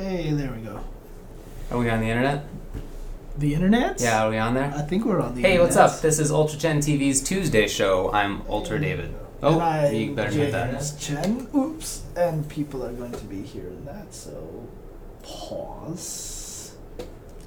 Hey, 0.00 0.30
there 0.30 0.50
we 0.50 0.62
go. 0.62 0.80
Are 1.70 1.76
we 1.76 1.90
on 1.90 2.00
the 2.00 2.08
internet? 2.08 2.46
The 3.36 3.52
internet? 3.52 4.00
Yeah, 4.00 4.24
are 4.24 4.30
we 4.30 4.38
on 4.38 4.54
there? 4.54 4.72
I 4.74 4.80
think 4.80 5.04
we're 5.04 5.20
on 5.20 5.34
the 5.34 5.42
Hey, 5.42 5.58
what's 5.58 5.76
up? 5.76 6.00
This 6.00 6.18
is 6.18 6.30
Ultra 6.30 6.58
Chen 6.58 6.78
TV's 6.78 7.20
Tuesday 7.20 7.68
show. 7.68 8.10
I'm 8.10 8.40
Ultra 8.48 8.80
David. 8.80 9.14
Oh, 9.42 9.52
and 9.52 9.62
I, 9.62 9.90
you 9.90 10.14
better 10.14 10.34
mute 10.34 10.52
that. 10.52 10.70
James 10.72 10.96
Chen. 10.96 11.48
Oops. 11.54 12.02
And 12.16 12.48
people 12.48 12.82
are 12.82 12.92
going 12.92 13.12
to 13.12 13.24
be 13.24 13.42
hearing 13.42 13.84
that, 13.84 14.14
so 14.14 14.66
pause. 15.22 16.74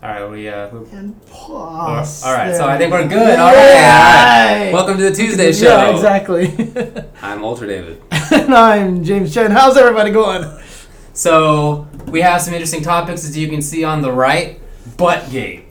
All 0.03 0.09
right, 0.11 0.29
we 0.29 0.47
uh, 0.47 0.69
we- 0.69 0.91
And 0.95 1.25
pause. 1.25 2.23
all 2.23 2.33
right. 2.35 2.55
So 2.55 2.67
I 2.67 2.77
think 2.77 2.93
we 2.93 2.99
we're 3.01 3.07
good. 3.07 3.39
All 3.39 3.51
right, 3.51 3.57
all 3.57 4.63
right. 4.65 4.71
Welcome 4.71 4.97
to 4.97 5.09
the 5.09 5.15
Tuesday 5.15 5.53
show. 5.53 5.75
Yeah, 5.75 5.89
exactly. 5.95 6.53
I'm 7.23 7.43
Ultra 7.43 7.65
David. 7.65 7.99
and 8.31 8.53
I'm 8.53 9.03
James 9.03 9.33
Chen. 9.33 9.49
How's 9.49 9.75
everybody 9.75 10.11
going? 10.11 10.59
So 11.15 11.87
we 12.13 12.21
have 12.21 12.39
some 12.43 12.53
interesting 12.53 12.83
topics, 12.83 13.25
as 13.25 13.35
you 13.35 13.47
can 13.47 13.59
see 13.59 13.83
on 13.83 14.03
the 14.03 14.11
right. 14.11 14.59
Buttgate. 14.97 15.63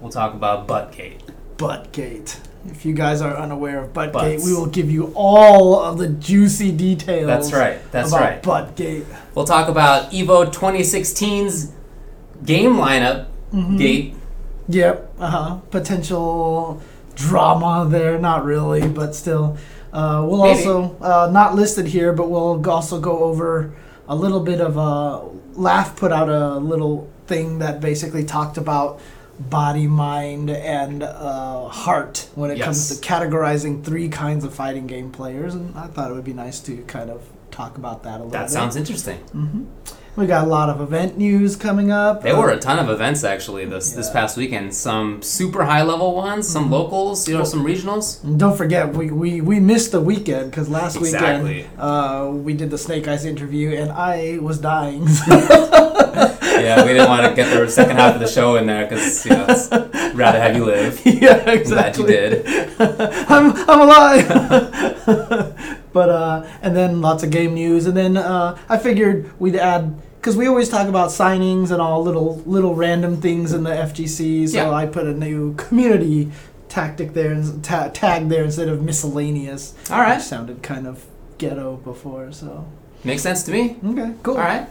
We'll 0.00 0.10
talk 0.10 0.32
about 0.32 0.66
Buttgate. 0.66 1.20
Buttgate. 1.58 2.40
If 2.66 2.86
you 2.86 2.94
guys 2.94 3.20
are 3.20 3.36
unaware 3.36 3.84
of 3.84 3.92
Buttgate, 3.92 4.12
Butts. 4.38 4.46
we 4.46 4.54
will 4.54 4.64
give 4.64 4.90
you 4.90 5.12
all 5.14 5.78
of 5.78 5.98
the 5.98 6.08
juicy 6.08 6.72
details. 6.72 7.26
That's 7.26 7.52
right. 7.52 7.78
That's 7.92 8.08
about 8.08 8.20
right. 8.22 8.42
Buttgate. 8.42 9.04
We'll 9.34 9.44
talk 9.44 9.68
about 9.68 10.10
Evo 10.10 10.50
2016's 10.50 11.70
game 12.46 12.76
lineup. 12.76 13.26
Mhm. 13.52 13.76
Gate. 13.76 14.16
Yep. 14.70 15.12
Uh 15.20 15.30
huh. 15.30 15.54
Potential 15.70 16.80
drama 17.14 17.86
there. 17.90 18.18
Not 18.18 18.46
really, 18.46 18.88
but 18.88 19.14
still. 19.14 19.58
Uh, 19.92 20.24
we'll 20.26 20.44
Maybe. 20.44 20.66
also 20.66 20.96
uh, 21.02 21.28
not 21.30 21.54
listed 21.54 21.88
here, 21.88 22.14
but 22.14 22.30
we'll 22.30 22.68
also 22.70 22.98
go 23.00 23.18
over 23.18 23.74
a 24.08 24.16
little 24.16 24.40
bit 24.40 24.62
of 24.62 24.78
a 24.78 25.43
laugh. 25.56 25.96
Put 25.96 26.12
out 26.12 26.28
a 26.28 26.56
little 26.58 27.10
thing 27.26 27.58
that 27.60 27.80
basically 27.80 28.24
talked 28.24 28.56
about 28.58 29.00
body, 29.38 29.86
mind, 29.88 30.48
and 30.50 31.02
uh, 31.02 31.68
heart 31.68 32.28
when 32.34 32.50
it 32.50 32.60
comes 32.60 32.88
to 33.00 33.04
categorizing 33.06 33.82
three 33.82 34.08
kinds 34.08 34.44
of 34.44 34.54
fighting 34.54 34.86
game 34.86 35.10
players, 35.10 35.54
and 35.54 35.76
I 35.76 35.86
thought 35.88 36.10
it 36.10 36.14
would 36.14 36.24
be 36.24 36.32
nice 36.34 36.60
to 36.60 36.76
kind 36.84 37.10
of 37.10 37.22
talk 37.50 37.76
about 37.76 38.02
that 38.04 38.14
a 38.20 38.24
little 38.24 38.30
That 38.30 38.42
bit. 38.44 38.50
sounds 38.50 38.76
interesting. 38.76 39.18
hmm 39.18 39.64
We 40.16 40.26
got 40.26 40.44
a 40.44 40.46
lot 40.46 40.68
of 40.70 40.80
event 40.80 41.18
news 41.18 41.56
coming 41.56 41.90
up. 41.90 42.22
There 42.22 42.36
Uh, 42.36 42.40
were 42.40 42.50
a 42.50 42.56
ton 42.58 42.78
of 42.78 42.88
events 42.88 43.24
actually 43.24 43.64
this 43.64 43.90
this 43.90 44.08
past 44.10 44.36
weekend. 44.36 44.72
Some 44.72 45.22
super 45.22 45.64
high 45.64 45.82
level 45.82 46.14
ones, 46.14 46.46
some 46.48 46.66
Mhm. 46.68 46.70
locals, 46.70 47.26
you 47.28 47.36
know, 47.36 47.42
some 47.42 47.64
regionals. 47.64 48.22
And 48.22 48.38
Don't 48.38 48.56
forget, 48.56 48.94
we, 48.94 49.10
we, 49.10 49.40
we 49.40 49.58
missed 49.58 49.90
the 49.90 50.00
weekend 50.00 50.52
because 50.52 50.68
last 50.68 50.94
Exactly. 50.96 51.54
weekend 51.54 51.80
uh, 51.80 52.28
we 52.30 52.52
did 52.54 52.70
the 52.70 52.76
SnakeEyez 52.76 53.24
interview 53.24 53.72
and 53.76 53.90
I 53.90 54.38
was 54.40 54.58
dying. 54.58 55.02
yeah, 55.26 56.84
we 56.84 56.92
didn't 56.92 57.08
want 57.08 57.26
to 57.28 57.34
get 57.34 57.52
the 57.52 57.68
second 57.68 57.96
half 57.96 58.14
of 58.14 58.20
the 58.20 58.28
show 58.28 58.54
in 58.54 58.66
there 58.66 58.86
because 58.86 59.26
you 59.26 59.32
know, 59.32 59.46
rather 60.14 60.38
have 60.40 60.54
you 60.54 60.64
live. 60.64 61.00
yeah, 61.04 61.42
Glad 61.42 61.48
exactly. 61.58 62.04
you 62.04 62.08
did. 62.08 62.46
I'm, 63.28 63.52
I'm 63.68 63.80
alive. 63.80 64.24
But 65.94 66.10
uh, 66.10 66.46
and 66.60 66.76
then 66.76 67.00
lots 67.00 67.22
of 67.22 67.30
game 67.30 67.54
news, 67.54 67.86
and 67.86 67.96
then 67.96 68.18
uh, 68.18 68.58
I 68.68 68.76
figured 68.76 69.32
we'd 69.40 69.56
add 69.56 69.96
because 70.20 70.36
we 70.36 70.46
always 70.46 70.68
talk 70.68 70.88
about 70.88 71.08
signings 71.08 71.70
and 71.70 71.80
all 71.80 72.02
little 72.02 72.36
little 72.44 72.74
random 72.74 73.20
things 73.20 73.54
in 73.54 73.62
the 73.64 73.70
FGC. 73.70 74.48
So 74.50 74.56
Yeah. 74.56 74.70
I 74.70 74.84
put 74.84 75.06
a 75.06 75.14
new 75.14 75.54
community 75.54 76.30
tactic 76.68 77.14
there 77.14 77.32
and 77.32 77.62
ta- 77.64 77.88
tag 77.88 78.28
there 78.28 78.44
instead 78.44 78.68
of 78.68 78.82
miscellaneous. 78.82 79.74
All 79.90 80.00
right, 80.00 80.16
Which 80.16 80.24
sounded 80.24 80.62
kind 80.62 80.86
of 80.86 81.04
ghetto 81.38 81.76
before, 81.76 82.32
so 82.32 82.66
makes 83.04 83.22
sense 83.22 83.42
to 83.44 83.52
me. 83.52 83.76
okay, 83.86 84.12
cool. 84.22 84.34
All 84.36 84.40
right. 84.42 84.66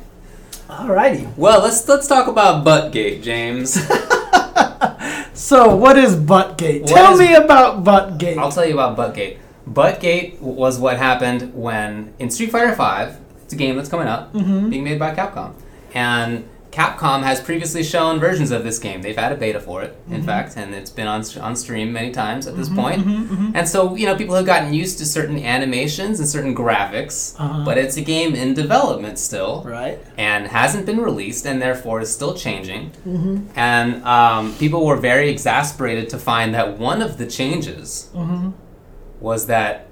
Alrighty. 0.69 1.35
Well, 1.37 1.61
let's 1.61 1.87
let's 1.87 2.07
talk 2.07 2.27
about 2.27 2.63
Buttgate, 2.65 3.21
James. 3.23 3.77
So, 5.35 5.75
what 5.75 5.97
is 5.97 6.15
Buttgate? 6.15 6.83
What 6.83 6.89
Tell 6.91 7.13
is- 7.13 7.19
me 7.19 7.33
about 7.33 7.83
Buttgate. 7.83 8.37
I'll 8.37 8.51
tell 8.51 8.65
you 8.65 8.73
about 8.79 8.95
Buttgate. 8.95 9.37
Buttgate 9.65 10.41
was 10.41 10.79
what 10.79 10.97
happened 10.97 11.53
when 11.53 12.13
in 12.19 12.29
Street 12.29 12.51
Fighter 12.51 12.75
V, 12.75 13.15
it's 13.43 13.53
a 13.53 13.57
game 13.57 13.75
that's 13.77 13.89
coming 13.89 14.07
up, 14.07 14.33
Mhm. 14.33 14.69
being 14.69 14.83
made 14.83 14.99
by 14.99 15.13
Capcom, 15.13 15.51
and 15.93 16.43
Capcom 16.71 17.21
has 17.21 17.39
previously 17.39 17.83
shown 17.83 18.19
versions 18.19 18.49
of 18.49 18.63
this 18.63 18.79
game. 18.79 19.03
They've 19.03 19.15
had 19.15 19.31
a 19.31 19.35
beta 19.35 19.59
for 19.59 19.83
it, 19.83 19.95
in 20.09 20.23
Mhm. 20.23 20.25
fact, 20.25 20.57
and 20.57 20.73
it's 20.73 20.89
been 20.89 21.05
on 21.07 21.23
on 21.39 21.55
stream 21.55 21.93
many 21.93 22.09
times 22.09 22.47
at 22.47 22.57
this 22.57 22.67
Mhm, 22.67 22.75
point. 22.75 23.07
mhm, 23.07 23.27
mhm. 23.29 23.51
And 23.53 23.69
so, 23.69 23.95
you 23.95 24.07
know, 24.07 24.15
people 24.15 24.33
have 24.35 24.47
gotten 24.47 24.73
used 24.73 24.97
to 24.97 25.05
certain 25.05 25.37
animations 25.37 26.19
and 26.19 26.27
certain 26.27 26.55
graphics, 26.55 27.35
Uh-huh. 27.39 27.61
but 27.63 27.77
it's 27.77 27.95
a 27.95 28.01
game 28.01 28.33
in 28.33 28.55
development 28.55 29.19
still 29.19 29.63
Right. 29.67 29.99
and 30.17 30.47
hasn't 30.47 30.87
been 30.87 30.99
released 30.99 31.45
and 31.45 31.61
therefore 31.61 32.01
is 32.01 32.11
still 32.11 32.33
changing. 32.33 32.89
Mm-hmm. 33.07 33.37
And 33.55 34.03
um, 34.03 34.53
people 34.57 34.83
were 34.83 34.97
very 34.97 35.29
exasperated 35.29 36.09
to 36.09 36.17
find 36.17 36.55
that 36.55 36.79
one 36.79 37.03
of 37.03 37.19
the 37.19 37.27
changes 37.27 38.07
Mm-hmm. 38.17 38.49
Was 39.23 39.47
that 39.47 39.87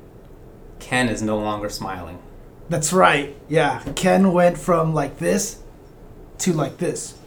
Ken 0.79 1.07
is 1.07 1.21
no 1.21 1.39
longer 1.39 1.69
smiling. 1.69 2.19
That's 2.69 2.91
right. 2.91 3.35
Yeah. 3.47 3.81
Ken 3.95 4.33
went 4.33 4.57
from 4.57 4.93
like 4.93 5.17
this 5.19 5.59
to 6.39 6.53
like 6.53 6.77
this, 6.77 7.17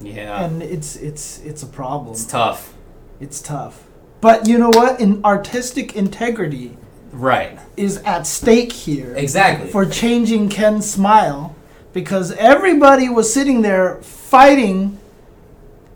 Yeah. 0.00 0.42
and 0.44 0.62
it's 0.62 0.96
it's 0.96 1.40
it's 1.40 1.62
a 1.62 1.66
problem. 1.66 2.12
it's 2.12 2.24
tough. 2.24 2.74
It's 3.20 3.40
tough. 3.42 3.84
But 4.20 4.48
you 4.48 4.58
know 4.58 4.70
what? 4.70 5.00
In 5.00 5.24
artistic 5.24 5.94
integrity 5.94 6.76
Right. 7.12 7.58
is 7.76 7.98
at 7.98 8.26
stake 8.26 8.72
here 8.72 9.14
Exactly. 9.16 9.68
for 9.70 9.84
changing 9.86 10.48
Ken's 10.48 10.90
smile 10.90 11.54
because 11.92 12.32
everybody 12.32 13.08
was 13.08 13.32
sitting 13.32 13.62
there 13.62 13.96
fighting 14.02 14.97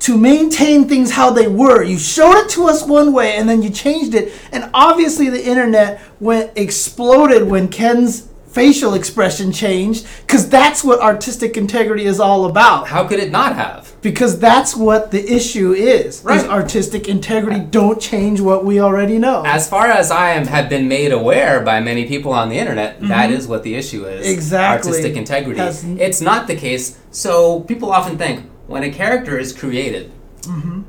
to 0.02 0.18
maintain 0.18 0.88
things 0.88 1.12
how 1.12 1.30
they 1.30 1.46
were. 1.48 1.82
You 1.82 1.98
showed 1.98 2.36
it 2.36 2.48
to 2.50 2.64
us 2.68 2.82
one 2.84 3.12
way 3.12 3.36
and 3.36 3.48
then 3.48 3.62
you 3.62 3.70
changed 3.70 4.14
it. 4.14 4.32
And 4.50 4.68
obviously 4.74 5.28
the 5.30 5.44
internet 5.44 6.00
went 6.20 6.50
exploded 6.56 7.48
when 7.48 7.68
Ken's 7.68 8.28
facial 8.48 8.92
expression 8.92 9.50
changed 9.50 10.04
cuz 10.26 10.46
that's 10.48 10.84
what 10.84 11.00
artistic 11.00 11.56
integrity 11.56 12.04
is 12.04 12.20
all 12.20 12.44
about. 12.46 12.88
How 12.88 13.04
could 13.04 13.18
it 13.20 13.30
not 13.30 13.54
have? 13.54 13.92
Because 14.02 14.38
that's 14.41 14.76
what 14.76 15.10
the 15.12 15.24
issue 15.32 15.72
is. 15.72 16.18
Is 16.18 16.24
Right. 16.24 16.46
artistic 16.50 17.08
integrity 17.08 17.60
don't 17.60 17.98
change 18.00 18.41
what 18.41 18.64
we 18.64 18.80
already 18.80 19.18
know. 19.18 19.42
As 19.46 19.68
far 19.68 19.86
as 19.86 20.10
I 20.10 20.32
am, 20.32 20.48
have 20.48 20.68
been 20.68 20.86
made 20.88 21.12
aware 21.12 21.60
by 21.60 21.80
many 21.80 22.04
people 22.06 22.32
on 22.32 22.48
the 22.50 22.58
internet, 22.58 22.96
that 23.02 23.30
is 23.30 23.46
what 23.46 23.62
the 23.62 23.74
issue 23.76 24.04
is. 24.04 24.26
Mm-hmm. 24.26 24.34
Exactly. 24.34 24.91
Artistic 24.91 25.16
integrity. 25.16 25.60
Has- 25.60 25.84
it's 25.98 26.20
not 26.20 26.46
the 26.48 26.56
case. 26.56 26.96
So 27.12 27.60
people 27.60 27.91
often 27.92 28.18
think 28.18 28.41
when 28.72 28.83
a 28.83 28.91
character 28.91 29.38
is 29.38 29.53
created, 29.62 30.10
Mm-hmm. 30.43 30.81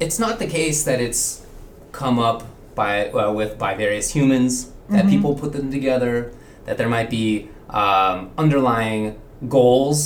it's 0.00 0.18
not 0.18 0.38
the 0.38 0.46
case 0.46 0.82
that 0.84 1.00
it's 1.00 1.46
come 1.92 2.18
up 2.18 2.42
by 2.74 3.10
uh, 3.10 3.32
with 3.32 3.58
by 3.58 3.74
various 3.74 4.10
humans 4.16 4.70
that 4.90 5.04
Mhm. 5.04 5.10
people 5.10 5.34
put 5.42 5.52
them 5.52 5.70
together. 5.70 6.32
That 6.66 6.76
there 6.78 6.88
might 6.88 7.10
be 7.10 7.48
um, 7.70 8.30
underlying 8.36 9.02
goals. 9.48 9.98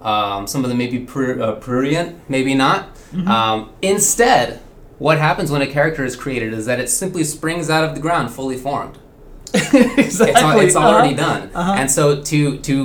Um, 0.00 0.46
some 0.46 0.62
of 0.64 0.68
them 0.70 0.78
may 0.78 0.86
be 0.96 1.00
pr- 1.00 1.40
uh, 1.42 1.52
prurient, 1.66 2.08
maybe 2.28 2.54
not. 2.54 2.80
Mm-hmm. 3.12 3.28
Um, 3.28 3.70
instead, 3.82 4.60
what 4.98 5.16
happens 5.18 5.50
when 5.50 5.62
a 5.62 5.66
character 5.66 6.04
is 6.04 6.14
created 6.16 6.52
is 6.54 6.64
that 6.66 6.78
it 6.80 6.88
simply 6.88 7.24
springs 7.24 7.68
out 7.70 7.84
of 7.88 7.94
the 7.96 8.00
ground 8.00 8.30
fully 8.30 8.56
formed. 8.56 8.96
exactly. 9.54 10.00
It's, 10.04 10.20
it's 10.20 10.76
already 10.76 11.14
Uh-huh. 11.14 11.26
done. 11.38 11.42
Uh-huh. 11.54 11.74
And 11.80 11.90
so 11.90 12.22
to 12.30 12.40
to 12.68 12.76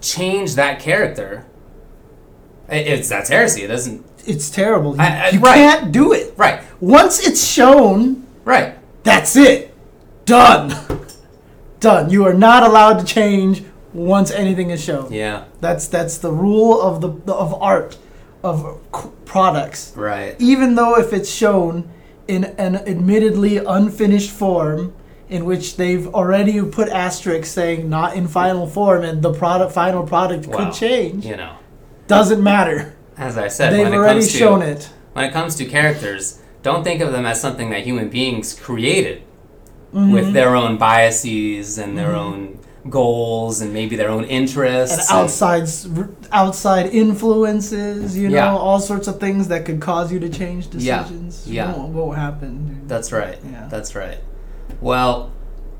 change 0.00 0.54
that 0.56 0.74
character, 0.80 1.30
it's 2.78 3.08
that's 3.08 3.28
heresy. 3.28 3.62
It 3.62 3.68
doesn't. 3.68 4.04
It's 4.26 4.50
terrible. 4.50 4.94
You, 4.96 5.02
I- 5.02 5.26
I- 5.26 5.28
you 5.30 5.40
right. 5.40 5.54
can't 5.54 5.92
do 5.92 6.12
it. 6.12 6.34
Right. 6.36 6.60
Once 6.80 7.26
it's 7.26 7.44
shown, 7.46 8.26
Right. 8.44 8.74
that's 9.04 9.36
it. 9.36 9.74
Done. 10.24 10.74
Done. 11.80 12.10
You 12.10 12.24
are 12.26 12.34
not 12.34 12.62
allowed 12.62 13.00
to 13.00 13.04
change 13.04 13.64
once 13.92 14.30
anything 14.30 14.70
is 14.70 14.82
shown. 14.82 15.12
Yeah. 15.12 15.44
That's 15.60 15.86
that's 15.88 16.18
the 16.18 16.30
rule 16.32 16.80
of 16.80 17.00
the 17.00 17.32
of 17.32 17.60
art 17.60 17.98
of 18.44 18.78
products. 19.24 19.92
Right. 19.96 20.36
Even 20.38 20.74
though 20.76 20.96
if 20.98 21.12
it's 21.12 21.30
shown 21.30 21.88
in 22.28 22.44
an 22.58 22.76
admittedly 22.76 23.58
unfinished 23.58 24.30
form 24.30 24.94
in 25.28 25.44
which 25.44 25.76
they've 25.76 26.06
already 26.14 26.62
put 26.62 26.88
asterisks 26.88 27.50
saying 27.50 27.88
not 27.88 28.14
in 28.16 28.28
final 28.28 28.66
form 28.66 29.02
and 29.02 29.22
the 29.22 29.32
product 29.32 29.72
final 29.72 30.04
product 30.04 30.46
Wow. 30.46 30.56
could 30.66 30.74
change, 30.74 31.24
You 31.26 31.36
know, 31.36 31.52
doesn't 32.06 32.42
matter. 32.42 32.94
as 33.16 33.36
I 33.38 33.48
said, 33.48 33.72
They've 33.72 33.84
when 33.84 33.92
it 33.92 33.96
already 33.96 34.20
comes 34.20 34.32
to 34.32 34.38
shown 34.38 34.62
it. 34.62 34.90
when 35.12 35.24
it 35.24 35.32
comes 35.32 35.54
to 35.56 35.64
characters, 35.64 36.40
don't 36.62 36.82
think 36.84 37.00
of 37.00 37.12
them 37.12 37.26
as 37.26 37.40
something 37.40 37.70
that 37.70 37.84
human 37.84 38.08
beings 38.08 38.58
created 38.58 39.22
Mm-hmm. 39.92 40.10
with 40.12 40.32
their 40.32 40.56
own 40.56 40.78
biases 40.78 41.76
and 41.76 41.98
their 41.98 42.14
own 42.16 42.58
goals 42.88 43.60
and 43.60 43.74
maybe 43.74 43.94
their 43.94 44.08
own 44.08 44.24
interests. 44.24 45.10
and 45.10 45.18
outside 45.18 45.68
outside 46.32 46.86
influences, 46.94 48.16
you 48.16 48.30
know, 48.30 48.34
Yeah. 48.36 48.54
all 48.56 48.80
sorts 48.80 49.06
of 49.06 49.20
things 49.20 49.48
that 49.48 49.66
could 49.66 49.80
cause 49.82 50.10
you 50.10 50.18
to 50.20 50.30
change 50.30 50.70
decisions. 50.70 51.46
Yeah. 51.46 51.76
won't, 51.76 51.92
won't 51.92 52.16
happen. 52.16 52.86
That's 52.88 53.12
right. 53.12 53.38
Yeah. 53.52 53.66
That's 53.70 53.94
right. 53.94 54.16
Well, 54.80 55.30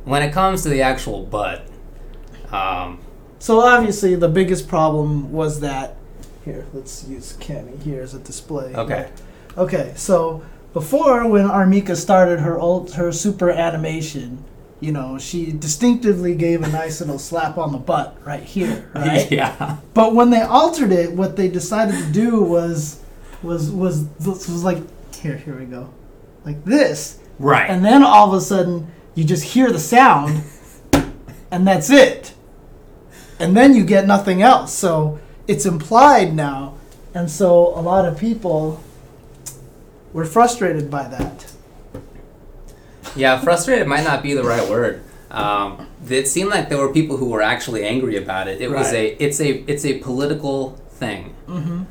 when 0.05 0.23
it 0.23 0.33
comes 0.33 0.63
to 0.65 0.69
the 0.69 0.83
actual 0.83 1.25
butt, 1.25 1.67
um, 2.53 2.99
So 3.39 3.61
obviously, 3.61 4.15
the 4.15 4.29
biggest 4.29 4.69
problem 4.69 5.33
was 5.33 5.61
that. 5.61 5.97
Here, 6.45 6.67
let's 6.73 7.05
use 7.05 7.37
Cammy 7.39 7.81
here 7.83 8.03
as 8.03 8.15
a 8.15 8.19
display. 8.19 8.75
Okay. 8.75 9.11
Okay, 9.57 9.93
so 9.97 10.43
before 10.73 11.29
when 11.29 11.47
R. 11.47 11.67
Mika 11.67 11.95
started 11.95 12.41
her 12.41 12.59
ult, 12.59 12.93
her 12.93 13.13
super 13.13 13.51
animation, 13.51 14.45
you 14.81 14.91
know, 14.91 15.19
she 15.19 15.53
distinctively 15.53 16.35
gave 16.35 16.63
a 16.63 16.69
nice 16.69 17.01
little 17.01 17.19
slap 17.19 17.59
on 17.59 17.71
the 17.71 17.79
butt 17.79 18.17
right 18.25 18.43
here, 18.43 18.91
right? 18.95 19.31
yeah. 19.31 19.77
But 19.95 20.15
when 20.15 20.31
they 20.31 20.41
altered 20.41 20.91
it, 20.91 21.13
what 21.13 21.37
they 21.37 21.49
decided 21.49 21.95
to 22.05 22.13
do 22.13 22.43
was 22.43 23.01
was 23.43 23.71
was 23.71 24.07
was, 24.25 24.49
was 24.49 24.65
like 24.65 24.79
here, 25.15 25.37
here 25.37 25.57
we 25.57 25.67
go. 25.67 25.93
Like 26.45 26.65
this. 26.65 27.21
Right. 27.39 27.71
And 27.71 27.85
then 27.85 28.03
all 28.03 28.29
of 28.29 28.35
a 28.35 28.41
sudden 28.41 28.91
you 29.15 29.25
just 29.25 29.45
hear 29.45 29.71
the 29.71 29.79
sound 29.79 30.43
and 31.51 31.67
that's 31.67 31.91
it. 31.91 32.35
And 33.39 33.57
then 33.57 33.75
you 33.75 33.85
get 33.85 34.07
nothing 34.07 34.43
else. 34.43 34.73
So 34.73 35.21
it's 35.47 35.67
implied 35.67 36.35
now. 36.35 36.75
And 37.15 37.31
so 37.31 37.69
a 37.79 37.81
lot 37.83 38.07
of 38.07 38.19
people 38.19 38.83
were 40.13 40.25
frustrated 40.25 40.91
by 40.91 41.09
that. 41.09 41.53
Yeah, 43.15 43.41
frustrated 43.41 43.87
might 43.87 44.05
not 44.05 44.23
be 44.23 44.33
the 44.35 44.43
right 44.45 44.69
word. 44.69 45.03
Um, 45.31 45.87
it 46.09 46.29
seemed 46.29 46.51
like 46.51 46.69
there 46.69 46.79
were 46.79 46.93
people 46.93 47.17
who 47.17 47.29
were 47.29 47.43
actually 47.43 47.85
angry 47.85 48.17
about 48.17 48.49
it. 48.49 48.61
It 48.61 48.71
was 48.71 48.93
a 48.93 49.23
it's 49.23 49.41
a 49.41 49.63
it's 49.71 49.85
a 49.85 49.99
political 49.99 50.71
thing. 50.93 51.35
Mm-hmm. 51.47 51.83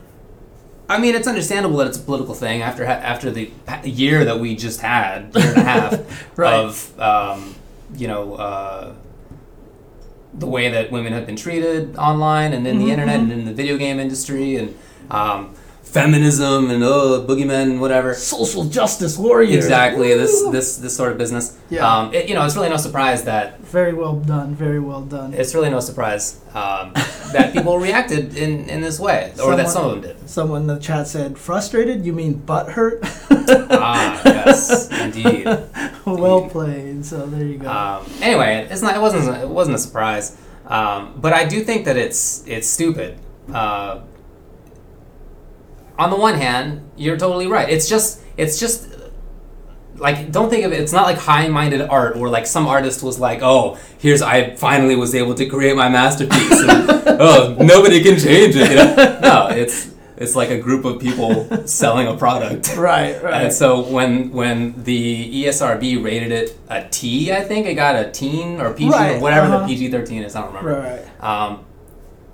I 0.90 1.00
mean, 1.00 1.16
it's 1.16 1.28
understandable 1.28 1.78
that 1.78 1.88
it's 1.88 1.98
a 1.98 2.02
political 2.02 2.34
thing 2.34 2.62
after 2.62 2.86
ha- 2.86 2.92
after 2.94 3.32
the 3.32 3.50
year 3.84 4.26
that 4.26 4.40
we 4.40 4.56
just 4.56 4.82
had, 4.82 5.34
year 5.36 5.48
and 5.50 5.58
a 5.58 5.64
half 5.64 6.28
Right. 6.38 6.54
of 6.54 7.00
um, 7.00 7.56
you 7.96 8.08
know 8.08 8.36
uh, 8.36 8.94
the 10.34 10.48
way 10.48 10.70
that 10.70 10.92
women 10.92 11.14
have 11.14 11.26
been 11.26 11.36
treated 11.36 11.96
online 11.98 12.54
and 12.54 12.66
in 12.66 12.80
the 12.80 12.90
internet 12.92 13.20
and 13.20 13.32
in 13.32 13.46
the 13.46 13.54
video 13.54 13.78
game 13.78 14.00
industry 14.00 14.56
and 14.56 14.78
um, 15.10 15.54
feminism 15.92 16.72
and 16.72 16.84
oh 16.84 17.26
boogeymen 17.28 17.80
whatever. 17.80 18.14
Social 18.14 18.64
justice 18.66 19.18
warrior. 19.18 19.56
Exactly 19.56 20.14
this 20.14 20.42
Woo! 20.44 20.52
this 20.52 20.78
this 20.78 20.96
sort 20.96 21.12
of 21.12 21.18
business. 21.18 21.58
Yeah. 21.70 21.86
Um, 21.86 22.14
it, 22.14 22.30
you 22.30 22.36
know, 22.36 22.46
it's 22.46 22.56
really 22.56 22.70
no 22.70 22.78
surprise 22.78 23.24
that 23.26 23.60
Very 23.60 23.94
well 23.94 24.16
done. 24.16 24.56
Very 24.56 24.80
well 24.80 25.02
done. 25.02 25.34
it's 25.34 25.54
really 25.54 25.70
no 25.70 25.80
surprise 25.82 26.40
um, 26.54 26.94
that 27.34 27.52
people 27.54 27.78
reacted 27.90 28.38
in, 28.38 28.70
in 28.70 28.82
this 28.82 29.00
way, 29.00 29.34
or 29.44 29.56
that 29.56 29.70
some 29.70 29.86
of 29.86 29.92
them 29.92 30.02
did. 30.02 30.30
Someone 30.30 30.62
in 30.62 30.68
the 30.68 30.80
chat 30.80 31.08
said, 31.08 31.38
"Frustrated? 31.38 32.06
You 32.06 32.14
mean 32.14 32.34
butt 32.34 32.70
hurt?" 32.72 33.02
Ah, 33.74 34.22
yes, 34.26 34.90
indeed. 34.92 35.46
well 36.06 36.48
played. 36.50 37.06
So 37.06 37.26
there 37.26 37.46
you 37.46 37.58
go. 37.58 37.70
Um, 37.70 38.06
anyway, 38.22 38.68
it's 38.70 38.82
not. 38.82 38.96
It 38.96 39.02
wasn't. 39.02 39.38
It 39.38 39.48
wasn't 39.48 39.76
a 39.76 39.80
surprise. 39.80 40.38
Um, 40.68 41.20
but 41.20 41.34
I 41.34 41.46
do 41.46 41.64
think 41.64 41.86
that 41.86 41.98
it's 41.98 42.48
it's 42.48 42.68
stupid. 42.68 43.18
Uh, 43.52 44.02
on 46.02 46.10
the 46.10 46.16
one 46.16 46.34
hand, 46.34 46.90
you're 46.98 47.18
totally 47.18 47.46
right. 47.46 47.70
It's 47.70 47.88
just 47.88 48.24
it's 48.36 48.60
just 48.60 48.90
like 49.96 50.32
don't 50.32 50.50
think 50.50 50.66
of 50.66 50.74
it. 50.74 50.82
It's 50.82 50.92
not 50.92 51.06
like 51.06 51.20
high-minded 51.20 51.82
art 51.82 52.18
where 52.18 52.30
like 52.30 52.48
some 52.48 52.66
artist 52.66 53.04
was 53.04 53.20
like, 53.20 53.40
oh, 53.44 53.78
here's 54.00 54.24
I 54.24 54.56
finally 54.56 54.96
was 54.96 55.14
able 55.14 55.36
to 55.36 55.46
create 55.46 55.76
my 55.76 55.90
masterpiece. 55.90 56.60
And, 56.60 56.72
oh, 57.22 57.56
nobody 57.60 58.02
can 58.02 58.18
change 58.18 58.56
it. 58.56 58.72
You 58.72 58.78
know? 58.78 59.20
No, 59.22 59.48
it's 59.50 59.94
it's 60.18 60.36
like 60.36 60.50
a 60.50 60.58
group 60.58 60.86
of 60.86 61.00
people 61.00 61.68
selling 61.68 62.08
a 62.08 62.18
product. 62.18 62.76
right. 62.78 63.22
Right. 63.22 63.44
And 63.44 63.54
so 63.54 63.82
when 63.88 64.32
when 64.32 64.84
the 64.84 65.46
ESRB 65.46 66.04
rated 66.04 66.32
it 66.32 66.58
a 66.68 66.88
T, 66.90 67.32
I 67.32 67.44
think 67.44 67.68
it 67.68 67.76
got 67.76 67.96
a 67.96 68.10
teen 68.10 68.60
or 68.60 68.74
PG 68.74 68.90
Right, 68.90 69.18
or 69.18 69.20
whatever 69.20 69.48
uh-huh. 69.48 69.60
the 69.60 69.68
PG 69.68 69.92
thirteen 69.92 70.24
is. 70.24 70.36
I 70.36 70.42
don't 70.42 70.50
remember. 70.50 70.82
right. 70.82 71.06
Right. 71.22 71.24
Um, 71.24 71.66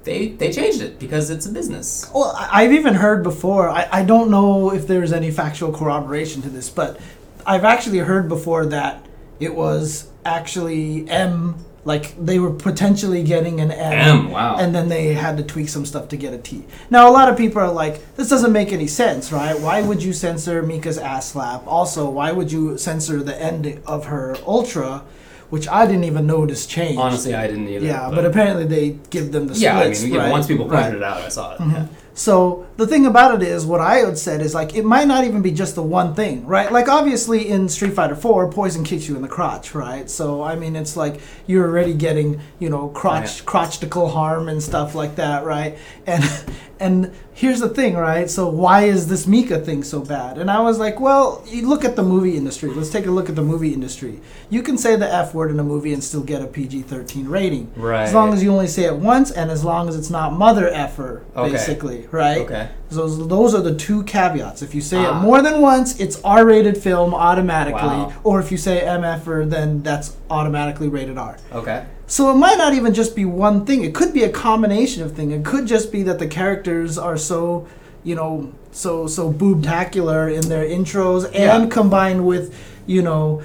they 0.07 0.29
they 0.29 0.51
changed 0.51 0.81
it 0.81 0.97
because 0.99 1.29
it's 1.29 1.45
a 1.45 1.51
business. 1.51 2.09
Well, 2.13 2.33
I've 2.35 2.71
even 2.71 2.95
heard 2.95 3.23
before. 3.23 3.69
I, 3.69 3.87
I 3.91 4.03
don't 4.03 4.31
know 4.31 4.73
if 4.73 4.87
there's 4.87 5.11
any 5.11 5.31
factual 5.31 5.71
corroboration 5.71 6.41
to 6.43 6.49
this, 6.49 6.69
but 6.69 6.99
I've 7.45 7.65
actually 7.65 7.99
heard 7.99 8.29
before 8.29 8.65
that 8.67 9.05
it 9.39 9.53
was 9.53 10.09
actually 10.25 11.07
M. 11.09 11.55
Like 11.83 12.15
they 12.25 12.39
were 12.39 12.51
potentially 12.51 13.23
getting 13.23 13.61
an 13.61 13.71
M, 13.71 13.93
M, 13.93 14.31
wow. 14.31 14.57
and 14.57 14.75
then 14.75 14.89
they 14.89 15.13
had 15.13 15.37
to 15.37 15.43
tweak 15.43 15.69
some 15.69 15.85
stuff 15.85 16.09
to 16.09 16.17
get 16.17 16.33
a 16.33 16.37
T. 16.37 16.65
Now 16.89 17.09
a 17.09 17.13
lot 17.13 17.29
of 17.29 17.37
people 17.37 17.61
are 17.61 17.71
like, 17.71 18.15
this 18.15 18.29
doesn't 18.29 18.51
make 18.51 18.73
any 18.73 18.87
sense, 18.87 19.31
right? 19.31 19.57
Why 19.57 19.81
would 19.81 20.03
you 20.03 20.11
censor 20.11 20.61
Mika's 20.63 20.97
ass 20.97 21.31
slap? 21.31 21.65
Also, 21.65 22.09
why 22.09 22.33
would 22.33 22.51
you 22.51 22.77
censor 22.77 23.23
the 23.23 23.41
end 23.41 23.81
of 23.85 24.05
her 24.07 24.35
ultra, 24.45 25.03
which 25.49 25.67
I 25.67 25.85
didn't 25.87 26.03
even 26.03 26.27
notice 26.27 26.65
changed. 26.65 26.99
Honestly, 26.99 27.33
I 27.33 27.47
didn't 27.47 27.67
either. 27.69 27.85
yeah, 27.85 28.09
but, 28.13 28.25
apparently 28.25 28.65
they 28.65 28.97
give 29.09 29.31
them 29.31 29.47
the 29.47 29.55
yeah, 29.55 29.77
I 29.77 29.81
splits. 29.83 30.03
mean, 30.03 30.11
you 30.13 30.17
know, 30.19 30.23
right? 30.25 30.31
once 30.31 30.45
people 30.47 30.65
pointed 30.65 30.85
Right. 30.85 30.95
it 30.95 31.03
out, 31.03 31.17
I 31.21 31.29
saw 31.29 31.53
it. 31.55 31.59
Mhm. 31.59 31.71
Yeah. 31.73 31.85
So 32.13 32.66
the 32.77 32.85
thing 32.87 33.05
about 33.05 33.41
it 33.41 33.47
is, 33.47 33.65
what 33.65 33.81
I 33.81 33.97
had 33.97 34.17
said 34.17 34.41
is 34.41 34.53
like 34.53 34.75
it 34.75 34.85
might 34.85 35.07
not 35.07 35.23
even 35.23 35.41
be 35.41 35.51
just 35.51 35.75
the 35.75 35.83
one 35.83 36.13
thing, 36.13 36.45
right? 36.45 36.71
Like 36.71 36.87
obviously 36.87 37.49
in 37.49 37.67
Street 37.69 37.93
Fighter 37.93 38.15
Four, 38.15 38.49
poison 38.51 38.83
kicks 38.83 39.07
you 39.07 39.15
in 39.15 39.21
the 39.23 39.27
crotch, 39.27 39.73
right? 39.73 40.09
So 40.09 40.43
I 40.43 40.55
mean, 40.55 40.75
it's 40.75 40.95
like 40.95 41.19
you're 41.47 41.67
already 41.67 41.93
getting 41.93 42.39
you 42.59 42.69
know 42.69 42.89
crotch 42.89 43.45
crotchtical 43.45 44.11
harm 44.11 44.47
and 44.47 44.61
stuff 44.61 44.93
like 44.95 45.15
that, 45.15 45.43
right? 45.43 45.77
And 46.05 46.23
and 46.79 47.11
here's 47.33 47.59
the 47.59 47.69
thing, 47.69 47.95
right? 47.95 48.29
So 48.29 48.47
why 48.49 48.83
is 48.83 49.07
this 49.07 49.25
Mika 49.25 49.59
thing 49.59 49.83
so 49.83 50.01
bad? 50.01 50.37
And 50.37 50.49
I 50.49 50.59
was 50.61 50.77
like, 50.77 50.99
well, 50.99 51.43
you 51.47 51.67
look 51.67 51.83
at 51.83 51.95
the 51.95 52.03
movie 52.03 52.37
industry. 52.37 52.69
Let's 52.69 52.89
take 52.89 53.07
a 53.07 53.11
look 53.11 53.29
at 53.29 53.35
the 53.35 53.41
movie 53.41 53.73
industry. 53.73 54.21
You 54.51 54.61
can 54.61 54.77
say 54.77 54.95
the 54.95 55.11
F 55.11 55.33
word 55.33 55.49
in 55.51 55.59
a 55.59 55.63
movie 55.63 55.93
and 55.93 56.03
still 56.03 56.23
get 56.23 56.41
a 56.41 56.47
PG-13 56.47 57.27
rating. 57.29 57.71
Right. 57.75 58.03
As 58.03 58.13
long 58.13 58.33
as 58.33 58.43
you 58.43 58.51
only 58.51 58.67
say 58.67 58.83
it 58.83 58.95
once, 58.95 59.31
and 59.31 59.49
as 59.51 59.63
long 59.63 59.89
as 59.89 59.95
it's 59.95 60.09
not 60.09 60.33
mother 60.33 60.67
effer, 60.69 61.23
Okay. 61.35 61.51
basically, 61.51 62.07
right? 62.11 62.39
Okay. 62.41 62.66
Those 62.89 63.27
those 63.27 63.53
are 63.53 63.61
the 63.61 63.75
two 63.75 64.03
caveats. 64.03 64.61
If 64.61 64.73
you 64.73 64.81
say 64.81 64.97
Ah. 65.05 65.19
it 65.19 65.23
more 65.23 65.41
than 65.41 65.61
once, 65.61 65.99
it's 65.99 66.19
R-rated 66.23 66.77
film 66.77 67.13
automatically, 67.13 67.81
Wow. 67.81 68.13
or 68.23 68.39
if 68.39 68.51
you 68.51 68.57
say 68.57 68.81
MFer, 68.85 69.45
then 69.49 69.81
that's 69.83 70.15
automatically 70.29 70.87
rated 70.87 71.17
R. 71.17 71.37
Okay. 71.53 71.83
So 72.07 72.31
it 72.31 72.35
might 72.35 72.57
not 72.57 72.73
even 72.73 72.93
just 72.93 73.15
be 73.15 73.25
one 73.25 73.65
thing. 73.65 73.83
It 73.83 73.93
could 73.93 74.13
be 74.13 74.23
a 74.23 74.29
combination 74.29 75.03
of 75.03 75.11
things. 75.13 75.33
It 75.33 75.43
could 75.43 75.65
just 75.67 75.91
be 75.91 76.03
that 76.03 76.19
the 76.19 76.27
characters 76.27 76.97
are 76.97 77.17
so, 77.17 77.65
you 78.03 78.15
know, 78.15 78.49
so 78.71 79.07
so 79.07 79.31
boobtacular 79.31 80.33
in 80.33 80.47
their 80.47 80.63
intros, 80.65 81.25
and 81.25 81.63
Yeah. 81.63 81.65
combined 81.69 82.25
with, 82.25 82.53
you 82.85 83.01
know, 83.01 83.41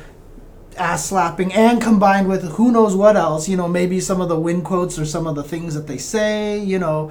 ass 0.78 1.04
slapping, 1.06 1.52
and 1.52 1.80
combined 1.82 2.28
with 2.28 2.42
who 2.52 2.70
knows 2.72 2.94
what 2.94 3.16
else. 3.16 3.48
You 3.48 3.56
know, 3.56 3.68
maybe 3.68 3.98
some 4.00 4.20
of 4.20 4.28
the 4.28 4.38
win 4.38 4.62
quotes 4.62 4.98
or 4.98 5.04
some 5.04 5.26
of 5.26 5.34
the 5.34 5.42
things 5.42 5.74
that 5.74 5.86
they 5.86 5.98
say. 5.98 6.58
You 6.58 6.78
know, 6.78 7.10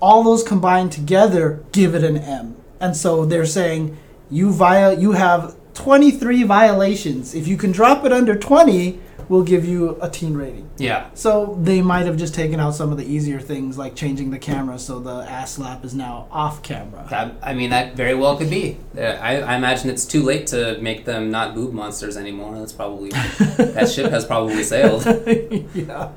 all 0.00 0.22
those 0.22 0.42
combined 0.42 0.92
together 0.92 1.62
give 1.72 1.94
it 1.94 2.04
an 2.04 2.16
M. 2.16 2.56
And 2.80 2.96
so 2.96 3.24
they're 3.24 3.46
saying 3.46 3.96
you 4.30 4.52
via 4.52 4.98
you 4.98 5.12
have 5.12 5.56
23 5.74 6.44
violations. 6.44 7.34
If 7.34 7.46
you 7.46 7.56
can 7.56 7.72
drop 7.72 8.04
it 8.04 8.12
under 8.12 8.34
20, 8.34 8.98
we'll 9.30 9.44
give 9.44 9.64
you 9.64 9.96
a 10.02 10.10
teen 10.10 10.34
rating. 10.34 10.68
Yeah. 10.76 11.08
So 11.14 11.56
they 11.62 11.80
might 11.82 12.06
have 12.06 12.16
just 12.16 12.34
taken 12.34 12.58
out 12.58 12.74
some 12.74 12.90
of 12.90 12.98
the 12.98 13.04
easier 13.04 13.38
things 13.38 13.78
like 13.78 13.94
changing 13.94 14.30
the 14.30 14.38
camera 14.38 14.78
so 14.78 14.98
the 14.98 15.22
ass 15.22 15.52
slap 15.52 15.84
is 15.84 15.94
now 15.94 16.26
off 16.30 16.62
camera. 16.62 17.06
That, 17.10 17.36
I 17.42 17.54
mean, 17.54 17.70
that 17.70 17.94
very 17.94 18.14
well 18.14 18.36
could 18.36 18.50
be. 18.50 18.76
Uh, 18.98 19.02
I, 19.02 19.40
I 19.40 19.56
imagine 19.56 19.88
it's 19.88 20.04
too 20.04 20.22
late 20.22 20.48
to 20.48 20.78
make 20.80 21.04
them 21.04 21.30
not 21.30 21.54
boob 21.54 21.72
monsters 21.72 22.16
anymore. 22.16 22.58
That's 22.58 22.72
probably 22.72 23.10
that 23.10 23.88
ship 23.88 24.10
has 24.10 24.24
probably 24.24 24.64
sailed. 24.64 25.04
yeah. 25.74 26.10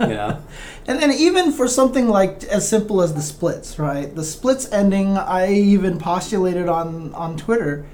You 0.00 0.06
know. 0.06 0.42
And 0.90 1.00
then 1.00 1.12
even 1.12 1.52
for 1.52 1.68
something 1.68 2.08
like 2.08 2.42
as 2.44 2.68
simple 2.68 3.00
as 3.00 3.14
the 3.14 3.22
splits, 3.22 3.78
right? 3.78 4.12
The 4.12 4.24
splits 4.24 4.72
ending, 4.72 5.16
I 5.16 5.52
even 5.52 5.98
postulated 5.98 6.68
on 6.68 7.14
on 7.14 7.36
Twitter. 7.36 7.86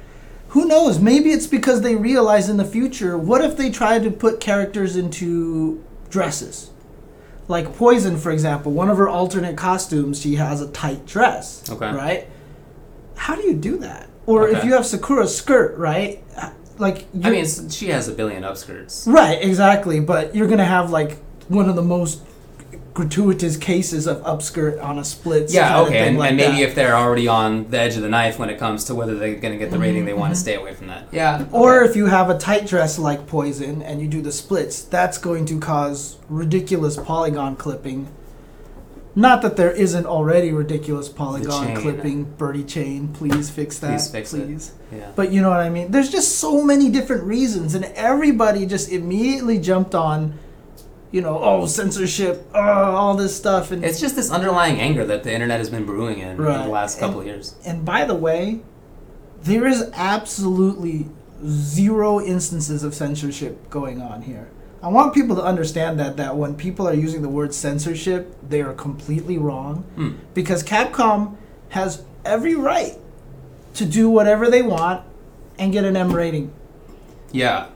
Who 0.49 0.65
knows? 0.65 0.99
Maybe 0.99 1.29
it's 1.29 1.47
because 1.47 1.83
they 1.83 1.95
realize 1.95 2.49
in 2.49 2.57
the 2.57 2.65
future, 2.65 3.19
what 3.19 3.45
if 3.45 3.59
they 3.59 3.69
try 3.69 3.99
to 3.99 4.11
put 4.11 4.41
characters 4.41 4.97
into 4.97 5.85
dresses? 6.09 6.71
Like 7.49 7.77
Poison, 7.77 8.17
for 8.17 8.31
example, 8.31 8.73
one 8.73 8.89
of 8.89 8.97
her 8.97 9.11
alternate 9.11 9.59
costumes, 9.59 10.19
she 10.19 10.37
has 10.37 10.63
a 10.63 10.69
tight 10.69 11.05
dress. 11.05 11.69
Okay. 11.69 11.93
Right? 11.93 12.31
How 13.17 13.35
do 13.35 13.43
you 13.43 13.53
do 13.53 13.77
that? 13.77 14.09
Or 14.25 14.49
if 14.49 14.65
you 14.65 14.73
have 14.73 14.87
Sakura's 14.87 15.37
skirt, 15.37 15.77
right? 15.77 16.25
Like 16.79 17.05
I 17.23 17.29
mean, 17.29 17.45
she 17.69 17.89
has 17.89 18.09
a 18.09 18.13
billion 18.13 18.43
upskirts. 18.43 19.07
Right, 19.07 19.43
exactly. 19.43 20.01
But 20.01 20.35
you're 20.35 20.49
gonna 20.49 20.65
have 20.65 20.91
like 20.91 21.19
one 21.49 21.69
of 21.69 21.77
the 21.77 21.83
most 21.83 22.23
gratuitous 22.97 23.59
cases 23.59 24.07
of 24.07 24.23
upskirt 24.23 24.83
on 24.83 24.99
a 24.99 25.05
split. 25.05 25.53
Yeah, 25.53 25.69
kinda 25.69 25.83
okay, 25.83 25.91
thing 25.91 26.09
and, 26.09 26.19
like 26.19 26.29
and 26.31 26.37
maybe 26.39 26.57
that. 26.57 26.63
if 26.63 26.75
they're 26.75 26.97
already 26.97 27.29
on 27.29 27.71
the 27.71 27.79
edge 27.79 27.95
of 27.95 28.01
the 28.01 28.09
knife 28.09 28.39
when 28.39 28.49
it 28.49 28.59
comes 28.59 28.85
to 28.85 28.95
whether 28.95 29.15
they're 29.15 29.35
going 29.35 29.53
to 29.53 29.59
get 29.59 29.71
the 29.71 29.79
rating 29.79 30.07
they 30.07 30.15
want 30.15 30.33
to 30.33 30.41
stay 30.41 30.55
away 30.55 30.73
from 30.73 30.87
that. 30.87 31.07
Yeah. 31.13 31.41
Mm-hmm. 31.41 31.55
Or 31.55 31.83
okay. 31.83 31.91
if 31.91 31.95
you 31.95 32.07
have 32.07 32.31
a 32.31 32.39
tight 32.39 32.67
dress 32.67 32.99
like 32.99 33.27
Poison 33.27 33.83
and 33.83 34.01
you 34.01 34.09
do 34.09 34.23
the 34.23 34.33
splits, 34.33 34.81
that's 34.81 35.19
going 35.19 35.45
to 35.45 35.61
cause 35.61 36.17
ridiculous 36.31 36.97
polygon 36.97 37.55
clipping. 37.55 38.09
Not 39.15 39.43
that 39.43 39.57
there 39.57 39.73
isn't 39.73 40.07
already 40.07 40.53
ridiculous 40.53 41.11
polygon 41.11 41.77
clipping. 41.77 42.25
Birdie 42.25 42.65
chain, 42.65 43.09
please 43.09 43.51
fix 43.51 43.79
that. 43.81 43.89
Please 43.89 44.11
fix 44.11 44.33
it. 44.33 44.73
yeah. 44.91 45.13
But 45.15 45.33
you 45.33 45.43
know 45.43 45.51
what 45.51 45.61
I 45.61 45.69
mean? 45.69 45.91
There's 45.91 46.11
just 46.11 46.39
so 46.39 46.65
many 46.65 46.91
different 46.91 47.25
reasons, 47.25 47.75
and 47.75 47.85
everybody 47.95 48.65
just 48.65 48.91
immediately 48.91 49.59
jumped 49.59 49.95
on, 49.95 50.39
you 51.17 51.23
know, 51.23 51.39
oh 51.43 51.65
censorship, 51.65 52.47
oh, 52.55 52.61
all 52.61 53.15
this 53.15 53.35
stuff, 53.35 53.71
and 53.71 53.83
It's 53.83 53.99
just 53.99 54.17
this 54.17 54.31
underlying 54.31 54.79
anger 54.79 55.05
that 55.07 55.23
the 55.25 55.33
internet 55.33 55.59
has 55.61 55.71
been 55.71 55.87
brewing 55.87 56.19
in, 56.19 56.37
Right. 56.37 56.63
the 56.63 56.69
last 56.71 56.99
couple 57.01 57.21
And- 57.21 57.31
of 57.31 57.35
years. 57.35 57.55
And 57.65 57.87
by 57.87 58.05
the 58.05 58.15
way, 58.15 58.61
there 59.43 59.67
is 59.67 59.89
absolutely 59.95 61.09
zero 61.47 62.21
instances 62.21 62.85
of 62.85 62.95
censorship 62.95 63.71
going 63.71 64.03
on 64.03 64.23
here. 64.23 64.49
I 64.83 64.89
want 64.89 65.15
people 65.15 65.35
to 65.37 65.43
understand 65.43 65.99
that 66.01 66.19
that 66.19 66.37
when 66.37 66.55
people 66.55 66.87
are 66.87 66.93
using 66.95 67.23
the 67.23 67.31
word 67.31 67.55
censorship, 67.55 68.37
they 68.47 68.61
are 68.61 68.75
completely 68.75 69.39
wrong 69.39 69.85
Hmm. 69.97 70.11
because 70.35 70.63
Capcom 70.63 71.37
has 71.71 72.03
every 72.27 72.55
right 72.55 72.99
to 73.75 73.87
do 73.87 74.11
whatever 74.11 74.51
they 74.51 74.61
want 74.63 75.01
and 75.59 75.73
get 75.73 75.85
an 75.85 75.97
M 75.97 76.13
rating. 76.13 76.51
Yeah. 77.33 77.67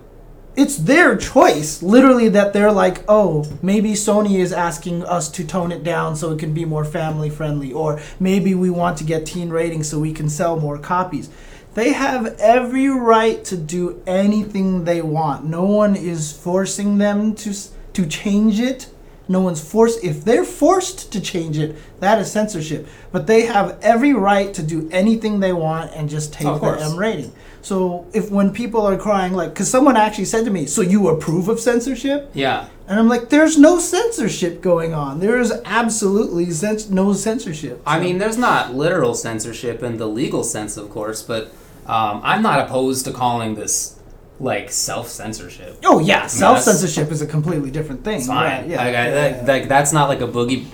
It's 0.57 0.77
their 0.77 1.17
choice, 1.17 1.83
literally, 1.83 2.29
that 2.31 2.53
they're 2.53 2.73
like, 2.73 3.05
oh, 3.09 3.51
maybe 3.63 3.93
Sony 3.93 4.39
is 4.39 4.53
asking 4.53 5.05
us 5.05 5.31
to 5.31 5.45
tone 5.45 5.71
it 5.73 5.85
down 5.85 6.17
so 6.17 6.33
it 6.33 6.39
can 6.39 6.53
be 6.53 6.65
more 6.65 6.85
family 6.85 7.31
friendly, 7.31 7.73
or 7.73 8.01
maybe 8.19 8.55
we 8.55 8.69
want 8.69 8.99
to 8.99 9.05
get 9.05 9.27
teen 9.27 9.51
ratings 9.51 9.89
so 9.89 9.99
we 9.99 10.13
can 10.13 10.29
sell 10.29 10.59
more 10.59 10.77
copies. 10.77 11.31
They 11.75 11.93
have 11.93 12.27
every 12.41 12.89
right 12.89 13.45
to 13.45 13.57
do 13.57 14.03
anything 14.07 14.85
they 14.85 15.03
want. 15.03 15.45
No 15.45 15.65
one 15.65 15.95
is 15.95 16.33
forcing 16.33 16.99
them 16.99 17.35
to 17.37 17.55
to 17.93 18.07
change 18.07 18.59
it. 18.61 18.89
No 19.29 19.41
one's 19.41 19.63
forced. 19.63 20.03
If 20.03 20.25
they're 20.25 20.45
forced 20.45 21.13
to 21.13 21.21
change 21.21 21.57
it, 21.59 21.77
that 22.01 22.19
is 22.19 22.33
censorship. 22.33 22.89
But 23.13 23.29
they 23.29 23.43
have 23.43 23.79
every 23.81 24.13
right 24.13 24.53
to 24.55 24.63
do 24.63 24.89
anything 24.91 25.39
they 25.39 25.53
want 25.53 25.93
and 25.95 26.11
just 26.11 26.33
take 26.33 26.47
the. 26.47 26.85
M 26.93 26.97
rating. 26.97 27.33
So 27.63 28.07
if 28.13 28.31
when 28.31 28.53
people 28.53 28.83
are 28.87 28.97
crying, 28.97 29.33
like, 29.35 29.51
because 29.51 29.71
someone 29.71 29.97
actually 29.97 30.25
said 30.25 30.45
to 30.47 30.51
me, 30.51 30.67
"So 30.67 30.81
you 30.83 31.09
approve 31.09 31.49
of 31.49 31.61
censorship?" 31.61 32.31
Yeah. 32.35 32.67
And 32.89 32.99
I'm 32.99 33.09
like, 33.09 33.29
"There's 33.29 33.59
no 33.59 33.79
censorship 33.79 34.63
going 34.63 34.95
on. 34.95 35.21
There 35.21 35.39
is 35.39 35.53
absolutely 35.65 36.47
cens- 36.47 36.91
no 36.91 37.13
censorship." 37.13 37.83
I 37.87 38.01
mean, 38.01 38.19
there's 38.19 38.39
not 38.39 38.75
literal 38.75 39.15
censorship 39.15 39.83
in 39.83 39.99
the 39.99 40.07
legal 40.09 40.43
sense, 40.43 40.77
of 40.77 40.91
course, 40.91 41.23
but 41.23 41.53
um, 41.87 42.21
I'm 42.25 42.43
not 42.43 42.61
opposed 42.61 43.05
to 43.07 43.13
calling 43.13 43.55
this 43.57 43.97
like 44.41 44.71
self 44.71 45.09
censorship. 45.09 45.77
oh 45.85 45.99
yeah, 45.99 46.27
self 46.27 46.61
censorship 46.61 47.11
is 47.13 47.21
a 47.21 47.27
completely 47.27 47.71
different 47.71 48.05
thing. 48.05 48.19
It's 48.19 48.27
fine. 48.27 48.63
Right, 48.63 48.69
yeah, 48.69 48.85
Like, 48.85 48.97
I, 48.97 49.43
like 49.43 49.69
that's 49.69 49.93
not 49.93 50.09
like 50.09 50.23
a 50.23 50.29
boogie 50.29 50.65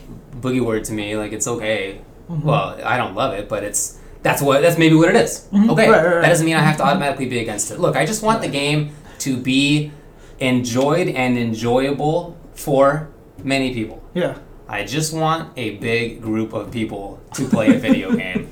boogie 0.41 0.65
word 0.65 0.85
to 0.85 0.93
me. 0.93 1.17
Like 1.17 1.33
it's 1.33 1.49
okay. 1.49 2.01
Mm-hmm. 2.31 2.47
Well, 2.47 2.79
I 2.85 2.97
don't 2.97 3.15
love 3.15 3.35
it, 3.35 3.49
but 3.49 3.63
it's 3.65 3.99
that's 4.27 4.43
what 4.43 4.63
that's 4.63 4.79
maybe 4.79 4.97
what 5.01 5.09
it 5.09 5.17
is. 5.17 5.47
Okay, 5.49 5.57
Mm-hmm. 5.59 5.69
Right, 5.71 5.89
right, 5.89 6.05
right. 6.05 6.23
that 6.23 6.29
doesn't 6.29 6.47
mean 6.47 6.57
I 6.57 6.65
have 6.71 6.77
to 6.79 6.85
automatically 6.89 7.29
be 7.35 7.39
against 7.39 7.71
it. 7.71 7.79
Look, 7.85 7.95
I 7.97 8.05
just 8.13 8.23
want 8.23 8.39
the 8.43 8.49
game 8.49 8.81
to 9.25 9.37
be 9.37 9.93
enjoyed 10.41 11.09
and 11.09 11.39
enjoyable 11.39 12.37
for 12.55 13.09
many 13.43 13.73
people. 13.79 13.99
yeah. 14.15 14.35
I 14.69 14.83
just 14.85 15.13
want 15.15 15.57
a 15.57 15.77
big 15.77 16.21
group 16.21 16.53
of 16.53 16.73
people 16.73 17.21
to 17.35 17.47
play 17.55 17.69
a 17.77 17.79
video 17.79 18.09
game. 18.25 18.43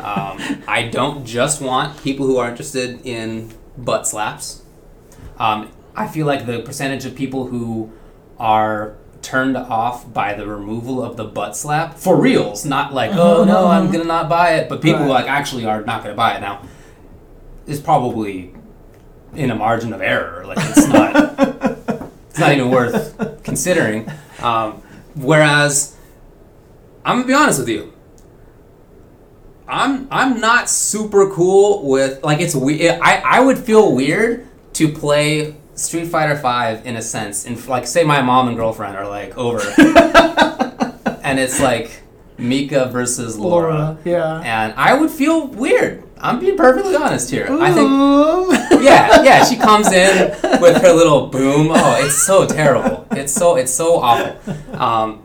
Um, 0.00 0.34
I 0.66 0.88
don't 0.90 1.24
just 1.24 1.62
want 1.62 2.02
people 2.02 2.26
who 2.26 2.36
are 2.38 2.50
interested 2.50 2.88
in 3.06 3.26
butt 3.78 4.08
slaps. 4.08 4.62
Um, 5.38 5.70
I 5.94 6.08
feel 6.08 6.26
like 6.26 6.46
the 6.46 6.58
percentage 6.62 7.04
of 7.06 7.14
people 7.14 7.46
who 7.46 7.92
are 8.40 8.96
turned 9.22 9.56
off 9.56 10.12
by 10.12 10.34
the 10.34 10.46
removal 10.46 11.02
of 11.02 11.16
the 11.16 11.24
butt 11.24 11.56
slap 11.56 11.96
for 11.96 12.20
reals, 12.20 12.64
not 12.64 12.92
like 12.92 13.12
oh 13.12 13.44
no, 13.44 13.66
I'm 13.68 13.90
gonna 13.90 14.04
not 14.04 14.28
buy 14.28 14.54
it, 14.56 14.68
but 14.68 14.80
people 14.82 15.00
Right. 15.02 15.08
like 15.08 15.26
actually 15.28 15.64
are 15.64 15.82
not 15.82 16.02
gonna 16.02 16.14
buy 16.16 16.36
it 16.36 16.40
now, 16.40 16.62
is 17.66 17.80
probably 17.80 18.52
in 19.34 19.50
a 19.50 19.54
margin 19.54 19.92
of 19.92 20.00
error. 20.02 20.44
Like 20.46 20.58
it's 20.60 20.86
not 20.88 21.14
it's 22.30 22.38
not 22.38 22.52
even 22.52 22.70
worth 22.70 23.42
considering. 23.44 24.10
Um, 24.42 24.82
whereas, 25.14 25.96
I'm 27.04 27.16
gonna 27.18 27.28
be 27.28 27.34
honest 27.34 27.60
with 27.60 27.68
you. 27.68 27.92
I'm 29.68 30.08
I'm 30.10 30.40
not 30.40 30.68
super 30.68 31.30
cool 31.30 31.88
with 31.88 32.22
like 32.24 32.40
it's 32.40 32.54
weird. 32.54 32.98
I 33.00 33.16
I 33.24 33.40
would 33.40 33.58
feel 33.58 33.94
weird 33.94 34.46
to 34.74 34.88
play 34.88 35.56
Street 35.82 36.06
Fighter 36.06 36.36
Five 36.36 36.86
in 36.86 36.96
a 36.96 37.02
sense, 37.02 37.44
and 37.44 37.66
like 37.66 37.86
say 37.86 38.04
my 38.04 38.22
mom 38.22 38.48
and 38.48 38.56
girlfriend 38.56 38.96
are 38.96 39.08
like 39.08 39.36
over, 39.36 39.60
and 41.22 41.40
it's 41.40 41.60
like 41.60 42.02
Mika 42.38 42.86
versus 42.86 43.36
Laura, 43.36 43.74
Laura, 43.74 43.98
yeah. 44.04 44.40
and 44.40 44.74
I 44.76 44.94
would 44.94 45.10
feel 45.10 45.48
weird. 45.48 46.04
I'm 46.18 46.38
being 46.38 46.56
perfectly 46.56 46.94
honest 46.94 47.30
here. 47.30 47.48
I 47.50 47.72
think 47.72 47.90
yeah, 48.82 49.22
yeah. 49.22 49.44
She 49.44 49.56
comes 49.68 49.90
in 49.90 50.30
with 50.60 50.80
her 50.80 50.92
little 50.92 51.26
boom. 51.26 51.68
Oh, 51.72 52.04
it's 52.04 52.22
so 52.22 52.46
terrible. 52.46 53.08
It's 53.10 53.32
so 53.32 53.56
it's 53.56 53.72
so 53.72 53.96
awful. 53.96 54.80
Um, 54.80 55.22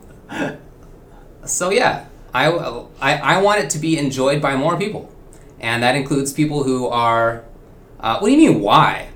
so 1.44 1.70
yeah, 1.70 2.06
I, 2.34 2.46
I 3.00 3.14
I 3.14 3.42
want 3.42 3.60
it 3.60 3.70
to 3.70 3.78
be 3.78 3.96
enjoyed 3.96 4.42
by 4.42 4.56
more 4.56 4.76
people, 4.76 5.08
and 5.60 5.84
that 5.84 5.94
includes 5.94 6.32
people 6.32 6.64
who 6.64 6.88
are. 6.88 7.44
Uh, 8.00 8.18
what 8.18 8.28
do 8.28 8.32
you 8.32 8.50
mean? 8.50 8.60
Why? 8.60 9.08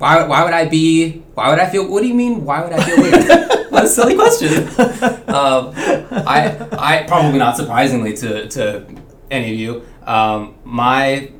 Why, 0.00 0.26
why 0.26 0.44
would 0.44 0.54
I 0.54 0.64
be? 0.64 1.22
Why 1.34 1.50
would 1.50 1.58
I 1.58 1.68
feel? 1.68 1.86
What 1.86 2.00
do 2.00 2.08
you 2.08 2.14
mean? 2.14 2.42
Why 2.42 2.64
would 2.64 2.72
I 2.72 2.82
feel 2.82 2.96
weird? 3.02 3.68
what 3.70 3.84
a 3.84 3.88
silly 3.88 4.14
question. 4.14 4.68
Um, 5.30 5.72
I, 5.76 6.68
I 6.72 7.04
probably 7.06 7.38
not 7.38 7.56
surprisingly 7.56 8.16
to, 8.16 8.48
to 8.48 8.84
any 9.30 9.52
of 9.52 9.58
you, 9.60 9.86
um, 10.04 10.56
my 10.64 11.30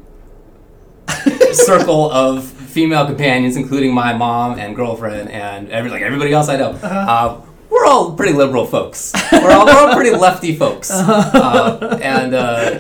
circle 1.52 2.08
of 2.12 2.44
female 2.44 3.04
companions, 3.04 3.56
including 3.56 3.92
my 3.92 4.12
mom 4.12 4.60
and 4.60 4.76
girlfriend 4.76 5.28
and 5.28 5.68
every 5.70 5.90
like 5.90 6.02
everybody 6.02 6.32
else 6.32 6.48
I 6.48 6.56
know, 6.56 6.70
uh, 6.82 7.40
we're 7.68 7.84
all 7.84 8.14
pretty 8.14 8.32
liberal 8.32 8.64
folks. 8.64 9.12
We're 9.32 9.50
all, 9.50 9.66
we're 9.66 9.76
all 9.76 9.94
pretty 9.94 10.16
lefty 10.16 10.54
folks, 10.54 10.88
uh, 10.92 11.98
and 12.00 12.32
uh, 12.32 12.78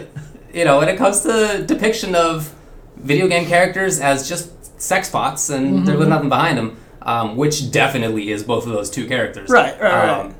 you 0.54 0.64
know 0.64 0.78
when 0.78 0.88
it 0.88 0.96
comes 0.96 1.22
to 1.22 1.64
depiction 1.66 2.14
of 2.14 2.54
video 2.98 3.26
game 3.26 3.46
characters 3.46 3.98
as 3.98 4.28
just 4.28 4.59
sex 4.80 5.10
pots 5.10 5.50
and 5.50 5.86
there's 5.86 6.06
nothing 6.08 6.28
behind 6.28 6.58
them, 6.58 6.76
um, 7.02 7.36
which 7.36 7.70
definitely 7.70 8.30
is 8.30 8.42
both 8.42 8.66
of 8.66 8.72
those 8.72 8.90
two 8.90 9.06
characters. 9.06 9.50
Right, 9.50 9.80
right, 9.80 9.92
right. 9.92 10.08
Um, 10.08 10.34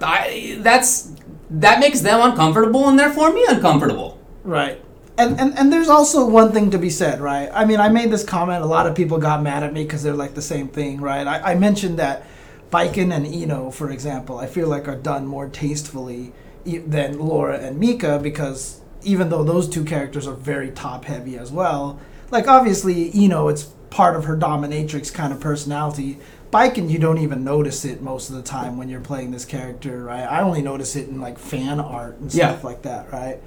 I 0.00 0.58
that's 0.60 1.12
that 1.50 1.80
makes 1.80 2.00
them 2.00 2.20
uncomfortable 2.22 2.88
and 2.88 2.98
therefore 2.98 3.32
me 3.32 3.44
uncomfortable. 3.48 4.18
Right. 4.44 4.80
And, 5.16 5.38
and 5.38 5.56
and 5.58 5.72
there's 5.72 5.88
also 5.88 6.26
one 6.28 6.52
thing 6.52 6.70
to 6.70 6.78
be 6.78 6.90
said, 6.90 7.20
right? 7.20 7.48
I 7.52 7.64
mean, 7.64 7.80
I 7.80 7.88
made 7.88 8.10
this 8.10 8.24
comment. 8.24 8.62
A 8.62 8.66
lot 8.66 8.86
of 8.86 8.94
people 8.94 9.18
got 9.18 9.42
mad 9.42 9.62
at 9.62 9.72
me 9.72 9.84
because 9.84 10.02
they're 10.02 10.14
like 10.14 10.34
the 10.34 10.42
same 10.42 10.68
thing, 10.68 11.00
right? 11.00 11.26
I, 11.26 11.52
I 11.52 11.54
mentioned 11.54 11.98
that 11.98 12.24
Baiken 12.70 13.14
and 13.14 13.26
I-No, 13.26 13.70
for 13.70 13.90
example, 13.90 14.38
I 14.38 14.46
feel 14.46 14.68
like 14.68 14.88
are 14.88 14.96
done 14.96 15.26
more 15.26 15.48
tastefully 15.48 16.32
than 16.64 17.18
Laura 17.18 17.58
and 17.58 17.78
Mika 17.78 18.18
because 18.18 18.80
even 19.02 19.28
though 19.28 19.44
those 19.44 19.68
two 19.68 19.84
characters 19.84 20.26
are 20.26 20.34
very 20.34 20.70
top 20.70 21.04
heavy 21.04 21.36
as 21.36 21.52
well, 21.52 22.00
like 22.30 22.48
obviously 22.48 23.10
you 23.10 23.28
know 23.28 23.48
it's 23.48 23.64
part 23.90 24.16
of 24.16 24.24
her 24.24 24.36
dominatrix 24.36 25.12
kind 25.12 25.32
of 25.32 25.40
personality. 25.40 26.18
Baiken 26.52 26.88
you 26.88 26.98
don't 26.98 27.18
even 27.18 27.42
notice 27.42 27.84
it 27.84 28.00
most 28.00 28.30
of 28.30 28.36
the 28.36 28.42
time 28.42 28.76
when 28.76 28.88
you're 28.88 29.00
playing 29.00 29.32
this 29.32 29.44
character, 29.44 30.04
right? 30.04 30.22
I 30.22 30.40
only 30.42 30.62
notice 30.62 30.94
it 30.94 31.08
in 31.08 31.20
like 31.20 31.38
fan 31.38 31.80
art 31.80 32.18
and 32.20 32.32
Yeah. 32.32 32.50
stuff 32.50 32.64
like 32.64 32.82
that, 32.82 33.12
right? 33.12 33.40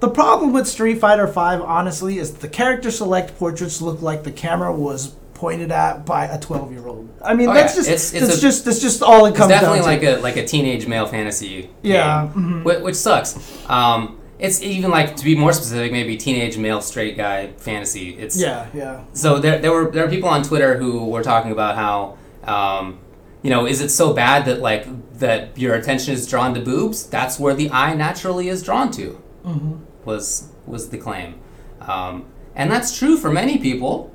The 0.00 0.08
problem 0.08 0.52
with 0.52 0.66
Street 0.66 0.98
Fighter 0.98 1.26
5 1.28 1.62
honestly, 1.62 2.18
is 2.18 2.32
the 2.34 2.48
character 2.48 2.90
select 2.90 3.38
portraits 3.38 3.80
look 3.80 4.02
like 4.02 4.24
the 4.24 4.32
camera 4.32 4.72
was 4.74 5.14
pointed 5.34 5.72
at 5.72 6.04
by 6.04 6.26
a 6.26 6.38
12 6.38 6.72
year 6.72 6.86
old. 6.86 7.08
I 7.24 7.34
mean, 7.34 7.48
Oh, 7.48 7.54
that's 7.54 7.72
yeah. 7.74 7.78
just 7.80 7.88
It's- 7.88 8.12
it's 8.12 8.26
that's 8.26 8.38
a- 8.38 8.40
just 8.42 8.64
that's 8.66 8.78
just 8.80 9.02
all 9.02 9.24
it 9.26 9.34
comes. 9.34 9.50
It's 9.50 9.60
definitely 9.60 9.78
down 9.80 9.88
like 9.88 10.00
to. 10.02 10.18
a 10.18 10.20
like 10.20 10.36
a 10.36 10.44
teenage 10.46 10.86
male 10.86 11.06
fantasy. 11.06 11.70
Yeah, 11.82 12.28
game, 12.34 12.62
whi- 12.64 12.82
which 12.82 12.96
sucks. 12.96 13.36
Um, 13.68 14.16
it's 14.42 14.60
even 14.60 14.90
like 14.90 15.14
to 15.14 15.24
be 15.24 15.36
more 15.36 15.52
specific, 15.52 15.92
maybe 15.92 16.16
teenage 16.16 16.58
male 16.58 16.80
straight 16.80 17.16
guy 17.16 17.52
fantasy. 17.58 18.10
It's 18.18 18.38
yeah, 18.38 18.66
yeah. 18.74 19.04
So 19.12 19.38
there, 19.38 19.60
there 19.60 19.70
were 19.70 19.88
there 19.88 20.04
are 20.04 20.10
people 20.10 20.28
on 20.28 20.42
Twitter 20.42 20.76
who 20.76 21.06
were 21.06 21.22
talking 21.22 21.52
about 21.52 21.76
how, 21.76 22.18
um, 22.42 22.98
you 23.42 23.50
know, 23.50 23.66
is 23.66 23.80
it 23.80 23.90
so 23.90 24.12
bad 24.12 24.44
that 24.46 24.58
like 24.58 24.84
that 25.20 25.56
your 25.56 25.74
attention 25.76 26.12
is 26.12 26.28
drawn 26.28 26.54
to 26.54 26.60
boobs? 26.60 27.06
That's 27.06 27.38
where 27.38 27.54
the 27.54 27.70
eye 27.70 27.94
naturally 27.94 28.48
is 28.48 28.64
drawn 28.64 28.90
to. 28.92 29.22
Mm-hmm. 29.44 29.76
Was 30.04 30.48
was 30.66 30.90
the 30.90 30.98
claim, 30.98 31.38
um, 31.80 32.26
and 32.56 32.68
that's 32.68 32.98
true 32.98 33.16
for 33.16 33.30
many 33.30 33.58
people. 33.58 34.12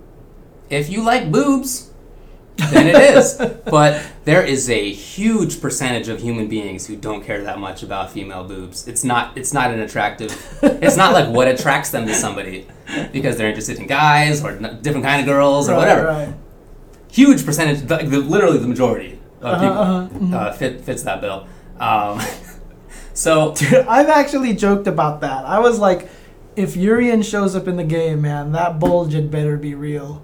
If 0.69 0.89
you 0.89 1.03
like 1.03 1.31
boobs, 1.31 1.86
then 2.57 2.87
it 2.87 2.95
is. 3.17 3.35
But 3.65 4.03
there 4.25 4.43
is 4.43 4.69
a 4.69 4.91
huge 4.91 5.61
percentage 5.61 6.07
of 6.07 6.19
human 6.21 6.47
beings 6.47 6.87
who 6.87 6.95
don't 6.95 7.23
care 7.23 7.43
that 7.43 7.59
much 7.59 7.83
about 7.83 8.11
female 8.11 8.43
boobs. 8.43 8.87
It's 8.87 9.03
not. 9.03 9.37
It's 9.37 9.53
not 9.53 9.71
an 9.71 9.79
attractive. 9.79 10.31
It's 10.61 10.97
not 10.97 11.13
like 11.13 11.29
what 11.29 11.47
attracts 11.47 11.91
them 11.91 12.05
to 12.07 12.13
somebody 12.13 12.67
because 13.11 13.37
they're 13.37 13.49
interested 13.49 13.77
in 13.79 13.87
guys 13.87 14.43
or 14.43 14.57
different 14.57 15.05
kind 15.05 15.21
of 15.21 15.25
girls 15.27 15.67
or 15.69 15.73
Right, 15.73 15.77
whatever. 15.79 16.07
Right. 16.07 16.33
Huge 17.11 17.45
percentage, 17.45 17.81
the, 17.87 17.97
the, 17.97 18.19
literally 18.19 18.57
the 18.59 18.67
majority 18.67 19.19
of 19.41 19.53
Uh-huh, 19.61 20.07
people 20.07 20.27
uh-huh, 20.33 20.37
uh, 20.49 20.53
fit, 20.53 20.81
fits 20.81 21.03
that 21.03 21.19
bill. 21.21 21.47
Um, 21.79 22.19
so 23.13 23.53
Dude, 23.55 23.73
I've 23.87 24.09
actually 24.09 24.53
joked 24.53 24.87
about 24.87 25.21
that. 25.21 25.45
I 25.45 25.59
was 25.59 25.79
like, 25.79 26.09
if 26.55 26.75
Urien 26.75 27.21
shows 27.21 27.55
up 27.55 27.67
in 27.67 27.75
the 27.77 27.83
game, 27.83 28.21
man, 28.21 28.51
that 28.53 28.79
bulge 28.79 29.13
had 29.13 29.29
better 29.31 29.57
be 29.57 29.73
real. 29.75 30.23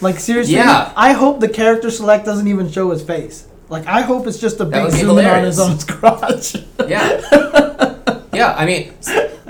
Like 0.00 0.18
seriously, 0.18 0.54
Yeah. 0.54 0.92
I 0.96 1.12
hope 1.12 1.40
the 1.40 1.48
character 1.48 1.90
select 1.90 2.24
doesn't 2.24 2.48
even 2.48 2.70
show 2.70 2.90
his 2.90 3.02
face. 3.02 3.46
Like 3.68 3.86
I 3.86 4.02
hope 4.02 4.26
it's 4.26 4.38
just 4.38 4.60
a 4.60 4.64
big 4.64 4.90
zoom 4.90 5.18
in 5.18 5.26
on 5.26 5.44
his 5.44 5.60
own 5.60 5.78
crotch. 5.78 6.56
Yeah. 6.86 7.20
yeah, 8.32 8.54
I 8.56 8.66
mean, 8.66 8.92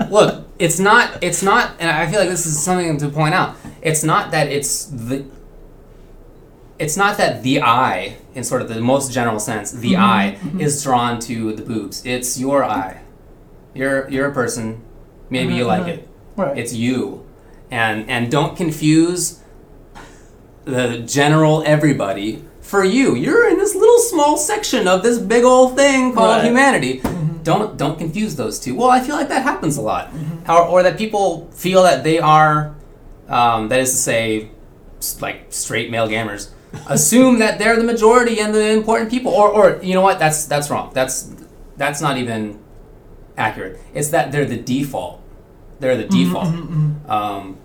look, 0.09 0.45
it's 0.59 0.79
not, 0.79 1.23
it's 1.23 1.41
not, 1.41 1.71
and 1.79 1.89
I 1.89 2.09
feel 2.09 2.19
like 2.19 2.29
this 2.29 2.45
is 2.45 2.61
something 2.61 2.97
to 2.97 3.09
point 3.09 3.33
out. 3.33 3.55
It's 3.81 4.03
not 4.03 4.31
that 4.31 4.47
it's 4.47 4.85
the, 4.85 5.25
it's 6.77 6.97
not 6.97 7.17
that 7.17 7.43
the 7.43 7.61
eye, 7.61 8.17
in 8.35 8.43
sort 8.43 8.61
of 8.61 8.69
the 8.69 8.79
most 8.79 9.11
general 9.11 9.39
sense, 9.39 9.71
the 9.71 9.93
mm-hmm, 9.93 10.01
eye 10.01 10.37
mm-hmm. 10.39 10.61
is 10.61 10.83
drawn 10.83 11.19
to 11.21 11.53
the 11.53 11.63
boobs. 11.63 12.05
It's 12.05 12.39
your 12.39 12.63
eye. 12.63 13.01
You're 13.73 14.09
you're 14.09 14.29
a 14.29 14.33
person. 14.33 14.83
Maybe 15.29 15.53
you 15.53 15.65
mm-hmm, 15.65 15.67
like 15.67 15.87
it. 15.87 16.07
right. 16.35 16.57
It's 16.57 16.73
you, 16.73 17.25
and 17.69 18.09
and 18.09 18.31
don't 18.31 18.57
confuse 18.57 19.40
the 20.65 20.99
general 20.99 21.63
everybody 21.65 22.43
for 22.61 22.83
you. 22.83 23.15
You're 23.15 23.49
in 23.49 23.57
this 23.57 23.75
little 23.75 23.99
small 23.99 24.37
section 24.37 24.87
of 24.87 25.03
this 25.03 25.17
big 25.17 25.43
old 25.43 25.75
thing 25.75 26.13
called 26.13 26.29
Right. 26.37 26.45
humanity. 26.45 27.01
Don't 27.43 27.75
don't 27.77 27.97
confuse 27.97 28.35
those 28.35 28.59
two. 28.59 28.75
Well, 28.75 28.89
I 28.89 28.99
feel 29.01 29.15
like 29.15 29.29
that 29.29 29.41
happens 29.43 29.75
a 29.77 29.81
lot, 29.81 30.11
or, 30.47 30.61
or 30.61 30.83
that 30.83 30.97
people 30.97 31.49
feel 31.53 31.81
that 31.83 32.03
they 32.03 32.19
are, 32.19 32.75
um, 33.27 33.67
that 33.69 33.79
is 33.79 33.89
to 33.91 33.97
say, 33.97 34.49
like 35.19 35.47
straight 35.49 35.89
male 35.89 36.07
gamers, 36.07 36.51
assume 36.87 37.39
that 37.39 37.57
they're 37.57 37.75
the 37.77 37.83
majority 37.83 38.39
and 38.39 38.53
the 38.53 38.69
important 38.71 39.09
people, 39.09 39.31
or 39.33 39.49
or 39.49 39.79
you 39.81 39.95
know 39.95 40.01
what? 40.01 40.19
That's 40.19 40.45
that's 40.45 40.69
wrong. 40.69 40.91
That's 40.93 41.33
that's 41.77 41.99
not 41.99 42.17
even 42.19 42.59
accurate. 43.37 43.79
It's 43.95 44.09
that 44.09 44.31
they're 44.31 44.45
the 44.45 44.57
default. 44.57 45.19
They're 45.79 45.97
the 45.97 46.05
default. 46.05 46.53
Um, 47.09 47.57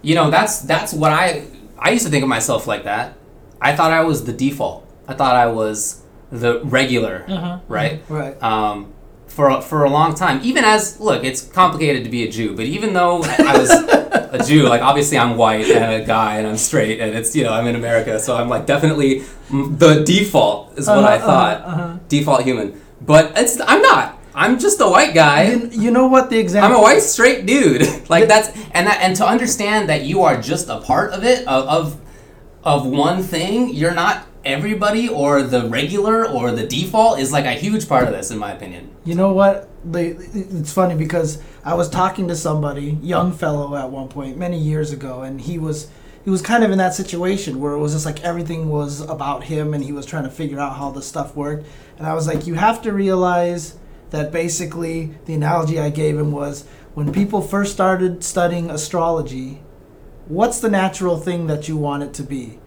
you 0.00 0.14
know, 0.14 0.30
that's 0.30 0.60
that's 0.60 0.94
what 0.94 1.12
I 1.12 1.44
I 1.78 1.90
used 1.90 2.04
to 2.04 2.10
think 2.10 2.22
of 2.22 2.28
myself 2.28 2.66
like 2.66 2.84
that. 2.84 3.14
I 3.60 3.74
thought 3.76 3.90
I 3.92 4.02
was 4.04 4.24
the 4.24 4.32
default. 4.32 4.86
I 5.08 5.14
thought 5.14 5.34
I 5.36 5.46
was 5.46 6.02
the 6.30 6.60
regular, 6.64 7.24
Uh-huh. 7.28 7.58
right? 7.68 8.02
Right. 8.08 8.40
Um, 8.42 8.92
for 9.26 9.48
a- 9.50 9.60
for 9.62 9.84
a 9.84 9.90
long 9.90 10.14
time. 10.14 10.40
Even 10.42 10.64
as 10.64 10.98
look, 11.00 11.22
it's 11.24 11.42
complicated 11.42 12.04
to 12.04 12.10
be 12.10 12.22
a 12.26 12.30
Jew, 12.30 12.54
but 12.56 12.64
even 12.64 12.94
though 12.94 13.22
I 13.22 13.58
was 13.58 13.70
a 13.70 14.42
Jew, 14.46 14.62
like 14.68 14.80
obviously 14.82 15.18
I'm 15.18 15.36
white 15.36 15.66
and 15.68 16.02
a 16.02 16.04
guy 16.06 16.36
and 16.38 16.46
I'm 16.46 16.56
straight 16.56 17.00
and 17.00 17.14
it's 17.14 17.36
you 17.36 17.44
know 17.44 17.52
I'm 17.52 17.66
in 17.66 17.76
America, 17.76 18.18
so 18.18 18.36
I'm 18.36 18.48
like 18.48 18.64
definitely 18.66 19.22
the 19.50 20.02
default 20.04 20.78
is 20.78 20.86
what 20.88 21.04
I 21.04 21.16
Uh-huh, 21.16 21.26
thought, 21.26 21.56
uh-huh, 21.60 21.82
uh-huh. 21.82 21.98
default 22.08 22.42
human. 22.42 22.80
But 23.00 23.32
it's 23.36 23.60
I'm 23.60 23.82
not. 23.82 24.18
I'm 24.36 24.58
just 24.58 24.80
a 24.82 24.86
white 24.86 25.14
guy. 25.14 25.50
You, 25.50 25.68
you 25.72 25.90
know 25.90 26.06
what 26.06 26.28
the 26.28 26.38
example? 26.38 26.70
I'm 26.70 26.78
a 26.78 26.82
white 26.82 27.00
straight 27.00 27.46
dude. 27.46 28.08
like 28.10 28.28
that's 28.28 28.48
and 28.72 28.86
that 28.86 29.00
and 29.00 29.16
to 29.16 29.26
understand 29.26 29.88
that 29.88 30.04
you 30.04 30.22
are 30.22 30.40
just 30.40 30.68
a 30.68 30.78
part 30.78 31.12
of 31.12 31.24
it 31.24 31.46
of 31.48 31.66
of, 31.66 32.00
of 32.62 32.86
one 32.86 33.22
thing. 33.22 33.70
You're 33.70 33.94
not 33.94 34.26
everybody 34.44 35.08
or 35.08 35.42
the 35.42 35.68
regular 35.68 36.28
or 36.28 36.52
the 36.52 36.66
default 36.66 37.18
is 37.18 37.32
like 37.32 37.46
a 37.46 37.52
huge 37.52 37.88
part 37.88 38.04
of 38.04 38.10
this 38.10 38.30
in 38.30 38.38
my 38.38 38.52
opinion. 38.52 38.94
You 39.04 39.14
know 39.14 39.32
what? 39.32 39.70
They, 39.84 40.08
it's 40.08 40.72
funny 40.72 40.96
because 40.96 41.42
I 41.64 41.74
was 41.74 41.88
talking 41.88 42.28
to 42.28 42.36
somebody, 42.36 42.98
young 43.02 43.32
fellow 43.32 43.74
at 43.74 43.90
one 43.90 44.08
point, 44.08 44.36
many 44.36 44.58
years 44.58 44.92
ago, 44.92 45.22
and 45.22 45.40
he 45.40 45.58
was 45.58 45.90
he 46.24 46.30
was 46.30 46.42
kind 46.42 46.62
of 46.62 46.70
in 46.72 46.78
that 46.78 46.92
situation 46.92 47.60
where 47.60 47.72
it 47.72 47.78
was 47.78 47.92
just 47.92 48.04
like 48.04 48.22
everything 48.22 48.68
was 48.68 49.00
about 49.00 49.44
him, 49.44 49.72
and 49.72 49.82
he 49.82 49.92
was 49.92 50.04
trying 50.04 50.24
to 50.24 50.30
figure 50.30 50.60
out 50.60 50.76
how 50.76 50.90
the 50.90 51.00
stuff 51.00 51.34
worked. 51.34 51.66
And 51.96 52.06
I 52.06 52.12
was 52.12 52.26
like, 52.26 52.46
you 52.46 52.54
have 52.54 52.82
to 52.82 52.92
realize 52.92 53.78
that 54.10 54.32
basically 54.32 55.10
the 55.26 55.34
analogy 55.34 55.78
I 55.80 55.90
gave 55.90 56.16
him 56.18 56.32
was 56.32 56.64
when 56.94 57.12
people 57.12 57.42
first 57.42 57.72
started 57.72 58.22
studying 58.24 58.70
astrology, 58.70 59.60
what's 60.28 60.60
the 60.60 60.70
natural 60.70 61.18
thing 61.18 61.46
that 61.48 61.68
you 61.68 61.76
want 61.76 62.02
it 62.02 62.14
to 62.14 62.22
be? 62.22 62.58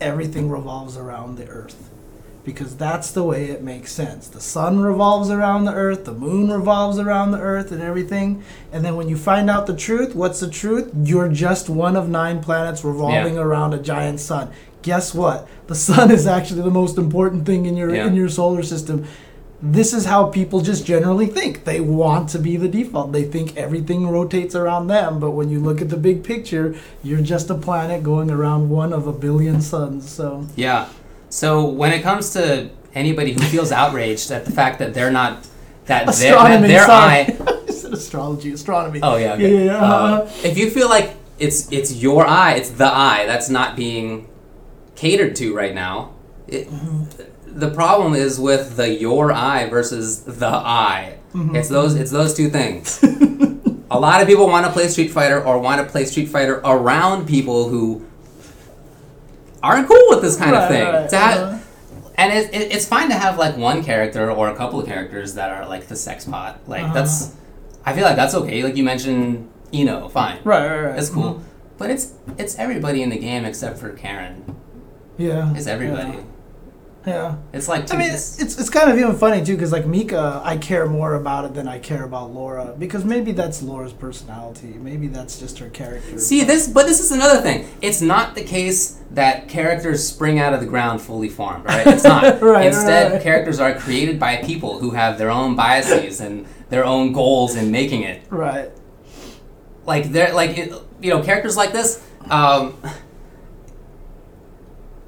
Everything 0.00 0.50
revolves 0.50 0.96
around 0.96 1.36
the 1.36 1.46
earth 1.48 1.90
because 2.44 2.76
that's 2.76 3.10
the 3.10 3.24
way 3.24 3.46
it 3.46 3.62
makes 3.62 3.90
sense. 3.92 4.28
The 4.28 4.40
sun 4.40 4.78
revolves 4.80 5.30
around 5.30 5.64
the 5.64 5.72
earth, 5.74 6.04
the 6.04 6.12
moon 6.12 6.52
revolves 6.52 6.96
around 6.98 7.32
the 7.32 7.40
earth, 7.40 7.72
and 7.72 7.82
everything. 7.82 8.44
And 8.72 8.84
then 8.84 8.94
when 8.94 9.08
you 9.08 9.16
find 9.16 9.50
out 9.50 9.66
the 9.66 9.74
truth, 9.74 10.14
what's 10.14 10.38
the 10.38 10.48
truth? 10.50 10.92
You're 11.02 11.28
just 11.28 11.68
one 11.68 11.96
of 11.96 12.08
nine 12.08 12.40
planets 12.40 12.84
revolving 12.84 13.34
Yeah. 13.34 13.40
around 13.40 13.74
a 13.74 13.78
giant 13.78 14.20
sun. 14.20 14.50
Guess 14.82 15.12
what? 15.12 15.48
The 15.66 15.74
sun 15.88 16.12
is 16.12 16.26
actually 16.26 16.62
the 16.62 16.70
most 16.70 16.98
important 16.98 17.46
thing 17.46 17.66
in 17.66 17.76
your 17.76 17.92
Yeah. 17.92 18.06
in 18.06 18.14
your 18.14 18.28
solar 18.28 18.62
system. 18.62 19.06
This 19.72 19.92
is 19.92 20.04
how 20.04 20.26
people 20.26 20.60
just 20.60 20.86
generally 20.86 21.26
think. 21.26 21.64
They 21.64 21.80
want 21.80 22.28
to 22.30 22.38
be 22.38 22.56
the 22.56 22.68
default. 22.68 23.12
They 23.12 23.24
think 23.24 23.56
everything 23.56 24.08
rotates 24.08 24.54
around 24.54 24.86
them, 24.86 25.18
but 25.18 25.32
when 25.32 25.50
you 25.50 25.60
look 25.60 25.80
at 25.80 25.88
the 25.88 25.96
big 25.96 26.22
picture, 26.24 26.76
you're 27.02 27.20
just 27.20 27.50
a 27.50 27.54
planet 27.54 28.02
going 28.02 28.30
around 28.30 28.70
one 28.70 28.92
of 28.92 29.06
a 29.06 29.12
billion 29.12 29.60
suns. 29.60 30.10
So, 30.10 30.46
Yeah. 30.56 30.88
So 31.28 31.66
when 31.66 31.92
it 31.92 32.02
comes 32.02 32.32
to 32.34 32.70
anybody 32.94 33.32
who 33.32 33.40
feels 33.40 33.72
outraged 33.72 34.30
at 34.30 34.44
the 34.44 34.52
fact 34.52 34.78
that 34.78 34.94
they're 34.94 35.10
not 35.10 35.46
that 35.86 36.06
their, 36.06 36.06
that 36.06 36.08
astronomy. 36.08 36.68
their 36.68 36.86
eye 36.88 37.36
I 37.68 37.70
said 37.70 37.92
astrology, 37.92 38.52
astronomy. 38.52 39.00
Oh 39.02 39.16
yeah, 39.16 39.26
Yeah, 39.26 39.32
okay. 39.34 39.54
yeah, 39.54 39.64
yeah. 39.64 39.76
Uh, 39.76 39.84
uh-huh. 39.84 40.30
if 40.44 40.56
you 40.58 40.70
feel 40.70 40.88
like 40.88 41.16
it's 41.38 41.70
it's 41.70 41.92
your 41.94 42.26
eye, 42.26 42.54
it's 42.54 42.70
the 42.70 42.86
eye 42.86 43.26
that's 43.26 43.48
not 43.48 43.76
being 43.76 44.28
catered 44.94 45.36
to 45.36 45.54
right 45.54 45.74
now. 45.74 46.14
It, 46.48 46.68
The 47.56 47.70
problem 47.70 48.14
is 48.14 48.38
with 48.38 48.76
the 48.76 48.88
your 48.88 49.32
eye 49.32 49.68
versus 49.68 50.22
the 50.24 50.46
eye. 50.46 51.18
It's 51.34 51.68
those 51.68 51.94
it's 51.94 52.10
those 52.10 52.32
two 52.34 52.48
things. 52.50 53.02
A 53.90 53.98
lot 54.00 54.20
of 54.20 54.26
people 54.26 54.46
want 54.48 54.66
to 54.66 54.72
play 54.72 54.88
Street 54.88 55.08
Fighter 55.12 55.42
or 55.44 55.58
want 55.60 55.80
to 55.80 55.86
play 55.90 56.04
Street 56.06 56.26
Fighter 56.28 56.56
around 56.64 57.26
people 57.26 57.68
who 57.68 58.04
aren't 59.62 59.88
cool 59.88 60.02
with 60.08 60.22
this 60.22 60.36
kind 60.36 60.54
of 60.54 60.68
thing. 60.68 60.86
right, 60.86 61.08
To 61.10 61.16
have- 61.16 61.38
uh-huh. 61.38 61.58
and 62.16 62.32
it, 62.32 62.54
it, 62.54 62.72
it's 62.72 62.86
fine 62.86 63.08
to 63.10 63.14
have 63.14 63.38
like 63.38 63.56
one 63.56 63.82
character 63.84 64.30
or 64.30 64.48
a 64.48 64.56
couple 64.56 64.80
of 64.80 64.86
characters 64.86 65.34
that 65.34 65.50
are 65.50 65.66
like 65.68 65.86
the 65.88 65.96
sex 65.96 66.24
pot. 66.24 66.60
Like 66.66 66.84
Uh-huh. 66.84 66.94
that's, 66.94 67.34
I 67.84 67.92
feel 67.94 68.04
like 68.04 68.16
that's 68.16 68.34
okay. 68.34 68.62
Like 68.62 68.76
you 68.76 68.84
mentioned, 68.84 69.48
I-No, 69.72 70.08
fine, 70.08 70.38
Right, 70.44 70.66
right, 70.68 70.82
right. 70.86 70.96
that's 70.96 71.10
cool. 71.10 71.34
Mhm. 71.34 71.42
But 71.78 71.90
it's 71.90 72.12
it's 72.38 72.58
everybody 72.58 73.02
in 73.02 73.10
the 73.10 73.18
game 73.18 73.44
except 73.44 73.78
for 73.78 73.90
Karen. 73.90 74.56
Yeah. 75.18 75.52
It's 75.54 75.66
everybody. 75.66 76.08
Yeah. 76.18 76.22
It's 77.52 77.68
like 77.68 77.92
I 77.94 77.96
mean, 77.96 78.06
it's- 78.08 78.38
it's 78.40 78.58
it's 78.58 78.68
kind 78.68 78.90
of 78.90 78.98
even 78.98 79.16
funny 79.16 79.44
too, 79.44 79.54
because 79.54 79.70
like 79.70 79.86
Mika, 79.86 80.40
I 80.44 80.56
care 80.56 80.86
more 80.86 81.14
about 81.14 81.44
it 81.44 81.54
than 81.54 81.68
I 81.68 81.78
care 81.78 82.02
about 82.04 82.32
Laura, 82.34 82.74
because 82.78 83.04
maybe 83.04 83.30
that's 83.32 83.62
Laura's 83.62 83.92
personality. 83.92 84.74
Maybe 84.80 85.06
that's 85.06 85.38
just 85.38 85.58
her 85.60 85.68
character. 85.70 86.18
see 86.18 86.42
this, 86.42 86.66
but 86.66 86.86
this 86.86 86.98
is 86.98 87.12
another 87.12 87.40
thing. 87.40 87.68
It's 87.80 88.00
not 88.00 88.34
the 88.34 88.42
case 88.42 88.98
that 89.12 89.48
characters 89.48 90.06
spring 90.06 90.40
out 90.40 90.52
of 90.52 90.58
the 90.60 90.66
ground 90.66 91.00
fully 91.00 91.28
formed, 91.28 91.64
right? 91.64 91.86
It's 91.86 92.02
not. 92.04 92.42
Right, 92.42 92.66
Instead, 92.66 93.12
right. 93.12 93.22
characters 93.22 93.60
are 93.60 93.74
created 93.74 94.18
by 94.18 94.36
people 94.38 94.78
who 94.80 94.90
have 94.90 95.16
their 95.16 95.30
own 95.30 95.54
biases 95.54 96.20
and 96.20 96.44
their 96.70 96.84
own 96.84 97.12
goals 97.12 97.54
in 97.54 97.70
making 97.70 98.02
it. 98.02 98.22
Right. 98.30 98.70
like 99.86 100.10
they're 100.10 100.34
like 100.34 100.58
it, 100.58 100.72
you 101.00 101.10
know 101.10 101.22
characters 101.22 101.56
like 101.56 101.72
this 101.72 102.02
um 102.30 102.74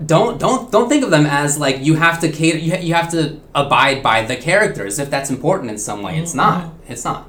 don't 0.04 0.38
don't 0.38 0.70
don't 0.70 0.88
think 0.88 1.02
of 1.02 1.11
them 1.11 1.26
as 1.26 1.58
like 1.58 1.80
you 1.80 1.94
have 1.94 2.20
to 2.20 2.30
cater 2.30 2.58
you, 2.58 2.72
ha- 2.72 2.80
you 2.80 2.94
have 2.94 3.11
to 3.11 3.40
abide 3.54 4.02
by 4.02 4.22
the 4.22 4.37
characters 4.37 4.98
if 4.98 5.11
that's 5.11 5.28
important 5.28 5.70
in 5.70 5.78
some 5.78 6.02
way. 6.02 6.18
It's 6.18 6.30
mm-hmm. 6.30 6.38
not. 6.38 6.74
It's 6.87 7.04
not. 7.04 7.28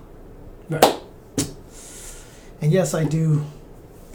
Right. 0.69 0.95
And 2.61 2.71
yes, 2.71 2.93
I 2.93 3.05
do 3.05 3.45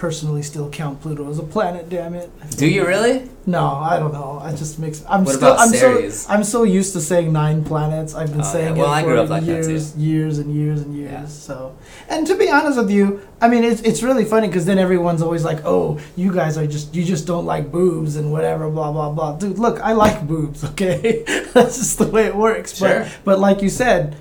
personally 0.04 0.42
still 0.42 0.68
count 0.68 1.00
Pluto 1.00 1.30
as 1.30 1.38
a 1.38 1.42
planet. 1.42 1.88
Damn 1.88 2.12
it. 2.12 2.28
do 2.58 2.66
you 2.66 2.86
really 2.86 3.16
No, 3.46 3.64
I 3.92 3.98
don't 3.98 4.12
know. 4.12 4.38
I 4.48 4.50
just 4.62 4.78
mix. 4.78 5.02
I'm 5.08 5.24
What 5.24 5.36
still. 5.36 5.52
about 5.52 5.60
I'm 5.64 5.70
Ceres? 5.70 6.20
so. 6.26 6.32
I'm 6.32 6.44
so 6.44 6.62
used 6.80 6.92
to 6.92 7.00
saying 7.00 7.32
nine 7.32 7.64
planets. 7.64 8.14
I've 8.14 8.30
been 8.30 8.42
Oh, 8.42 8.44
yeah. 8.44 8.56
saying 8.56 8.76
Well, 8.76 8.92
it 8.92 8.96
I 8.98 9.00
for 9.02 9.08
grew 9.08 9.20
up 9.22 9.30
like 9.30 9.44
years, 9.44 9.96
years 9.96 10.34
and 10.42 10.54
years 10.60 10.78
and 10.82 10.94
years. 10.94 11.10
Yeah. 11.12 11.26
So, 11.26 11.74
and 12.12 12.26
to 12.26 12.34
be 12.42 12.50
honest 12.50 12.76
with 12.82 12.90
you, 12.90 13.06
I 13.40 13.46
mean, 13.52 13.64
it's 13.70 13.80
it's 13.90 14.02
really 14.08 14.26
funny 14.26 14.48
because 14.48 14.66
then 14.70 14.78
everyone's 14.86 15.22
always 15.26 15.44
like, 15.50 15.60
"Oh, 15.74 15.86
you 16.22 16.30
guys 16.40 16.58
are 16.60 16.66
just 16.76 16.94
you 16.96 17.02
just 17.14 17.24
don't 17.26 17.46
like 17.54 17.64
boobs 17.72 18.16
and 18.16 18.26
whatever, 18.30 18.64
blah 18.76 18.92
blah 18.92 19.10
blah." 19.16 19.30
Dude, 19.40 19.58
look, 19.66 19.76
I 19.80 19.92
like 20.04 20.16
boobs. 20.32 20.60
Okay, 20.70 21.24
that's 21.54 21.76
just 21.82 21.96
the 22.02 22.08
way 22.16 22.24
it 22.26 22.36
works. 22.36 22.70
Sure. 22.76 22.88
But 23.00 23.08
but 23.28 23.36
like 23.46 23.58
you 23.64 23.70
said, 23.70 24.16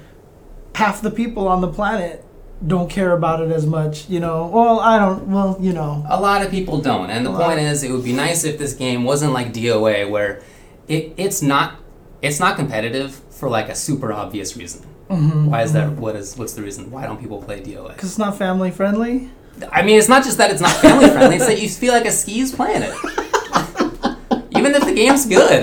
half 0.75 1.01
the 1.01 1.11
people 1.11 1.43
on 1.53 1.59
the 1.59 1.71
planet 1.79 2.23
don't 2.65 2.89
care 2.89 3.11
about 3.11 3.41
it 3.41 3.51
as 3.51 3.65
much. 3.65 4.09
You 4.09 4.19
know. 4.19 4.47
Well, 4.47 4.79
I 4.79 4.97
don't. 4.99 5.27
Well, 5.27 5.57
you 5.59 5.73
know. 5.73 6.05
a 6.09 6.19
lot 6.19 6.41
of 6.43 6.51
people 6.51 6.79
don't 6.81 7.09
and 7.09 7.25
the 7.25 7.31
point 7.33 7.59
is 7.59 7.83
it 7.83 7.91
would 7.91 8.03
be 8.03 8.13
nice 8.13 8.43
if 8.43 8.57
this 8.57 8.73
game 8.73 9.03
wasn't 9.03 9.33
like 9.33 9.53
doa 9.53 10.09
where 10.09 10.41
it, 10.87 11.13
it's 11.17 11.41
not 11.41 11.75
it's 12.21 12.39
not 12.39 12.55
competitive 12.55 13.15
for 13.29 13.49
like 13.49 13.69
a 13.69 13.75
super 13.75 14.11
obvious 14.13 14.55
reason 14.57 14.85
Mm-hmm. 15.09 15.47
why 15.51 15.61
is 15.63 15.73
that 15.73 15.91
what 15.91 16.15
is 16.15 16.37
what's 16.37 16.53
the 16.53 16.63
reason 16.63 16.89
why 16.89 17.05
don't 17.05 17.19
people 17.19 17.41
play 17.43 17.59
doa 17.61 17.89
Because 17.89 18.09
it's 18.09 18.17
not 18.17 18.37
family 18.37 18.71
friendly. 18.71 19.29
I 19.71 19.81
mean, 19.83 19.99
it's 19.99 20.09
not 20.09 20.23
just 20.23 20.37
that 20.39 20.49
it's 20.49 20.61
not 20.61 20.71
family 20.77 21.09
friendly; 21.09 21.35
it's 21.35 21.45
that 21.45 21.61
you 21.61 21.69
feel 21.69 21.93
like 21.93 22.05
a 22.05 22.11
skis 22.11 22.55
playing 22.55 22.81
it, 22.83 22.95
even 24.57 24.73
if 24.73 24.83
the 24.85 24.93
game's 24.95 25.25
good. 25.27 25.61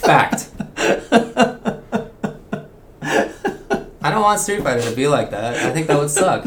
Fact. 0.00 0.48
I 4.18 4.20
don't 4.20 4.24
want 4.30 4.40
Street 4.40 4.62
Fighter 4.64 4.82
to 4.90 4.96
be 4.96 5.06
like 5.06 5.30
that. 5.30 5.54
I 5.64 5.70
think 5.70 5.86
that 5.86 5.96
would 5.96 6.10
suck. 6.10 6.44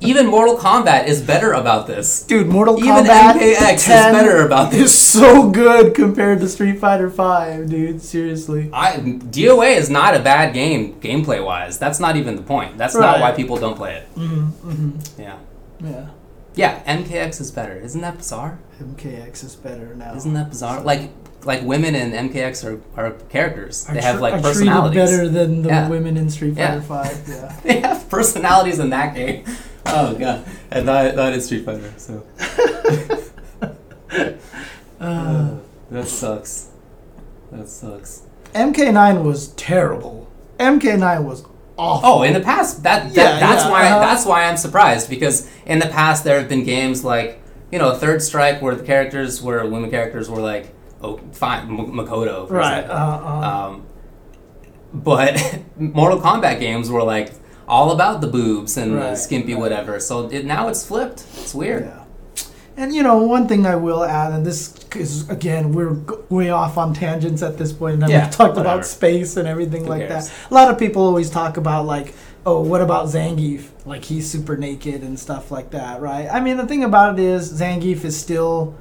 even 0.00 0.26
Mortal 0.26 0.56
Kombat 0.56 1.06
is 1.06 1.20
better 1.20 1.52
about 1.52 1.86
this. 1.86 2.22
Dude, 2.22 2.46
Mortal 2.46 2.78
Even 2.78 3.04
Kombat 3.04 3.34
MKX 3.34 3.74
is 3.74 3.84
10 3.84 4.12
better 4.14 4.46
about 4.46 4.70
this. 4.70 4.80
is 4.84 4.98
so 4.98 5.50
good 5.50 5.94
compared 5.94 6.40
to 6.40 6.48
Street 6.48 6.78
Fighter 6.78 7.10
Five, 7.10 7.68
dude. 7.68 8.00
Seriously. 8.00 8.70
I 8.72 8.96
DOA 8.96 9.76
is 9.76 9.90
not 9.90 10.14
a 10.16 10.20
bad 10.20 10.54
game 10.54 10.94
gameplay 11.00 11.44
wise. 11.44 11.78
That's 11.78 12.00
not 12.00 12.16
even 12.16 12.36
the 12.36 12.42
point. 12.42 12.78
That's 12.78 12.94
not 12.94 13.20
why 13.20 13.32
people 13.32 13.58
don't 13.58 13.76
play 13.76 13.96
it. 13.96 14.14
Mm-hmm, 14.14 15.20
Yeah. 15.20 15.38
Yeah. 15.80 16.06
Yeah, 16.56 16.82
MKX 16.84 17.40
is 17.40 17.50
better. 17.50 17.74
Isn't 17.76 18.00
that 18.00 18.16
bizarre? 18.16 18.58
MKX 18.80 19.44
is 19.44 19.56
better 19.56 19.94
now. 19.94 20.14
Isn't 20.14 20.32
that 20.34 20.48
bizarre? 20.50 20.80
Like 20.80 21.10
like 21.44 21.62
women 21.62 21.94
in 21.94 22.12
MKX 22.30 22.64
are, 22.64 22.80
are 22.96 23.10
characters. 23.28 23.86
Are 23.88 23.94
They 23.94 24.00
have 24.00 24.20
like 24.20 24.34
are 24.34 24.40
personalities. 24.40 24.96
better 25.10 25.28
than 25.28 25.62
the 25.62 25.68
Yeah. 25.68 25.88
women 25.88 26.16
in 26.16 26.30
Street 26.30 26.54
Yeah. 26.56 26.80
Fighter 26.80 26.82
Five. 26.82 27.28
Yeah. 27.28 27.56
They 27.62 27.80
have 27.80 28.08
personalities 28.08 28.78
in 28.78 28.90
that 28.90 29.14
game. 29.14 29.44
Oh 29.86 30.14
god. 30.14 30.44
And 30.70 30.86
not, 30.86 31.14
not 31.14 31.32
in 31.32 31.40
Street 31.40 31.64
Fighter, 31.64 31.92
so 31.96 32.22
Uh, 35.00 35.56
that 35.90 36.06
sucks. 36.06 36.68
That 37.52 37.68
sucks. 37.68 38.22
MK9 38.54 39.22
was 39.24 39.48
terrible. 39.48 40.30
MK9 40.58 41.24
was 41.24 41.44
awful. 41.76 42.08
Oh, 42.08 42.22
in 42.22 42.32
the 42.32 42.40
past, 42.40 42.82
that, 42.84 43.12
that 43.12 43.16
Yeah, 43.16 43.40
that's 43.40 43.64
yeah, 43.64 43.70
why 43.70 43.86
uh-huh. 43.86 43.98
that's 44.00 44.24
why 44.24 44.44
I'm 44.44 44.56
surprised 44.56 45.10
because 45.10 45.50
in 45.66 45.78
the 45.80 45.86
past 45.86 46.24
there 46.24 46.38
have 46.38 46.48
been 46.48 46.64
games 46.64 47.04
like 47.04 47.42
you 47.72 47.78
know 47.78 47.94
Third 47.94 48.22
Strike 48.22 48.62
where 48.62 48.74
the 48.76 48.84
characters 48.84 49.42
were 49.42 49.66
women 49.66 49.90
characters 49.90 50.30
were 50.30 50.40
like 50.40 50.72
oh 51.04 51.20
fine 51.32 51.62
M- 51.68 51.92
Makoto 51.98 52.48
for 52.48 52.54
right. 52.54 52.84
Uh, 52.84 52.92
uh, 52.92 53.50
Um, 53.68 53.86
but 54.92 55.32
Mortal 55.76 56.20
Kombat 56.20 56.60
games 56.60 56.90
were 56.90 57.02
like 57.02 57.32
all 57.66 57.90
about 57.92 58.20
the 58.20 58.26
boobs 58.26 58.76
and 58.76 58.96
the 58.98 59.14
skimpy 59.16 59.54
right. 59.54 59.60
whatever. 59.60 59.98
So 60.00 60.28
it, 60.28 60.44
now 60.44 60.68
it's 60.68 60.86
flipped. 60.86 61.20
It's 61.38 61.54
weird. 61.54 61.84
yeah. 61.84 62.00
And 62.76 62.94
you 62.94 63.02
know, 63.02 63.18
one 63.18 63.46
thing 63.46 63.66
I 63.66 63.76
will 63.76 64.02
add, 64.04 64.32
and 64.32 64.44
this 64.44 64.74
is 64.96 65.28
again, 65.30 65.72
we're 65.72 65.94
g- 65.94 66.14
way 66.28 66.50
off 66.50 66.76
on 66.76 66.92
tangents 66.92 67.42
at 67.42 67.56
this 67.56 67.72
point, 67.72 68.02
and 68.02 68.10
Yeah, 68.10 68.24
we've 68.26 68.34
talked 68.34 68.56
whatever. 68.56 68.74
about 68.76 68.86
space 68.86 69.36
and 69.36 69.46
everything 69.48 69.84
Who 69.84 69.90
like 69.90 70.08
cares? 70.08 70.28
that. 70.28 70.50
A 70.50 70.54
lot 70.54 70.70
of 70.70 70.78
people 70.78 71.02
always 71.02 71.30
talk 71.30 71.56
about 71.56 71.86
like, 71.86 72.14
oh, 72.44 72.60
what 72.60 72.80
about 72.82 73.06
Zangief? 73.06 73.68
Like 73.86 74.04
he's 74.04 74.28
super 74.28 74.56
naked 74.56 75.02
and 75.02 75.18
stuff 75.18 75.50
like 75.52 75.70
that, 75.70 76.00
right? 76.00 76.28
I 76.30 76.40
mean, 76.40 76.56
the 76.56 76.66
thing 76.66 76.82
about 76.84 77.18
it 77.18 77.24
is, 77.24 77.52
Zangief 77.60 78.04
is 78.04 78.18
still 78.18 78.74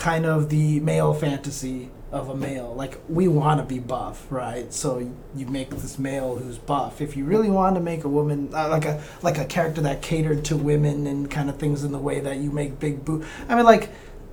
kind 0.00 0.26
of 0.26 0.48
the 0.48 0.80
male 0.80 1.14
fantasy 1.14 1.90
of 2.10 2.28
a 2.28 2.34
male. 2.34 2.74
Like 2.74 2.98
we 3.08 3.28
want 3.28 3.60
to 3.60 3.66
be 3.66 3.78
buff, 3.78 4.26
right? 4.30 4.72
So 4.72 4.98
you 5.36 5.46
make 5.46 5.70
this 5.70 5.96
male 5.96 6.34
who's 6.36 6.58
buff. 6.58 7.00
If 7.00 7.16
you 7.16 7.24
really 7.24 7.50
want 7.50 7.76
to 7.76 7.80
make 7.80 8.02
a 8.02 8.08
woman 8.08 8.50
uh, 8.52 8.68
like 8.68 8.84
a 8.86 9.00
like 9.22 9.38
a 9.38 9.44
character 9.44 9.80
that 9.82 10.02
catered 10.02 10.44
to 10.46 10.56
women 10.56 11.06
and 11.06 11.30
kind 11.30 11.48
of 11.48 11.58
things 11.58 11.84
in 11.84 11.92
the 11.92 11.98
way 11.98 12.18
that 12.18 12.38
you 12.38 12.50
make 12.50 12.80
big 12.80 13.04
boo. 13.04 13.24
I 13.48 13.54
mean, 13.54 13.64
like. 13.64 13.90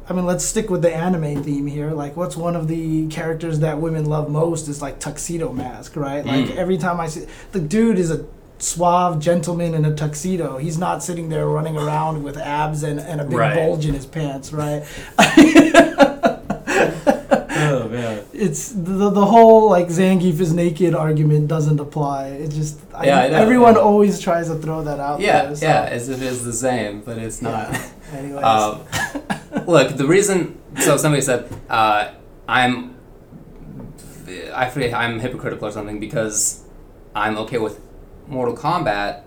I 0.10 0.14
mean, 0.14 0.26
let's 0.26 0.46
stick 0.46 0.70
with 0.70 0.82
the 0.84 0.96
anime 0.96 1.44
theme 1.44 1.68
here. 1.68 1.92
Like, 1.92 2.16
what's 2.16 2.38
one 2.38 2.56
of 2.56 2.70
the 2.70 3.08
characters 3.08 3.60
that 3.60 3.80
women 3.82 4.06
love 4.06 4.30
most 4.30 4.70
is 4.70 4.82
like 4.82 5.02
Tuxedo 5.02 5.52
Mask, 5.52 5.98
right? 5.98 6.26
Like, 6.26 6.46
Mm. 6.46 6.56
every 6.56 6.78
time 6.78 7.02
I 7.02 7.08
see 7.10 7.26
the 7.52 7.60
dude 7.60 8.00
is 8.00 8.10
a 8.10 8.26
suave 8.60 9.20
gentleman 9.20 9.74
in 9.74 9.86
a 9.86 9.94
tuxedo. 9.96 10.58
He's 10.58 10.78
not 10.78 11.04
sitting 11.04 11.30
there 11.30 11.48
running 11.48 11.78
around 11.78 12.24
with 12.24 12.38
abs 12.38 12.84
and, 12.84 13.00
and 13.00 13.22
a 13.22 13.24
big 13.24 13.38
Right. 13.38 13.56
bulge 13.56 13.86
in 13.86 13.94
his 13.94 14.06
pants, 14.06 14.52
right? 14.52 14.84
Oh 17.60 17.90
man. 17.90 18.24
it's 18.34 18.72
the, 18.72 19.10
the 19.10 19.26
whole 19.26 19.70
like 19.70 19.88
Zangief 19.88 20.40
is 20.40 20.54
naked 20.54 20.94
argument 20.94 21.48
doesn't 21.48 21.80
apply. 21.80 22.28
It 22.28 22.50
just 22.52 22.80
Yeah, 23.04 23.20
I 23.22 23.30
know, 23.30 23.38
everyone 23.38 23.74
yeah. 23.76 23.82
always 23.82 24.20
tries 24.20 24.48
to 24.48 24.56
throw 24.56 24.84
that 24.84 25.00
out 25.00 25.20
Yeah, 25.20 25.46
there. 25.46 25.56
so- 25.56 25.66
yeah, 25.66 25.84
as 25.90 26.08
if 26.10 26.22
it's 26.22 26.44
the 26.44 26.54
same, 26.54 27.02
but 27.02 27.18
it's 27.18 27.42
not. 27.42 27.72
Yeah. 27.72 27.90
Anyways, 28.14 28.44
Um, 28.44 28.82
look, 29.66 29.98
the 29.98 30.06
reason. 30.08 30.58
So 30.80 30.98
somebody 30.98 31.22
said 31.22 31.50
uh, 31.70 32.12
I'm. 32.48 32.96
I 34.54 34.70
forget. 34.70 34.94
I'm 34.94 35.20
hypocritical 35.20 35.68
or 35.68 35.72
something 35.72 36.00
because 36.00 36.64
I'm 37.16 37.38
okay 37.40 37.58
with 37.58 37.80
Mortal 38.28 38.56
Kombat. 38.56 39.24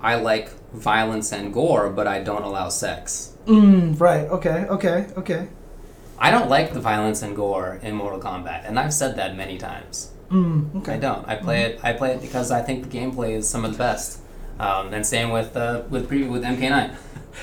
I 0.00 0.16
like 0.16 0.50
violence 0.72 1.32
and 1.32 1.52
gore, 1.52 1.88
but 1.90 2.06
I 2.06 2.22
don't 2.22 2.42
allow 2.42 2.68
sex. 2.68 3.32
mm, 3.46 3.98
right. 3.98 4.26
Okay. 4.28 4.66
Okay. 4.68 5.06
Okay. 5.16 5.48
I 6.18 6.30
don't 6.30 6.48
like 6.48 6.72
the 6.72 6.80
violence 6.80 7.22
and 7.22 7.34
gore 7.34 7.80
in 7.82 7.94
Mortal 7.94 8.20
Kombat, 8.20 8.66
and 8.66 8.78
I've 8.78 8.94
said 8.94 9.16
that 9.16 9.36
many 9.36 9.58
times. 9.58 10.12
Mm, 10.30 10.88
I 10.88 10.96
don't. 10.96 11.26
I 11.28 11.36
play 11.36 11.62
it. 11.62 11.80
I 11.82 11.92
play 11.92 12.12
it 12.14 12.22
because 12.22 12.50
I 12.50 12.62
think 12.62 12.88
the 12.88 12.98
gameplay 12.98 13.32
is 13.36 13.48
some 13.48 13.64
of 13.64 13.72
the 13.72 13.78
best. 13.78 14.20
Um, 14.60 14.92
and 14.94 15.04
same 15.04 15.30
with 15.30 15.56
uh, 15.56 15.82
with 15.90 16.08
preview 16.08 16.30
with 16.30 16.42
MK9. 16.44 16.94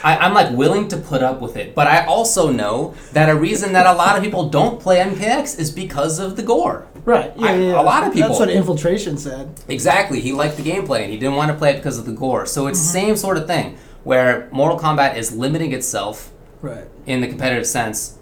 I, 0.04 0.18
I'm 0.18 0.34
like 0.34 0.56
willing 0.56 0.88
to 0.88 0.98
put 0.98 1.22
up 1.22 1.42
with 1.42 1.58
it, 1.58 1.76
but 1.76 1.86
I 1.88 2.06
also 2.06 2.50
know 2.50 2.96
that 3.12 3.28
a 3.28 3.36
reason 3.36 3.74
that 3.74 3.86
a 3.86 3.92
lot 3.94 4.16
of 4.18 4.24
people 4.24 4.48
don't 4.50 4.80
play 4.80 5.00
MKX 5.00 5.60
is 5.60 5.70
because 5.70 6.18
of 6.18 6.38
the 6.38 6.44
gore. 6.44 6.88
Right. 7.04 7.34
Yeah, 7.36 7.46
I- 7.48 7.56
yeah, 7.56 7.82
a 7.82 7.84
lot 7.84 8.08
of 8.08 8.14
people- 8.14 8.30
That's 8.30 8.40
what 8.40 8.50
infiltration 8.50 9.18
said. 9.18 9.60
Exactly. 9.68 10.22
He 10.22 10.32
liked 10.32 10.56
the 10.56 10.64
gameplay 10.64 11.02
and 11.04 11.12
he 11.12 11.18
didn't 11.18 11.36
want 11.36 11.52
to 11.52 11.58
play 11.58 11.72
it 11.72 11.76
because 11.78 11.98
of 12.00 12.06
the 12.06 12.14
gore. 12.14 12.46
So 12.46 12.68
it's 12.68 12.80
Mm-hmm. 12.80 12.94
same 12.94 13.16
sort 13.18 13.36
of 13.38 13.48
thing 13.48 13.78
where 14.06 14.48
Mortal 14.54 14.80
Kombat 14.80 15.18
is 15.18 15.36
limiting 15.36 15.74
itself 15.74 16.32
Right. 16.62 16.86
in 17.06 17.20
the 17.20 17.28
competitive 17.28 17.68
sense 17.68 18.18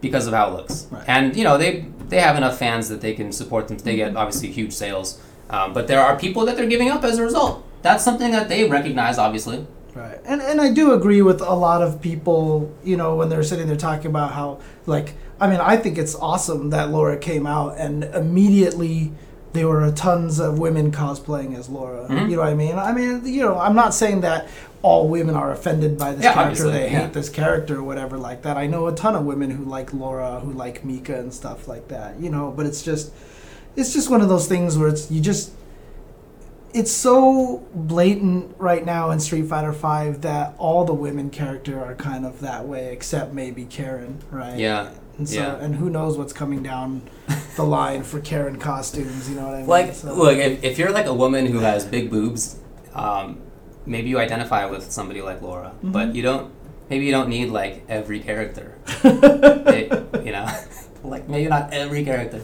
because 0.00 0.28
of 0.28 0.32
how 0.32 0.48
it 0.48 0.52
looks. 0.54 0.86
Right. 0.92 1.02
And 1.08 1.36
you 1.36 1.42
know 1.42 1.58
they 1.58 1.86
they 2.08 2.20
have 2.20 2.36
enough 2.36 2.56
fans 2.58 2.88
that 2.88 3.00
they 3.00 3.14
can 3.14 3.32
support 3.32 3.66
them. 3.66 3.78
They 3.78 3.96
Mm-hmm. 3.96 4.12
get 4.14 4.16
obviously 4.16 4.50
huge 4.52 4.72
sales, 4.74 5.20
um, 5.50 5.72
but 5.72 5.88
there 5.88 6.00
are 6.00 6.16
people 6.16 6.44
that 6.46 6.56
they're 6.56 6.66
giving 6.68 6.88
up 6.90 7.02
as 7.04 7.18
a 7.18 7.22
result. 7.24 7.64
That's 7.82 8.04
something 8.04 8.30
that 8.32 8.48
they 8.48 8.68
recognize, 8.68 9.18
obviously. 9.18 9.66
Right. 9.94 10.18
And 10.24 10.40
and 10.40 10.60
I 10.60 10.72
do 10.72 10.92
agree 10.92 11.20
with 11.20 11.40
a 11.42 11.54
lot 11.54 11.82
of 11.82 12.00
people, 12.00 12.72
you 12.82 12.96
know, 12.96 13.16
when 13.16 13.28
they're 13.28 13.42
sitting 13.42 13.66
there 13.66 13.76
talking 13.76 14.06
about 14.06 14.32
how 14.32 14.60
like 14.86 15.14
I 15.40 15.48
mean, 15.48 15.60
I 15.60 15.76
think 15.76 15.98
it's 15.98 16.14
awesome 16.14 16.70
that 16.70 16.90
Laura 16.90 17.16
came 17.18 17.46
out 17.46 17.76
and 17.78 18.04
immediately 18.04 19.12
there 19.52 19.68
were 19.68 19.90
tons 19.92 20.38
of 20.40 20.58
women 20.58 20.90
cosplaying 20.92 21.58
as 21.58 21.68
Laura. 21.68 22.06
Mhm. 22.08 22.30
You 22.30 22.36
know 22.36 22.42
what 22.42 22.48
I 22.48 22.54
mean? 22.54 22.78
I 22.78 22.92
mean, 22.92 23.26
you 23.26 23.42
know, 23.42 23.58
I'm 23.58 23.74
not 23.74 23.92
saying 23.92 24.22
that 24.22 24.48
all 24.80 25.08
women 25.08 25.34
are 25.34 25.52
offended 25.52 25.98
by 25.98 26.12
this 26.14 26.24
Yeah, 26.24 26.32
character, 26.32 26.70
they 26.70 26.90
yeah. 26.90 27.00
hate 27.02 27.12
this 27.12 27.28
character 27.28 27.78
or 27.80 27.82
whatever 27.82 28.16
like 28.16 28.42
that. 28.42 28.56
I 28.56 28.66
know 28.66 28.86
a 28.86 28.94
ton 28.94 29.14
of 29.14 29.24
women 29.26 29.50
who 29.50 29.64
like 29.64 29.92
Laura, 29.92 30.40
who 30.40 30.52
like 30.52 30.84
Mika 30.86 31.18
and 31.18 31.34
stuff 31.34 31.68
like 31.68 31.88
that, 31.88 32.18
you 32.18 32.30
know, 32.30 32.52
but 32.56 32.64
it's 32.64 32.82
just 32.82 33.12
it's 33.76 33.92
just 33.92 34.08
one 34.08 34.20
of 34.22 34.28
those 34.30 34.46
things 34.48 34.78
where 34.78 34.88
it's 34.88 35.10
you 35.10 35.20
just 35.20 35.50
it's 36.74 36.90
so 36.92 37.66
blatant 37.74 38.54
right 38.58 38.84
now 38.84 39.10
in 39.10 39.20
Street 39.20 39.46
Fighter 39.46 39.72
Five 39.72 40.22
that 40.22 40.54
all 40.58 40.84
the 40.84 40.94
women 40.94 41.30
character 41.30 41.82
are 41.82 41.94
kind 41.94 42.24
of 42.26 42.40
that 42.40 42.66
way, 42.66 42.92
except 42.92 43.32
maybe 43.32 43.64
Karen, 43.64 44.18
right? 44.30 44.58
Yeah. 44.58 44.90
And 45.18 45.28
so, 45.28 45.36
yeah. 45.40 45.56
and 45.56 45.74
who 45.76 45.90
knows 45.90 46.16
what's 46.16 46.32
coming 46.32 46.62
down 46.62 47.02
the 47.56 47.62
line 47.78 48.02
for 48.02 48.20
Karen 48.20 48.58
costumes? 48.58 49.28
You 49.28 49.36
know 49.36 49.44
what 49.44 49.54
I 49.54 49.58
mean? 49.58 49.66
Like, 49.66 49.94
So- 49.94 50.14
look, 50.14 50.38
if, 50.38 50.64
if 50.64 50.78
you're 50.78 50.90
like 50.92 51.06
a 51.06 51.14
woman 51.14 51.46
who 51.46 51.58
has 51.58 51.84
big 51.84 52.10
boobs, 52.10 52.58
um, 52.94 53.40
maybe 53.84 54.08
you 54.08 54.18
identify 54.18 54.64
with 54.66 54.90
somebody 54.90 55.20
like 55.20 55.42
Laura, 55.42 55.72
but 55.82 56.08
Mhm. 56.08 56.14
you 56.14 56.22
don't. 56.22 56.52
Maybe 56.90 57.06
you 57.06 57.10
don't 57.12 57.28
need 57.28 57.50
like 57.50 57.84
every 57.88 58.20
character. 58.20 58.78
They- 59.02 59.90
you 60.24 60.32
know, 60.32 60.46
like 61.04 61.28
maybe 61.28 61.48
not 61.48 61.72
every 61.72 62.04
character. 62.04 62.40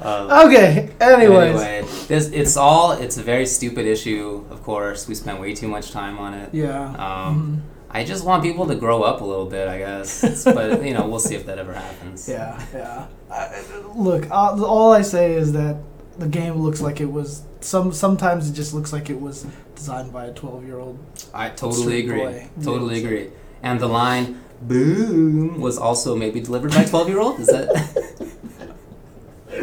Uh, 0.00 0.44
Okay. 0.46 0.90
Anyways. 1.00 1.60
Anyway, 1.60 1.82
this 2.08 2.28
it's 2.30 2.56
all 2.56 2.92
it's 2.92 3.16
a 3.18 3.22
very 3.22 3.46
stupid 3.46 3.86
issue. 3.86 4.44
Of 4.50 4.62
course, 4.62 5.08
we 5.08 5.14
spent 5.14 5.40
way 5.40 5.54
too 5.54 5.68
much 5.68 5.90
time 5.90 6.18
on 6.18 6.34
it. 6.34 6.54
Yeah. 6.54 6.92
Um, 6.94 7.62
I 7.90 8.04
just 8.04 8.24
want 8.24 8.42
people 8.42 8.66
to 8.66 8.74
grow 8.74 9.02
up 9.02 9.20
a 9.22 9.24
little 9.24 9.46
bit, 9.46 9.66
I 9.68 9.78
guess. 9.78 10.22
It's- 10.22 10.44
but 10.58 10.84
you 10.84 10.94
know, 10.94 11.08
we'll 11.08 11.18
see 11.20 11.34
if 11.34 11.46
that 11.46 11.58
ever 11.58 11.72
happens. 11.74 12.28
Yeah. 12.28 12.60
Yeah. 12.74 13.06
I, 13.30 13.62
look, 13.94 14.30
all, 14.30 14.64
all 14.64 14.92
I 14.92 15.02
say 15.02 15.32
is 15.34 15.52
that 15.52 15.76
the 16.18 16.28
game 16.28 16.54
looks 16.54 16.80
like 16.80 17.00
it 17.00 17.10
was. 17.10 17.42
Some 17.60 17.92
sometimes 17.92 18.48
it 18.48 18.52
just 18.54 18.72
looks 18.72 18.92
like 18.92 19.10
it 19.10 19.20
was 19.20 19.44
designed 19.74 20.12
by 20.12 20.26
a 20.26 20.32
twelve-year-old. 20.32 20.96
I 21.34 21.48
totally 21.50 21.98
agree. 22.04 22.20
boy. 22.20 22.48
Totally 22.62 23.00
Yeah. 23.00 23.06
agree. 23.06 23.30
And 23.62 23.80
the 23.80 23.88
line 23.88 24.40
"boom" 24.62 25.60
was 25.60 25.78
also 25.78 26.16
maybe 26.16 26.40
delivered 26.40 26.70
by 26.72 26.82
a 26.82 26.88
twelve-year-old. 26.88 27.40
Is 27.40 27.46
that? 27.48 27.68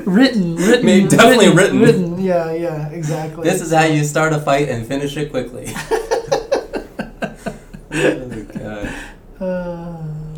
Written, 0.06 0.56
written, 0.58 0.86
Maybe 0.86 1.08
definitely 1.08 1.50
written. 1.54 1.80
written. 1.80 2.22
Yeah, 2.22 2.52
yeah, 2.52 2.90
exactly. 2.90 3.44
this 3.50 3.62
is 3.62 3.72
how 3.72 3.86
you 3.86 4.04
start 4.04 4.34
a 4.34 4.40
fight 4.40 4.68
and 4.68 4.86
finish 4.86 5.16
it 5.16 5.30
quickly. 5.32 5.68
oh, 7.92 9.02
Oh 9.42 9.98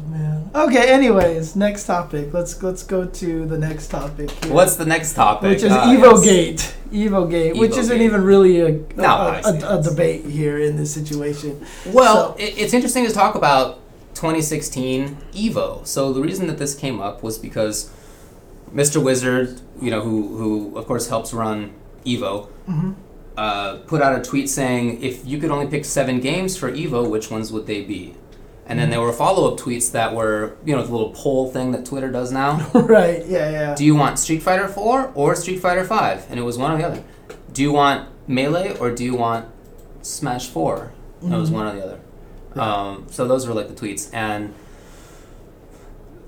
man. 0.10 0.50
Okay. 0.54 0.89
Anyways, 0.91 1.56
next 1.56 1.86
topic. 1.86 2.34
Let's 2.34 2.62
let's 2.63 2.84
go 2.84 3.06
to 3.06 3.46
the 3.46 3.58
next 3.58 3.88
topic. 3.89 4.32
Here, 4.32 4.54
What's 4.54 4.76
the 4.76 4.86
next 4.86 5.13
topic? 5.13 5.50
which 5.52 5.63
is 5.63 5.72
Ah, 5.72 5.93
EvoGate. 5.93 6.26
yes. 6.26 6.26
Gate. 6.26 6.74
Evo 7.10 7.30
Gate, 7.30 7.56
which 7.58 7.72
isn't 7.78 7.96
Evogate. 7.96 8.02
even 8.06 8.24
really 8.24 8.62
a 8.62 8.72
No, 8.96 9.04
a, 9.04 9.08
I 9.08 9.41
a, 9.43 9.54
a, 9.54 9.80
a 9.80 9.84
debate 9.84 10.26
here 10.26 10.58
in 10.60 10.78
this 10.78 10.93
situation. 10.93 11.65
Well, 11.88 12.36
So- 12.38 12.43
it, 12.43 12.58
it's 12.58 12.74
interesting 12.74 13.06
to 13.06 13.13
talk 13.13 13.36
about 13.36 13.80
2016 14.17 15.17
Evo. 15.34 15.86
So 15.86 16.12
the 16.13 16.21
reason 16.21 16.47
that 16.47 16.58
this 16.58 16.75
came 16.75 16.99
up 16.99 17.23
was 17.23 17.38
because 17.38 17.89
Mr. 18.73 19.01
Wizard, 19.01 19.62
you 19.82 19.89
know, 19.91 20.01
who 20.01 20.38
who 20.38 20.77
of 20.77 20.86
course 20.88 21.08
helps 21.08 21.34
run 21.34 21.71
Evo, 22.06 22.47
Mhm. 22.69 22.95
uh, 23.38 23.75
put 23.88 24.01
out 24.01 24.17
a 24.19 24.21
tweet 24.21 24.49
saying, 24.49 25.01
if 25.01 25.25
you 25.25 25.38
could 25.38 25.51
only 25.51 25.67
pick 25.67 25.86
seven 25.86 26.19
games 26.19 26.58
for 26.58 26.71
Evo, 26.71 27.10
which 27.10 27.30
ones 27.32 27.51
would 27.51 27.67
they 27.67 27.82
be? 27.82 28.15
And 28.69 28.77
then 28.77 28.89
there 28.89 28.99
were 28.99 29.13
follow 29.13 29.49
up 29.49 29.58
tweets 29.58 29.91
that 29.93 30.13
were, 30.13 30.56
you 30.65 30.75
know, 30.75 30.84
the 30.84 30.91
little 30.91 31.12
poll 31.12 31.49
thing 31.49 31.71
that 31.71 31.86
Twitter 31.86 32.12
does 32.12 32.32
now. 32.34 32.67
right. 32.73 33.23
Yeah. 33.25 33.49
Yeah. 33.49 33.75
Do 33.75 33.86
you 33.86 33.95
want 33.95 34.19
Street 34.19 34.43
Fighter 34.43 34.67
4 34.67 35.12
or 35.15 35.36
Street 35.36 35.60
Fighter 35.62 35.86
5? 35.86 36.25
And 36.30 36.38
it 36.38 36.43
was 36.43 36.58
one 36.58 36.71
or 36.73 36.77
the 36.77 36.86
other. 36.86 37.03
Do 37.53 37.62
you 37.62 37.71
want 37.71 38.10
Melee 38.27 38.75
or 38.77 38.91
do 38.91 39.06
you 39.06 39.15
want 39.15 39.45
Smash 40.01 40.47
4? 40.49 40.91
And 41.21 41.34
it 41.34 41.38
was 41.38 41.49
one 41.49 41.65
or 41.65 41.73
the 41.73 41.84
other. 41.84 41.99
Um, 42.60 43.08
so 43.10 43.28
those 43.28 43.48
were 43.48 43.54
like 43.54 43.67
the 43.67 43.74
tweets. 43.74 44.13
And 44.13 44.54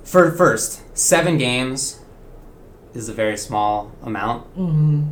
for 0.03 0.31
first, 0.31 0.81
seven 0.97 1.37
games 1.37 1.99
is 2.93 3.09
a 3.09 3.13
very 3.13 3.37
small 3.37 3.91
amount 4.03 4.47
hmm 4.47 5.03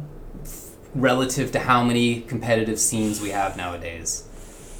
relative 0.97 1.51
to 1.51 1.59
how 1.59 1.83
many 1.83 2.21
competitive 2.21 2.79
scenes 2.79 3.21
we 3.21 3.29
have 3.29 3.55
nowadays. 3.55 4.23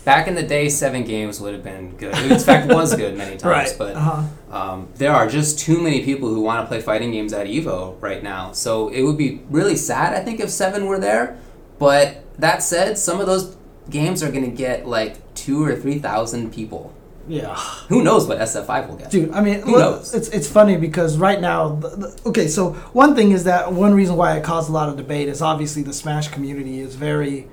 Back 0.04 0.28
in 0.28 0.36
the 0.36 0.44
day, 0.44 0.70
seven 0.70 1.04
games 1.04 1.42
would 1.42 1.54
have 1.54 1.64
been 1.64 1.96
good. 1.98 2.18
In 2.18 2.40
fact, 2.40 2.72
was 2.74 2.96
good 2.96 3.18
many 3.18 3.32
times. 3.32 3.44
Right. 3.44 3.76
But 3.78 3.96
uh-huh. 3.96 4.24
um, 4.58 4.90
there 4.96 5.12
are 5.14 5.28
just 5.28 5.60
too 5.60 5.82
many 5.82 6.04
people 6.04 6.30
who 6.30 6.42
want 6.42 6.64
to 6.64 6.68
play 6.68 6.82
fighting 6.82 7.12
games 7.12 7.34
at 7.34 7.48
Evo 7.48 8.02
right 8.02 8.24
now. 8.24 8.54
So 8.54 8.88
it 8.88 9.04
would 9.04 9.18
be 9.18 9.42
really 9.50 9.76
sad, 9.76 10.14
I 10.14 10.24
think, 10.24 10.40
if 10.40 10.50
seven 10.50 10.86
were 10.86 11.00
there. 11.00 11.38
But 11.78 12.24
that 12.40 12.64
said, 12.64 12.98
some 12.98 13.20
of 13.20 13.28
those 13.28 13.58
games 13.90 14.24
are 14.24 14.32
going 14.32 14.50
to 14.50 14.56
get 14.56 14.88
like 14.88 15.27
two 15.48 15.64
or 15.64 15.74
three 15.78 15.98
thousand 15.98 16.54
people. 16.54 16.94
Yeah. 17.30 17.56
Who 17.90 18.04
knows 18.04 18.26
what 18.28 18.38
SF5 18.40 18.88
will 18.88 18.96
get? 18.96 19.12
Dude, 19.12 19.32
I 19.32 19.42
mean, 19.42 19.62
Who 19.62 19.72
look, 19.72 19.80
knows? 19.98 20.14
it's 20.14 20.28
it's 20.30 20.48
funny 20.48 20.78
because 20.78 21.18
right 21.18 21.40
now, 21.42 21.70
the, 21.70 21.90
the, 21.90 22.22
okay, 22.28 22.48
so 22.48 22.72
one 23.04 23.16
thing 23.16 23.32
is 23.32 23.44
that 23.46 23.72
one 23.72 23.94
reason 23.94 24.16
why 24.18 24.38
it 24.38 24.44
caused 24.44 24.70
a 24.70 24.74
lot 24.74 24.90
of 24.90 24.98
debate 24.98 25.28
is 25.30 25.42
obviously 25.42 25.84
the 25.84 25.94
Smash 25.94 26.28
community 26.30 26.80
is 26.80 26.96
very, 26.96 27.48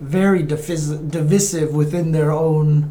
very 0.00 0.42
divis- 0.42 1.10
divisive 1.10 1.74
within 1.74 2.12
their 2.12 2.32
own 2.32 2.90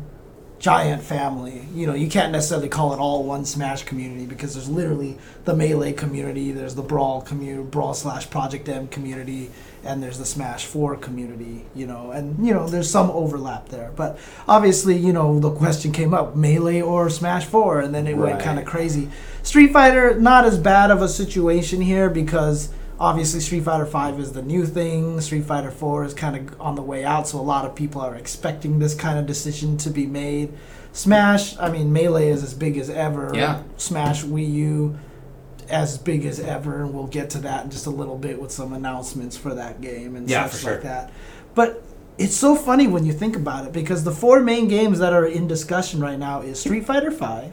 giant 0.59 1.03
family. 1.03 1.67
You 1.73 1.85
know, 1.87 1.93
you 1.93 2.09
can't 2.09 2.31
necessarily 2.31 2.69
call 2.69 2.93
it 2.93 2.99
all 2.99 3.23
one 3.23 3.45
Smash 3.45 3.83
community 3.83 4.25
because 4.25 4.53
there's 4.55 4.69
literally 4.69 5.17
the 5.45 5.55
Melee 5.55 5.93
community, 5.93 6.51
there's 6.51 6.75
the 6.75 6.81
Brawl 6.83 7.21
community, 7.21 7.63
Brawl 7.69 7.93
slash 7.93 8.29
Project 8.29 8.69
M 8.69 8.87
community, 8.87 9.51
and 9.83 10.01
there's 10.01 10.17
the 10.17 10.25
Smash 10.25 10.65
4 10.65 10.95
community, 10.97 11.65
you 11.75 11.85
know, 11.85 12.11
and, 12.11 12.45
you 12.45 12.53
know, 12.53 12.67
there's 12.67 12.89
some 12.89 13.11
overlap 13.11 13.69
there. 13.69 13.91
But 13.95 14.17
obviously, 14.47 14.97
you 14.97 15.11
know, 15.11 15.39
the 15.39 15.51
question 15.51 15.91
came 15.91 16.13
up 16.13 16.35
Melee 16.35 16.81
or 16.81 17.09
Smash 17.09 17.45
4, 17.45 17.81
and 17.81 17.93
then 17.93 18.07
it 18.07 18.15
went 18.15 18.39
kind 18.39 18.59
of 18.59 18.65
crazy. 18.65 19.09
Street 19.41 19.73
Fighter, 19.73 20.19
not 20.19 20.45
as 20.45 20.57
bad 20.57 20.89
of 20.89 21.01
a 21.01 21.09
situation 21.09 21.81
here 21.81 22.09
because 22.09 22.69
obviously 22.99 23.41
Street 23.41 23.63
Fighter 23.63 23.85
5 23.85 24.19
is 24.19 24.31
the 24.31 24.41
new 24.41 24.65
thing. 24.65 25.19
Street 25.19 25.43
Fighter 25.43 25.71
4 25.71 26.05
is 26.05 26.13
kind 26.13 26.35
of 26.37 26.61
on 26.61 26.75
the 26.75 26.81
way 26.81 27.03
out, 27.03 27.27
so 27.27 27.39
a 27.39 27.41
lot 27.41 27.65
of 27.65 27.75
people 27.75 27.99
are 27.99 28.15
expecting 28.15 28.79
this 28.79 28.95
kind 28.95 29.19
of 29.19 29.25
decision 29.25 29.75
to 29.77 29.89
be 29.89 30.05
made. 30.05 30.53
Smash, 30.93 31.57
I 31.57 31.69
mean, 31.69 31.91
Melee 31.91 32.29
is 32.29 32.43
as 32.43 32.53
big 32.53 32.77
as 32.77 32.89
ever. 32.89 33.31
Yeah. 33.33 33.63
Smash 33.77 34.23
Wii 34.23 34.49
U, 34.53 34.97
as 35.73 35.97
big 35.97 36.25
as 36.25 36.39
ever, 36.39 36.81
and 36.83 36.93
we'll 36.93 37.07
get 37.07 37.29
to 37.31 37.39
that 37.39 37.65
in 37.65 37.71
just 37.71 37.85
a 37.87 37.89
little 37.89 38.17
bit 38.17 38.39
with 38.41 38.51
some 38.51 38.71
announcements 38.73 39.35
for 39.35 39.53
that 39.55 39.81
game 39.81 40.15
and 40.15 40.29
Yeah, 40.29 40.47
such 40.47 40.61
sure. 40.61 40.71
like 40.73 40.83
that. 40.83 41.11
But 41.55 41.83
it's 42.17 42.35
so 42.35 42.55
funny 42.55 42.87
when 42.87 43.05
you 43.05 43.11
think 43.13 43.35
about 43.35 43.65
it 43.65 43.73
because 43.73 44.03
the 44.03 44.11
four 44.11 44.39
main 44.39 44.67
games 44.67 44.99
that 44.99 45.13
are 45.13 45.25
in 45.25 45.47
discussion 45.47 45.99
right 45.99 46.19
now 46.19 46.41
is 46.41 46.59
Street 46.59 46.85
Fighter 46.85 47.09
V, 47.11 47.51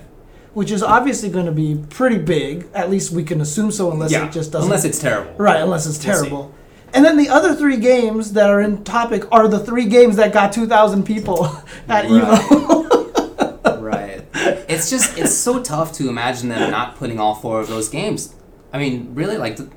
which 0.54 0.70
is 0.70 0.83
obviously 0.83 1.30
going 1.30 1.46
to 1.46 1.52
be 1.52 1.83
pretty 1.88 2.18
big. 2.18 2.66
At 2.74 2.90
least 2.90 3.11
we 3.11 3.24
can 3.24 3.40
assume 3.40 3.70
so, 3.70 3.90
unless 3.90 4.12
yeah, 4.12 4.26
it 4.26 4.33
just 4.33 4.52
doesn't. 4.52 4.68
unless 4.70 4.85
it's 4.85 4.98
terrible. 4.98 5.33
right, 5.38 5.61
unless 5.62 5.87
it's 5.87 6.04
We'll 6.04 6.14
terrible. 6.14 6.54
And 6.92 7.04
then 7.04 7.16
the 7.16 7.28
other 7.28 7.54
three 7.54 7.76
games 7.76 8.33
that 8.33 8.50
are 8.50 8.61
in 8.61 8.83
topic 8.85 9.22
are 9.33 9.46
the 9.48 9.61
three 9.61 9.87
games 9.87 10.16
that 10.16 10.33
got 10.33 10.52
2,000 10.52 11.04
people 11.04 11.46
at 11.88 12.04
Right. 12.04 12.11
Evo. 12.11 12.79
right. 14.80 14.92
It's 14.92 15.04
just 15.06 15.18
it's 15.18 15.34
so 15.34 15.62
tough 15.62 15.92
to 15.94 16.08
imagine 16.08 16.48
them 16.48 16.70
not 16.70 16.96
putting 16.96 17.18
all 17.20 17.34
four 17.34 17.60
of 17.60 17.68
those 17.68 17.88
games. 17.88 18.34
I 18.72 18.78
mean, 18.78 19.14
really, 19.14 19.36
like. 19.36 19.56
The, 19.56 19.68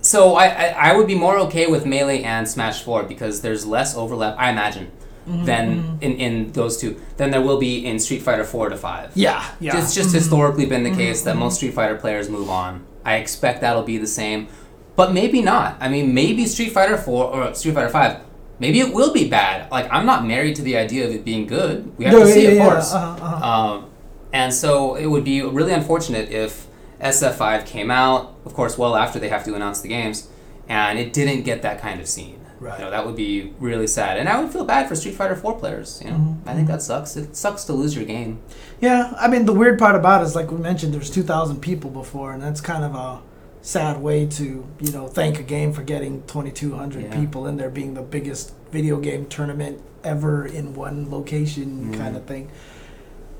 so 0.00 0.34
I, 0.34 0.46
I 0.46 0.66
I 0.90 0.96
would 0.96 1.06
be 1.06 1.14
more 1.14 1.36
okay 1.46 1.66
with 1.66 1.84
Melee 1.84 2.22
and 2.22 2.48
Smash 2.48 2.82
Four 2.82 3.02
because 3.02 3.40
there's 3.42 3.66
less 3.66 3.96
overlap. 3.96 4.36
I 4.38 4.50
imagine. 4.50 4.90
Mm-hmm, 5.28 5.44
Than 5.44 5.98
in, 6.00 6.12
in 6.16 6.52
those 6.52 6.78
two, 6.78 6.98
than 7.18 7.30
there 7.30 7.42
will 7.42 7.58
be 7.58 7.84
in 7.84 7.98
Street 7.98 8.22
Fighter 8.22 8.44
Four 8.44 8.70
to 8.70 8.78
Five. 8.78 9.10
yeah, 9.14 9.44
yeah. 9.60 9.72
Mm-hmm. 9.72 9.82
It's 9.82 9.94
just 9.94 10.14
historically 10.14 10.64
been 10.64 10.84
the 10.84 10.90
case 10.94 11.20
that 11.22 11.36
most 11.36 11.56
Street 11.56 11.74
Fighter 11.74 11.96
players 11.96 12.30
move 12.30 12.48
on. 12.48 12.86
I 13.04 13.16
expect 13.16 13.60
that'll 13.60 13.82
be 13.82 13.98
the 13.98 14.06
same, 14.06 14.48
but 14.96 15.12
maybe 15.12 15.42
not. 15.42 15.76
I 15.80 15.90
mean, 15.90 16.14
maybe 16.14 16.46
Street 16.46 16.72
Fighter 16.72 16.96
Four 16.96 17.24
or 17.26 17.52
Street 17.54 17.74
Fighter 17.74 17.90
Five, 17.90 18.20
maybe 18.58 18.80
it 18.80 18.92
will 18.94 19.12
be 19.12 19.28
bad. 19.28 19.70
Like 19.70 19.88
I'm 19.92 20.06
not 20.06 20.26
married 20.26 20.56
to 20.56 20.62
the 20.62 20.76
idea 20.76 21.06
of 21.06 21.14
it 21.14 21.24
being 21.24 21.46
good. 21.46 21.96
We 21.98 22.04
have 22.04 22.14
No, 22.14 22.20
to 22.20 22.32
see, 22.32 22.42
yeah, 22.44 22.48
of 22.50 22.56
yeah, 22.56 22.64
course. 22.68 22.92
uh-huh, 22.92 23.24
uh-huh. 23.24 23.46
Um, 23.74 23.90
and 24.32 24.52
so 24.52 24.94
it 24.96 25.06
would 25.06 25.24
be 25.24 25.42
really 25.42 25.72
unfortunate 25.72 26.30
if 26.30 26.66
SF5 27.00 27.64
came 27.66 27.90
out, 27.90 28.34
of 28.44 28.54
course, 28.54 28.76
well 28.76 28.96
after 28.96 29.18
they 29.18 29.28
have 29.28 29.44
to 29.44 29.54
announce 29.54 29.80
the 29.80 29.88
games, 29.88 30.28
and 30.68 30.98
it 30.98 31.12
didn't 31.12 31.42
get 31.42 31.62
that 31.62 31.80
kind 31.80 32.00
of 32.00 32.08
scene. 32.08 32.34
Right. 32.60 32.78
You 32.80 32.86
know, 32.86 32.90
that 32.90 33.06
would 33.06 33.14
be 33.14 33.54
really 33.60 33.86
sad, 33.86 34.18
and 34.18 34.28
I 34.28 34.40
would 34.42 34.52
feel 34.52 34.64
bad 34.64 34.88
for 34.88 34.96
Street 34.96 35.14
Fighter 35.14 35.36
4 35.36 35.58
players. 35.58 36.02
You 36.04 36.10
know, 36.10 36.16
Mm-hmm, 36.16 36.48
I 36.48 36.54
think 36.54 36.66
that 36.66 36.82
sucks. 36.82 37.16
It 37.16 37.36
sucks 37.36 37.62
to 37.64 37.72
lose 37.72 37.94
your 37.94 38.04
game. 38.04 38.40
Yeah, 38.80 39.14
I 39.16 39.28
mean 39.28 39.46
the 39.46 39.52
weird 39.52 39.78
part 39.78 39.94
about 39.94 40.22
it 40.22 40.24
is 40.26 40.34
like 40.34 40.50
we 40.50 40.58
mentioned, 40.58 40.92
there's 40.92 41.08
2,000 41.10 41.60
people 41.60 41.88
before, 41.90 42.32
and 42.32 42.42
that's 42.42 42.60
kind 42.60 42.82
of 42.84 42.94
a 42.96 43.20
sad 43.68 44.00
way 44.00 44.24
to 44.24 44.66
you 44.80 44.90
know 44.92 45.06
thank 45.08 45.38
a 45.38 45.42
game 45.42 45.74
for 45.74 45.82
getting 45.82 46.22
2,200 46.26 47.02
Yeah. 47.04 47.20
people 47.20 47.46
in 47.46 47.58
there 47.58 47.68
being 47.68 47.92
the 47.92 48.00
biggest 48.00 48.52
video 48.72 48.96
game 48.98 49.26
tournament 49.26 49.78
ever 50.02 50.46
in 50.46 50.72
one 50.72 51.10
location 51.10 51.90
Mhm. 51.92 51.98
kind 51.98 52.16
of 52.16 52.24
thing. 52.24 52.48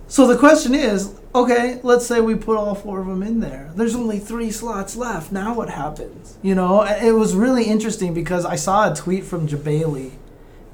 So 0.07 0.27
the 0.27 0.37
question 0.37 0.75
is, 0.75 1.13
okay, 1.35 1.81
let's 1.83 2.05
say 2.07 2.21
we 2.21 2.35
put 2.35 2.59
all 2.59 2.75
four 2.75 3.01
of 3.01 3.07
them 3.07 3.23
in 3.23 3.41
there. 3.41 3.71
There's 3.75 3.95
only 3.97 4.19
three 4.19 4.51
slots 4.51 4.97
left. 4.97 5.33
Now 5.33 5.55
what 5.55 5.71
happens? 5.71 6.37
You 6.43 6.55
know, 6.55 6.83
it 6.83 7.13
was 7.13 7.35
really 7.35 7.65
interesting 7.65 8.13
because 8.13 8.45
I 8.45 8.57
saw 8.57 8.91
a 8.93 8.95
tweet 8.95 9.25
from 9.25 9.49
Jebailey, 9.49 10.11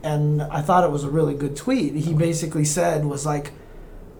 and 0.03 0.43
I 0.43 0.63
thought 0.63 0.83
it 0.83 0.91
was 0.91 1.05
a 1.05 1.11
really 1.11 1.35
good 1.35 1.55
tweet. 1.55 1.95
He 1.95 2.13
basically 2.13 2.65
said 2.65 3.05
was 3.07 3.25
like, 3.25 3.53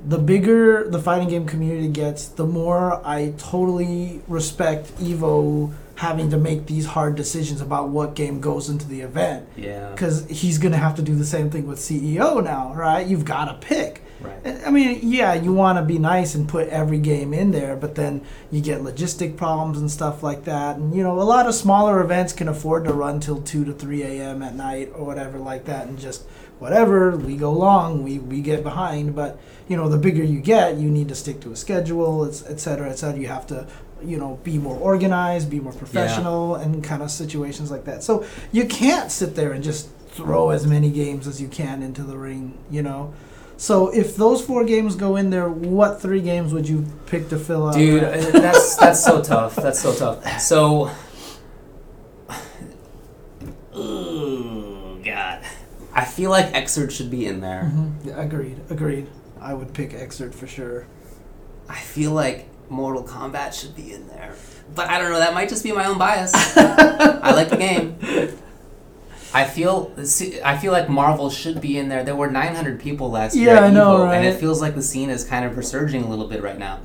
the 0.07 0.19
bigger 0.19 0.89
the 0.89 0.99
fighting 0.99 1.29
game 1.29 1.47
community 1.47 1.89
gets, 1.89 2.27
the 2.27 2.47
more 2.47 3.01
I 3.07 3.35
totally 3.39 4.21
respect 4.29 4.97
Evo 4.99 5.73
having 5.97 6.29
to 6.31 6.37
make 6.37 6.67
these 6.67 6.87
hard 6.87 7.15
decisions 7.15 7.61
about 7.61 7.89
what 7.89 8.15
game 8.15 8.41
goes 8.41 8.69
into 8.69 8.87
the 8.87 9.01
event. 9.01 9.49
Yeah. 9.57 9.91
Because 9.91 10.29
he's 10.29 10.59
going 10.59 10.73
to 10.73 10.79
have 10.79 10.97
to 10.97 11.03
do 11.03 11.15
the 11.15 11.25
same 11.25 11.51
thing 11.51 11.67
with 11.67 11.79
CEO 11.79 12.43
now, 12.43 12.75
right? 12.75 13.07
You've 13.07 13.25
got 13.25 13.45
to 13.47 13.67
pick. 13.67 14.03
Right. 14.21 14.67
I 14.67 14.71
mean, 14.71 15.01
yeah, 15.03 15.35
you 15.35 15.53
want 15.53 15.79
to 15.79 15.85
be 15.85 15.99
nice 15.99 16.35
and 16.35 16.49
put 16.49 16.69
every 16.69 16.99
game 16.99 17.35
in 17.35 17.51
there, 17.51 17.77
but 17.77 17.95
then 17.95 18.23
you 18.51 18.61
get 18.61 18.81
logistic 18.81 19.37
problems 19.37 19.79
and 19.79 19.91
stuff 19.91 20.23
like 20.23 20.45
that. 20.45 20.77
And, 20.77 20.95
you 20.95 21.03
know, 21.03 21.21
a 21.21 21.23
lot 21.23 21.47
of 21.47 21.55
smaller 21.55 22.01
events 22.01 22.33
can 22.33 22.49
afford 22.49 22.85
to 22.85 22.93
run 22.93 23.21
till 23.21 23.43
2 23.43 23.65
to 23.67 23.73
3 23.73 24.03
a.m. 24.03 24.43
at 24.43 24.55
night 24.55 24.93
or 24.95 25.05
whatever 25.05 25.39
like 25.39 25.67
that 25.67 25.87
and 25.87 25.99
just 25.99 26.25
whatever, 26.65 27.17
we 27.29 27.37
go 27.37 27.53
long, 27.53 28.03
we, 28.03 28.19
we 28.19 28.41
get 28.41 28.63
behind. 28.63 29.15
But, 29.15 29.39
you 29.69 29.77
know, 29.77 29.89
the 29.89 29.99
bigger 29.99 30.25
you 30.35 30.41
get, 30.41 30.69
you 30.83 30.91
need 30.91 31.09
to 31.09 31.15
stick 31.15 31.39
to 31.45 31.53
a 31.53 31.57
schedule, 31.57 32.25
et 32.25 32.43
et 32.53 32.59
cetera, 32.59 32.89
et 32.89 32.99
cetera. 32.99 33.21
You 33.21 33.29
have 33.29 33.47
to, 33.49 33.67
you 34.03 34.17
know, 34.17 34.39
be 34.43 34.57
more 34.59 34.79
organized, 34.91 35.51
be 35.51 35.61
more 35.61 35.77
professional, 35.85 36.57
and 36.57 36.83
kind 36.83 37.03
of 37.03 37.11
situations 37.11 37.71
like 37.71 37.85
that. 37.85 38.03
So 38.03 38.25
you 38.51 38.65
can't 38.65 39.13
sit 39.13 39.35
there 39.35 39.53
and 39.53 39.63
just 39.63 39.91
throw 40.09 40.51
as 40.51 40.67
many 40.67 40.91
games 40.91 41.27
as 41.27 41.41
you 41.43 41.49
can 41.49 41.83
into 41.83 42.03
the 42.03 42.17
ring, 42.17 42.57
you 42.71 42.83
know? 42.83 43.13
So 43.57 43.89
if 43.89 44.17
those 44.17 44.45
four 44.45 44.65
games 44.65 44.97
go 44.97 45.17
in 45.17 45.31
there, 45.31 45.49
what 45.49 46.03
three 46.03 46.21
games 46.21 46.53
would 46.53 46.69
you 46.69 46.85
pick 47.07 47.29
to 47.29 47.39
fill 47.39 47.69
out? 47.69 47.75
Dude, 47.75 48.03
uh, 48.03 48.11
that's 48.47 48.77
that's 48.77 49.03
so 49.05 49.23
tough. 49.23 49.55
That's 49.55 49.81
so 49.81 49.95
tough. 49.95 50.41
So, 50.41 50.91
ooh, 53.77 55.01
God, 55.05 55.39
I 55.95 56.05
feel 56.05 56.31
like 56.31 56.53
Xrd 56.53 56.91
should 56.91 57.11
be 57.11 57.27
in 57.27 57.41
there. 57.41 57.71
Mhm. 57.73 57.93
Yeah, 58.05 58.21
agreed, 58.21 58.61
agreed. 58.71 59.07
I 59.41 59.55
would 59.55 59.73
pick 59.75 59.93
Xrd 59.93 60.35
for 60.35 60.47
sure. 60.47 60.87
I 61.69 61.77
feel 61.77 62.11
like 62.13 62.49
Mortal 62.69 63.03
Kombat 63.05 63.53
should 63.53 63.75
be 63.77 63.93
in 63.93 64.09
there, 64.09 64.33
but 64.75 64.89
I 64.89 64.99
don't 64.99 65.11
know. 65.13 65.19
That 65.19 65.35
might 65.35 65.49
just 65.49 65.63
be 65.63 65.73
my 65.73 65.85
own 65.87 65.99
bias. 65.99 66.33
I 66.57 67.33
like 67.33 67.51
the 67.51 67.57
game. 67.57 67.97
I 69.35 69.45
feel 69.45 69.91
I 70.45 70.57
feel 70.59 70.71
like 70.73 70.89
Marvel 70.89 71.29
should 71.31 71.61
be 71.61 71.77
in 71.79 71.89
there. 71.89 72.05
There 72.05 72.15
were 72.15 72.31
900 72.31 72.79
people 72.81 73.11
last 73.11 73.35
year 73.37 73.49
Yeah, 73.55 73.57
at 73.59 73.63
I 73.65 73.71
know, 73.71 73.99
Evo, 74.01 74.15
and 74.17 74.25
it 74.27 74.39
feels 74.39 74.61
like 74.61 74.75
the 74.77 74.83
scene 74.83 75.11
is 75.11 75.25
kind 75.25 75.45
of 75.45 75.57
resurging 75.57 76.05
a 76.05 76.09
little 76.09 76.29
bit 76.29 76.43
right 76.43 76.59
now. 76.59 76.79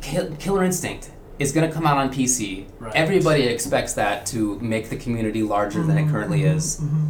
Kill, 0.00 0.30
Killer 0.38 0.64
Instinct 0.64 1.10
is 1.38 1.52
going 1.52 1.68
to 1.68 1.72
come 1.74 1.86
out 1.86 1.96
on 1.98 2.12
PC. 2.12 2.66
Right. 2.78 2.94
Everybody 2.94 3.42
expects 3.44 3.94
that 3.94 4.24
to 4.26 4.58
make 4.60 4.88
the 4.90 4.96
community 4.96 5.42
larger 5.42 5.82
than 5.82 5.98
it 5.98 6.08
currently 6.10 6.40
Mhm, 6.42 6.54
is. 6.56 6.80
mhm. 6.80 7.08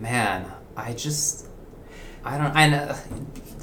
Man, 0.00 0.50
I 0.76 0.92
just 0.92 1.46
I 2.24 2.38
don't 2.38 2.54
I 2.56 2.68
know 2.68 2.94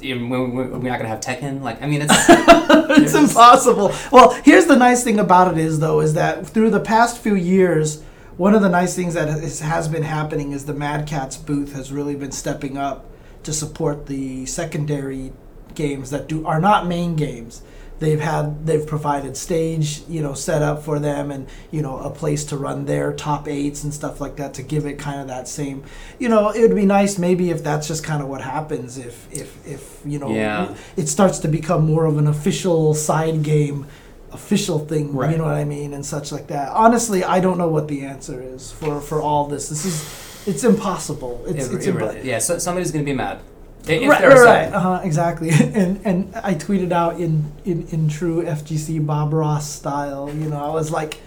we- 0.00 0.14
we- 0.14 0.48
we're 0.48 0.78
not 0.90 0.98
gonna 0.98 1.08
have 1.08 1.20
Tekken. 1.20 1.62
Like, 1.62 1.82
I 1.82 1.86
mean, 1.86 2.02
it's 2.02 2.12
it's 2.28 3.14
impossible. 3.14 3.92
Well, 4.12 4.32
here's 4.44 4.66
the 4.66 4.76
nice 4.76 5.02
thing 5.04 5.18
about 5.18 5.52
it 5.52 5.58
is 5.58 5.80
though 5.80 6.00
is 6.00 6.14
that 6.14 6.46
through 6.46 6.70
the 6.70 6.80
past 6.80 7.18
few 7.18 7.34
years, 7.34 8.02
one 8.36 8.54
of 8.54 8.62
the 8.62 8.68
nice 8.68 8.94
things 8.96 9.14
that 9.14 9.28
is, 9.28 9.60
has 9.60 9.88
been 9.88 10.02
happening 10.02 10.52
is 10.52 10.66
the 10.66 10.74
Mad 10.74 11.06
Catz 11.06 11.36
booth 11.36 11.72
has 11.74 11.92
really 11.92 12.16
been 12.16 12.32
stepping 12.32 12.76
up 12.76 13.06
to 13.44 13.52
support 13.52 14.06
the 14.06 14.44
secondary 14.46 15.32
games 15.74 16.10
that 16.10 16.26
do 16.28 16.46
are 16.46 16.60
not 16.60 16.86
main 16.86 17.14
games. 17.16 17.62
They've 18.00 18.20
had 18.20 18.66
they've 18.66 18.84
provided 18.86 19.36
stage 19.36 20.02
you 20.08 20.20
know 20.20 20.34
set 20.34 20.62
up 20.62 20.82
for 20.82 20.98
them 20.98 21.30
and 21.30 21.46
you 21.70 21.80
know 21.80 21.98
a 21.98 22.10
place 22.10 22.44
to 22.46 22.56
run 22.56 22.84
their 22.86 23.12
top 23.12 23.46
eights 23.48 23.84
and 23.84 23.94
stuff 23.94 24.20
like 24.20 24.36
that 24.36 24.52
to 24.54 24.62
give 24.62 24.84
it 24.84 24.98
kind 24.98 25.20
of 25.20 25.28
that 25.28 25.46
same 25.48 25.84
you 26.18 26.28
know 26.28 26.50
it 26.50 26.60
would 26.60 26.74
be 26.74 26.84
nice 26.86 27.18
maybe 27.18 27.50
if 27.50 27.62
that's 27.62 27.86
just 27.88 28.02
kind 28.04 28.20
of 28.20 28.28
what 28.28 28.40
happens 28.42 28.98
if 28.98 29.32
if 29.32 29.64
if 29.66 30.00
you 30.04 30.18
know 30.18 30.28
Yeah. 30.34 30.74
it 30.96 31.06
starts 31.08 31.38
to 31.40 31.48
become 31.48 31.86
more 31.86 32.04
of 32.04 32.18
an 32.18 32.26
official 32.26 32.94
side 32.94 33.42
game 33.44 33.86
official 34.32 34.80
thing 34.80 35.14
Right. 35.14 35.30
you 35.30 35.38
know 35.38 35.44
what 35.44 35.54
i 35.54 35.64
mean 35.64 35.94
and 35.94 36.04
such 36.04 36.32
like 36.32 36.48
that 36.48 36.70
honestly 36.72 37.22
i 37.22 37.38
don't 37.38 37.56
know 37.58 37.68
what 37.68 37.86
the 37.86 38.02
answer 38.02 38.42
is 38.42 38.72
for 38.72 39.00
for 39.00 39.22
all 39.22 39.46
this 39.46 39.68
this 39.68 39.84
is 39.84 40.46
it's 40.48 40.64
impossible 40.64 41.42
it's, 41.46 41.68
it, 41.68 41.74
it's 41.76 41.86
it 41.86 41.94
impo- 41.94 41.98
really, 42.12 42.28
yeah. 42.28 42.38
So 42.40 42.58
somebody's 42.58 42.90
gonna 42.90 43.04
be 43.04 43.14
mad. 43.14 43.38
Right, 43.86 44.08
right, 44.08 44.22
right. 44.22 44.72
Uh-huh, 44.72 45.00
exactly. 45.02 45.50
And 45.74 46.00
and 46.04 46.34
I 46.36 46.54
tweeted 46.54 46.92
out 46.92 47.20
in, 47.20 47.52
in 47.64 47.86
in 47.88 48.08
true 48.08 48.42
FGC 48.42 49.04
Bob 49.04 49.32
Ross 49.32 49.68
style. 49.68 50.30
You 50.32 50.48
know, 50.48 50.62
I 50.64 50.70
was 50.70 50.90
like, 50.90 51.20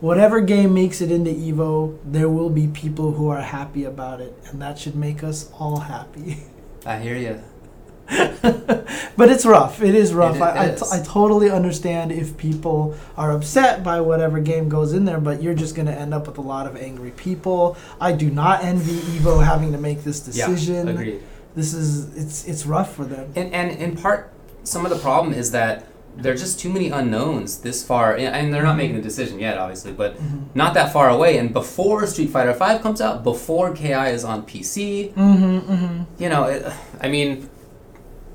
whatever 0.00 0.40
game 0.40 0.74
makes 0.74 1.00
it 1.00 1.10
into 1.10 1.30
Evo, 1.30 1.98
there 2.04 2.28
will 2.28 2.50
be 2.50 2.66
people 2.66 3.12
who 3.12 3.28
are 3.28 3.40
happy 3.40 3.84
about 3.84 4.20
it, 4.20 4.36
and 4.46 4.60
that 4.60 4.78
should 4.78 4.96
make 4.96 5.22
us 5.24 5.50
all 5.58 5.80
happy. 5.80 6.38
I 6.86 6.98
hear 6.98 7.16
you. 7.16 7.40
but 9.16 9.30
it's 9.30 9.46
rough. 9.46 9.80
It 9.80 9.94
is 9.94 10.12
rough. 10.12 10.36
It 10.36 10.42
I, 10.42 10.50
I, 10.50 10.64
is. 10.66 10.80
t- 10.82 10.86
I 10.92 11.02
totally 11.02 11.50
understand 11.50 12.12
if 12.12 12.36
people 12.36 12.94
are 13.16 13.32
upset 13.32 13.82
by 13.82 14.02
whatever 14.02 14.40
game 14.40 14.68
goes 14.68 14.92
in 14.92 15.06
there, 15.06 15.20
but 15.20 15.42
you're 15.42 15.54
just 15.54 15.74
going 15.74 15.86
to 15.86 15.94
end 15.94 16.12
up 16.12 16.26
with 16.26 16.36
a 16.36 16.42
lot 16.42 16.66
of 16.66 16.76
angry 16.76 17.12
people. 17.12 17.78
I 17.98 18.12
do 18.12 18.28
not 18.28 18.62
envy 18.62 18.98
Evo 19.16 19.42
having 19.42 19.72
to 19.72 19.78
make 19.78 20.04
this 20.04 20.20
decision. 20.20 20.86
Yeah, 20.86 20.92
agreed. 20.92 21.22
This 21.54 21.72
is 21.72 22.14
it's 22.16 22.44
it's 22.46 22.66
rough 22.66 22.94
for 22.94 23.04
them. 23.04 23.32
And 23.36 23.52
and 23.54 23.70
in 23.78 23.96
part, 23.96 24.32
some 24.64 24.84
of 24.84 24.90
the 24.90 24.98
problem 24.98 25.32
is 25.34 25.50
that 25.52 25.86
there 26.16 26.32
are 26.32 26.36
just 26.36 26.60
too 26.60 26.68
many 26.72 26.90
unknowns 26.90 27.58
this 27.58 27.84
far, 27.84 28.16
and- 28.16 28.54
they're 28.54 28.62
not 28.62 28.76
making 28.76 28.94
a 28.96 29.02
decision 29.02 29.40
yet, 29.40 29.58
obviously, 29.58 29.92
but 29.92 30.16
not 30.54 30.72
that 30.74 30.92
far 30.92 31.08
away. 31.10 31.38
And 31.38 31.52
before 31.52 32.06
Street 32.06 32.30
Fighter 32.30 32.54
Five 32.54 32.82
comes 32.82 33.00
out, 33.00 33.24
before 33.24 33.72
KI 33.74 34.10
is 34.12 34.24
on 34.24 34.42
PC, 34.46 35.12
Mm-hmm, 35.12 35.72
mm-hmm. 35.72 36.22
you 36.22 36.28
know, 36.28 36.44
it, 36.44 36.72
I 37.00 37.08
mean, 37.08 37.50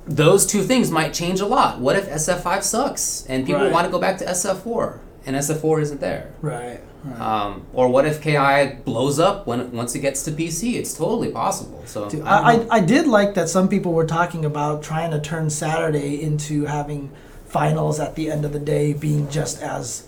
those 0.05 0.45
two 0.45 0.61
things 0.63 0.91
might 0.91 1.13
change 1.13 1.39
a 1.39 1.45
lot. 1.45 1.79
What 1.79 1.95
if 1.95 2.09
SF5 2.09 2.63
sucks 2.63 3.25
and 3.29 3.45
people 3.45 3.61
Right. 3.61 3.71
want 3.71 3.85
to 3.85 3.91
go 3.91 3.99
back 3.99 4.17
to 4.17 4.25
SF4 4.25 4.99
and 5.25 5.35
SF4 5.37 5.81
isn't 5.81 6.01
there? 6.01 6.33
Right. 6.41 6.81
Right. 7.03 7.19
Um, 7.19 7.65
or 7.73 7.87
what 7.89 8.05
if 8.05 8.21
KI 8.21 8.75
blows 8.83 9.19
up 9.19 9.47
when 9.47 9.71
once 9.71 9.95
it 9.95 9.99
gets 9.99 10.23
to 10.23 10.31
PC? 10.31 10.75
It's 10.75 10.93
totally 10.93 11.31
possible. 11.31 11.83
So 11.85 12.09
Dude, 12.09 12.23
I 12.23 12.53
I. 12.53 12.67
I, 12.77 12.79
did 12.79 13.07
like 13.07 13.33
that 13.35 13.49
some 13.49 13.67
people 13.67 13.93
were 13.93 14.05
talking 14.05 14.45
about 14.45 14.83
trying 14.83 15.11
to 15.11 15.19
turn 15.19 15.49
Saturday 15.49 16.21
into 16.21 16.65
having 16.65 17.11
finals 17.47 17.99
at 17.99 18.15
the 18.15 18.29
end 18.29 18.45
of 18.45 18.53
the 18.53 18.59
day 18.59 18.93
being 18.93 19.29
just 19.29 19.61
as 19.61 20.07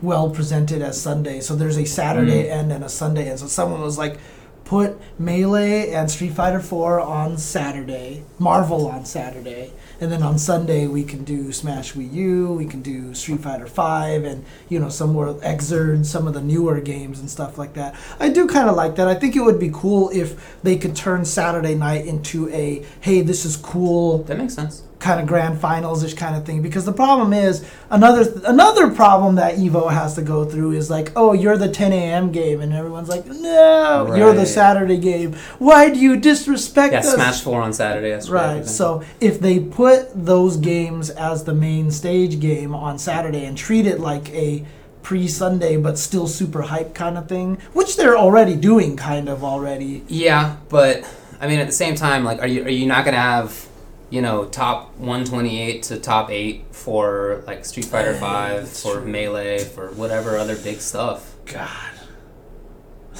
well 0.00 0.30
presented 0.30 0.82
as 0.82 1.00
Sunday. 1.00 1.40
So 1.40 1.54
there's 1.56 1.76
a 1.78 1.84
Saturday 1.84 2.44
Mm. 2.44 2.50
end 2.50 2.72
and 2.72 2.84
a 2.84 2.88
Sunday 2.88 3.28
end. 3.30 3.38
So 3.40 3.46
someone 3.46 3.80
was 3.80 3.98
like, 3.98 4.18
put 4.64 4.98
Melee 5.18 5.90
and 5.92 6.10
Street 6.10 6.32
Fighter 6.32 6.60
4 6.60 7.00
on 7.00 7.36
Saturday, 7.38 8.22
Marvel 8.38 8.86
on 8.88 9.04
Saturday, 9.04 9.72
and 10.02 10.10
then 10.10 10.20
on 10.20 10.36
Sunday 10.36 10.88
we 10.88 11.04
can 11.04 11.22
do 11.22 11.52
Smash 11.52 11.92
Wii 11.92 12.12
U, 12.12 12.52
we 12.54 12.66
can 12.66 12.82
do 12.82 13.14
Street 13.14 13.38
Fighter 13.38 13.68
5, 13.68 14.24
and 14.24 14.44
you 14.68 14.80
know 14.80 14.88
some 14.88 15.12
more 15.12 15.34
Xrd, 15.34 16.04
some 16.04 16.26
of 16.26 16.34
the 16.34 16.40
newer 16.40 16.80
games 16.80 17.20
and 17.20 17.30
stuff 17.30 17.56
like 17.56 17.74
that. 17.74 17.94
I 18.18 18.28
do 18.28 18.48
kind 18.48 18.68
of 18.68 18.74
like 18.74 18.96
that. 18.96 19.06
I 19.06 19.14
think 19.14 19.36
it 19.36 19.42
would 19.42 19.60
be 19.60 19.70
cool 19.72 20.10
if 20.12 20.58
they 20.64 20.76
could 20.76 20.96
turn 20.96 21.24
Saturday 21.24 21.76
night 21.76 22.04
into 22.04 22.48
a 22.48 22.84
hey, 23.00 23.20
this 23.20 23.44
is 23.44 23.56
cool 23.56 24.24
that 24.24 24.36
makes 24.36 24.54
sense. 24.54 24.82
Kind 25.02 25.20
of 25.20 25.26
grand 25.26 25.58
finals 25.60 26.02
ish 26.04 26.14
kind 26.14 26.36
of 26.36 26.46
thing 26.46 26.62
because 26.62 26.84
the 26.84 26.92
problem 26.92 27.32
is 27.32 27.64
another 27.90 28.24
another 28.46 28.88
problem 28.90 29.34
that 29.34 29.56
Evo 29.56 29.90
has 29.90 30.14
to 30.14 30.22
go 30.22 30.44
through 30.44 30.72
is 30.72 30.88
like 30.88 31.10
oh 31.16 31.32
you're 31.32 31.56
the 31.58 31.68
10 31.68 31.92
a.m. 31.92 32.30
game 32.30 32.60
and 32.60 32.72
everyone's 32.72 33.08
like 33.08 33.26
no 33.26 34.14
you're 34.16 34.32
the 34.32 34.46
Saturday 34.46 34.96
game 34.96 35.34
why 35.58 35.90
do 35.90 35.98
you 35.98 36.16
disrespect 36.16 36.92
Yeah, 36.92 37.00
us 37.00 37.14
Smash 37.14 37.40
4 37.42 37.60
on 37.62 37.72
Saturday 37.72 38.10
yesterday. 38.10 38.32
right 38.58 38.66
so 38.66 39.02
if 39.20 39.40
they 39.40 39.58
put 39.60 40.08
those 40.14 40.56
games 40.56 41.10
as 41.10 41.44
the 41.44 41.54
main 41.54 41.90
stage 41.90 42.38
game 42.40 42.72
on 42.74 42.98
Saturday 42.98 43.44
and 43.44 43.58
treat 43.58 43.86
it 43.86 43.98
like 44.00 44.30
a 44.30 44.64
pre-Sunday 45.02 45.76
but 45.76 45.98
still 45.98 46.28
super 46.28 46.62
hype 46.62 46.94
kind 46.94 47.18
of 47.18 47.28
thing 47.28 47.58
which 47.72 47.96
they're 47.96 48.16
already 48.16 48.54
doing 48.54 48.96
kind 48.96 49.28
of 49.28 49.42
already 49.42 50.04
Yeah, 50.08 50.56
but 50.68 51.02
I 51.40 51.48
mean, 51.48 51.58
at 51.58 51.66
the 51.66 51.72
same 51.72 51.96
time, 51.96 52.22
like, 52.22 52.38
are 52.40 52.46
you 52.46 52.62
are 52.62 52.68
you 52.68 52.86
not 52.86 53.04
gonna 53.04 53.16
have, 53.16 53.66
you 54.12 54.20
know, 54.20 54.44
top 54.44 54.94
128 54.98 55.82
to 55.84 55.98
top 55.98 56.30
eight 56.30 56.66
for 56.70 57.42
like 57.46 57.64
Street 57.64 57.86
Fighter 57.92 58.14
Five, 58.14 58.64
that's 58.66 58.82
for 58.82 59.00
true. 59.00 59.06
Melee, 59.06 59.58
for 59.64 59.90
whatever 59.92 60.36
other 60.36 60.54
big 60.56 60.80
stuff? 60.80 61.34
god 61.46 61.90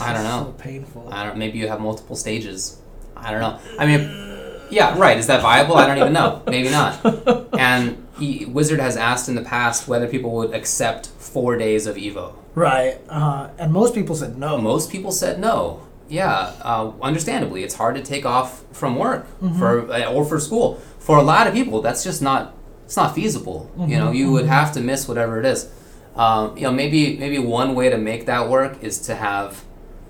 I 0.00 0.12
don't 0.12 0.22
so 0.24 0.44
know. 0.44 0.54
painful 0.58 1.08
I 1.12 1.24
don't. 1.24 1.36
Maybe 1.36 1.58
you 1.58 1.68
have 1.68 1.80
multiple 1.80 2.16
stages. 2.16 2.80
I 3.16 3.30
don't 3.30 3.40
know. 3.40 3.58
I 3.78 3.86
mean, 3.86 4.00
yeah, 4.70 4.96
right. 4.98 5.16
Is 5.18 5.26
that 5.26 5.42
viable? 5.42 5.76
I 5.76 5.86
don't 5.86 5.98
even 5.98 6.12
know. 6.12 6.42
Maybe 6.46 6.70
not. 6.70 7.00
And 7.58 8.08
he, 8.18 8.44
Wizard 8.46 8.80
has 8.80 8.96
asked 8.96 9.28
in 9.28 9.34
the 9.36 9.42
past 9.42 9.86
whether 9.86 10.08
people 10.08 10.32
would 10.32 10.52
accept 10.54 11.06
four 11.18 11.56
days 11.56 11.86
of 11.86 11.96
Evo. 11.96 12.34
right 12.54 12.98
uh, 13.08 13.50
and 13.58 13.72
most 13.72 13.94
people 13.94 14.16
said 14.16 14.36
no 14.36 14.58
Most 14.58 14.90
people 14.90 15.12
said 15.12 15.38
no. 15.38 15.86
Yeah, 16.12 16.52
uh, 16.62 16.92
understandably, 17.00 17.64
it's 17.64 17.74
hard 17.74 17.94
to 17.96 18.02
take 18.02 18.24
off 18.26 18.62
from 18.72 18.96
work 18.96 19.26
for 19.58 19.90
uh, 19.90 20.12
or 20.12 20.24
for 20.24 20.38
school. 20.38 20.74
For 20.98 21.16
a 21.18 21.22
lot 21.22 21.46
of 21.46 21.54
people, 21.54 21.80
that's 21.82 22.04
just 22.04 22.20
not 22.22 22.54
it's 22.84 22.96
not 22.96 23.14
feasible. 23.14 23.70
You 23.78 23.96
know, 23.98 24.10
you 24.12 24.30
would 24.32 24.46
have 24.46 24.72
to 24.74 24.80
miss 24.80 25.08
whatever 25.08 25.40
it 25.40 25.46
is. 25.46 25.70
Um, 26.14 26.56
you 26.56 26.64
know, 26.64 26.72
maybe 26.72 27.16
maybe 27.16 27.38
one 27.38 27.74
way 27.74 27.88
to 27.88 27.96
make 27.96 28.26
that 28.26 28.48
work 28.50 28.82
is 28.84 28.98
to 29.06 29.14
have, 29.14 29.64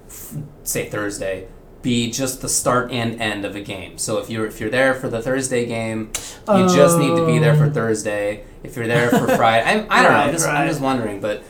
f- 0.09 0.35
say 0.65 0.89
Thursday, 0.89 1.47
be 1.83 2.11
just 2.11 2.41
the 2.43 2.49
start 2.49 2.91
and 2.91 3.21
end 3.23 3.45
of 3.45 3.55
a 3.55 3.61
game. 3.61 3.99
So 3.99 4.19
if 4.19 4.29
you're 4.29 4.47
if 4.47 4.59
you're 4.61 4.71
there 4.71 4.95
for 4.95 5.09
the 5.09 5.23
Thursday 5.23 5.65
game, 5.67 6.11
you 6.49 6.67
just 6.75 6.99
need 6.99 7.15
to 7.15 7.25
be 7.27 7.39
there 7.39 7.55
for 7.57 7.67
Oh. 7.67 7.71
Thursday. 7.71 8.45
If 8.65 8.75
you're 8.77 8.89
there 8.89 9.11
for 9.11 9.27
Friday, 9.37 9.65
I, 9.65 9.73
I 10.01 10.03
don't 10.03 10.13
know. 10.13 10.19
I'm 10.19 10.33
just 10.39 10.47
right. 10.47 10.63
I'm 10.63 10.69
just 10.69 10.81
wondering, 10.81 11.21
but 11.21 11.45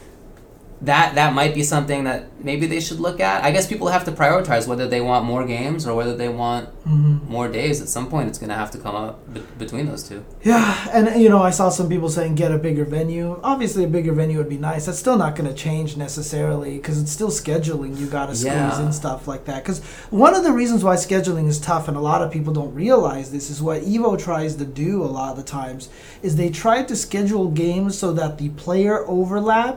that 0.82 1.14
that 1.14 1.32
might 1.32 1.54
be 1.54 1.62
something 1.62 2.04
that 2.04 2.26
maybe 2.42 2.66
they 2.66 2.80
should 2.80 2.98
look 2.98 3.20
at. 3.20 3.44
I 3.44 3.52
guess 3.52 3.66
people 3.68 3.86
have 3.88 4.04
to 4.06 4.12
prioritize 4.12 4.66
whether 4.66 4.88
they 4.88 5.00
want 5.00 5.24
more 5.24 5.44
games 5.46 5.86
or 5.86 5.94
whether 5.94 6.16
they 6.16 6.28
want 6.28 6.68
Mhm. 6.84 7.28
more 7.28 7.46
days. 7.48 7.80
At 7.80 7.88
some 7.88 8.06
point, 8.08 8.28
it's 8.28 8.38
going 8.38 8.50
to 8.50 8.56
have 8.56 8.72
to 8.72 8.78
come 8.78 8.96
up 8.96 9.32
be- 9.32 9.44
between 9.58 9.86
those 9.86 10.02
two. 10.02 10.24
Yeah, 10.42 10.74
and 10.92 11.20
you 11.22 11.28
know, 11.28 11.40
I 11.40 11.50
saw 11.50 11.68
some 11.68 11.88
people 11.88 12.08
saying 12.08 12.34
get 12.34 12.50
a 12.50 12.58
bigger 12.58 12.84
venue. 12.84 13.38
Obviously, 13.44 13.84
a 13.84 13.86
bigger 13.86 14.12
venue 14.12 14.38
would 14.38 14.48
be 14.48 14.58
nice. 14.58 14.86
That's 14.86 14.98
still 14.98 15.16
not 15.16 15.36
going 15.36 15.48
to 15.48 15.54
change 15.54 15.96
necessarily 15.96 16.76
because 16.78 17.00
it's 17.00 17.12
still 17.12 17.30
scheduling. 17.30 17.96
You 17.96 18.06
got 18.06 18.26
to 18.30 18.34
squeeze 18.34 18.52
Yeah. 18.54 18.84
in 18.84 18.92
stuff 18.92 19.28
like 19.28 19.44
that. 19.44 19.62
Because 19.62 19.80
one 20.10 20.34
of 20.34 20.42
the 20.42 20.52
reasons 20.52 20.82
why 20.82 20.96
scheduling 20.96 21.46
is 21.46 21.60
tough, 21.60 21.86
and 21.86 21.96
a 21.96 22.00
lot 22.00 22.22
of 22.22 22.32
people 22.32 22.52
don't 22.52 22.74
realize 22.74 23.30
this, 23.30 23.50
is 23.50 23.62
what 23.62 23.82
Evo 23.82 24.18
tries 24.18 24.56
to 24.56 24.64
do 24.64 25.04
a 25.04 25.06
lot 25.06 25.30
of 25.30 25.36
the 25.36 25.42
times 25.44 25.88
is 26.22 26.34
they 26.34 26.50
try 26.50 26.82
to 26.82 26.96
schedule 26.96 27.46
games 27.48 27.96
so 27.96 28.12
that 28.12 28.38
the 28.38 28.48
player 28.50 29.04
overlap 29.06 29.76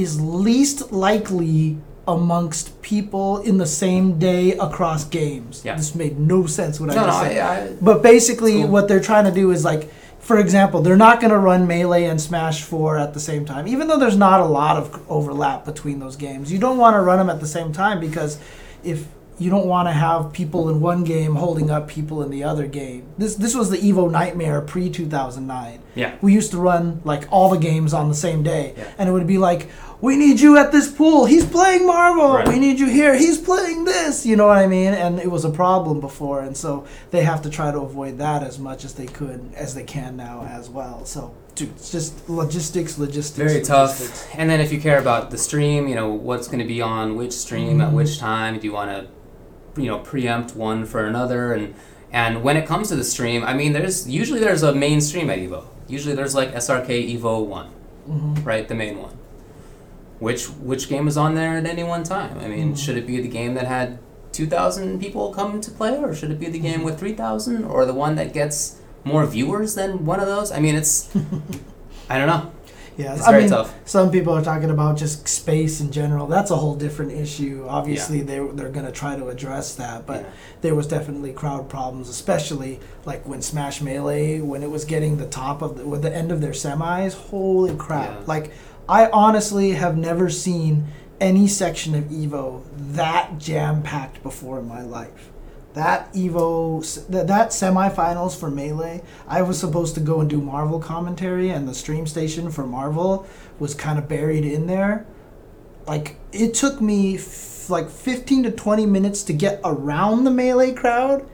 is 0.00 0.20
least 0.20 0.92
likely 0.92 1.76
amongst 2.08 2.80
people 2.82 3.38
in 3.42 3.58
the 3.58 3.66
same 3.66 4.18
day 4.18 4.52
across 4.52 5.04
games. 5.04 5.62
Yeah. 5.64 5.76
This 5.76 5.94
made 5.94 6.18
no 6.18 6.46
sense 6.46 6.80
what 6.80 6.90
I 6.90 6.94
No, 6.94 7.06
no, 7.06 7.12
said. 7.12 7.38
I, 7.38 7.64
I, 7.66 7.72
But 7.80 8.02
basically, 8.02 8.60
Cool. 8.62 8.68
what 8.68 8.88
they're 8.88 9.00
trying 9.00 9.24
to 9.26 9.30
do 9.30 9.50
is 9.52 9.64
like, 9.64 9.90
for 10.18 10.38
example, 10.38 10.80
they're 10.82 10.96
not 10.96 11.20
going 11.20 11.30
to 11.32 11.38
run 11.38 11.66
Melee 11.66 12.04
and 12.04 12.20
Smash 12.20 12.62
4 12.62 12.98
at 12.98 13.14
the 13.14 13.20
same 13.20 13.44
time, 13.44 13.68
even 13.68 13.86
though 13.88 13.98
there's 13.98 14.16
not 14.16 14.40
a 14.40 14.44
lot 14.44 14.76
of 14.76 15.00
overlap 15.08 15.64
between 15.64 15.98
those 16.00 16.16
games. 16.16 16.52
You 16.52 16.58
don't 16.58 16.78
want 16.78 16.94
to 16.94 17.00
run 17.00 17.18
them 17.18 17.30
at 17.30 17.40
the 17.40 17.46
same 17.46 17.72
time 17.72 18.00
because 18.00 18.38
if 18.82 19.06
you 19.38 19.48
don't 19.48 19.66
want 19.66 19.88
to 19.88 19.92
have 19.92 20.32
people 20.34 20.68
in 20.68 20.80
one 20.82 21.02
game 21.02 21.34
holding 21.36 21.70
up 21.70 21.88
people 21.88 22.22
in 22.22 22.28
the 22.30 22.44
other 22.44 22.66
game. 22.66 23.04
This 23.16 23.36
this 23.36 23.54
was 23.54 23.70
the 23.70 23.78
Evo 23.78 24.10
nightmare 24.10 24.60
pre 24.60 24.90
2009. 24.90 25.80
yeah. 25.94 26.14
We 26.20 26.34
used 26.34 26.50
to 26.50 26.58
run 26.58 27.00
like 27.04 27.26
all 27.30 27.48
the 27.48 27.56
games 27.56 27.94
on 27.94 28.10
the 28.10 28.14
same 28.14 28.42
day, 28.42 28.74
Yeah. 28.76 28.84
and 28.98 29.08
it 29.08 29.12
would 29.12 29.26
be 29.26 29.38
like, 29.38 29.68
"We 30.00 30.16
need 30.16 30.40
you 30.40 30.56
at 30.56 30.72
this 30.72 30.90
pool. 30.90 31.26
He's 31.26 31.44
playing 31.44 31.86
Marvel. 31.86 32.32
Right. 32.34 32.48
We 32.48 32.58
need 32.58 32.78
you 32.78 32.86
here. 32.86 33.14
He's 33.14 33.38
playing 33.38 33.84
this." 33.84 34.24
You 34.26 34.36
know 34.36 34.46
what 34.46 34.58
I 34.58 34.66
mean? 34.66 34.92
And 34.94 35.18
it 35.18 35.30
was 35.30 35.44
a 35.44 35.50
problem 35.50 36.00
before, 36.00 36.40
and 36.40 36.56
so 36.56 36.84
they 37.10 37.22
have 37.22 37.42
to 37.42 37.50
try 37.50 37.70
to 37.70 37.78
avoid 37.80 38.18
that 38.18 38.42
as 38.42 38.58
much 38.58 38.84
as 38.84 38.94
they 38.94 39.06
could, 39.06 39.40
as 39.56 39.74
they 39.74 39.84
can 39.84 40.16
now 40.16 40.46
as 40.50 40.68
well. 40.70 41.04
So, 41.04 41.32
dude, 41.54 41.70
it's 41.76 41.90
just 41.92 42.28
logistics, 42.28 42.98
logistics. 42.98 43.36
Very 43.36 43.60
logistics. 43.60 44.20
tough. 44.26 44.34
And 44.38 44.48
then 44.48 44.60
if 44.60 44.72
you 44.72 44.80
care 44.80 44.98
about 44.98 45.30
the 45.30 45.38
stream, 45.38 45.86
you 45.88 45.94
know, 45.94 46.08
what's 46.10 46.46
going 46.48 46.60
to 46.60 46.68
be 46.68 46.80
on 46.80 47.16
which 47.16 47.32
stream 47.32 47.80
at 47.80 47.90
Mhm. 47.90 47.94
which 47.94 48.18
time? 48.18 48.58
Do 48.58 48.66
you 48.66 48.72
want 48.72 48.90
to, 48.90 49.80
you 49.80 49.88
know, 49.88 49.98
preempt 49.98 50.56
one 50.56 50.84
for 50.86 51.04
another? 51.06 51.52
And 51.52 51.74
And 52.12 52.42
when 52.42 52.56
it 52.56 52.66
comes 52.66 52.88
to 52.88 52.96
the 52.96 53.04
stream, 53.04 53.44
I 53.44 53.54
mean, 53.54 53.72
there's 53.72 54.08
usually 54.08 54.40
there's 54.40 54.64
a 54.64 54.74
main 54.74 55.00
stream 55.00 55.30
at 55.30 55.38
Evo. 55.38 55.62
Usually 55.86 56.12
there's 56.12 56.34
like 56.34 56.52
SRK 56.52 57.06
Evo 57.16 57.44
one, 57.46 57.68
Mhm. 58.10 58.44
right, 58.44 58.66
the 58.66 58.74
main 58.74 58.98
one. 58.98 59.12
Which 60.20 60.46
which 60.46 60.88
game 60.88 61.06
was 61.06 61.16
on 61.16 61.34
there 61.34 61.56
at 61.56 61.66
any 61.66 61.82
one 61.82 62.04
time? 62.04 62.38
I 62.40 62.46
mean, 62.46 62.74
Mhm. 62.74 62.78
should 62.78 62.96
it 62.96 63.06
be 63.06 63.20
the 63.20 63.28
game 63.28 63.54
that 63.54 63.66
had 63.66 63.98
two 64.32 64.46
thousand 64.46 65.00
people 65.00 65.32
come 65.34 65.60
to 65.60 65.70
play, 65.70 65.96
or 65.96 66.14
should 66.14 66.30
it 66.30 66.38
be 66.38 66.46
the 66.48 66.58
game 66.60 66.84
with 66.84 66.98
three 67.00 67.14
thousand, 67.14 67.64
or 67.64 67.84
the 67.86 67.94
one 67.94 68.14
that 68.16 68.32
gets 68.32 68.76
more 69.02 69.24
viewers 69.26 69.74
than 69.74 70.04
one 70.04 70.20
of 70.20 70.26
those? 70.26 70.52
I 70.52 70.60
mean, 70.60 70.74
it's 70.76 71.08
I 72.10 72.18
don't 72.18 72.26
know. 72.28 72.50
Yeah, 72.96 73.14
It's 73.14 73.26
I 73.26 73.30
very 73.30 73.44
mean, 73.44 73.50
tough. 73.52 73.72
some 73.86 74.10
people 74.10 74.34
are 74.36 74.42
talking 74.44 74.68
about 74.68 74.98
just 74.98 75.26
space 75.26 75.80
in 75.80 75.90
general. 75.90 76.26
That's 76.26 76.50
a 76.50 76.56
whole 76.56 76.74
different 76.74 77.12
issue. 77.12 77.64
Obviously, 77.66 78.20
they 78.20 78.40
they're 78.52 78.68
gonna 78.68 78.92
try 78.92 79.16
to 79.16 79.28
address 79.28 79.74
that, 79.76 80.06
but 80.06 80.20
Yeah. 80.22 80.26
there 80.60 80.74
was 80.74 80.86
definitely 80.86 81.32
crowd 81.32 81.70
problems, 81.70 82.10
especially 82.10 82.78
like 83.06 83.26
when 83.26 83.40
Smash 83.40 83.80
Melee, 83.80 84.40
when 84.42 84.62
it 84.62 84.70
was 84.70 84.84
getting 84.84 85.16
the 85.16 85.24
top 85.24 85.62
of 85.62 85.78
the, 85.78 85.86
with 85.86 86.02
the 86.02 86.14
end 86.14 86.30
of 86.30 86.42
their 86.42 86.52
semis. 86.52 87.14
Holy 87.14 87.74
crap! 87.74 88.10
Yeah. 88.10 88.16
Like, 88.26 88.50
I 88.90 89.08
honestly 89.10 89.74
have 89.74 89.96
never 89.96 90.28
seen 90.28 90.88
any 91.20 91.46
section 91.46 91.94
of 91.94 92.06
Evo 92.06 92.64
that 92.76 93.38
jam 93.38 93.84
packed 93.84 94.20
before 94.24 94.58
in 94.58 94.66
my 94.66 94.82
life. 94.82 95.30
That 95.74 96.12
Evo, 96.12 97.06
that, 97.06 97.28
that 97.28 97.50
semifinals 97.50 98.36
for 98.36 98.50
Melee, 98.50 99.02
I 99.28 99.42
was 99.42 99.60
supposed 99.60 99.94
to 99.94 100.00
go 100.00 100.20
and 100.20 100.28
do 100.28 100.40
Marvel 100.40 100.80
commentary, 100.80 101.50
and 101.50 101.68
the 101.68 101.74
stream 101.74 102.04
station 102.08 102.50
for 102.50 102.66
Marvel 102.66 103.28
was 103.60 103.76
kind 103.76 103.96
of 103.96 104.08
buried 104.08 104.44
in 104.44 104.66
there. 104.66 105.06
Like, 105.86 106.16
it 106.32 106.54
took 106.54 106.80
me 106.80 107.14
f- 107.14 107.70
like 107.70 107.90
15 107.90 108.42
to 108.42 108.50
20 108.50 108.86
minutes 108.86 109.22
to 109.22 109.32
get 109.32 109.60
around 109.64 110.24
the 110.24 110.32
Melee 110.32 110.72
crowd 110.72 111.24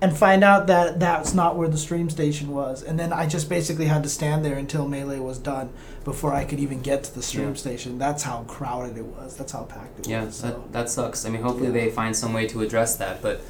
and 0.00 0.16
find 0.16 0.44
out 0.44 0.68
that 0.68 1.00
that's 1.00 1.34
not 1.34 1.56
where 1.56 1.68
the 1.68 1.76
stream 1.76 2.08
station 2.08 2.50
was. 2.50 2.84
And 2.84 3.00
then 3.00 3.12
I 3.12 3.26
just 3.26 3.48
basically 3.48 3.86
had 3.86 4.04
to 4.04 4.08
stand 4.08 4.44
there 4.44 4.56
until 4.56 4.86
Melee 4.86 5.18
was 5.18 5.38
done 5.38 5.72
before 6.04 6.32
I 6.32 6.44
could 6.44 6.58
even 6.60 6.80
get 6.80 7.04
to 7.04 7.14
the 7.14 7.22
stream 7.22 7.48
Yeah. 7.48 7.54
station. 7.54 7.98
That's 7.98 8.22
how 8.22 8.44
crowded 8.48 8.96
it 8.96 9.04
was. 9.04 9.36
That's 9.36 9.52
how 9.52 9.62
packed 9.64 10.00
it 10.00 10.08
Yeah, 10.08 10.24
was. 10.24 10.36
So. 10.36 10.46
that, 10.46 10.72
that 10.72 10.90
sucks. 10.90 11.26
I 11.26 11.28
mean, 11.30 11.42
hopefully 11.42 11.66
Yeah. 11.68 11.84
they 11.84 11.90
find 11.90 12.16
some 12.16 12.32
way 12.32 12.46
to 12.48 12.62
address 12.62 12.96
that. 12.96 13.20
But 13.22 13.40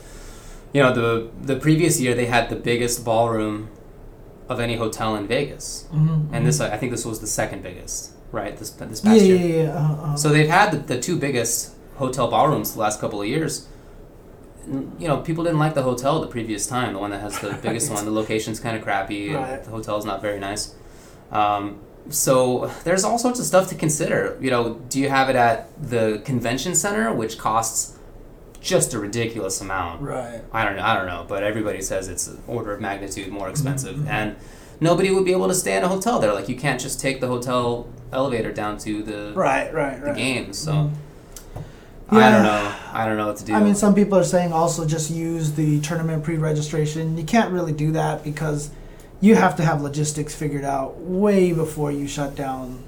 you 0.72 0.82
know, 0.82 0.92
the 0.92 1.28
the 1.42 1.56
previous 1.56 2.00
year 2.00 2.14
they 2.14 2.26
had 2.26 2.48
the 2.48 2.56
biggest 2.56 3.04
ballroom 3.04 3.68
of 4.48 4.58
any 4.60 4.76
hotel 4.76 5.14
in 5.16 5.26
Vegas, 5.28 5.84
Mhm, 5.92 6.26
and 6.32 6.42
mhm. 6.42 6.44
this 6.46 6.60
I 6.60 6.76
think 6.76 6.90
this 6.92 7.04
was 7.04 7.20
the 7.20 7.26
second 7.26 7.62
biggest, 7.62 8.10
right? 8.32 8.56
This 8.56 8.70
this 8.70 9.02
Yeah, 9.04 9.10
past 9.12 9.24
yeah, 9.24 9.34
year. 9.34 9.56
yeah. 9.56 9.62
yeah. 9.64 10.12
Uh. 10.12 10.16
So 10.16 10.28
they've 10.30 10.48
had 10.48 10.70
the, 10.72 10.78
the 10.94 11.00
two 11.00 11.16
biggest 11.16 11.72
hotel 11.96 12.28
ballrooms 12.28 12.72
the 12.74 12.80
last 12.80 13.00
couple 13.00 13.20
of 13.22 13.28
years. 13.28 13.66
You 14.98 15.08
know, 15.08 15.16
people 15.18 15.42
didn't 15.44 15.58
like 15.58 15.74
the 15.74 15.82
hotel 15.82 16.20
the 16.20 16.26
previous 16.26 16.66
time, 16.66 16.92
the 16.92 16.98
one 17.00 17.10
that 17.10 17.20
has 17.20 17.38
the 17.40 17.56
biggest 17.62 17.88
Right. 17.90 17.96
one. 17.96 18.04
The 18.04 18.10
location's 18.12 18.60
kind 18.60 18.76
of 18.76 18.82
crappy. 18.82 19.32
Right. 19.34 19.64
The 19.64 19.70
hotel's 19.70 20.04
not 20.04 20.20
very 20.22 20.38
nice. 20.38 20.74
Um, 21.32 21.76
so 22.10 22.70
there's 22.84 23.04
all 23.04 23.18
sorts 23.18 23.38
of 23.40 23.46
stuff 23.46 23.68
to 23.68 23.74
consider. 23.74 24.36
You 24.40 24.50
know, 24.50 24.74
do 24.88 24.98
you 25.00 25.08
have 25.08 25.30
it 25.30 25.36
at 25.36 25.68
the 25.82 26.20
convention 26.24 26.74
center, 26.74 27.12
which 27.14 27.38
costs 27.38 27.96
just 28.60 28.92
a 28.92 28.98
ridiculous 28.98 29.60
amount? 29.60 30.02
right. 30.02 30.42
I 30.52 30.64
don't 30.64 30.76
know. 30.76 30.82
I 30.84 30.94
don't 30.96 31.06
know, 31.06 31.24
but 31.28 31.42
everybody 31.42 31.80
says 31.80 32.08
it's 32.08 32.26
an 32.28 32.42
order 32.46 32.72
of 32.72 32.80
magnitude 32.80 33.28
more 33.28 33.48
expensive, 33.48 33.96
Mhm. 33.96 34.08
and 34.08 34.36
nobody 34.80 35.10
would 35.10 35.24
be 35.24 35.32
able 35.32 35.48
to 35.48 35.54
stay 35.54 35.76
in 35.76 35.82
a 35.84 35.88
hotel 35.88 36.18
there. 36.20 36.32
Like 36.34 36.48
you 36.48 36.56
can't 36.56 36.80
just 36.80 37.00
take 37.00 37.20
the 37.20 37.26
hotel 37.28 37.86
elevator 38.12 38.52
down 38.52 38.76
to 38.78 39.02
the 39.02 39.32
Right, 39.34 39.72
right, 39.72 40.02
right. 40.02 40.14
the 40.14 40.20
game. 40.20 40.52
So 40.52 40.72
Mhm. 40.72 40.90
I 42.10 42.30
don't 42.30 42.42
know. 42.42 42.72
I 42.92 43.06
don't 43.06 43.16
know 43.16 43.28
what 43.28 43.36
to 43.36 43.44
do. 43.44 43.54
I 43.54 43.60
mean, 43.60 43.76
some 43.76 43.94
people 43.94 44.18
are 44.18 44.24
saying 44.24 44.52
also 44.52 44.84
just 44.84 45.10
use 45.10 45.52
the 45.52 45.80
tournament 45.80 46.24
pre-registration. 46.24 47.16
You 47.16 47.22
can't 47.24 47.52
really 47.52 47.72
do 47.72 47.92
that 47.92 48.24
because 48.24 48.70
you 49.20 49.34
have 49.34 49.56
to 49.56 49.62
have 49.62 49.82
logistics 49.82 50.34
figured 50.34 50.64
out 50.64 50.98
way 50.98 51.52
before 51.52 51.92
you 51.92 52.08
shut 52.08 52.34
down 52.34 52.82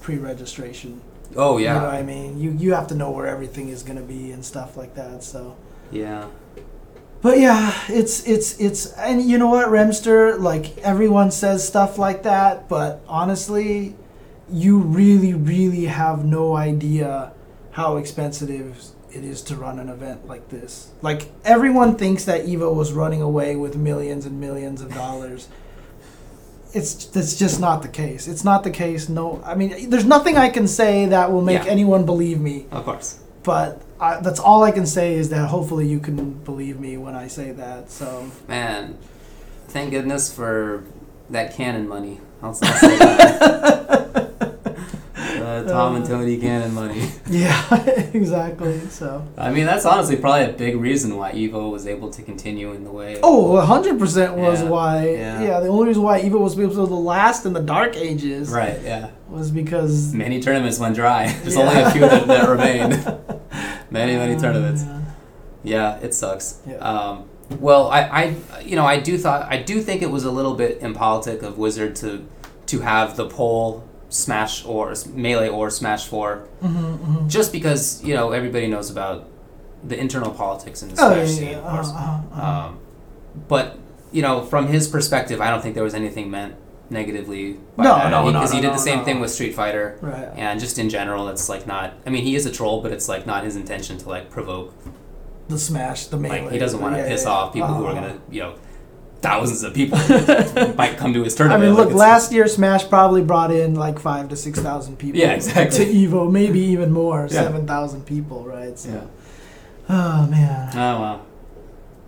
pre-registration. 0.00 1.00
oh 1.36 1.58
yeah. 1.58 1.74
You 1.74 1.80
know 1.80 1.86
what 1.86 1.94
I 1.94 2.02
mean? 2.02 2.40
You 2.40 2.50
you 2.52 2.74
have 2.74 2.86
to 2.88 2.94
know 2.94 3.10
where 3.10 3.26
everything 3.26 3.68
is 3.68 3.82
going 3.82 3.98
to 3.98 4.04
be 4.04 4.32
and 4.32 4.44
stuff 4.44 4.76
like 4.76 4.94
that. 4.94 5.22
So, 5.22 5.56
yeah, 5.90 6.28
but 7.22 7.38
yeah, 7.38 7.74
it's 7.88 8.26
it's 8.28 8.58
it's 8.60 8.92
and 8.92 9.22
you 9.22 9.38
know 9.38 9.48
what, 9.48 9.68
Remster? 9.68 10.38
Like 10.38 10.76
everyone 10.78 11.30
says 11.30 11.66
stuff 11.66 11.98
like 11.98 12.22
that, 12.24 12.68
but 12.68 13.00
honestly, 13.08 13.96
you 14.50 14.78
really 14.78 15.32
really 15.34 15.86
have 15.86 16.24
no 16.24 16.54
idea 16.54 17.32
how 17.72 17.96
expensive 17.96 18.50
it 18.50 19.24
is 19.24 19.42
to 19.42 19.56
run 19.56 19.78
an 19.78 19.88
event 19.88 20.28
like 20.28 20.48
this. 20.50 20.90
Like 21.02 21.30
everyone 21.44 21.96
thinks 21.96 22.24
that 22.26 22.44
Evo 22.46 22.74
was 22.74 22.92
running 22.92 23.22
away 23.22 23.56
with 23.56 23.74
millions 23.76 24.26
and 24.26 24.38
millions 24.40 24.80
of 24.82 24.92
dollars. 24.92 25.48
It's 26.74 27.06
that's 27.06 27.36
just 27.38 27.60
not 27.60 27.82
the 27.82 27.88
case. 27.88 28.26
It's 28.28 28.44
not 28.44 28.64
the 28.64 28.70
case. 28.70 29.08
No, 29.08 29.40
I 29.44 29.54
mean, 29.54 29.88
there's 29.90 30.04
nothing 30.04 30.36
I 30.36 30.48
can 30.50 30.66
say 30.66 31.06
that 31.06 31.30
will 31.32 31.40
make 31.42 31.64
Yeah. 31.64 31.70
anyone 31.70 32.04
believe 32.04 32.40
me. 32.40 32.66
of 32.72 32.84
course. 32.84 33.20
But 33.44 33.80
I, 34.00 34.20
that's 34.20 34.40
all 34.40 34.62
I 34.64 34.72
can 34.72 34.86
say 34.86 35.14
is 35.14 35.28
that 35.28 35.48
hopefully 35.48 35.86
you 35.86 36.00
can 36.00 36.32
believe 36.44 36.80
me 36.80 36.96
when 36.96 37.14
I 37.14 37.28
say 37.28 37.52
that. 37.52 37.90
So 37.90 38.30
Man, 38.48 38.96
thank 39.68 39.90
goodness 39.92 40.32
for 40.34 40.82
that 41.30 41.54
Cannon 41.54 41.86
money. 41.88 42.20
I'll, 42.42 42.48
I'll 42.48 42.54
say 42.54 42.98
that. 42.98 43.86
uh, 45.54 45.64
Tom 45.64 45.96
and 45.96 46.04
Tony 46.04 46.36
Cannon 46.38 46.74
money. 46.74 47.08
yeah, 47.30 47.74
exactly. 48.12 48.80
So 48.88 49.26
I 49.36 49.50
mean, 49.50 49.66
that's 49.66 49.84
honestly 49.84 50.16
probably 50.16 50.44
a 50.44 50.52
big 50.52 50.76
reason 50.76 51.16
why 51.16 51.32
Evo 51.32 51.70
was 51.70 51.86
able 51.86 52.10
to 52.10 52.22
continue 52.22 52.72
in 52.72 52.84
the 52.84 52.90
way. 52.90 53.18
oh, 53.22 53.60
hundred 53.60 53.98
percent 53.98 54.34
was 54.36 54.62
Yeah, 54.62 54.68
why. 54.68 55.08
yeah. 55.08 55.42
Yeah. 55.42 55.60
the 55.60 55.68
only 55.68 55.88
reason 55.88 56.02
why 56.02 56.20
Evo 56.22 56.40
was 56.40 56.58
able 56.58 56.70
to 56.74 56.86
the 56.86 56.94
last 56.96 57.46
in 57.46 57.52
the 57.52 57.60
Dark 57.62 57.96
Ages 57.96 58.50
Right. 58.50 58.80
Yeah. 58.82 59.10
was 59.28 59.50
because 59.50 60.12
Many 60.14 60.40
tournaments 60.40 60.78
went 60.78 60.94
dry. 60.94 61.26
There's 61.42 61.56
Yeah. 61.56 61.62
only 61.68 61.82
a 61.82 61.90
few 61.90 62.00
that, 62.02 62.26
that 62.26 62.48
remained. 62.48 62.92
many, 63.90 64.16
many 64.16 64.34
Uh, 64.34 64.40
tournaments. 64.40 64.82
yeah. 64.84 65.00
Yeah, 65.66 65.96
it 66.06 66.12
sucks. 66.14 66.60
Yeah. 66.68 66.76
Um, 66.76 67.24
well, 67.60 67.88
I, 67.90 68.00
I, 68.02 68.34
you 68.62 68.76
know, 68.76 68.84
I 68.86 68.98
do 69.00 69.16
thought 69.18 69.46
I 69.50 69.58
do 69.62 69.80
think 69.80 70.02
it 70.02 70.10
was 70.10 70.24
a 70.24 70.30
little 70.30 70.54
bit 70.54 70.78
impolitic 70.82 71.42
of 71.42 71.56
Wizard 71.58 71.96
to 71.96 72.26
to 72.66 72.80
have 72.80 73.16
the 73.16 73.26
poll 73.28 73.84
smash 74.14 74.64
or 74.64 74.94
melee 75.12 75.48
or 75.48 75.70
smash 75.70 76.06
four 76.06 76.46
Mhm, 76.62 76.98
mhm. 76.98 77.28
just 77.36 77.50
because 77.52 78.02
you 78.06 78.14
know 78.14 78.26
everybody 78.38 78.66
knows 78.68 78.88
about 78.90 79.18
the 79.90 79.96
internal 79.98 80.30
politics 80.30 80.82
in 80.82 80.88
the 80.90 80.94
Oh 81.02 81.08
smash 81.12 81.28
yeah, 81.28 81.34
scene, 81.36 81.48
yeah. 81.50 81.58
of 81.58 81.64
course. 81.74 81.90
Uh-huh, 81.90 82.18
uh-huh. 82.32 82.68
Um, 82.68 82.78
but 83.48 83.66
you 84.12 84.22
know, 84.22 84.36
from 84.52 84.68
his 84.68 84.86
perspective, 84.86 85.40
I 85.40 85.48
don't 85.50 85.60
think 85.62 85.74
there 85.74 85.82
was 85.90 85.94
anything 86.02 86.30
meant 86.30 86.54
negatively 86.90 87.54
by 87.76 87.82
No, 87.84 87.94
that. 87.96 88.10
no, 88.10 88.22
no, 88.24 88.32
because 88.32 88.52
he 88.52 88.58
no, 88.58 88.62
did 88.62 88.68
no, 88.68 88.74
the 88.74 88.86
same 88.90 89.04
thing 89.04 89.18
with 89.18 89.30
Street 89.32 89.54
Fighter. 89.54 89.98
right. 90.00 90.28
And 90.36 90.60
just 90.60 90.78
in 90.78 90.88
general, 90.88 91.28
it's 91.28 91.48
like 91.48 91.66
not. 91.66 91.94
I 92.06 92.10
mean, 92.10 92.22
he 92.22 92.34
is 92.36 92.46
a 92.46 92.52
troll, 92.52 92.80
but 92.84 92.92
it's 92.92 93.08
like 93.08 93.26
not 93.26 93.42
his 93.42 93.56
intention 93.56 93.98
to 93.98 94.08
like 94.08 94.30
provoke 94.30 94.72
The 95.48 95.58
smash, 95.58 96.06
the 96.06 96.16
melee. 96.16 96.42
like 96.42 96.52
he 96.52 96.58
doesn't 96.64 96.80
want 96.80 96.94
to 96.94 97.00
yeah, 97.02 97.08
piss 97.08 97.26
off 97.26 97.52
people 97.52 97.74
who 97.74 97.84
are 97.86 97.92
uh-huh. 97.92 98.00
gonna, 98.08 98.20
you 98.30 98.40
know, 98.42 98.54
thousands 99.20 99.62
of 99.62 99.72
people 99.74 99.96
might 100.76 100.96
come 100.98 101.12
to 101.14 101.22
his 101.24 101.34
tournament. 101.34 101.62
I 101.62 101.66
mean, 101.66 101.74
look, 101.76 101.86
it's- 101.86 101.98
last 101.98 102.32
year 102.32 102.46
Smash 102.46 102.88
probably 102.88 103.22
brought 103.22 103.50
in 103.50 103.74
like 103.74 103.98
five 103.98 104.28
to 104.30 104.36
six 104.36 104.58
thousand 104.60 104.98
people. 104.98 105.20
Yeah, 105.20 105.32
exactly. 105.32 105.84
To 105.86 105.92
Evo, 105.92 106.30
maybe 106.30 106.60
even 106.60 106.92
more, 106.92 107.22
Yeah. 107.22 107.42
seven 107.42 107.66
thousand 107.66 108.04
people, 108.06 108.44
right? 108.44 108.78
So, 108.78 108.90
Yeah. 108.90 109.00
oh 109.88 110.26
man. 110.26 110.68
Oh 110.74 111.00
well. 111.00 111.26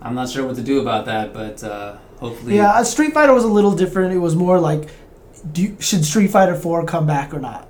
I'm 0.01 0.13
not 0.13 0.29
sure 0.29 0.45
what 0.45 0.55
to 0.57 0.61
do 0.61 0.79
about 0.79 1.05
that, 1.05 1.33
but 1.33 1.63
uh, 1.63 1.97
hopefully. 2.19 2.55
Yeah, 2.55 2.69
uh, 2.69 2.83
Street 2.83 3.13
Fighter 3.13 3.33
was 3.33 3.43
a 3.43 3.47
little 3.47 3.71
different. 3.75 4.13
It 4.13 4.19
was 4.19 4.35
more 4.35 4.59
like, 4.59 4.89
do 5.51 5.75
should 5.79 6.05
Street 6.05 6.27
Fighter 6.27 6.55
Four 6.55 6.85
come 6.85 7.07
back 7.07 7.33
or 7.33 7.39
not? 7.39 7.67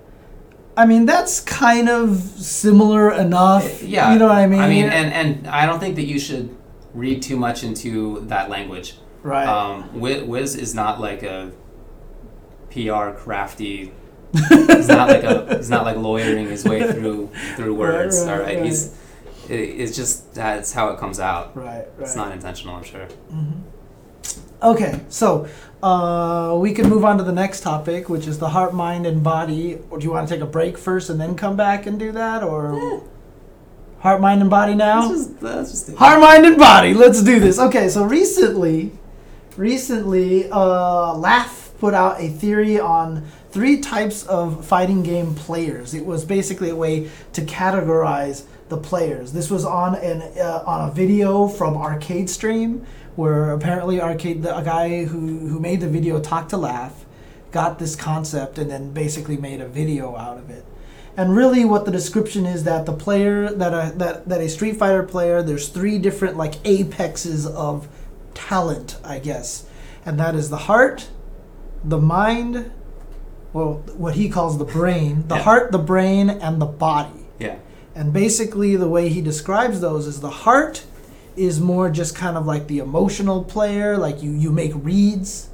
I 0.75 0.85
mean, 0.85 1.05
that's 1.05 1.39
kind 1.39 1.87
of 1.89 2.17
similar 2.17 3.11
enough. 3.11 3.81
Yeah. 3.81 4.11
you 4.13 4.19
know 4.19 4.27
what 4.27 4.37
I 4.37 4.45
mean. 4.45 4.59
I 4.59 4.67
mean, 4.69 4.85
and 4.89 5.11
and 5.13 5.47
I 5.47 5.65
don't 5.65 5.79
think 5.79 5.95
that 5.95 6.05
you 6.05 6.19
should 6.19 6.55
read 6.93 7.21
too 7.21 7.37
much 7.37 7.63
into 7.63 8.19
that 8.27 8.49
language. 8.49 8.95
Right. 9.23 9.47
Um, 9.47 9.99
Wiz, 9.99 10.23
Wiz 10.23 10.55
is 10.55 10.73
not 10.75 10.99
like 11.01 11.23
a 11.23 11.51
PR 12.71 13.11
crafty. 13.17 13.91
he's 14.49 14.87
not 14.87 15.07
like 15.09 15.23
a. 15.23 15.57
He's 15.57 15.69
not 15.69 15.85
like 15.85 15.97
lawyering 15.97 16.47
his 16.47 16.65
way 16.65 16.91
through 16.91 17.29
through 17.55 17.73
words. 17.85 18.19
right, 18.25 18.31
all 18.33 18.39
right. 18.39 18.57
right. 18.57 18.65
He's. 18.65 18.95
It, 19.49 19.53
it's 19.55 19.95
just 19.95 20.33
that's 20.33 20.73
how 20.73 20.89
it 20.89 20.99
comes 20.99 21.19
out. 21.19 21.55
right. 21.55 21.65
Right. 21.65 21.87
It's 21.99 22.15
not 22.15 22.31
intentional, 22.33 22.75
I'm 22.75 22.83
sure. 22.83 23.07
Mhm. 23.31 23.61
Okay, 24.61 24.99
so 25.07 25.47
uh, 25.83 26.57
we 26.59 26.73
can 26.73 26.89
move 26.89 27.05
on 27.05 27.17
to 27.19 27.23
the 27.23 27.31
next 27.31 27.61
topic, 27.61 28.09
which 28.09 28.25
is 28.27 28.39
the 28.39 28.49
heart, 28.49 28.73
mind, 28.73 29.05
and 29.05 29.23
body. 29.23 29.77
Or 29.91 29.99
do 29.99 30.03
you 30.05 30.11
want 30.11 30.27
to 30.27 30.33
take 30.33 30.41
a 30.43 30.47
break 30.47 30.77
first 30.79 31.09
and 31.11 31.21
then 31.21 31.35
come 31.35 31.55
back 31.55 31.85
and 31.85 31.99
do 31.99 32.11
that, 32.13 32.43
or 32.43 33.03
heart, 33.99 34.19
mind, 34.19 34.41
and 34.41 34.49
body 34.49 34.73
now? 34.73 35.07
Let's 35.07 35.27
just, 35.27 35.41
let's 35.43 35.69
just. 35.71 35.95
Heart, 35.95 36.19
mind, 36.21 36.45
and 36.45 36.57
body. 36.57 36.93
Let's 36.95 37.21
do 37.23 37.39
this. 37.39 37.59
Okay, 37.59 37.87
so 37.87 38.03
recently, 38.03 38.91
recently, 39.57 40.49
uh, 40.51 41.13
Laugh 41.13 41.71
put 41.79 41.93
out 41.93 42.19
a 42.19 42.29
theory 42.29 42.79
on 42.79 43.25
three 43.51 43.79
types 43.79 44.25
of 44.27 44.65
fighting 44.65 45.03
game 45.03 45.35
players. 45.35 45.93
It 45.93 46.05
was 46.05 46.25
basically 46.25 46.69
a 46.69 46.75
way 46.75 47.09
to 47.33 47.41
categorize 47.41 48.43
the 48.69 48.77
players. 48.77 49.33
This 49.33 49.49
was 49.49 49.65
on 49.65 49.95
an 49.95 50.21
uh, 50.39 50.63
on 50.65 50.89
a 50.89 50.91
video 50.91 51.47
from 51.47 51.77
Arcade 51.77 52.29
Stream, 52.29 52.85
where 53.15 53.51
apparently 53.51 54.01
arcade 54.01 54.43
the 54.43 54.57
a 54.57 54.63
guy 54.63 55.05
who 55.05 55.47
who 55.47 55.59
made 55.59 55.81
the 55.81 55.89
video 55.89 56.19
talk 56.19 56.49
to 56.49 56.57
laugh 56.57 57.05
got 57.51 57.79
this 57.79 57.95
concept 57.95 58.57
and 58.57 58.69
then 58.69 58.91
basically 58.91 59.37
made 59.37 59.61
a 59.61 59.67
video 59.67 60.15
out 60.15 60.37
of 60.37 60.49
it 60.49 60.65
and 61.17 61.35
really 61.35 61.65
what 61.65 61.85
the 61.85 61.91
description 61.91 62.45
is 62.45 62.63
that 62.63 62.85
the 62.85 62.93
player 62.93 63.49
that 63.49 63.73
a 63.73 63.97
that, 63.97 64.29
that 64.29 64.39
a 64.39 64.47
street 64.47 64.77
fighter 64.77 65.03
player 65.03 65.41
there's 65.41 65.69
three 65.69 65.97
different 65.97 66.37
like 66.37 66.55
apexes 66.65 67.47
of 67.47 67.87
talent 68.37 68.97
i 69.03 69.17
guess 69.19 69.65
and 70.05 70.19
that 70.19 70.35
is 70.35 70.49
the 70.49 70.57
heart 70.69 71.09
the 71.83 71.97
mind 71.97 72.71
well 73.53 73.73
what 73.97 74.13
he 74.15 74.29
calls 74.29 74.57
the 74.57 74.65
brain 74.65 75.23
the 75.27 75.35
Yeah. 75.35 75.41
heart 75.41 75.71
the 75.71 75.79
brain 75.93 76.29
and 76.29 76.61
the 76.61 76.65
body 76.87 77.25
Yeah. 77.39 77.55
and 77.95 78.13
basically, 78.13 78.75
the 78.75 78.87
way 78.97 79.09
he 79.09 79.21
describes 79.21 79.79
those 79.81 80.05
is 80.11 80.19
the 80.21 80.35
heart 80.45 80.83
is 81.35 81.59
more 81.59 81.89
just 81.89 82.13
kind 82.15 82.35
of 82.37 82.45
like 82.47 82.65
the 82.67 82.79
emotional 82.79 83.43
player, 83.43 83.95
like 83.97 84.23
you, 84.23 84.31
you 84.31 84.51
make 84.51 84.71
reads. 84.75 85.49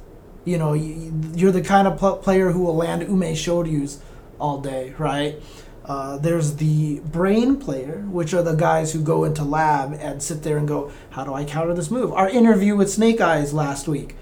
You 0.46 0.56
know, 0.58 0.72
you, 0.74 1.12
you're 1.34 1.52
the 1.52 1.60
kind 1.74 1.86
of 1.88 1.98
pl- 1.98 2.16
player 2.26 2.52
who 2.52 2.60
will 2.66 2.76
land 2.84 3.02
ume 3.02 3.34
shoryus 3.44 3.98
all 4.38 4.58
day, 4.60 4.94
right? 4.98 5.34
Uh, 5.86 6.16
there's 6.16 6.56
the 6.56 7.00
brain 7.00 7.56
player, 7.56 8.04
which 8.10 8.32
are 8.32 8.42
the 8.42 8.54
guys 8.54 8.92
who 8.92 9.00
go 9.00 9.24
into 9.24 9.44
lab 9.44 9.92
and 10.00 10.22
sit 10.22 10.42
there 10.42 10.56
and 10.56 10.66
go, 10.66 10.90
"How 11.10 11.24
do 11.24 11.34
I 11.34 11.44
counter 11.44 11.74
this 11.74 11.90
move?" 11.90 12.12
Our 12.12 12.28
interview 12.28 12.74
with 12.74 12.88
SnakeEyez 12.88 13.52
last 13.52 13.86
week, 13.86 14.16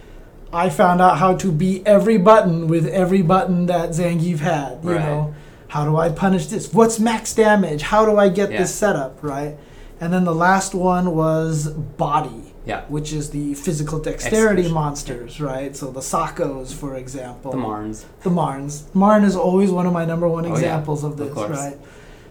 I 0.53 0.69
found 0.71 1.01
out 1.01 1.19
how 1.19 1.35
to 1.37 1.53
beat 1.53 1.87
every 1.87 2.19
button 2.19 2.67
with 2.67 2.87
every 2.89 3.23
button 3.23 3.67
that 3.67 3.91
Zangief 3.91 4.41
had. 4.41 4.79
You 4.83 4.91
Right. 4.93 5.01
know, 5.01 5.35
how 5.69 5.85
do 5.85 5.97
I 5.97 6.09
punish 6.09 6.49
this? 6.49 6.75
What's 6.75 6.99
max 6.99 7.33
damage? 7.33 7.83
How 7.83 8.05
do 8.05 8.19
I 8.19 8.29
get 8.29 8.51
Yeah. 8.51 8.59
this 8.59 8.75
setup 8.75 9.19
right? 9.23 9.57
And 10.01 10.13
then 10.13 10.25
the 10.25 10.35
last 10.35 10.75
one 10.75 11.15
was 11.15 11.69
body, 11.69 12.41
Yeah. 12.65 12.83
which 12.89 13.13
is 13.13 13.31
the 13.31 13.55
physical 13.55 13.99
dexterity 13.99 14.63
Execution. 14.63 14.73
monsters, 14.75 15.41
right? 15.41 15.75
So 15.75 15.91
the 15.91 16.01
Sakos, 16.01 16.73
for 16.73 16.95
example. 16.97 17.51
The 17.51 17.57
Marns. 17.57 18.07
The 18.23 18.31
Marns. 18.31 18.85
Marn 18.95 19.25
is 19.25 19.35
always 19.35 19.71
one 19.71 19.87
of 19.87 19.93
my 19.93 20.05
number 20.05 20.29
one 20.29 20.45
Oh, 20.45 20.49
yeah. 20.51 20.55
examples 20.55 21.03
of 21.03 21.13
Of 21.13 21.19
this, 21.19 21.33
course. 21.35 21.51
right? 21.51 21.79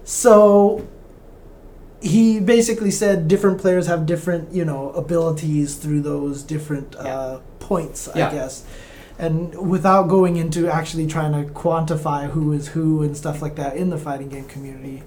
So 0.06 0.88
he 2.02 2.40
basically 2.40 2.92
said 2.92 3.28
different 3.28 3.60
players 3.60 3.88
have 3.88 4.06
different, 4.06 4.54
you 4.54 4.66
know, 4.66 4.92
abilities 4.92 5.76
through 5.76 6.02
those 6.02 6.42
different 6.44 6.96
Yeah. 6.96 7.16
uh, 7.20 7.40
points, 7.60 8.08
I 8.08 8.32
guess. 8.32 8.64
And 9.20 9.54
without 9.70 10.08
going 10.08 10.38
into 10.38 10.68
actually 10.68 11.06
trying 11.06 11.34
to 11.34 11.52
quantify 11.54 12.30
who 12.32 12.54
is 12.54 12.70
who 12.70 13.04
and 13.04 13.16
stuff 13.16 13.42
like 13.42 13.56
that 13.56 13.76
in 13.76 13.90
the 13.92 13.98
fighting 13.98 14.30
game 14.30 14.46
community. 14.46 15.04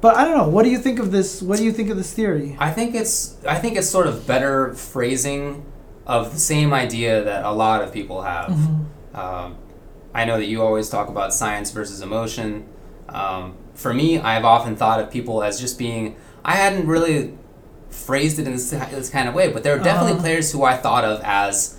But 0.00 0.16
I 0.16 0.24
don't 0.24 0.36
know. 0.38 0.48
What 0.48 0.62
do 0.64 0.70
you 0.70 0.78
think 0.78 0.98
of 0.98 1.12
this? 1.12 1.42
What 1.42 1.58
do 1.58 1.64
you 1.64 1.72
think 1.72 1.90
of 1.90 1.96
this 1.96 2.12
theory? 2.12 2.56
I 2.58 2.70
think 2.70 2.94
it's 2.94 3.36
I 3.46 3.56
think 3.58 3.76
it's 3.76 3.88
sort 3.88 4.06
of 4.06 4.26
better 4.26 4.72
phrasing 4.74 5.64
of 6.06 6.32
the 6.32 6.40
same 6.40 6.72
idea 6.72 7.22
that 7.24 7.44
a 7.44 7.52
lot 7.52 7.82
of 7.82 7.92
people 7.92 8.22
have. 8.22 8.48
Mm-hmm. 8.50 9.16
Um, 9.16 9.56
I 10.14 10.24
know 10.24 10.38
that 10.38 10.46
you 10.46 10.62
always 10.62 10.88
talk 10.88 11.08
about 11.08 11.32
science 11.34 11.70
versus 11.70 12.00
emotion. 12.00 12.66
Um, 13.08 13.54
for 13.74 13.92
me, 13.94 14.18
I've 14.18 14.44
often 14.44 14.74
thought 14.76 15.00
of 15.00 15.10
people 15.10 15.42
as 15.42 15.60
just 15.60 15.78
being. 15.78 16.16
I 16.44 16.52
hadn't 16.56 16.86
really 16.86 17.36
phrased 17.90 18.38
it 18.38 18.46
in 18.46 18.52
this, 18.52 18.70
this 18.70 19.10
kind 19.10 19.28
of 19.28 19.34
way, 19.34 19.52
but 19.52 19.62
there 19.62 19.74
are 19.74 19.78
definitely 19.78 20.12
Uh-huh. 20.12 20.20
players 20.22 20.52
who 20.52 20.62
I 20.64 20.76
thought 20.76 21.04
of 21.04 21.20
as 21.24 21.76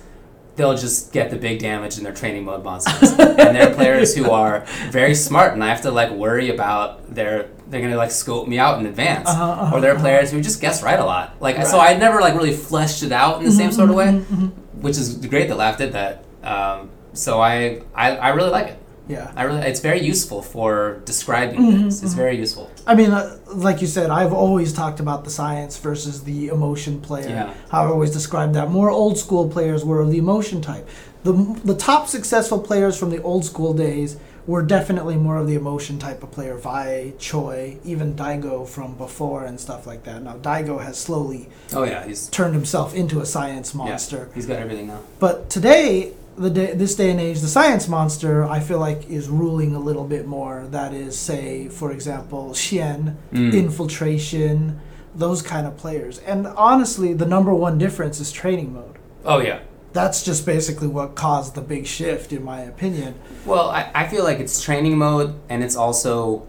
they'll 0.56 0.76
just 0.76 1.12
get 1.12 1.30
the 1.30 1.36
big 1.36 1.58
damage 1.58 1.96
in 1.98 2.04
their 2.04 2.12
training 2.12 2.44
mode 2.44 2.62
monsters, 2.62 3.12
and 3.18 3.56
there 3.56 3.70
are 3.70 3.74
players 3.74 4.14
who 4.14 4.30
are 4.30 4.60
very 4.90 5.14
smart, 5.14 5.54
and 5.54 5.64
I 5.64 5.68
have 5.68 5.80
to 5.82 5.90
like 5.90 6.10
worry 6.10 6.50
about 6.50 7.14
their 7.14 7.48
they're 7.72 7.80
gonna 7.80 7.96
like 7.96 8.10
scope 8.10 8.46
me 8.46 8.58
out 8.58 8.78
in 8.78 8.86
advance, 8.86 9.28
Uh-huh, 9.28 9.44
uh-huh, 9.44 9.74
or 9.76 9.80
there 9.80 9.90
are 9.90 9.94
uh-huh. 9.94 10.04
players 10.04 10.30
who 10.30 10.40
just 10.42 10.60
guess 10.60 10.82
right 10.82 11.00
a 11.00 11.04
lot. 11.04 11.34
Like 11.40 11.56
so, 11.66 11.80
I 11.80 11.96
never 11.96 12.20
like 12.20 12.34
really 12.34 12.52
fleshed 12.52 13.02
it 13.02 13.12
out 13.12 13.38
in 13.40 13.44
the 13.46 13.50
same 13.50 13.70
Mhm, 13.70 13.74
sort 13.74 13.88
of 13.90 13.96
way 13.96 14.06
mhm, 14.06 14.24
mhm. 14.26 14.50
which 14.84 14.98
is 14.98 15.16
great 15.26 15.48
that 15.48 15.56
Laugh 15.56 15.78
did 15.78 15.92
that. 15.94 16.22
Um, 16.44 16.90
so 17.14 17.40
I, 17.40 17.82
I 17.94 18.16
I 18.16 18.28
really 18.38 18.50
like 18.50 18.68
it. 18.68 18.78
Yeah. 19.08 19.32
I 19.34 19.42
really 19.44 19.62
it's 19.72 19.80
very 19.80 20.00
useful 20.12 20.42
for 20.42 21.00
describing 21.06 21.60
Mhm, 21.60 21.72
things. 21.72 22.02
It's 22.04 22.12
mhm. 22.14 22.22
very 22.24 22.36
useful. 22.44 22.70
I 22.86 22.94
mean, 22.94 23.10
uh, 23.10 23.36
like 23.66 23.80
you 23.80 23.88
said, 23.96 24.10
I've 24.10 24.32
always 24.44 24.72
talked 24.72 25.00
about 25.00 25.24
the 25.24 25.30
science 25.30 25.74
versus 25.88 26.22
the 26.24 26.48
emotion 26.48 27.00
player. 27.00 27.28
Yeah. 27.38 27.50
How 27.70 27.84
I 27.84 27.88
always 27.88 28.10
described 28.20 28.52
that. 28.58 28.70
More 28.70 28.90
old 28.90 29.16
school 29.24 29.48
players 29.48 29.80
were 29.84 30.04
the 30.14 30.18
emotion 30.18 30.60
type. 30.60 30.86
The, 31.24 31.32
the 31.64 31.74
top 31.90 32.08
successful 32.08 32.58
players 32.68 32.94
from 33.00 33.10
the 33.14 33.20
old 33.22 33.44
school 33.44 33.72
days 33.86 34.10
were 34.46 34.62
definitely 34.62 35.16
more 35.16 35.36
of 35.36 35.46
the 35.46 35.54
emotion 35.54 35.98
type 35.98 36.22
of 36.22 36.30
player. 36.32 36.56
Vi, 36.56 37.12
Choi, 37.18 37.78
even 37.84 38.14
Daigo 38.14 38.66
from 38.66 38.94
before 38.96 39.44
and 39.44 39.60
stuff 39.60 39.86
like 39.86 40.02
that. 40.04 40.22
Now, 40.22 40.34
Daigo 40.36 40.82
has 40.82 40.98
slowly 40.98 41.48
Oh 41.72 41.84
yeah, 41.84 42.04
he's 42.04 42.28
turned 42.28 42.54
himself 42.54 42.94
into 42.94 43.20
a 43.20 43.26
science 43.26 43.72
monster. 43.74 44.26
Yeah, 44.28 44.34
he's 44.34 44.46
got 44.46 44.58
everything 44.58 44.88
now. 44.88 45.00
But 45.20 45.48
today, 45.48 46.12
the 46.36 46.50
day, 46.50 46.72
this 46.74 46.94
day 46.96 47.10
and 47.10 47.20
age, 47.20 47.40
the 47.40 47.46
science 47.48 47.86
monster, 47.88 48.44
I 48.44 48.58
feel 48.60 48.78
like, 48.78 49.08
is 49.08 49.28
ruling 49.28 49.74
a 49.74 49.78
little 49.80 50.04
bit 50.04 50.26
more. 50.26 50.66
That 50.70 50.92
is, 50.94 51.16
say, 51.18 51.68
for 51.68 51.92
example, 51.92 52.50
Xian, 52.54 53.16
Mm. 53.32 53.52
infiltration, 53.52 54.80
those 55.14 55.42
kind 55.42 55.66
of 55.66 55.76
players. 55.76 56.18
And 56.20 56.46
honestly, 56.46 57.12
the 57.12 57.26
number 57.26 57.52
one 57.54 57.76
difference 57.78 58.18
is 58.18 58.32
training 58.32 58.72
mode. 58.72 58.96
Oh 59.24 59.38
yeah. 59.40 59.60
That's 59.92 60.22
just 60.24 60.46
basically 60.46 60.88
what 60.88 61.14
caused 61.14 61.54
the 61.54 61.60
big 61.60 61.86
shift, 61.86 62.32
in 62.32 62.42
my 62.44 62.60
opinion. 62.60 63.14
Well, 63.44 63.68
I, 63.70 63.90
I 63.94 64.06
feel 64.08 64.24
like 64.24 64.38
it's 64.40 64.62
training 64.62 64.96
mode 64.96 65.34
and 65.48 65.62
it's 65.62 65.76
also 65.76 66.46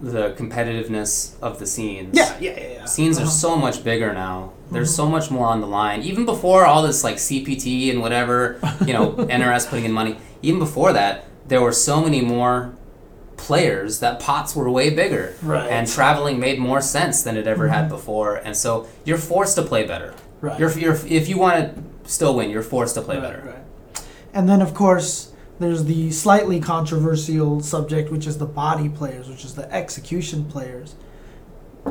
the 0.00 0.30
competitiveness 0.30 1.38
of 1.42 1.58
the 1.58 1.66
scenes. 1.66 2.16
Yeah, 2.16 2.34
yeah, 2.40 2.50
yeah. 2.58 2.72
yeah. 2.74 2.84
Scenes 2.86 3.18
are 3.18 3.22
Uh-huh. 3.22 3.30
so 3.30 3.56
much 3.56 3.82
bigger 3.84 4.12
now. 4.14 4.52
There's 4.70 4.92
Mhm. 4.92 4.96
so 4.96 5.06
much 5.08 5.30
more 5.30 5.46
on 5.46 5.60
the 5.60 5.66
line. 5.66 6.02
Even 6.02 6.24
before 6.24 6.64
all 6.66 6.82
this 6.82 7.02
like 7.04 7.16
CPT 7.18 7.90
and 7.90 8.00
whatever, 8.00 8.58
you 8.86 8.92
know, 8.92 9.12
NRS 9.28 9.66
putting 9.68 9.84
in 9.84 9.92
money. 9.92 10.16
Even 10.40 10.58
before 10.60 10.92
that, 10.92 11.24
there 11.48 11.60
were 11.60 11.72
so 11.72 12.00
many 12.00 12.20
more 12.20 12.72
players 13.36 14.00
that 14.00 14.20
pots 14.20 14.54
were 14.56 14.70
way 14.70 14.90
bigger. 14.90 15.34
Right. 15.42 15.68
And 15.70 15.86
traveling 15.88 16.38
made 16.40 16.58
more 16.58 16.80
sense 16.80 17.22
than 17.22 17.36
it 17.36 17.46
ever 17.46 17.68
had 17.68 17.86
Mhm. 17.86 17.90
before. 17.90 18.36
And 18.36 18.56
so 18.56 18.86
you're 19.04 19.18
forced 19.18 19.56
to 19.56 19.62
play 19.62 19.84
better. 19.86 20.14
Right. 20.40 20.58
You're, 20.58 20.70
you're 20.78 20.98
if 21.08 21.28
you 21.28 21.38
want 21.38 21.56
to 21.74 21.82
still 22.08 22.34
win, 22.34 22.50
you're 22.50 22.62
forced 22.62 22.94
to 22.96 23.02
play 23.02 23.16
Right, 23.16 23.22
better. 23.22 23.42
right. 23.46 24.02
And 24.34 24.48
then, 24.48 24.60
of 24.62 24.74
course, 24.74 25.32
there's 25.60 25.84
the 25.84 26.10
slightly 26.10 26.60
controversial 26.60 27.60
subject, 27.60 28.10
which 28.10 28.26
is 28.26 28.38
the 28.38 28.46
body 28.46 28.88
players, 28.88 29.28
which 29.28 29.44
is 29.44 29.54
the 29.54 29.72
execution 29.72 30.44
players. 30.44 30.94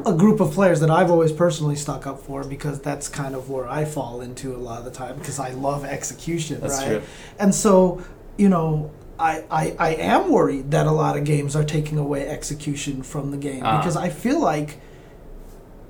A 0.06 0.14
group 0.14 0.40
of 0.40 0.52
players 0.52 0.80
that 0.82 0.92
I've 0.92 1.10
always 1.10 1.32
personally 1.32 1.76
stuck 1.76 2.06
up 2.06 2.20
for 2.20 2.44
because 2.44 2.80
that's 2.82 3.08
kind 3.10 3.34
of 3.36 3.50
where 3.50 3.68
I 3.68 3.84
fall 3.86 4.22
into 4.22 4.56
a 4.56 4.58
lot 4.60 4.80
of 4.80 4.86
the 4.86 4.92
time 4.92 5.18
because 5.18 5.40
I 5.40 5.52
love 5.52 5.84
execution, 5.86 6.62
That's 6.62 6.78
right? 6.80 6.88
true. 6.88 7.02
And 7.40 7.54
so, 7.56 8.04
you 8.38 8.48
know, 8.50 8.92
I, 9.20 9.44
I, 9.50 9.76
I 9.80 9.90
am 9.96 10.30
worried 10.32 10.70
that 10.72 10.86
a 10.86 10.92
lot 10.92 11.18
of 11.18 11.24
games 11.24 11.56
are 11.56 11.64
taking 11.64 11.98
away 11.98 12.28
execution 12.28 13.02
from 13.02 13.32
the 13.32 13.38
game 13.38 13.64
Ah. 13.66 13.80
because 13.80 13.96
I 13.98 14.10
feel 14.10 14.40
like 14.40 14.80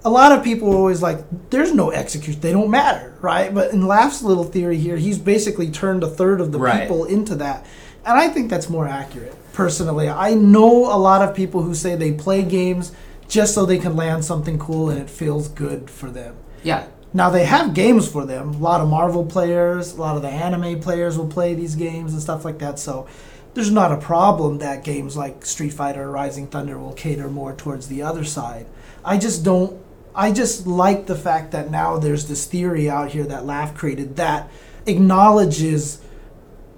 a 0.07 0.09
lot 0.09 0.31
of 0.31 0.41
people 0.41 0.71
are 0.71 0.75
always 0.77 1.01
like, 1.01 1.19
there's 1.49 1.73
no 1.73 1.91
execution, 1.91 2.39
they 2.39 2.53
don't 2.53 2.69
matter, 2.71 3.13
right? 3.19 3.53
But 3.53 3.73
in 3.73 3.85
Laugh's 3.85 4.23
little 4.23 4.45
theory 4.45 4.77
here, 4.77 4.95
he's 4.95 5.17
basically 5.17 5.69
turned 5.69 6.01
a 6.01 6.07
third 6.07 6.39
of 6.39 6.53
the 6.53 6.59
Right. 6.59 6.81
people 6.83 7.03
into 7.03 7.35
that. 7.35 7.65
And 8.05 8.17
I 8.17 8.29
think 8.29 8.49
that's 8.49 8.69
more 8.69 8.87
accurate, 8.87 9.35
personally. 9.51 10.07
I 10.07 10.33
know 10.33 10.85
a 10.85 10.95
lot 10.95 11.21
of 11.27 11.35
people 11.35 11.63
who 11.63 11.75
say 11.75 11.95
they 11.95 12.13
play 12.13 12.41
games 12.41 12.93
just 13.27 13.53
so 13.53 13.65
they 13.65 13.77
can 13.77 13.97
land 13.97 14.23
something 14.23 14.57
cool 14.57 14.89
and 14.89 14.97
it 14.97 15.09
feels 15.09 15.49
good 15.49 15.89
for 15.89 16.09
them. 16.09 16.35
Yeah. 16.63 16.85
Now 17.13 17.29
they 17.29 17.43
have 17.43 17.73
games 17.73 18.07
for 18.07 18.25
them. 18.25 18.53
A 18.53 18.57
lot 18.59 18.79
of 18.79 18.87
Marvel 18.87 19.25
players, 19.25 19.91
a 19.93 19.99
lot 19.99 20.15
of 20.15 20.21
the 20.21 20.29
anime 20.29 20.79
players 20.79 21.17
will 21.17 21.27
play 21.27 21.53
these 21.53 21.75
games 21.75 22.13
and 22.13 22.21
stuff 22.21 22.45
like 22.45 22.59
that. 22.59 22.79
So 22.79 23.07
there's 23.55 23.71
not 23.71 23.91
a 23.91 23.97
problem 23.97 24.59
that 24.59 24.85
games 24.85 25.17
like 25.17 25.45
Street 25.45 25.73
Fighter 25.73 26.03
or 26.03 26.11
Rising 26.11 26.47
Thunder 26.47 26.77
will 26.79 26.93
cater 26.93 27.27
more 27.27 27.53
towards 27.53 27.87
the 27.89 28.01
other 28.03 28.23
side. 28.23 28.67
I 29.03 29.17
just 29.17 29.43
don't 29.43 29.77
I 30.17 30.31
just 30.31 30.65
like 30.65 31.05
the 31.05 31.15
fact 31.15 31.51
that 31.51 31.69
now 31.69 31.97
there's 31.97 32.27
this 32.27 32.45
theory 32.45 32.89
out 32.89 33.11
here 33.11 33.23
that 33.25 33.45
Laugh 33.45 33.75
created 33.75 34.15
that 34.15 34.49
acknowledges 34.87 36.01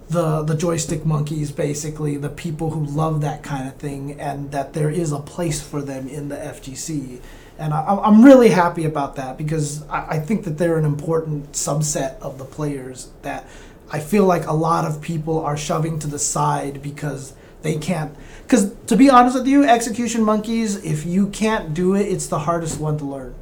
the 0.09 0.43
the 0.43 0.55
joystick 0.55 1.05
monkeys 1.05 1.51
basically 1.51 2.17
the 2.17 2.29
people 2.29 2.71
who 2.71 2.83
love 2.83 3.21
that 3.21 3.43
kind 3.43 3.67
of 3.67 3.75
thing 3.75 4.19
and 4.19 4.51
that 4.51 4.73
there 4.73 4.89
is 4.89 5.11
a 5.11 5.19
place 5.19 5.61
for 5.61 5.81
them 5.81 6.07
in 6.07 6.29
the 6.29 6.35
FGC 6.35 7.21
and 7.59 7.73
I, 7.73 7.83
I'm 8.03 8.25
really 8.25 8.49
happy 8.49 8.85
about 8.85 9.15
that 9.17 9.37
because 9.37 9.87
I, 9.87 10.15
I 10.15 10.19
think 10.19 10.43
that 10.45 10.57
they're 10.57 10.77
an 10.77 10.85
important 10.85 11.51
subset 11.51 12.19
of 12.19 12.39
the 12.39 12.45
players 12.45 13.11
that 13.21 13.47
I 13.91 13.99
feel 13.99 14.25
like 14.25 14.47
a 14.47 14.53
lot 14.53 14.85
of 14.85 15.01
people 15.01 15.39
are 15.39 15.55
shoving 15.55 15.99
to 15.99 16.07
the 16.07 16.19
side 16.19 16.81
because 16.81 17.33
they 17.61 17.77
can't 17.77 18.15
because 18.49 18.71
to 18.87 18.95
be 18.95 19.09
honest 19.11 19.35
with 19.37 19.45
you 19.47 19.63
execution 19.63 20.23
monkeys 20.23 20.83
if 20.83 21.05
you 21.05 21.27
can't 21.27 21.73
do 21.75 21.93
it 21.93 22.01
it's 22.07 22.25
the 22.27 22.39
hardest 22.39 22.79
one 22.79 22.97
to 22.97 23.05
learn 23.05 23.35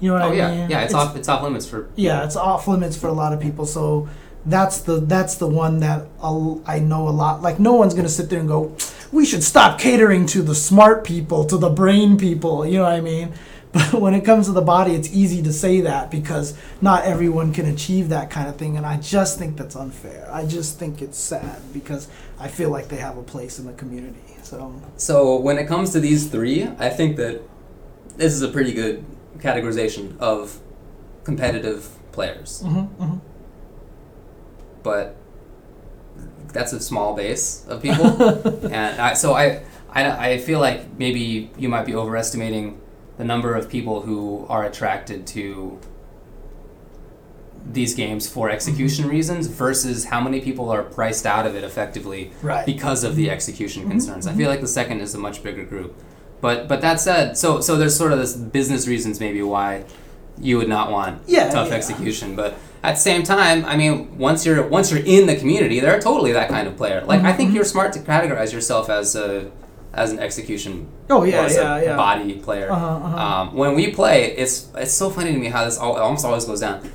you 0.00 0.08
know 0.08 0.14
what 0.14 0.22
Oh 0.22 0.30
I 0.32 0.34
yeah. 0.34 0.50
mean 0.50 0.70
Yeah. 0.70 0.80
It's, 0.80 0.94
off. 0.94 1.14
It's 1.14 1.28
off 1.28 1.42
limits 1.42 1.66
for. 1.68 1.88
yeah, 1.94 2.24
it's 2.24 2.34
off 2.34 2.66
limits 2.66 2.96
for 2.96 3.08
a 3.08 3.12
lot 3.12 3.34
of 3.34 3.40
people. 3.40 3.66
So 3.66 4.08
that's 4.46 4.80
the 4.80 5.00
that's 5.00 5.34
the 5.34 5.46
one 5.46 5.80
that 5.80 6.06
I'll, 6.22 6.62
I 6.66 6.78
know 6.78 7.06
a 7.06 7.10
lot. 7.10 7.42
Like 7.42 7.58
no 7.60 7.74
one's 7.74 7.92
gonna 7.92 8.08
sit 8.08 8.30
there 8.30 8.40
and 8.40 8.48
go, 8.48 8.74
we 9.12 9.26
should 9.26 9.44
stop 9.44 9.78
catering 9.78 10.24
to 10.28 10.40
the 10.40 10.54
smart 10.54 11.04
people, 11.04 11.44
to 11.44 11.58
the 11.58 11.68
brain 11.68 12.16
people. 12.16 12.64
You 12.66 12.78
know 12.78 12.84
what 12.84 12.94
I 12.94 13.02
mean? 13.02 13.34
But 13.72 13.94
when 13.94 14.14
it 14.14 14.24
comes 14.24 14.46
to 14.46 14.52
the 14.52 14.62
body, 14.62 14.94
it's 14.94 15.12
easy 15.12 15.42
to 15.42 15.52
say 15.52 15.82
that 15.82 16.10
because 16.10 16.54
not 16.80 17.04
everyone 17.04 17.52
can 17.52 17.66
achieve 17.66 18.08
that 18.08 18.28
kind 18.30 18.48
of 18.48 18.56
thing. 18.56 18.76
And 18.76 18.84
I 18.84 18.96
just 18.96 19.38
think 19.38 19.56
that's 19.56 19.76
unfair. 19.76 20.28
I 20.32 20.44
just 20.44 20.78
think 20.78 21.00
it's 21.00 21.16
sad 21.18 21.60
because 21.72 22.08
I 22.38 22.48
feel 22.48 22.70
like 22.70 22.88
they 22.88 22.96
have 22.96 23.16
a 23.16 23.22
place 23.22 23.58
in 23.60 23.66
the 23.66 23.72
community. 23.74 24.18
So, 24.42 24.74
So 24.96 25.36
when 25.36 25.56
it 25.58 25.66
comes 25.68 25.92
to 25.92 26.00
these 26.00 26.26
three, 26.28 26.64
I 26.78 26.88
think 26.88 27.16
that 27.16 27.42
this 28.16 28.32
is 28.32 28.42
a 28.42 28.48
pretty 28.48 28.72
good 28.72 29.04
categorization 29.38 30.18
of 30.18 30.58
competitive 31.22 31.88
players. 32.10 32.62
mhm, 32.64 32.88
mhm. 32.98 33.20
But 34.82 35.14
that's 36.52 36.72
a 36.72 36.80
small 36.80 37.14
base 37.14 37.64
of 37.68 37.82
people, 37.82 38.06
and 38.72 39.00
I, 39.00 39.14
so 39.14 39.34
I, 39.34 39.62
I 39.92 40.30
I 40.30 40.38
feel 40.38 40.58
like 40.58 40.98
maybe 40.98 41.50
you 41.56 41.68
might 41.68 41.86
be 41.86 41.94
overestimating 41.94 42.79
the 43.20 43.26
number 43.26 43.54
of 43.54 43.68
people 43.68 44.00
who 44.00 44.46
are 44.48 44.64
attracted 44.64 45.26
to 45.26 45.78
these 47.70 47.94
games 47.94 48.26
for 48.26 48.48
execution 48.48 49.06
reasons 49.06 49.46
versus 49.46 50.06
how 50.06 50.22
many 50.22 50.40
people 50.40 50.70
are 50.70 50.82
priced 50.82 51.26
out 51.26 51.46
of 51.46 51.54
it 51.54 51.62
effectively 51.62 52.32
right. 52.40 52.64
because 52.64 53.04
of 53.04 53.16
the 53.16 53.28
execution 53.30 53.84
Mhm, 53.84 53.90
concerns. 53.90 54.26
I 54.26 54.32
feel 54.32 54.48
like 54.48 54.62
the 54.62 54.66
second 54.80 55.02
is 55.02 55.14
a 55.14 55.18
much 55.18 55.42
bigger 55.42 55.64
group. 55.64 55.94
But 56.40 56.66
but 56.66 56.80
that 56.80 56.98
said, 56.98 57.36
so 57.36 57.60
so 57.60 57.76
there's 57.76 57.94
sort 57.94 58.12
of 58.12 58.18
this 58.18 58.34
business 58.34 58.88
reasons 58.88 59.20
maybe 59.20 59.42
why 59.42 59.84
you 60.40 60.56
would 60.56 60.70
not 60.70 60.90
want 60.90 61.20
Yeah, 61.26 61.50
tough 61.50 61.68
yeah. 61.68 61.74
execution. 61.74 62.34
But 62.34 62.54
at 62.82 62.94
the 62.94 63.00
same 63.00 63.22
time, 63.22 63.66
I 63.66 63.76
mean, 63.76 64.16
once 64.16 64.46
you're 64.46 64.66
once 64.66 64.90
you're 64.90 65.04
in 65.04 65.26
the 65.26 65.36
community, 65.36 65.78
they're 65.80 66.00
totally 66.00 66.32
that 66.32 66.48
kind 66.48 66.66
of 66.66 66.78
player. 66.78 67.04
Like 67.06 67.20
I 67.24 67.34
think 67.34 67.50
Mhm. 67.50 67.54
you're 67.56 67.64
smart 67.76 67.92
to 67.92 67.98
categorize 67.98 68.54
yourself 68.54 68.88
as 68.88 69.14
a 69.14 69.50
as 69.92 70.12
an 70.12 70.18
execution 70.20 70.86
oh 71.10 71.24
yeah, 71.24 71.42
as 71.42 71.54
yeah, 71.56 71.76
a 71.76 71.82
yeah. 71.84 71.96
body 71.96 72.34
player. 72.38 72.70
Uh-huh, 72.70 72.86
uh-huh. 72.86 73.16
Um, 73.42 73.54
when 73.54 73.74
we 73.74 73.90
play, 73.92 74.32
it's 74.36 74.68
it's 74.76 74.92
so 74.92 75.10
funny 75.10 75.32
to 75.32 75.38
me 75.38 75.48
how 75.48 75.64
this 75.64 75.78
al- 75.78 75.96
almost 75.96 76.24
always 76.24 76.44
goes 76.44 76.60
down. 76.60 76.88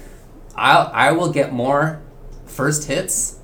I 0.55 0.75
I 1.07 1.11
will 1.11 1.31
get 1.31 1.51
more 1.53 2.01
first 2.45 2.87
hits, 2.87 3.39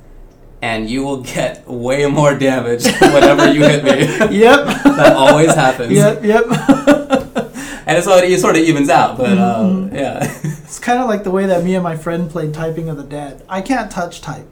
and 0.62 0.90
you 0.90 1.04
will 1.04 1.22
get 1.22 1.68
way 1.68 2.06
more 2.06 2.34
damage 2.38 2.86
whenever 2.86 3.52
you 3.52 3.62
hit 3.62 3.84
me. 3.84 4.00
yep. 4.40 4.66
that 4.86 5.14
always 5.18 5.54
happens. 5.54 5.92
yep. 5.92 6.24
Yep. 6.24 6.46
And 7.88 7.98
it's 7.98 8.06
sort 8.08 8.24
of, 8.24 8.30
it 8.30 8.40
sort 8.40 8.56
of 8.56 8.62
evens 8.62 8.90
out, 8.90 9.18
but 9.18 9.38
uh, 9.38 9.60
Mhm. 9.64 9.94
yeah. 9.94 10.24
It's 10.64 10.80
kind 10.80 11.00
of 11.02 11.10
like 11.10 11.24
the 11.26 11.32
way 11.32 11.48
that 11.48 11.64
me 11.64 11.74
and 11.76 11.84
my 11.84 11.98
friend 11.98 12.30
played 12.30 12.54
Typing 12.54 12.88
of 12.88 12.96
the 12.96 13.04
Dead. 13.04 13.44
I 13.50 13.60
can't 13.62 13.92
touch 13.92 14.22
type, 14.22 14.48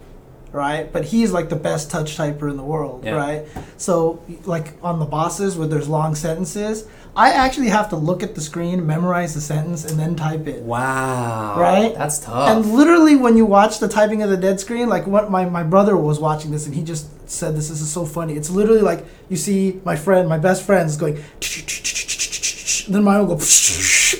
right? 0.51 0.91
But 0.91 1.05
he's 1.05 1.31
like 1.31 1.49
the 1.49 1.55
best 1.55 1.89
touch 1.91 2.17
typer 2.17 2.49
in 2.49 2.57
the 2.57 2.63
world, 2.63 3.03
Yeah. 3.05 3.15
right? 3.15 3.45
So, 3.77 4.21
like 4.45 4.73
on 4.83 4.99
the 4.99 5.05
bosses 5.05 5.57
where 5.57 5.67
there's 5.67 5.87
long 5.89 6.15
sentences, 6.15 6.85
I 7.15 7.31
actually 7.31 7.69
have 7.69 7.89
to 7.89 7.95
look 7.95 8.21
at 8.23 8.35
the 8.35 8.41
screen, 8.41 8.85
memorize 8.85 9.33
the 9.33 9.41
sentence, 9.41 9.83
and 9.83 9.99
then 9.99 10.15
type 10.15 10.47
it. 10.47 10.61
wow. 10.61 11.59
Right? 11.59 11.93
That's 11.95 12.19
tough. 12.19 12.49
And 12.49 12.73
literally, 12.73 13.15
when 13.15 13.35
you 13.35 13.45
watch 13.45 13.79
the 13.79 13.87
Typing 13.87 14.21
of 14.21 14.29
the 14.29 14.37
Dead 14.37 14.59
screen, 14.59 14.87
like 14.89 15.05
what 15.07 15.29
my, 15.31 15.45
my 15.45 15.63
brother 15.63 15.97
was 15.97 16.19
watching 16.19 16.51
this 16.51 16.65
and 16.65 16.75
he 16.75 16.83
just 16.83 17.07
said, 17.29 17.55
This, 17.55 17.69
this 17.69 17.81
is 17.81 17.91
so 17.91 18.05
funny. 18.05 18.33
It's 18.35 18.49
literally 18.49 18.81
like 18.81 19.05
you 19.27 19.37
see 19.37 19.81
my 19.83 19.95
friend, 19.95 20.29
my 20.29 20.37
best 20.37 20.63
friend, 20.65 20.87
is 20.87 20.97
going, 20.97 21.15
then 22.87 23.03
mine 23.03 23.19
will 23.27 23.35
go, 23.35 23.43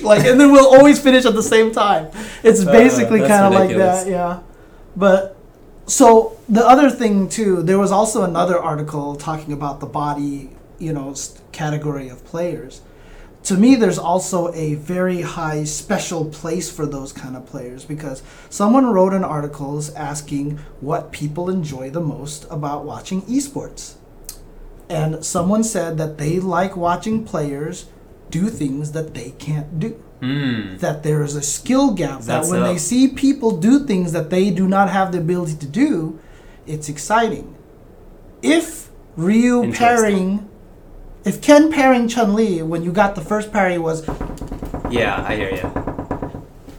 like, 0.02 0.24
and 0.24 0.38
then 0.40 0.52
we'll 0.52 0.74
always 0.74 1.00
finish 1.00 1.24
at 1.24 1.34
the 1.34 1.42
same 1.42 1.72
time. 1.72 2.08
It's 2.42 2.64
Uh, 2.66 2.70
basically 2.72 3.20
kind 3.20 3.46
of 3.46 3.52
like 3.52 3.76
that, 3.76 4.06
yeah. 4.06 4.40
But 4.96 5.36
so 5.90 6.38
the 6.48 6.64
other 6.66 6.88
thing, 6.88 7.28
too, 7.28 7.62
there 7.62 7.78
was 7.78 7.90
also 7.90 8.22
another 8.22 8.58
article 8.58 9.16
talking 9.16 9.52
about 9.52 9.80
the 9.80 9.86
body, 9.86 10.50
you 10.78 10.92
know, 10.92 11.14
category 11.52 12.08
of 12.08 12.24
players. 12.24 12.82
To 13.44 13.56
me 13.56 13.74
there's 13.74 13.98
also 13.98 14.52
a 14.52 14.74
very 14.74 15.22
high 15.22 15.64
special 15.64 16.26
place 16.26 16.70
for 16.70 16.86
those 16.86 17.12
kind 17.12 17.36
of 17.36 17.46
players 17.46 17.84
because 17.84 18.22
someone 18.50 18.92
wrote 18.92 19.14
an 19.14 19.24
article 19.24 19.82
asking 19.96 20.58
what 20.80 21.10
people 21.10 21.48
enjoy 21.48 21.90
the 21.90 22.00
most 22.00 22.46
about 22.50 22.84
watching 22.84 23.22
esports. 23.22 23.94
And 24.90 25.24
someone 25.24 25.64
said 25.64 25.96
that 25.98 26.18
they 26.18 26.38
like 26.38 26.76
watching 26.76 27.24
players 27.24 27.86
do 28.30 28.48
things 28.48 28.92
that 28.92 29.14
they 29.14 29.30
can't 29.32 29.78
do 29.80 30.00
Hmm. 30.20 30.76
that 30.78 31.02
there 31.02 31.22
is 31.22 31.34
a 31.34 31.40
skill 31.42 31.92
gap 31.92 32.20
that 32.20 32.26
That's 32.26 32.50
when 32.50 32.62
up. 32.62 32.66
they 32.68 32.78
see 32.78 33.08
people 33.08 33.52
do 33.56 33.86
things 33.86 34.12
that 34.12 34.28
they 34.28 34.50
do 34.50 34.68
not 34.68 34.90
have 34.90 35.12
the 35.12 35.18
ability 35.18 35.54
to 35.56 35.66
do 35.66 36.18
it's 36.66 36.88
exciting 36.90 37.54
if 38.42 38.90
ryu 39.16 39.72
parrying 39.72 40.46
if 41.24 41.40
ken 41.40 41.72
parrying 41.72 42.06
chun 42.06 42.34
li 42.34 42.60
when 42.62 42.82
you 42.82 42.92
got 42.92 43.14
the 43.14 43.20
first 43.22 43.50
parry 43.52 43.78
was 43.78 44.06
Yeah, 44.90 45.24
I 45.26 45.36
hear 45.36 45.50
you. 45.54 45.68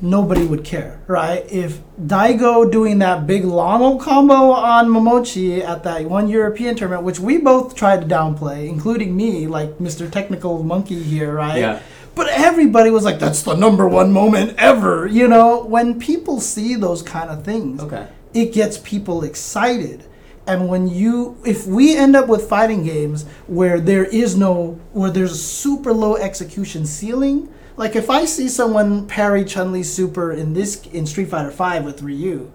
nobody 0.02 0.46
would 0.46 0.64
care 0.64 1.00
right 1.08 1.44
if 1.52 1.80
daigo 2.00 2.72
doing 2.72 3.00
that 3.00 3.26
big 3.28 3.44
long 3.46 4.00
combo 4.00 4.52
on 4.52 4.88
momochi 4.88 5.64
at 5.64 5.84
that 5.84 6.06
one 6.06 6.28
european 6.28 6.76
tournament 6.76 7.04
which 7.04 7.20
we 7.20 7.38
both 7.38 7.76
tried 7.76 8.02
to 8.02 8.08
downplay 8.08 8.68
including 8.68 9.16
me 9.16 9.46
like 9.48 9.78
mr 9.80 10.10
technical 10.12 10.64
monkey 10.64 11.02
here 11.02 11.34
right 11.34 11.58
Yeah. 11.60 11.80
But 12.16 12.28
everybody 12.30 12.90
was 12.90 13.04
like, 13.04 13.20
that's 13.20 13.44
the 13.44 13.56
number 13.56 13.88
one 13.88 14.12
moment 14.12 14.56
ever. 14.58 15.08
You 15.08 15.28
know, 15.28 15.64
when 15.64 16.00
people 16.00 16.40
see 16.42 16.76
those 16.76 17.02
kind 17.02 17.30
of 17.30 17.44
things, 17.46 17.82
Okay. 17.82 18.08
it 18.34 18.54
gets 18.54 18.78
people 18.78 19.24
excited. 19.24 20.06
And 20.48 20.68
when 20.68 20.88
you, 20.88 21.38
if 21.46 21.68
we 21.68 21.96
end 21.96 22.16
up 22.16 22.28
with 22.28 22.50
fighting 22.50 22.84
games 22.84 23.26
where 23.48 23.80
there 23.80 24.06
is 24.06 24.36
no, 24.36 24.80
where 24.92 25.12
there's 25.12 25.32
a 25.34 25.38
super 25.38 25.94
low 25.94 26.16
execution 26.16 26.86
ceiling, 26.86 27.48
like 27.78 27.96
if 27.96 28.10
I 28.10 28.26
see 28.26 28.48
someone 28.50 29.08
parry 29.08 29.46
Chun 29.46 29.72
Li 29.72 29.84
super 29.84 30.32
in 30.32 30.54
this 30.54 30.86
in 30.88 31.06
Street 31.06 31.30
Fighter 31.30 31.52
Five 31.52 31.86
with 31.86 32.02
Ryu, 32.02 32.52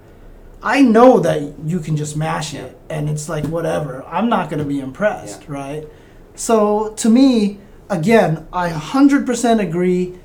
I 0.63 0.83
know 0.83 1.21
that 1.21 1.59
you 1.65 1.79
can 1.81 1.97
just 1.97 2.17
mash 2.17 2.53
it, 2.55 2.77
and 2.91 3.09
it's 3.09 3.29
like 3.29 3.45
whatever. 3.47 4.05
I'm 4.07 4.29
not 4.29 4.51
going 4.51 4.59
to 4.59 4.65
be 4.65 4.81
impressed, 4.81 5.49
right? 5.49 5.87
So 6.35 6.93
to 6.97 7.09
me, 7.09 7.61
again, 7.89 8.47
I 8.53 8.70
100% 8.70 9.61
agree. 9.61 10.18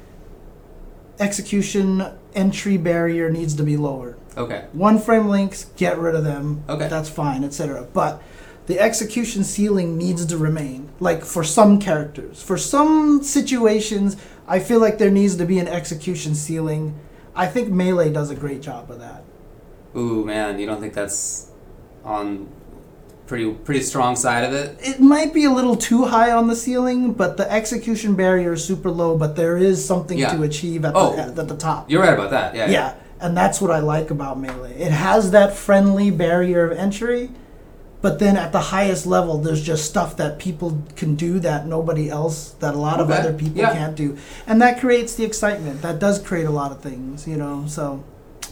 Execution 1.19 2.05
entry 2.33 2.77
barrier 2.77 3.29
needs 3.29 3.55
to 3.55 3.63
be 3.63 3.77
lowered. 3.77 4.17
Okay. 4.37 4.65
One 4.71 4.99
frame 4.99 5.27
links, 5.27 5.65
get 5.75 5.97
rid 5.97 6.15
of 6.15 6.23
them. 6.23 6.63
Okay. 6.69 6.87
That's 6.87 7.09
fine, 7.09 7.43
etc. 7.43 7.87
But 7.93 8.21
the 8.67 8.79
execution 8.79 9.43
ceiling 9.43 9.97
needs 9.97 10.25
to 10.25 10.37
remain. 10.37 10.89
Like 10.99 11.25
for 11.25 11.43
some 11.43 11.79
characters. 11.79 12.41
For 12.41 12.57
some 12.57 13.23
situations, 13.23 14.17
I 14.47 14.59
feel 14.59 14.79
like 14.79 14.97
there 14.97 15.11
needs 15.11 15.35
to 15.37 15.45
be 15.45 15.59
an 15.59 15.67
execution 15.67 16.35
ceiling. 16.35 16.99
I 17.35 17.47
think 17.47 17.69
Melee 17.69 18.11
does 18.11 18.29
a 18.29 18.35
great 18.35 18.61
job 18.61 18.89
of 18.89 18.99
that. 18.99 19.23
Ooh, 19.95 20.23
man, 20.25 20.59
you 20.59 20.65
don't 20.65 20.79
think 20.79 20.93
that's 20.93 21.51
on 22.03 22.47
pretty 23.31 23.49
pretty 23.49 23.79
strong 23.81 24.17
side 24.17 24.43
of 24.43 24.51
it? 24.51 24.77
It 24.81 24.99
might 24.99 25.33
be 25.33 25.45
a 25.45 25.49
little 25.49 25.77
too 25.77 26.03
high 26.03 26.31
on 26.31 26.47
the 26.47 26.55
ceiling, 26.55 27.13
but 27.13 27.37
the 27.37 27.49
execution 27.49 28.13
barrier 28.15 28.51
is 28.53 28.65
super 28.65 28.91
low, 28.91 29.17
but 29.17 29.37
there 29.37 29.55
is 29.55 29.83
something 29.83 30.17
Yeah. 30.17 30.35
to 30.35 30.43
achieve 30.43 30.83
at, 30.83 30.93
Oh. 30.97 31.15
the, 31.15 31.21
at, 31.21 31.39
at 31.39 31.47
the 31.47 31.55
top. 31.55 31.89
You're 31.89 32.01
right 32.01 32.13
about 32.13 32.31
that. 32.31 32.53
Yeah. 32.55 32.69
yeah, 32.69 32.93
and 33.21 33.35
that's 33.37 33.61
what 33.61 33.71
I 33.71 33.79
like 33.79 34.11
about 34.11 34.37
Melee. 34.37 34.75
It 34.77 34.91
has 34.91 35.31
that 35.31 35.55
friendly 35.55 36.11
barrier 36.11 36.65
of 36.69 36.77
entry, 36.77 37.29
but 38.01 38.19
then 38.19 38.35
at 38.35 38.51
the 38.51 38.59
highest 38.75 39.05
level, 39.07 39.37
there's 39.37 39.61
just 39.61 39.85
stuff 39.85 40.17
that 40.17 40.37
people 40.37 40.83
can 40.97 41.15
do 41.15 41.39
that 41.39 41.65
nobody 41.65 42.09
else, 42.09 42.49
that 42.59 42.73
a 42.75 42.77
lot 42.77 42.99
of 42.99 43.09
other 43.09 43.31
people 43.31 43.61
yeah. 43.61 43.71
can't 43.71 43.95
do, 43.95 44.17
and 44.45 44.61
that 44.61 44.81
creates 44.81 45.15
the 45.15 45.23
excitement. 45.23 45.81
That 45.83 45.99
does 45.99 46.19
create 46.19 46.47
a 46.47 46.51
lot 46.51 46.71
of 46.73 46.81
things, 46.81 47.25
you 47.25 47.37
know. 47.37 47.63
So, 47.67 48.03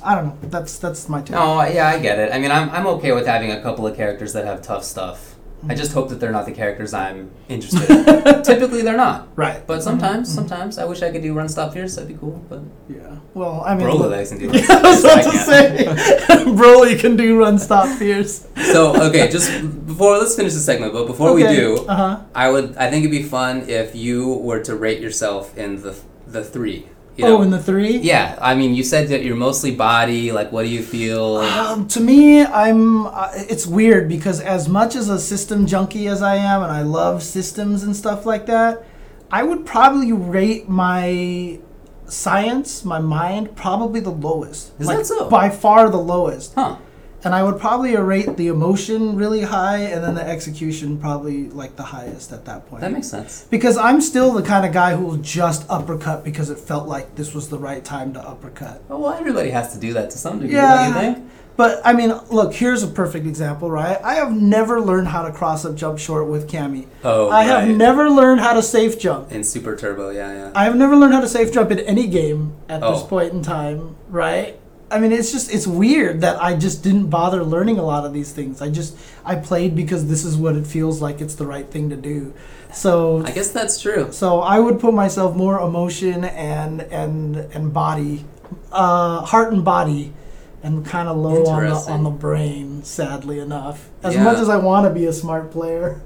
I 0.04 0.16
don't 0.16 0.26
know. 0.26 0.50
That's 0.50 0.78
that's 0.80 1.08
my 1.10 1.20
take. 1.22 1.32
No, 1.32 1.62
yeah, 1.64 1.88
I 1.90 2.00
get 2.00 2.20
it. 2.20 2.32
I 2.34 2.40
mean, 2.40 2.52
I'm, 2.52 2.70
I'm 2.70 2.88
okay 2.88 3.12
with 3.12 3.26
having 3.28 3.52
a 3.52 3.62
couple 3.62 3.86
of 3.88 3.96
characters 3.96 4.34
that 4.34 4.46
have 4.46 4.62
tough 4.62 4.84
stuff. 4.84 5.36
I 5.68 5.76
just 5.76 5.92
hope 5.92 6.08
that 6.08 6.22
they're 6.22 6.32
not 6.32 6.46
the 6.46 6.54
characters 6.54 6.94
I'm 6.94 7.32
interested 7.50 7.90
in. 7.90 8.44
Typically, 8.44 8.82
they're 8.82 8.96
not. 8.96 9.28
Right. 9.36 9.68
But 9.68 9.84
sometimes, 9.84 10.34
sometimes 10.34 10.78
I 10.78 10.86
wish 10.86 11.02
I 11.02 11.12
could 11.12 11.22
do 11.22 11.34
run 11.34 11.50
stop 11.50 11.74
fierce. 11.74 11.96
That'd 11.96 12.08
be 12.08 12.16
cool. 12.18 12.42
But 12.48 12.62
Yeah. 12.88 13.18
Well, 13.34 13.62
I 13.66 13.76
mean, 13.76 13.86
Broly 13.86 14.00
look- 14.00 14.30
to 14.30 14.38
do 14.40 14.46
Yeah, 14.58 14.66
run 14.68 14.86
I 14.86 14.90
was 14.90 15.04
about 15.04 15.24
to 15.34 15.38
say, 15.38 15.86
Broly 16.56 16.98
can 16.98 17.18
do 17.18 17.38
run 17.38 17.60
stop 17.60 17.90
fierce. 18.00 18.48
So 18.72 18.96
okay, 19.10 19.28
just 19.30 19.52
before 19.86 20.18
let's 20.18 20.36
finish 20.36 20.54
the 20.54 20.60
segment. 20.62 20.94
But 20.94 21.08
before 21.08 21.34
we 21.34 21.44
do, 21.44 21.86
Uh 21.90 21.96
huh. 21.96 22.24
I 22.34 22.50
would 22.50 22.78
I 22.78 22.90
think 22.90 23.04
it'd 23.04 23.12
be 23.12 23.24
fun 23.24 23.68
if 23.70 23.94
you 23.96 24.36
were 24.36 24.62
to 24.64 24.76
rate 24.76 25.02
yourself 25.02 25.58
in 25.58 25.82
the 25.82 25.94
the 26.26 26.44
three. 26.44 26.88
You 27.20 27.26
Oh, 27.26 27.42
in 27.42 27.50
the 27.50 27.62
three. 27.62 27.98
yeah, 27.98 28.38
I 28.42 28.56
mean, 28.56 28.74
you 28.74 28.84
said 28.84 29.10
that 29.10 29.24
you're 29.24 29.36
mostly 29.36 29.72
body. 29.72 30.32
Like, 30.32 30.54
what 30.54 30.64
do 30.64 30.70
you 30.70 30.82
feel? 30.82 31.38
Um, 31.38 31.88
to 31.90 32.00
me, 32.00 32.44
I'm. 32.46 33.08
Uh, 33.08 33.30
it's 33.34 33.68
weird 33.68 34.08
because 34.08 34.40
as 34.40 34.70
much 34.70 34.96
as 34.96 35.10
a 35.10 35.20
system 35.20 35.68
junkie 35.68 36.08
as 36.08 36.22
I 36.22 36.38
am, 36.38 36.64
and 36.64 36.72
I 36.72 36.82
love 36.82 37.22
systems 37.22 37.84
and 37.84 37.94
stuff 37.94 38.26
like 38.26 38.46
that, 38.46 38.86
I 39.32 39.44
would 39.44 39.66
probably 39.66 40.14
rate 40.14 40.70
my 40.70 41.60
science, 42.08 42.86
my 42.86 43.00
mind, 43.00 43.56
probably 43.56 44.00
the 44.00 44.12
lowest. 44.12 44.72
Is 44.80 44.88
like, 44.88 45.00
that 45.00 45.06
so? 45.06 45.30
By 45.30 45.50
far 45.50 45.90
the 45.90 45.98
lowest. 45.98 46.54
Huh? 46.56 46.78
And 47.24 47.36
I 47.36 47.44
would 47.44 47.60
probably 47.60 47.96
rate 47.96 48.38
the 48.38 48.48
emotion 48.48 49.16
really 49.16 49.42
high, 49.42 49.80
and 49.80 50.04
then 50.04 50.16
the 50.16 50.28
execution 50.28 50.98
probably 50.98 51.50
like 51.50 51.76
the 51.76 51.84
highest 51.84 52.32
at 52.32 52.46
that 52.46 52.68
point. 52.68 52.82
That 52.82 52.92
makes 52.92 53.08
sense. 53.08 53.46
because 53.50 53.78
I'm 53.78 54.02
still 54.02 54.32
the 54.34 54.44
kind 54.44 54.66
of 54.66 54.72
guy 54.74 54.96
who 54.96 55.06
will 55.06 55.18
just 55.18 55.66
uppercut 55.70 56.24
because 56.24 56.50
it 56.50 56.58
felt 56.60 56.88
like 56.88 57.16
this 57.16 57.34
was 57.34 57.50
the 57.50 57.58
right 57.60 57.84
time 57.84 58.14
to 58.14 58.20
uppercut. 58.22 58.82
Oh, 58.90 59.00
well, 59.00 59.14
everybody 59.14 59.50
has 59.50 59.74
to 59.74 59.80
do 59.80 59.94
that 59.94 60.10
to 60.12 60.18
some 60.18 60.40
degree, 60.40 60.56
Yeah. 60.56 60.76
don't 60.78 60.88
you 61.08 61.14
think? 61.16 61.32
But 61.58 61.82
I 61.84 61.92
mean, 61.92 62.14
look, 62.30 62.54
here's 62.54 62.84
a 62.84 62.88
perfect 62.88 63.26
example, 63.28 63.70
right? 63.70 63.98
I 64.02 64.14
have 64.14 64.32
never 64.32 64.80
learned 64.80 65.10
how 65.10 65.24
to 65.24 65.32
cross 65.34 65.66
up 65.66 65.76
jump 65.76 66.00
short 66.00 66.28
with 66.28 66.50
Cammy. 66.50 66.88
Oh, 67.04 67.30
I 67.30 67.44
have 67.44 67.68
never 67.68 68.10
learned 68.10 68.40
how 68.40 68.54
to 68.54 68.62
safe 68.64 68.98
jump. 68.98 69.30
In 69.34 69.44
Super 69.44 69.76
Turbo, 69.76 70.10
yeah, 70.12 70.32
yeah. 70.34 70.52
I 70.56 70.64
have 70.64 70.78
never 70.78 70.96
learned 70.96 71.14
how 71.14 71.20
to 71.20 71.28
safe 71.28 71.52
jump 71.52 71.70
in 71.72 71.80
any 71.80 72.08
game 72.08 72.54
at 72.70 72.80
this 72.80 73.02
Oh. 73.02 73.06
point 73.08 73.34
in 73.34 73.42
time, 73.42 73.96
right? 74.10 74.58
I 74.92 75.00
mean, 75.00 75.12
it's 75.12 75.32
just 75.32 75.54
it's 75.54 75.68
weird 75.68 76.22
that 76.22 76.42
I 76.42 76.56
just 76.56 76.84
didn't 76.84 77.08
bother 77.10 77.44
learning 77.44 77.78
a 77.78 77.84
lot 77.84 78.06
of 78.06 78.14
these 78.14 78.32
things. 78.32 78.62
I 78.62 78.70
just 78.70 78.98
I 79.24 79.36
played 79.36 79.76
because 79.76 80.08
this 80.08 80.26
is 80.26 80.36
what 80.38 80.56
it 80.56 80.66
feels 80.66 81.02
like 81.02 81.22
it's 81.22 81.36
the 81.36 81.46
right 81.46 81.70
thing 81.70 81.90
to 81.92 81.96
do. 81.96 82.34
So 82.74 83.24
I 83.26 83.32
guess 83.32 83.52
that's 83.52 83.82
true. 83.82 84.12
so 84.12 84.42
I 84.42 84.60
would 84.60 84.80
put 84.80 84.94
myself 84.94 85.36
more 85.36 85.60
emotion 85.60 86.24
and 86.24 86.82
and 86.82 87.36
and 87.36 87.74
body, 87.74 88.26
uh, 88.72 89.22
heart 89.22 89.54
and 89.54 89.64
body, 89.66 90.14
and 90.64 90.86
kind 90.86 91.08
of 91.10 91.18
low 91.18 91.46
on 91.48 91.66
the 91.66 91.76
on 91.92 92.04
the 92.04 92.10
brain. 92.12 92.84
Sadly 92.84 93.40
enough, 93.40 93.90
as 94.04 94.16
Yeah. 94.16 94.24
much 94.24 94.38
as 94.38 94.50
I 94.50 94.58
want 94.58 94.86
to 94.86 94.92
be 94.94 95.06
a 95.06 95.14
smart 95.14 95.52
player. 95.52 96.02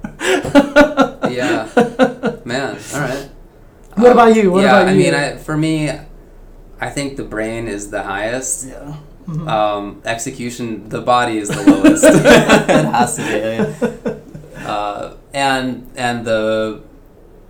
Yeah. 1.29 1.67
Man, 2.45 2.77
all 2.93 2.99
right. 2.99 3.29
What 3.95 4.11
about 4.11 4.35
you? 4.35 4.51
What 4.51 4.63
yeah, 4.63 4.79
about 4.81 4.87
I 4.87 4.93
mean, 4.93 5.13
I, 5.13 5.37
for 5.37 5.55
me, 5.57 5.89
I 6.85 6.89
think 6.95 7.15
the 7.21 7.23
brain 7.35 7.63
is 7.67 7.83
the 7.95 8.03
highest. 8.03 8.67
yeah. 8.67 8.97
Mhm. 9.27 9.47
Um, 9.47 10.01
execution, 10.03 10.67
the 10.89 10.99
body 11.01 11.35
is 11.43 11.47
the 11.47 11.63
lowest. 11.71 12.03
it 12.77 12.85
has 12.97 13.15
to 13.17 13.23
be. 13.23 14.61
Uh, 14.73 15.15
and 15.33 15.67
and 15.95 16.25
the 16.29 16.81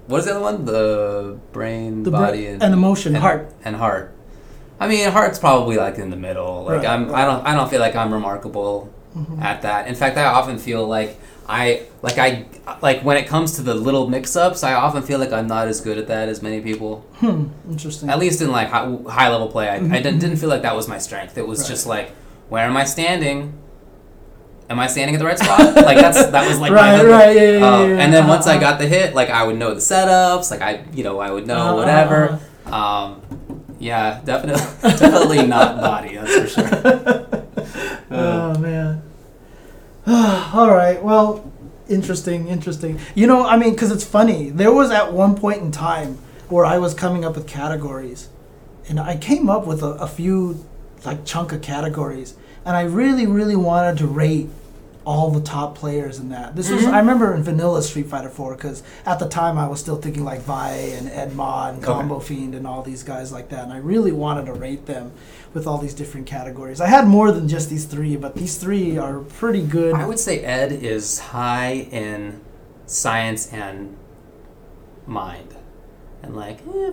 what 0.07 0.19
is 0.19 0.25
the 0.25 0.31
other 0.37 0.41
one? 0.49 0.65
The 0.65 1.37
brain, 1.51 2.03
The 2.03 2.11
bra- 2.11 2.27
body, 2.29 2.45
and, 2.47 2.61
and 2.61 2.73
emotion, 2.73 3.15
and- 3.15 3.23
heart. 3.25 3.43
and 3.65 3.75
heart. 3.75 4.13
I 4.79 4.87
mean, 4.87 5.09
heart's 5.09 5.39
probably 5.39 5.77
like 5.77 5.97
in 5.97 6.09
the 6.11 6.19
middle. 6.27 6.65
Like 6.65 6.77
Right, 6.83 6.87
I'm, 6.93 7.03
I 7.15 7.23
don't, 7.25 7.41
I 7.47 7.55
don't 7.55 7.69
feel 7.73 7.79
like 7.79 7.95
I'm 7.95 8.11
remarkable 8.13 8.89
Mhm. 9.17 9.41
at 9.41 9.61
that. 9.65 9.87
In 9.87 9.95
fact, 9.95 10.17
I 10.17 10.25
often 10.25 10.57
feel 10.59 10.85
like 10.97 11.17
I, 11.47 11.83
like 12.01 12.17
I, 12.17 12.45
like 12.81 13.01
when 13.03 13.17
it 13.17 13.27
comes 13.27 13.55
to 13.57 13.61
the 13.61 13.73
little 13.75 14.07
mix-ups, 14.09 14.63
I 14.63 14.73
often 14.73 15.03
feel 15.03 15.19
like 15.19 15.33
I'm 15.33 15.47
not 15.47 15.67
as 15.67 15.81
good 15.81 15.97
at 15.97 16.07
that 16.07 16.29
as 16.29 16.41
many 16.41 16.61
people. 16.61 16.99
Hmm. 17.17 17.47
Interesting. 17.69 18.09
At 18.09 18.17
least 18.19 18.41
in 18.41 18.49
like 18.51 18.69
high, 18.69 18.89
high 19.09 19.29
level 19.29 19.47
play, 19.49 19.67
I, 19.69 19.75
I 19.75 19.79
Mhm, 19.79 19.91
didn't, 20.03 20.19
didn't 20.19 20.37
feel 20.37 20.49
like 20.49 20.61
that 20.61 20.75
was 20.75 20.87
my 20.87 20.97
strength. 20.99 21.37
It 21.37 21.47
was 21.47 21.59
Right. 21.61 21.67
just 21.69 21.85
like, 21.87 22.11
where 22.49 22.63
am 22.65 22.77
I 22.77 22.85
standing? 22.85 23.53
Am 24.69 24.79
I 24.79 24.87
standing 24.87 25.15
at 25.15 25.19
the 25.19 25.25
right 25.25 25.37
spot? 25.37 25.75
like 25.75 25.97
that's 25.97 26.25
that 26.31 26.47
was 26.47 26.59
like 26.59 26.71
Right, 26.71 26.95
mental- 26.95 27.11
right, 27.11 27.35
yeah, 27.35 27.41
yeah, 27.41 27.57
yeah, 27.59 27.75
um, 27.75 27.89
yeah. 27.91 27.97
And 27.99 28.13
then 28.13 28.27
once 28.27 28.47
I 28.47 28.51
Uh-huh. 28.51 28.61
got 28.61 28.79
the 28.79 28.87
hit, 28.87 29.13
like 29.13 29.29
I 29.29 29.43
would 29.43 29.57
know 29.57 29.73
the 29.73 29.81
setups, 29.81 30.49
like 30.49 30.61
I, 30.61 30.85
you 30.93 31.03
know, 31.03 31.19
I 31.19 31.29
would 31.31 31.45
know 31.45 31.57
Uh-huh, 31.57 31.75
whatever. 31.75 32.39
Um, 32.67 33.21
yeah, 33.79 34.21
definitely, 34.23 34.63
definitely 34.97 35.45
not 35.47 35.81
body. 35.81 36.15
That's 36.15 36.33
for 36.33 36.47
sure. 36.47 37.27
Oh 38.11 38.57
man. 38.59 39.01
All 40.07 40.69
right. 40.69 41.01
Well, 41.01 41.51
interesting. 41.89 42.47
Interesting. 42.47 42.99
You 43.15 43.27
know, 43.27 43.45
I 43.45 43.57
mean, 43.57 43.71
because 43.71 43.91
it's 43.91 44.03
funny. 44.05 44.49
There 44.49 44.71
was 44.71 44.91
at 44.91 45.13
one 45.13 45.35
point 45.35 45.61
in 45.61 45.71
time 45.71 46.17
where 46.49 46.65
I 46.65 46.77
was 46.77 46.93
coming 46.93 47.23
up 47.25 47.35
with 47.35 47.47
categories, 47.47 48.29
and 48.89 48.99
I 48.99 49.17
came 49.17 49.49
up 49.49 49.65
with 49.65 49.81
a, 49.81 49.91
a 49.93 50.07
few 50.07 50.65
like 51.05 51.25
chunk 51.25 51.51
of 51.51 51.61
categories, 51.61 52.35
and 52.65 52.75
I 52.75 52.81
really, 52.83 53.25
really 53.27 53.55
wanted 53.55 53.97
to 53.99 54.07
rate 54.07 54.49
all 55.05 55.31
the 55.31 55.41
top 55.41 55.75
players 55.77 56.17
in 56.17 56.29
that. 56.29 56.55
This 56.55 56.69
was 56.71 56.83
Mhm. 56.83 56.93
I 56.93 56.99
remember 56.99 57.33
in 57.35 57.43
vanilla 57.43 57.83
Street 57.83 58.05
Fighter 58.07 58.29
4 58.29 58.55
because 58.55 58.83
at 59.05 59.19
the 59.19 59.27
time 59.27 59.57
I 59.57 59.67
was 59.67 59.81
still 59.81 59.97
thinking 59.97 60.23
like 60.23 60.41
Vi 60.43 60.71
and 60.97 61.09
Ed 61.09 61.35
Ma 61.35 61.67
and. 61.67 61.83
Combo 61.83 62.19
Fiend 62.19 62.55
and 62.55 62.65
all 62.65 62.81
these 62.83 63.03
guys 63.03 63.29
like 63.29 63.49
that, 63.49 63.65
and 63.65 63.73
I 63.73 63.79
really 63.79 64.13
wanted 64.13 64.45
to 64.45 64.53
rate 64.53 64.85
them 64.85 65.11
with 65.53 65.67
all 65.67 65.77
these 65.77 65.93
different 65.93 66.25
categories. 66.25 66.81
I 66.81 66.87
had 66.87 67.07
more 67.07 67.31
than 67.31 67.47
just 67.47 67.69
these 67.69 67.85
three, 67.85 68.15
but 68.15 68.35
these 68.35 68.57
three 68.57 68.97
are 68.97 69.19
pretty 69.19 69.61
good. 69.61 69.93
I 69.93 70.05
would 70.05 70.19
say 70.19 70.39
Ed 70.43 70.71
is 70.71 71.19
high 71.19 71.87
in 71.91 72.41
science 72.85 73.51
and 73.53 73.95
mind, 75.05 75.55
and 76.21 76.35
like 76.35 76.59
eh, 76.67 76.91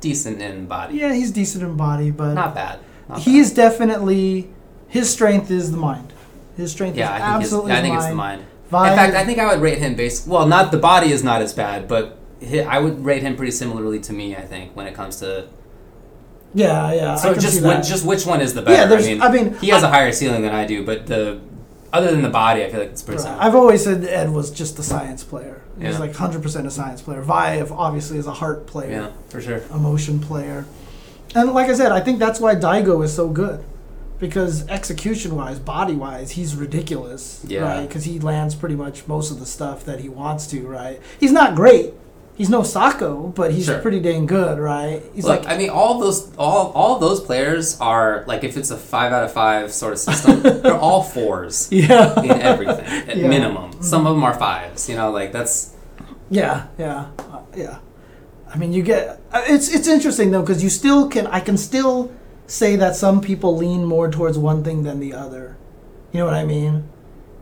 decent 0.00 0.40
in 0.40 0.66
body. 0.66 0.96
yeah, 0.98 1.12
he's 1.12 1.30
decent 1.32 1.64
in 1.64 1.76
body, 1.76 2.10
but 2.10 2.34
Not 2.34 2.54
bad. 2.54 2.80
Not 3.08 3.20
he 3.20 3.38
is 3.38 3.52
definitely 3.52 4.50
his 4.88 5.10
strength 5.10 5.50
is 5.50 5.70
the 5.70 5.76
mind. 5.76 6.12
His 6.56 6.72
strength 6.72 6.96
Yeah, 6.96 7.14
is 7.16 7.22
I 7.22 7.36
absolutely 7.36 7.72
I 7.72 7.82
think 7.82 7.94
his 7.94 8.04
it's 8.04 8.10
the 8.10 8.16
mind. 8.16 8.40
mind. 8.40 8.50
Vi- 8.70 8.90
In 8.90 8.96
fact, 8.96 9.14
I 9.14 9.24
think 9.24 9.38
I 9.38 9.52
would 9.52 9.60
rate 9.62 9.78
him 9.78 9.94
based. 9.94 10.26
Well, 10.26 10.46
not 10.46 10.72
the 10.72 10.78
body 10.78 11.12
is 11.12 11.22
not 11.22 11.42
as 11.42 11.52
bad, 11.52 11.86
but 11.86 12.18
I 12.66 12.78
would 12.80 13.04
rate 13.04 13.22
him 13.22 13.36
pretty 13.36 13.52
similarly 13.52 14.00
to 14.00 14.12
me. 14.12 14.34
I 14.34 14.40
think 14.42 14.74
when 14.74 14.86
it 14.86 14.94
comes 14.94 15.16
to 15.20 15.48
yeah, 16.56 16.92
yeah. 16.92 17.12
I 17.12 17.16
so 17.16 17.34
just 17.34 17.62
which, 17.62 17.86
just 17.86 18.04
which 18.04 18.24
one 18.26 18.40
is 18.40 18.54
the 18.54 18.62
yeah, 18.62 18.86
there's. 18.86 19.06
I 19.06 19.08
mean, 19.10 19.22
I 19.22 19.30
mean, 19.30 19.54
he 19.58 19.68
has 19.68 19.82
a 19.82 19.88
higher 19.88 20.10
ceiling 20.10 20.42
than 20.42 20.54
I 20.54 20.66
do, 20.66 20.84
but 20.84 21.06
the 21.06 21.40
other 21.92 22.10
than 22.10 22.22
the 22.22 22.30
body, 22.30 22.64
I 22.64 22.70
feel 22.70 22.80
like 22.80 22.90
it's 22.90 23.02
pretty 23.02 23.22
Right. 23.22 23.36
I've 23.38 23.54
always 23.54 23.84
said 23.84 24.04
Ed 24.04 24.30
was 24.30 24.50
just 24.50 24.78
a 24.78 24.82
science 24.82 25.22
player. 25.22 25.62
He's 25.78 25.94
Yeah. 25.94 25.98
like 25.98 26.14
100% 26.14 26.66
a 26.66 26.70
science 26.70 27.02
player. 27.02 27.20
Vi 27.22 27.60
obviously 27.70 28.18
is 28.18 28.26
a 28.26 28.32
heart 28.32 28.66
player, 28.66 28.90
yeah, 28.90 29.08
for 29.28 29.40
sure. 29.40 29.60
emotion 29.72 30.18
player. 30.18 30.64
And 31.34 31.52
like 31.52 31.68
I 31.68 31.74
said, 31.74 31.92
I 31.92 32.00
think 32.00 32.18
that's 32.18 32.40
why 32.40 32.54
Daigo 32.54 33.04
is 33.04 33.12
so 33.14 33.28
good. 33.28 33.62
Because 34.18 34.66
execution 34.68 35.36
wise, 35.36 35.58
body 35.58 35.94
wise, 35.94 36.30
he's 36.32 36.54
ridiculous. 36.56 37.42
Yeah. 37.46 37.60
Right? 37.60 37.86
Because 37.86 38.04
he 38.04 38.18
lands 38.18 38.54
pretty 38.54 38.74
much 38.74 39.06
most 39.06 39.30
of 39.30 39.38
the 39.40 39.46
stuff 39.46 39.84
that 39.84 40.00
he 40.00 40.08
wants 40.08 40.46
to, 40.48 40.66
right? 40.66 41.00
He's 41.20 41.32
not 41.32 41.54
great. 41.54 41.92
He's 42.36 42.50
no 42.50 42.62
Sako, 42.62 43.32
but 43.34 43.52
he's 43.52 43.64
Sure. 43.64 43.78
pretty 43.78 43.98
dang 43.98 44.26
good, 44.26 44.58
right? 44.58 45.02
He's 45.14 45.24
Look, 45.24 45.44
like, 45.44 45.48
I 45.54 45.56
mean, 45.56 45.70
all 45.70 45.98
those 45.98 46.30
all 46.36 46.70
all 46.74 46.98
those 46.98 47.20
players 47.20 47.80
are 47.80 48.24
like 48.26 48.44
if 48.44 48.56
it's 48.58 48.70
a 48.70 48.76
five 48.76 49.10
out 49.12 49.24
of 49.24 49.32
five 49.32 49.72
sort 49.72 49.94
of 49.94 49.98
system, 49.98 50.42
they're 50.62 50.76
all 50.76 51.02
fours 51.02 51.68
yeah. 51.72 52.20
in 52.20 52.30
everything 52.30 52.84
at 53.08 53.16
Yeah. 53.16 53.28
minimum. 53.28 53.70
Some 53.82 54.06
of 54.06 54.14
them 54.14 54.22
are 54.24 54.34
fives. 54.34 54.86
You 54.88 54.96
know, 54.96 55.10
like 55.10 55.32
that's 55.32 55.72
Yeah, 56.28 56.66
yeah, 56.78 57.06
uh, 57.32 57.38
yeah. 57.56 57.78
I 58.52 58.58
mean, 58.58 58.72
you 58.74 58.82
get 58.82 59.18
uh, 59.32 59.42
it's 59.46 59.68
it's 59.74 59.88
interesting 59.88 60.30
though 60.30 60.42
because 60.42 60.62
you 60.62 60.68
still 60.70 61.08
can 61.08 61.26
I 61.28 61.40
can 61.40 61.56
still 61.56 62.10
say 62.46 62.76
that 62.76 62.96
some 62.96 63.20
people 63.20 63.56
lean 63.56 63.84
more 63.84 64.10
towards 64.10 64.36
one 64.36 64.62
thing 64.62 64.82
than 64.82 65.00
the 65.00 65.14
other. 65.14 65.56
You 66.12 66.20
know 66.20 66.26
what 66.26 66.34
I 66.34 66.44
mean? 66.44 66.84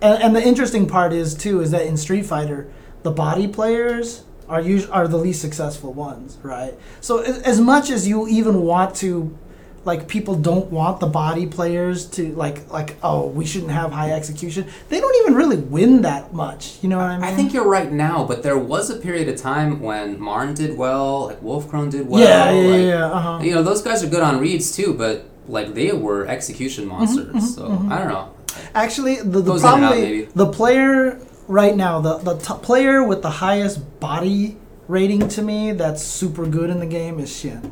And 0.01 0.23
and 0.23 0.37
the 0.37 0.43
interesting 0.43 0.87
part 0.87 1.13
is 1.13 1.35
too 1.35 1.61
is 1.61 1.73
that 1.73 1.85
in 1.85 1.97
Street 1.97 2.27
Fighter, 2.27 2.69
the 3.03 3.11
body 3.11 3.49
players 3.49 4.23
are 4.49 4.61
us- 4.61 4.87
are 4.87 5.09
the 5.09 5.17
least 5.19 5.41
successful 5.41 5.93
ones, 5.93 6.39
right? 6.43 6.75
So 7.01 7.19
as, 7.19 7.39
as 7.43 7.61
much 7.61 7.91
as 7.91 8.07
you 8.07 8.29
even 8.29 8.63
want 8.63 8.95
to 8.97 9.37
like 9.85 10.09
people 10.09 10.35
don't 10.35 10.71
want 10.71 11.01
the 11.01 11.07
body 11.07 11.47
players 11.47 12.07
to 12.07 12.33
like 12.35 12.71
like 12.71 12.97
oh 13.03 13.27
we 13.27 13.45
shouldn't 13.45 13.71
have 13.71 13.93
high 13.93 14.13
execution 14.13 14.67
they 14.89 14.99
don't 14.99 15.15
even 15.23 15.35
really 15.35 15.59
win 15.59 16.03
that 16.03 16.33
much 16.33 16.79
you 16.81 16.89
know 16.89 16.97
what 16.97 17.07
i 17.11 17.17
mean 17.17 17.25
I 17.25 17.35
think 17.35 17.53
you're 17.53 17.69
right 17.69 17.93
now, 17.93 18.25
but 18.25 18.43
there 18.43 18.59
was 18.59 18.91
a 18.91 18.97
period 18.97 19.29
of 19.29 19.37
time 19.37 19.81
when 19.81 20.19
Marn 20.21 20.55
did 20.55 20.77
well, 20.77 21.27
like 21.27 21.41
Wolfkrone 21.43 21.91
did 21.91 22.09
well. 22.09 22.23
yeah 22.23 22.51
yeah 22.51 22.71
like, 22.71 22.81
yeah, 22.83 23.05
uh-huh. 23.07 23.39
You 23.43 23.55
know, 23.55 23.63
those 23.63 23.83
guys 23.83 24.03
are 24.03 24.09
good 24.09 24.23
on 24.23 24.41
reads 24.41 24.75
too, 24.75 24.95
but 24.95 25.27
like 25.49 25.75
they 25.75 25.93
were 25.93 26.27
execution 26.27 26.87
monsters. 26.87 27.35
mhm, 27.35 27.41
so 27.43 27.63
mhm. 27.69 27.93
I 27.93 27.99
don't 27.99 28.09
know. 28.09 28.35
Actually, 28.75 29.17
the, 29.17 29.41
the 29.41 29.53
and 29.55 29.85
out, 29.85 30.35
the 30.35 30.47
player 30.47 31.19
right 31.49 31.77
now, 31.77 32.01
the 32.01 32.19
the 32.19 32.39
top 32.39 32.63
player 32.63 33.03
with 33.03 33.23
the 33.23 33.31
highest 33.31 34.01
body 34.01 34.57
rating 34.89 35.29
to 35.29 35.43
me 35.43 35.73
that's 35.73 36.03
super 36.03 36.47
good 36.47 36.71
in 36.71 36.79
the 36.81 36.87
game 36.87 37.19
is 37.19 37.31
Xian. 37.31 37.71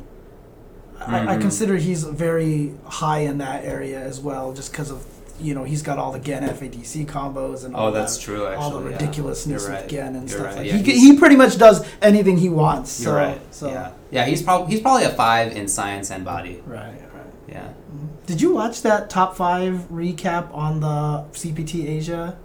I, 1.05 1.33
I 1.33 1.37
Mhm. 1.37 1.41
consider 1.41 1.77
he's 1.77 2.05
very 2.05 2.75
high 2.87 3.21
in 3.21 3.39
that 3.39 3.65
area 3.65 3.99
as 4.01 4.21
well, 4.21 4.53
just 4.53 4.71
because 4.73 4.91
of 4.91 5.05
you 5.41 5.55
know 5.55 5.65
he's 5.65 5.83
got 5.83 5.99
all 5.99 6.13
the 6.13 6.21
Gen 6.21 6.45
FADC 6.45 7.05
combos 7.07 7.65
and 7.65 7.75
all 7.75 7.89
Oh, 7.89 7.91
that's 7.91 8.17
that, 8.17 8.23
true. 8.23 8.47
Actually, 8.47 8.63
all 8.65 8.71
the 8.71 8.81
ridiculousness 8.91 9.67
You're 9.67 9.77
of. 9.77 9.89
Gen 9.89 10.15
and 10.17 10.31
You're 10.31 10.39
stuff 10.39 10.47
right. 10.55 10.57
like 10.59 10.67
Yeah, 10.67 10.77
he, 10.77 10.93
he 11.13 11.17
pretty 11.17 11.35
much 11.37 11.59
does 11.59 11.85
anything 12.01 12.37
he 12.39 12.49
wants. 12.49 13.01
You're 13.03 13.13
so, 13.13 13.17
right. 13.17 13.41
So 13.51 13.69
yeah, 13.69 13.91
yeah. 14.11 14.25
He's 14.27 14.43
probably 14.43 14.71
he's 14.73 14.81
probably 14.81 15.05
a 15.05 15.11
five 15.11 15.53
in 15.57 15.67
science 15.69 16.11
and 16.11 16.25
body. 16.25 16.63
right, 16.67 16.85
right. 17.15 17.27
Yeah. 17.49 17.69
Did 18.27 18.41
you 18.41 18.55
watch 18.55 18.83
that 18.83 19.11
top 19.11 19.37
five 19.37 19.89
recap 19.93 20.55
on 20.55 20.81
the 20.81 21.25
CPT 21.33 21.89
Asia? 21.89 22.37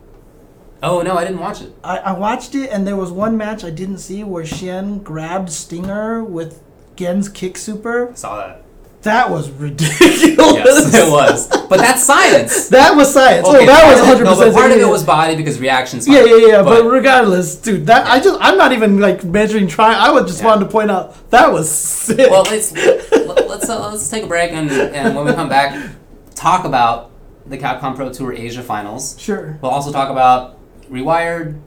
Oh 0.83 1.01
no, 1.01 1.17
I 1.17 1.23
didn't 1.25 1.39
watch 1.39 1.61
it. 1.61 1.73
I, 1.83 1.97
I 1.97 2.11
watched 2.13 2.53
it, 2.55 2.69
and 2.69 2.85
there 2.85 2.95
was 2.95 3.11
one 3.11 3.35
match 3.37 3.63
I 3.63 3.69
didn't 3.71 3.97
see 3.99 4.23
where 4.23 4.43
Xian 4.43 5.03
grabbed 5.03 5.49
Stinger 5.51 6.23
with 6.23 6.61
Gen's 6.95 7.29
kick 7.29 7.57
super. 7.57 8.11
I 8.11 8.13
saw 8.15 8.37
that. 8.37 8.63
That 9.03 9.29
was 9.29 9.49
ridiculous. 9.51 10.21
Yes, 10.33 10.93
it 10.93 11.11
was. 11.11 11.47
But 11.67 11.77
that's 11.77 12.03
science. 12.03 12.67
That 12.77 12.95
was 12.95 13.13
science. 13.13 13.47
Okay, 13.47 13.63
oh, 13.63 13.65
that 13.65 13.85
was 13.87 14.01
of 14.01 14.07
it- 14.07 14.23
100. 14.23 14.23
No, 14.25 14.31
but 14.31 14.37
percent 14.37 14.55
part 14.55 14.71
of 14.71 14.77
it 14.79 14.87
was 14.87 15.03
body 15.03 15.35
because 15.35 15.59
reactions. 15.59 16.07
Yeah, 16.07 16.25
yeah, 16.25 16.35
yeah. 16.47 16.61
But, 16.63 16.81
But- 16.83 16.89
regardless, 16.89 17.55
dude, 17.55 17.85
that 17.87 18.05
I 18.07 18.19
just 18.19 18.37
I'm 18.41 18.57
not 18.57 18.73
even 18.73 18.99
like 18.99 19.23
measuring 19.23 19.67
try. 19.67 19.93
I 19.95 20.11
would 20.11 20.27
just 20.27 20.39
Yeah. 20.41 20.47
wanted 20.47 20.65
to 20.65 20.71
point 20.71 20.91
out 20.91 21.29
that 21.31 21.51
was 21.51 21.71
sick. 21.71 22.29
Well, 22.29 22.43
let's 22.43 22.73
let- 22.75 23.47
let's 23.47 23.69
uh, 23.69 23.89
let's 23.91 24.09
take 24.09 24.23
a 24.23 24.27
break 24.27 24.51
and 24.51 24.69
and 24.71 25.15
when 25.15 25.25
we 25.25 25.33
come 25.33 25.47
back, 25.49 25.89
talk 26.35 26.65
about 26.65 27.11
the 27.45 27.57
Capcom 27.57 27.95
Pro 27.95 28.11
Tour 28.11 28.33
Asia 28.33 28.61
Finals. 28.63 29.15
Sure. 29.19 29.57
We'll 29.61 29.71
also 29.71 29.91
talk 29.93 30.09
about 30.09 30.56
Rewired, 30.89 31.59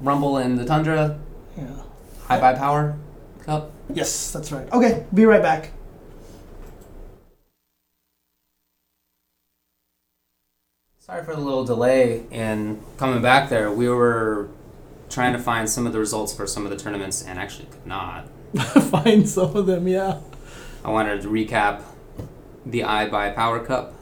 Rumble 0.00 0.38
in 0.38 0.56
the 0.56 0.64
Tundra, 0.64 1.18
Yeah. 1.56 1.64
iBUYPOWER 2.28 2.96
Cup. 3.44 3.70
Yes, 3.92 4.30
that's 4.32 4.52
right. 4.52 4.70
Okay, 4.72 5.04
be 5.14 5.24
right 5.24 5.42
back. 5.42 5.70
Sorry 10.98 11.24
for 11.24 11.34
the 11.34 11.40
little 11.40 11.64
delay 11.64 12.24
in 12.30 12.80
coming 12.98 13.22
back 13.22 13.48
there. 13.48 13.72
We 13.72 13.88
were 13.88 14.48
trying 15.08 15.32
to 15.32 15.38
find 15.38 15.68
some 15.68 15.86
of 15.86 15.92
the 15.92 15.98
results 15.98 16.34
for 16.34 16.46
some 16.46 16.64
of 16.64 16.70
the 16.70 16.76
tournaments 16.76 17.22
and 17.22 17.38
actually 17.38 17.66
could 17.66 17.86
not. 17.86 18.28
Find 18.58 19.26
some 19.28 19.56
of 19.56 19.66
them, 19.66 19.88
yeah. 19.88 20.20
I 20.84 20.90
wanted 20.90 21.22
to 21.22 21.28
recap 21.28 21.82
the 22.66 22.80
iBUYPOWER 22.80 23.66
Cup 23.66 23.94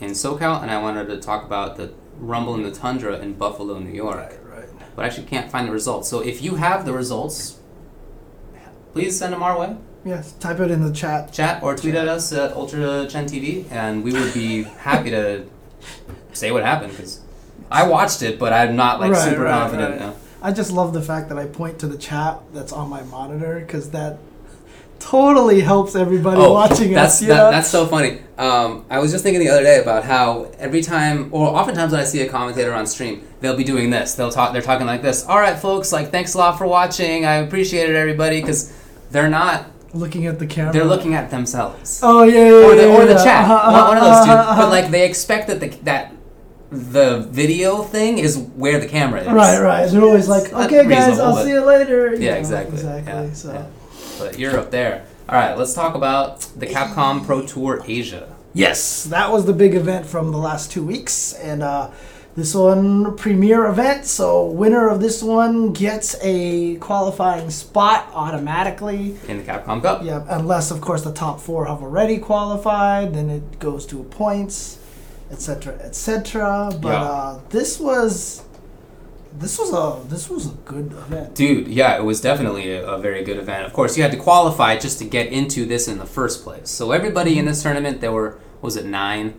in 0.00 0.10
SoCal, 0.10 0.60
and 0.62 0.70
I 0.70 0.80
wanted 0.80 1.06
to 1.08 1.18
talk 1.18 1.44
about 1.44 1.76
the 1.76 1.92
Rumble 2.18 2.54
in 2.54 2.62
the 2.62 2.70
Tundra 2.72 3.18
in 3.18 3.34
Buffalo, 3.34 3.78
New 3.78 3.90
York. 3.92 4.16
right. 4.16 4.44
right. 4.44 4.68
But 4.96 5.04
I 5.04 5.08
actually 5.08 5.26
can't 5.26 5.50
find 5.50 5.68
the 5.68 5.72
results. 5.72 6.08
So 6.08 6.20
if 6.20 6.42
you 6.42 6.56
have 6.56 6.84
the 6.84 6.92
results, 6.92 7.58
please 8.92 9.18
send 9.18 9.32
them 9.32 9.42
our 9.42 9.58
way. 9.58 9.76
Yes, 10.04 10.32
type 10.32 10.60
it 10.60 10.70
in 10.70 10.82
the 10.82 10.92
chat. 10.92 11.32
Chat 11.32 11.62
or 11.62 11.76
tweet 11.76 11.94
at 11.94 12.08
us 12.08 12.32
at 12.32 12.52
Ultra 12.52 13.06
Chen 13.08 13.26
TV, 13.26 13.70
and 13.70 14.02
we 14.02 14.12
would 14.12 14.32
be 14.32 14.62
happy 14.78 15.10
to 15.10 15.44
say 16.32 16.50
what 16.50 16.64
happened 16.64 16.92
because 16.92 17.20
I 17.70 17.86
watched 17.86 18.22
it, 18.22 18.38
but 18.38 18.52
I'm 18.52 18.76
not 18.76 19.00
like 19.00 19.12
Right, 19.12 19.28
super 19.30 19.42
right, 19.42 19.50
confident. 19.50 19.90
right. 19.92 20.00
no. 20.00 20.16
I 20.40 20.52
just 20.52 20.70
love 20.70 20.92
the 20.94 21.02
fact 21.02 21.28
that 21.30 21.38
I 21.38 21.46
point 21.46 21.80
to 21.80 21.88
the 21.88 21.98
chat 21.98 22.38
that's 22.54 22.72
on 22.72 22.88
my 22.88 23.02
monitor 23.02 23.58
because 23.60 23.90
that 23.90 24.18
totally 25.00 25.60
helps 25.60 25.94
everybody 25.94 26.40
watching 26.40 26.90
Oh, 26.92 26.94
that's 26.94 27.14
us. 27.14 27.20
That, 27.20 27.28
know? 27.28 27.50
that's 27.50 27.68
so 27.70 27.86
funny. 27.86 28.20
Um, 28.36 28.84
I 28.90 28.98
was 28.98 29.10
just 29.10 29.24
thinking 29.24 29.40
the 29.40 29.48
other 29.48 29.62
day 29.62 29.80
about 29.80 30.04
how 30.04 30.50
every 30.58 30.82
time, 30.82 31.28
or 31.32 31.48
oftentimes 31.48 31.92
when 31.92 32.00
I 32.00 32.04
see 32.04 32.20
a 32.22 32.28
commentator 32.28 32.72
on 32.72 32.86
stream, 32.86 33.22
they'll 33.40 33.56
be 33.56 33.64
doing 33.64 33.90
this. 33.90 34.14
They'll 34.14 34.30
talk. 34.30 34.52
They're 34.52 34.62
talking 34.62 34.86
like 34.86 35.02
this. 35.02 35.24
All 35.26 35.38
right, 35.38 35.58
folks. 35.58 35.92
Like, 35.92 36.10
thanks 36.10 36.34
a 36.34 36.38
lot 36.38 36.58
for 36.58 36.66
watching. 36.66 37.24
I 37.24 37.34
appreciate 37.36 37.88
it, 37.90 37.96
everybody, 37.96 38.40
because 38.40 38.72
they're 39.10 39.30
not. 39.30 39.66
looking 39.94 40.26
at 40.26 40.38
the 40.38 40.46
camera. 40.46 40.72
They're 40.72 40.84
looking 40.84 41.14
at 41.14 41.30
themselves. 41.30 42.00
Oh 42.02 42.22
yeah, 42.24 42.44
yeah, 42.44 42.66
or 42.66 42.74
the 42.76 42.82
yeah, 42.88 42.96
or 42.96 43.06
the 43.06 43.14
chat. 43.14 43.44
Uh-huh, 43.48 43.72
one, 43.72 43.88
one 43.88 43.96
of 43.96 44.04
those 44.04 44.24
two. 44.26 44.30
uh-huh, 44.32 44.50
uh-huh. 44.50 44.62
But 44.62 44.68
like 44.70 44.90
they 44.90 45.06
expect 45.08 45.46
that 45.48 45.60
the 45.60 45.68
that 45.84 46.12
the 46.70 47.26
video 47.30 47.82
thing 47.82 48.18
is 48.18 48.36
where 48.36 48.78
the 48.78 48.86
camera 48.86 49.22
is. 49.22 49.26
Right, 49.28 49.58
right. 49.60 49.90
They're 49.90 50.02
always 50.02 50.28
like, 50.28 50.52
okay, 50.52 50.86
guys, 50.86 51.18
I'll 51.18 51.42
see 51.42 51.50
you 51.50 51.64
later. 51.64 52.14
you 52.14 52.20
Yeah, 52.26 52.32
know, 52.34 52.38
exactly. 52.40 52.74
Exactly. 52.76 53.34
So. 53.34 53.70
Yeah. 54.18 54.30
But 54.30 54.38
you're 54.38 54.58
up 54.58 54.70
there. 54.70 55.06
All 55.28 55.34
right, 55.38 55.56
let's 55.58 55.74
talk 55.74 55.94
about 55.94 56.40
the 56.56 56.66
Capcom 56.66 57.24
Pro 57.24 57.46
Tour 57.46 57.82
Asia. 57.86 58.34
Yes, 58.54 59.04
that 59.04 59.30
was 59.30 59.44
the 59.44 59.52
big 59.52 59.74
event 59.74 60.06
from 60.06 60.32
the 60.32 60.38
last 60.38 60.72
two 60.72 60.84
weeks, 60.84 61.34
and 61.34 61.62
uh, 61.62 61.90
this 62.34 62.54
one 62.54 63.14
premier 63.16 63.66
event. 63.66 64.06
So 64.06 64.46
winner 64.46 64.88
of 64.88 65.00
this 65.00 65.22
one 65.22 65.72
gets 65.74 66.16
a 66.22 66.76
qualifying 66.76 67.50
spot 67.50 68.08
automatically. 68.14 69.16
in 69.28 69.38
the 69.38 69.44
Capcom 69.44 69.82
Cup. 69.82 70.02
Yeah, 70.02 70.24
unless 70.28 70.70
of 70.70 70.80
course 70.80 71.02
the 71.02 71.12
top 71.12 71.40
four 71.40 71.66
have 71.66 71.82
already 71.82 72.18
qualified, 72.18 73.14
then 73.14 73.28
it 73.28 73.58
goes 73.58 73.84
to 73.86 74.02
points, 74.04 74.78
etc., 75.30 75.74
etc. 75.74 76.70
But 76.80 76.88
Yeah. 76.88 77.02
uh, 77.02 77.40
this 77.50 77.78
was, 77.78 78.42
this 79.32 79.58
was 79.58 79.72
a 79.72 80.08
this 80.08 80.28
was 80.30 80.46
a 80.46 80.54
good 80.64 80.92
event. 80.92 81.34
Dude, 81.34 81.68
yeah, 81.68 81.96
it 81.96 82.04
was 82.04 82.20
definitely 82.20 82.72
a, 82.72 82.86
a 82.86 82.98
very 82.98 83.22
good 83.24 83.38
event. 83.38 83.66
Of 83.66 83.72
course, 83.72 83.96
you 83.96 84.02
had 84.02 84.12
to 84.12 84.18
qualify 84.18 84.76
just 84.76 84.98
to 84.98 85.04
get 85.04 85.28
into 85.28 85.64
this 85.66 85.88
in 85.88 85.98
the 85.98 86.06
first 86.06 86.42
place. 86.42 86.70
So 86.70 86.92
everybody 86.92 87.38
in 87.38 87.44
this 87.44 87.62
tournament, 87.62 88.00
there 88.00 88.12
were 88.12 88.38
was 88.60 88.76
it 88.76 88.86
9 88.86 89.34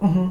Mm-hmm. 0.00 0.30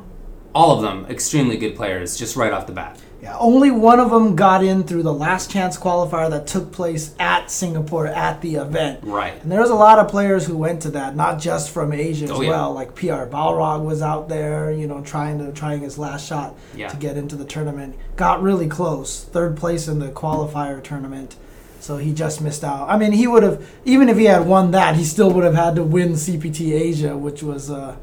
All 0.55 0.75
of 0.75 0.81
them 0.81 1.05
extremely 1.09 1.57
good 1.57 1.75
players, 1.75 2.17
just 2.17 2.35
right 2.35 2.51
off 2.51 2.67
the 2.67 2.73
bat. 2.73 2.99
Yeah, 3.21 3.35
only 3.39 3.71
one 3.71 3.99
of 3.99 4.11
them 4.11 4.35
got 4.35 4.63
in 4.63 4.83
through 4.83 5.01
the 5.01 5.13
last 5.13 5.49
chance 5.49 5.75
qualifier 5.75 6.29
that 6.29 6.45
took 6.45 6.71
place 6.71 7.15
at 7.19 7.49
Singapore 7.49 8.05
at 8.05 8.41
the 8.41 8.55
event. 8.55 8.99
Right. 9.03 9.41
And 9.41 9.51
there 9.51 9.59
was 9.59 9.71
a 9.71 9.75
lot 9.75 9.97
of 9.97 10.07
players 10.07 10.45
who 10.45 10.55
went 10.55 10.83
to 10.83 10.91
that, 10.91 11.15
not 11.15 11.39
just 11.39 11.71
from 11.71 11.91
Asia 11.93 12.25
as 12.25 12.31
Oh, 12.31 12.41
yeah. 12.41 12.49
well. 12.51 12.73
Like 12.73 12.93
PR 12.93 13.25
Balrog 13.25 13.83
was 13.83 14.03
out 14.03 14.29
there, 14.29 14.71
you 14.71 14.85
know, 14.85 15.01
trying 15.01 15.39
to 15.39 15.51
trying 15.51 15.79
his 15.79 15.97
last 15.97 16.27
shot 16.27 16.55
Yeah. 16.75 16.89
to 16.89 16.97
get 16.97 17.17
into 17.17 17.35
the 17.35 17.45
tournament. 17.45 17.95
Got 18.17 18.43
really 18.43 18.67
close, 18.67 19.23
third 19.23 19.57
place 19.57 19.87
in 19.87 19.97
the 19.97 20.09
qualifier 20.09 20.83
tournament. 20.83 21.35
So 21.79 21.97
he 21.97 22.13
just 22.13 22.41
missed 22.41 22.63
out. 22.63 22.87
I 22.89 22.97
mean, 22.97 23.13
he 23.13 23.25
would 23.27 23.41
have 23.43 23.65
even 23.83 24.09
if 24.09 24.17
he 24.17 24.25
had 24.25 24.45
won 24.45 24.71
that, 24.71 24.95
he 24.95 25.03
still 25.03 25.31
would 25.31 25.43
have 25.43 25.55
had 25.55 25.75
to 25.77 25.83
win 25.83 26.13
CPT 26.13 26.73
Asia, 26.73 27.17
which 27.17 27.41
was 27.41 27.71
uh, 27.71 27.95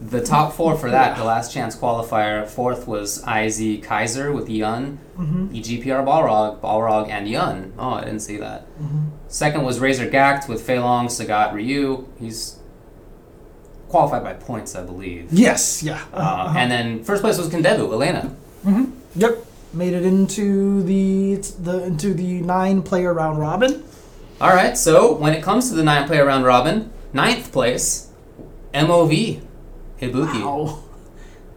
The 0.00 0.22
top 0.24 0.54
four 0.54 0.76
for 0.78 0.90
that, 0.90 1.16
the 1.18 1.24
last 1.24 1.52
chance 1.52 1.76
qualifier, 1.76 2.46
fourth 2.48 2.86
was 2.88 3.22
IZ 3.28 3.82
Kaiser 3.82 4.32
with 4.32 4.48
Yun, 4.48 4.98
Mm-hmm. 5.18 5.48
EGPR 5.54 6.02
Balrog, 6.06 6.60
Balrog, 6.60 7.10
and 7.10 7.28
Yun. 7.28 7.74
Oh, 7.78 7.90
I 7.90 8.04
didn't 8.04 8.20
see 8.20 8.38
that. 8.38 8.62
Mm-hmm. 8.80 9.08
Second 9.28 9.64
was 9.64 9.78
Razor 9.78 10.08
Gact 10.08 10.48
with 10.48 10.62
Fei 10.62 10.78
Long, 10.78 11.08
Sagat, 11.08 11.52
Ryu. 11.52 12.06
He's 12.18 12.58
qualified 13.88 14.22
by 14.24 14.32
points, 14.32 14.74
I 14.74 14.82
believe. 14.82 15.30
yes, 15.32 15.82
yeah. 15.82 16.02
Uh, 16.14 16.54
and 16.56 16.70
then 16.70 17.04
first 17.04 17.22
place 17.22 17.36
was 17.36 17.48
Kindevu, 17.48 17.92
Elena. 17.92 18.34
Yep, 19.16 19.44
made 19.74 19.92
it 19.92 20.04
into 20.06 20.82
the 20.84 21.34
the 21.58 21.84
into 21.84 22.14
the 22.14 22.40
nine 22.40 22.82
player 22.82 23.12
round 23.12 23.38
robin. 23.38 23.84
All 24.40 24.54
right, 24.54 24.78
so 24.78 25.14
when 25.14 25.34
it 25.34 25.42
comes 25.42 25.68
to 25.68 25.74
the 25.74 25.82
nine 25.84 26.06
player 26.06 26.24
round 26.24 26.44
robin, 26.46 26.90
ninth 27.12 27.52
place, 27.52 28.08
MOV, 28.72 29.42
Ibuki. 30.00 30.42
Wow. 30.44 30.82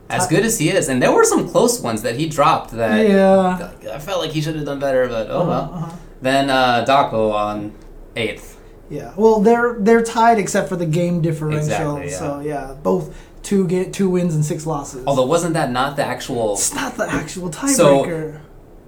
As 0.10 0.28
good 0.28 0.46
as 0.46 0.60
he 0.60 0.70
is, 0.70 0.90
and 0.90 1.02
there 1.02 1.12
were 1.12 1.24
some 1.24 1.50
close 1.50 1.80
ones 1.80 2.02
that 2.04 2.16
he 2.18 2.28
dropped 2.30 2.72
that 2.72 3.08
Yeah. 3.08 3.72
I 3.92 4.00
felt 4.00 4.22
like 4.22 4.32
he 4.32 4.42
should 4.42 4.56
have 4.56 4.66
done 4.66 4.80
better, 4.80 5.08
but 5.08 5.28
oh 5.30 5.48
well. 5.48 5.72
Uh-huh. 5.74 5.96
Then 6.22 6.50
uh, 6.50 6.86
Dako 6.88 7.34
on 7.34 7.74
eighth. 8.16 8.60
Yeah. 8.90 9.14
Well, 9.18 9.40
they're 9.40 9.76
they're 9.80 10.04
tied 10.04 10.38
except 10.40 10.70
for 10.70 10.76
the 10.76 10.86
game 10.86 11.22
differential. 11.22 11.98
Exactly, 11.98 12.12
yeah. 12.12 12.18
So 12.20 12.40
yeah, 12.42 12.76
both 12.84 13.16
two 13.42 13.68
get 13.68 13.92
two 13.94 14.10
wins 14.10 14.36
and 14.36 14.46
six 14.46 14.66
losses. 14.68 15.04
Although 15.08 15.26
wasn't 15.26 15.54
that 15.56 15.72
not 15.72 15.96
the 15.96 16.06
actual? 16.06 16.54
it's 16.54 16.74
not 16.76 16.96
the 16.96 17.10
actual 17.10 17.50
tiebreaker. 17.50 18.34
So- 18.36 18.40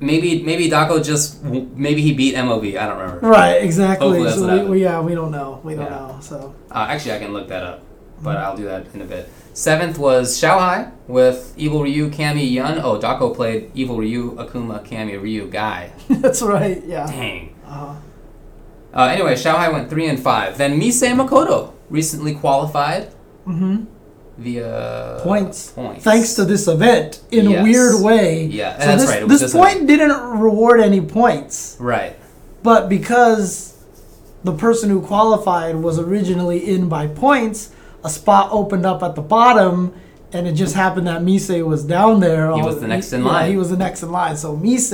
Maybe 0.02 0.44
maybe 0.44 0.70
Dako 0.70 1.04
just 1.04 1.42
maybe 1.42 2.02
he 2.02 2.14
beat 2.14 2.36
MOV. 2.36 2.78
I 2.78 2.86
don't 2.86 3.00
remember. 3.00 3.26
right. 3.28 3.64
Exactly. 3.64 4.30
So 4.30 4.64
we, 4.66 4.70
we 4.70 4.82
yeah 4.84 5.00
we 5.00 5.16
don't 5.16 5.32
know 5.32 5.62
we 5.64 5.74
don't 5.74 5.86
Yeah. 5.86 5.90
know. 5.92 6.18
So 6.22 6.54
Uh, 6.70 6.88
actually, 6.90 7.14
I 7.14 7.20
can 7.20 7.32
look 7.32 7.48
that 7.48 7.64
up, 7.64 7.82
but 8.22 8.38
I'll 8.38 8.58
do 8.58 8.66
that 8.66 8.88
in 8.94 9.02
a 9.02 9.06
bit. 9.06 9.30
Seventh 9.54 9.98
was 9.98 10.38
Xiaohai 10.40 10.92
with 11.08 11.54
Evil 11.58 11.84
Ryu, 11.84 12.10
Cammy, 12.10 12.50
Yun. 12.52 12.80
Oh, 12.80 13.00
Dako 13.00 13.34
played 13.36 13.72
Evil 13.74 13.98
Ryu, 13.98 14.36
Akuma, 14.36 14.86
Cammy, 14.86 15.22
Ryu, 15.22 15.48
Guy. 15.50 15.92
that's 16.10 16.42
right. 16.42 16.84
Yeah. 16.86 17.08
Dang. 17.08 17.56
Uh-huh. 17.66 17.96
Uh, 18.94 19.04
anyway, 19.08 19.34
Xiaohai 19.36 19.72
went 19.72 19.90
three 19.90 20.08
and 20.08 20.20
five. 20.20 20.58
Then 20.58 20.78
Mise 20.80 21.04
Makoto 21.04 21.74
recently 21.90 22.34
qualified 22.36 23.12
Mm-hmm. 23.48 23.84
via 24.40 25.20
Points. 25.24 25.72
Points. 25.72 26.04
Thanks 26.04 26.34
to 26.36 26.46
this 26.46 26.68
event 26.68 27.22
in 27.32 27.46
a 27.48 27.62
weird 27.64 28.02
way. 28.02 28.46
Yeah, 28.46 28.78
So 28.80 28.86
that's 28.88 29.02
this, 29.04 29.12
right, 29.12 29.28
this 29.28 29.42
this 29.42 29.54
point 29.54 29.86
didn't 29.88 30.40
reward 30.40 30.80
any 30.82 31.00
points. 31.02 31.78
right. 31.80 32.16
But 32.64 32.90
because 32.90 33.84
the 34.44 34.52
person 34.54 34.90
who 34.90 35.02
qualified 35.02 35.76
was 35.76 36.00
originally 36.00 36.58
in 36.68 36.90
by 36.90 37.06
points, 37.08 37.72
a 38.06 38.10
spot 38.10 38.50
opened 38.52 38.86
up 38.86 39.04
at 39.04 39.16
the 39.16 39.22
bottom, 39.22 39.94
and 40.32 40.48
it 40.48 40.54
just 40.54 40.76
happened 40.76 41.08
that 41.08 41.24
Mise 41.24 41.50
was 41.64 41.84
down 41.84 42.20
there. 42.20 42.54
He 42.56 42.62
was 42.62 42.80
the 42.80 42.88
next 42.88 43.12
in 43.14 43.24
yeah, 43.24 43.28
line. 43.32 43.52
he 43.52 43.58
was 43.58 43.70
the 43.72 43.78
next 43.78 44.04
in 44.04 44.12
line. 44.12 44.38
So 44.38 44.56
Mise 44.56 44.94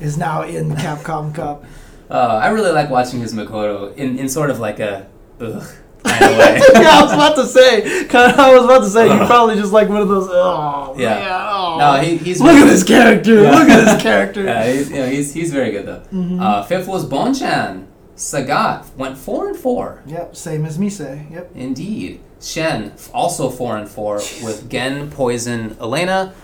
is 0.00 0.16
now 0.16 0.42
in 0.42 0.68
the 0.70 0.74
Capcom 0.76 1.34
Cup. 1.34 1.64
Uh, 2.10 2.40
I 2.42 2.48
really 2.48 2.72
like 2.72 2.88
watching 2.88 3.20
his 3.20 3.34
Makoto 3.34 3.94
in, 3.96 4.18
in 4.18 4.28
sort 4.28 4.48
of 4.50 4.58
like 4.60 4.78
a 4.80 5.08
ugh 5.40 5.66
kind 6.04 6.24
of 6.24 6.30
way. 6.38 6.60
yeah, 6.74 6.90
I 6.90 7.02
was 7.02 7.12
about 7.12 7.36
to 7.36 7.46
say. 7.46 8.04
Kind 8.06 8.32
of, 8.32 8.38
I 8.38 8.54
was 8.54 8.64
about 8.64 8.78
to 8.84 8.90
say 8.90 9.04
you 9.06 9.26
probably 9.26 9.56
just 9.56 9.72
like 9.72 9.88
one 9.88 10.00
of 10.00 10.08
those. 10.08 10.28
Oh 10.30 10.94
Yeah. 10.96 11.14
man, 11.14 11.30
oh. 11.30 11.76
no, 11.78 12.00
he, 12.00 12.16
he's 12.16 12.40
Look 12.40 12.54
at 12.54 12.66
this 12.66 12.84
character. 12.84 13.42
Yeah. 13.42 13.50
Look 13.50 13.68
at 13.68 13.84
this 13.84 14.02
character. 14.02 14.44
Yeah, 14.44 14.72
he's, 14.72 14.90
you 14.90 14.96
know, 14.96 15.08
he's, 15.08 15.34
he's 15.34 15.52
very 15.52 15.72
good 15.72 15.86
though. 15.86 16.00
Mm-hmm. 16.12 16.40
Uh, 16.40 16.62
fifth 16.62 16.86
was 16.86 17.04
Bonchan. 17.06 17.86
Sagat 18.16 18.94
went 18.96 19.18
four 19.18 19.48
and 19.48 19.56
four. 19.58 20.02
Yep, 20.06 20.36
same 20.36 20.64
as 20.64 20.78
Mise. 20.78 21.00
Yep. 21.00 21.50
Indeed. 21.54 22.20
Xian 22.40 22.92
also 23.14 23.48
four 23.50 23.76
and 23.76 23.88
four 23.88 24.16
with 24.44 24.68
Gen, 24.70 25.10
Poison, 25.10 25.76
Elena. 25.80 26.34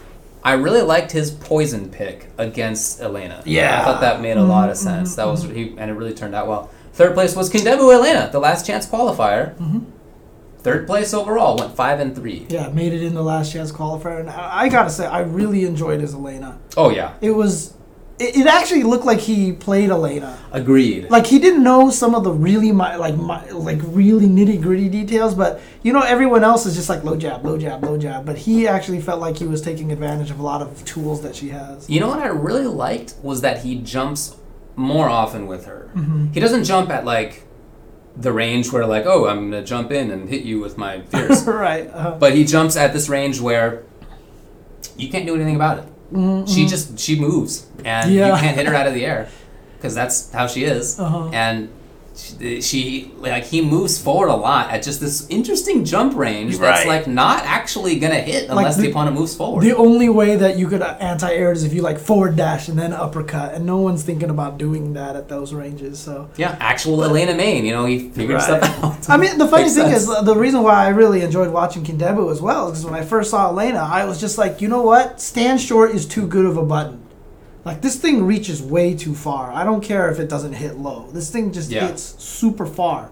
I 0.45 0.55
really 0.55 0.83
liked 0.83 1.13
his 1.13 1.31
poison 1.31 1.89
pick 1.91 2.29
against 2.37 3.01
Elena. 3.01 3.43
Yeah. 3.47 3.81
I 3.81 3.85
thought 3.85 4.01
that 4.01 4.21
made 4.21 4.37
a 4.37 4.43
lot 4.43 4.71
of 4.71 4.77
Mm-hmm, 4.77 4.89
sense. 4.89 5.15
That 5.17 5.27
was 5.27 5.45
he, 5.45 5.75
and 5.79 5.91
it 5.91 5.95
really 5.95 6.15
turned 6.15 6.35
out 6.35 6.49
well. 6.49 6.71
Third 6.95 7.15
place 7.15 7.37
was 7.37 7.49
Kindevu 7.51 7.93
Elena, 7.95 8.29
the 8.33 8.41
last 8.41 8.67
chance 8.67 8.87
qualifier. 8.87 9.55
Mm-hmm. 9.57 9.81
Third 10.59 10.87
place 10.87 11.13
overall 11.15 11.57
went 11.59 11.75
five 11.75 12.01
and 12.01 12.15
three. 12.15 12.47
Yeah, 12.49 12.69
made 12.69 12.93
it 12.93 13.03
in 13.03 13.15
the 13.15 13.23
last 13.23 13.53
chance 13.53 13.71
qualifier, 13.73 14.21
and 14.21 14.31
I, 14.31 14.63
I 14.63 14.69
gotta 14.69 14.91
say, 14.91 15.07
I 15.07 15.21
really 15.21 15.65
enjoyed 15.65 16.01
his 16.01 16.15
Elena. 16.15 16.59
Oh 16.77 16.91
yeah, 16.91 17.15
It 17.21 17.31
was, 17.33 17.75
it, 18.23 18.37
it 18.37 18.47
actually 18.47 18.85
looked 18.85 19.05
like 19.05 19.19
he 19.19 19.53
played 19.53 19.91
Elena. 19.91 20.39
Agreed. 20.53 21.11
Like 21.11 21.27
he 21.27 21.39
didn't 21.39 21.63
know 21.63 21.91
some 21.91 22.15
of 22.15 22.25
the 22.25 22.33
really 22.33 22.73
mi- 22.73 22.97
like 22.97 23.17
mi- 23.17 23.53
like 23.53 23.79
really 23.83 24.27
nitty 24.27 24.63
gritty 24.63 24.89
details, 24.89 25.35
but 25.35 25.61
you 25.83 25.93
know 25.93 26.01
everyone 26.01 26.45
else 26.45 26.67
is 26.67 26.77
just 26.77 26.89
like 26.89 27.05
low 27.05 27.17
jab, 27.17 27.45
low 27.45 27.59
jab, 27.59 27.85
low 27.85 27.99
jab. 27.99 28.25
But 28.25 28.39
he 28.39 28.69
actually 28.69 29.01
felt 29.01 29.21
like 29.21 29.37
he 29.37 29.47
was 29.47 29.61
taking 29.61 29.91
advantage 29.93 30.31
of 30.31 30.39
a 30.39 30.43
lot 30.43 30.63
of 30.63 30.85
tools 30.85 31.23
that 31.23 31.35
she 31.35 31.49
has. 31.49 31.89
You 31.91 32.01
know 32.01 32.09
what 32.09 32.21
I 32.21 32.29
really 32.29 32.67
liked 32.67 33.15
was 33.23 33.41
that 33.41 33.63
he 33.63 33.77
jumps 33.77 34.37
more 34.77 35.09
often 35.09 35.47
with 35.47 35.67
her. 35.67 35.91
Mm-hmm. 35.95 36.33
He 36.33 36.41
doesn't 36.41 36.65
jump 36.65 36.91
at 36.91 37.05
like 37.05 37.45
the 38.17 38.33
range 38.33 38.71
where 38.73 38.87
like, 38.87 39.07
oh, 39.07 39.27
I'm 39.27 39.51
gonna 39.51 39.65
jump 39.65 39.91
in 39.91 40.11
and 40.11 40.29
hit 40.29 40.45
you 40.45 40.61
with 40.61 40.79
my 40.79 41.01
fierce. 41.03 41.45
right. 41.47 41.89
Uh, 41.93 42.13
but 42.13 42.35
he 42.35 42.45
jumps 42.45 42.77
at 42.77 42.93
this 42.93 43.09
range 43.09 43.41
where 43.41 43.85
you 44.97 45.11
can't 45.11 45.27
do 45.27 45.35
anything 45.35 45.57
about 45.57 45.79
it. 45.79 45.92
She 46.47 46.67
just 46.67 46.99
she 46.99 47.19
moves 47.19 47.67
and 47.85 48.13
you 48.13 48.21
Mm-hmm. 48.21 48.41
Can't 48.41 48.57
hit 48.57 48.67
her 48.67 48.75
out 48.75 48.87
of 48.87 48.95
the 48.95 49.05
air 49.07 49.29
because 49.77 49.95
that's 49.95 50.31
how 50.33 50.47
she 50.47 50.65
is. 50.65 50.99
Uh-huh. 50.99 51.31
And 51.33 51.69
she, 52.15 52.61
she 52.61 53.11
like 53.19 53.45
he 53.45 53.63
moves 53.63 54.01
forward 54.01 54.29
a 54.29 54.37
lot 54.37 54.71
at 54.71 54.83
just 54.83 55.01
this 55.01 55.27
interesting 55.29 55.85
jump 55.85 56.15
range 56.17 56.59
that's 56.59 56.87
like 56.87 57.07
not 57.07 57.43
actually 57.45 57.99
gonna 57.99 58.21
hit 58.21 58.51
unless 58.51 58.77
the, 58.77 58.83
the- 58.83 58.91
opponent 58.91 59.17
moves 59.17 59.35
forward. 59.35 59.63
the 59.65 59.75
only 59.77 60.09
way 60.09 60.37
that 60.37 60.59
you 60.59 60.69
could 60.69 60.83
anti-air 60.83 61.53
is 61.53 61.65
if 61.65 61.73
you 61.73 61.81
like 61.83 61.99
forward 61.99 62.37
dash 62.37 62.69
and 62.69 62.79
then 62.79 62.93
uppercut, 62.93 63.55
and 63.55 63.65
no 63.65 63.79
one's 63.79 64.03
thinking 64.03 64.31
about 64.31 64.59
doing 64.59 64.93
that 64.93 65.17
at 65.17 65.29
those 65.29 65.53
ranges. 65.55 65.99
So. 65.99 66.29
yeah, 66.37 66.57
actual 66.61 67.03
Elena 67.05 67.35
Main. 67.35 67.65
You 67.65 67.73
know, 67.73 67.85
he 67.87 68.11
figured 68.11 68.37
Right. 68.37 68.43
stuff 68.61 68.85
out. 68.85 69.11
I 69.11 69.17
mean, 69.17 69.39
the 69.39 69.49
funny 69.49 69.65
thing 69.71 69.91
sense. 69.91 70.09
is, 70.09 70.25
the 70.25 70.37
reason 70.37 70.63
why 70.63 70.85
I 70.85 70.89
really 70.89 71.23
enjoyed 71.23 71.51
watching 71.53 71.83
Kindevu 71.85 72.31
as 72.31 72.41
well 72.43 72.69
is 72.71 72.79
'cause 72.79 72.85
when 72.85 72.95
I 72.95 73.03
first 73.05 73.31
saw 73.31 73.49
Elena, 73.51 73.79
I 73.81 74.05
was 74.05 74.21
just 74.21 74.39
like, 74.39 74.61
you 74.61 74.69
know 74.69 74.83
what? 74.83 75.21
Stand 75.21 75.61
short 75.61 75.93
is 75.93 76.07
too 76.07 76.27
good 76.27 76.45
of 76.47 76.57
a 76.57 76.63
button. 76.63 77.02
Like, 77.65 77.81
this 77.81 77.97
thing 77.97 78.25
reaches 78.25 78.61
way 78.61 78.95
too 78.95 79.15
far. 79.15 79.53
I 79.53 79.63
don't 79.65 79.83
care 79.83 80.11
if 80.11 80.19
it 80.19 80.29
doesn't 80.29 80.55
hit 80.55 80.79
low. 80.79 81.09
This 81.13 81.31
thing 81.31 81.53
just 81.53 81.71
Yeah. 81.71 81.87
hits 81.87 82.15
super 82.19 82.67
far. 82.67 83.11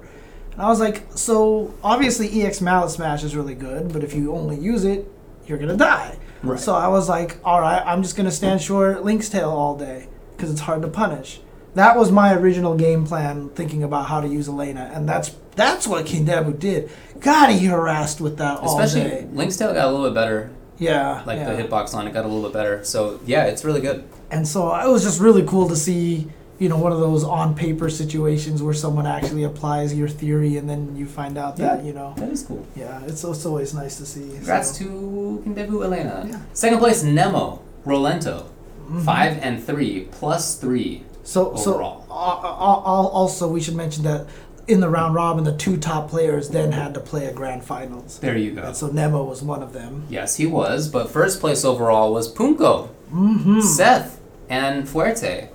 And 0.53 0.63
I 0.63 0.69
was 0.69 0.81
like, 0.81 1.07
so 1.15 1.73
obviously 1.85 2.43
EX 2.43 2.61
Mallet 2.61 2.91
Smash 2.91 3.23
is 3.23 3.37
really 3.37 3.55
good, 3.55 3.93
but 3.93 4.03
if 4.03 4.13
you 4.15 4.33
only 4.35 4.57
use 4.57 4.85
it, 4.85 5.11
you're 5.47 5.59
going 5.59 5.71
to 5.71 5.77
die. 5.77 6.17
Right. 6.43 6.59
So 6.59 6.75
I 6.75 6.89
was 6.89 7.09
like, 7.09 7.39
all 7.45 7.61
right, 7.61 7.83
I'm 7.87 8.03
just 8.03 8.17
going 8.17 8.27
to 8.27 8.33
stand 8.35 8.61
short 8.61 9.05
Lynx 9.05 9.29
Tail 9.29 9.51
all 9.51 9.77
day 9.77 10.09
because 10.37 10.51
it's 10.51 10.63
hard 10.63 10.83
to 10.83 10.89
punish. 10.89 11.41
That 11.75 11.97
was 11.97 12.11
my 12.11 12.35
original 12.35 12.75
game 12.75 13.07
plan, 13.07 13.51
thinking 13.51 13.85
about 13.85 14.07
how 14.07 14.21
to 14.21 14.27
use 14.27 14.49
Elena, 14.49 14.91
and 14.93 15.09
that's 15.09 15.31
that's 15.55 15.87
what 15.87 16.05
Kindevu 16.07 16.59
did. 16.59 16.91
God, 17.21 17.51
he 17.51 17.67
harassed 17.67 18.21
with 18.21 18.39
that 18.39 18.59
all 18.59 18.77
Especially 18.81 19.09
day. 19.09 19.29
Lynx 19.33 19.57
tail 19.57 19.73
got 19.73 19.87
a 19.87 19.91
little 19.93 20.07
bit 20.07 20.15
better. 20.15 20.51
Yeah, 20.79 21.23
Like 21.27 21.39
yeah. 21.39 21.55
the 21.55 21.63
hitbox 21.63 21.95
on 21.95 22.09
it 22.09 22.13
got 22.15 22.25
a 22.25 22.29
little 22.29 22.43
bit 22.43 22.53
better. 22.53 22.83
So 22.85 23.21
yeah, 23.25 23.45
it's 23.45 23.65
really 23.65 23.81
good. 23.81 24.03
And 24.31 24.47
so 24.47 24.75
it 24.75 24.89
was 24.89 25.03
just 25.03 25.21
really 25.21 25.43
cool 25.45 25.69
to 25.69 25.77
see, 25.77 26.29
you 26.59 26.69
know, 26.69 26.77
one 26.79 26.93
of 26.93 27.01
those 27.01 27.25
on 27.25 27.55
paper 27.55 27.91
situations 27.91 28.63
where 28.63 28.75
someone 28.75 29.07
actually 29.07 29.45
applies 29.45 29.93
your 29.95 30.09
theory, 30.09 30.57
and 30.57 30.69
then 30.71 30.95
you 30.97 31.07
find 31.07 31.37
out 31.37 31.57
that 31.57 31.81
Yeah. 31.81 31.85
you 31.87 31.93
know, 31.93 32.15
That 32.17 32.29
is 32.31 32.43
cool. 32.43 32.65
yeah, 32.77 33.01
it's, 33.07 33.25
it's 33.25 33.45
always 33.47 33.75
nice 33.75 33.97
to 33.97 34.07
see. 34.07 34.29
Congrats 34.37 34.79
so. 34.79 34.85
to 34.85 35.43
Kindevu 35.47 35.85
Elena. 35.85 36.27
Yeah. 36.29 36.39
Second 36.53 36.79
place 36.79 37.03
Nemo 37.03 37.61
Rolento. 37.87 38.45
Mhm. 38.91 39.03
Five 39.05 39.39
and 39.43 39.63
three 39.63 40.09
plus 40.11 40.55
three. 40.57 41.05
So 41.23 41.55
so 41.57 41.75
overall. 41.75 42.05
uh, 42.11 42.15
uh, 42.15 42.81
uh, 42.93 43.07
also 43.21 43.47
we 43.49 43.61
should 43.61 43.77
mention 43.77 44.03
that 44.05 44.27
in 44.67 44.81
the 44.81 44.89
round 44.89 45.15
robin, 45.15 45.45
the 45.45 45.57
two 45.57 45.77
top 45.77 46.09
players 46.11 46.51
then 46.51 46.73
had 46.73 46.95
to 46.95 47.01
play 47.01 47.27
a 47.27 47.33
grand 47.33 47.65
finals, 47.65 48.19
There 48.21 48.37
you 48.37 48.53
go. 48.53 48.63
and 48.63 48.77
so 48.77 48.87
Nemo 48.89 49.23
was 49.25 49.43
one 49.43 49.63
of 49.63 49.73
them. 49.73 50.05
Yes, 50.09 50.37
he 50.37 50.47
was, 50.47 50.89
but 50.89 51.09
first 51.11 51.41
place 51.41 51.65
overall 51.65 52.13
was 52.13 52.33
Poongko, 52.33 52.89
Mm-hmm. 53.13 53.61
Seth, 53.61 54.20
and 54.51 54.87
Fuerte. 54.87 55.49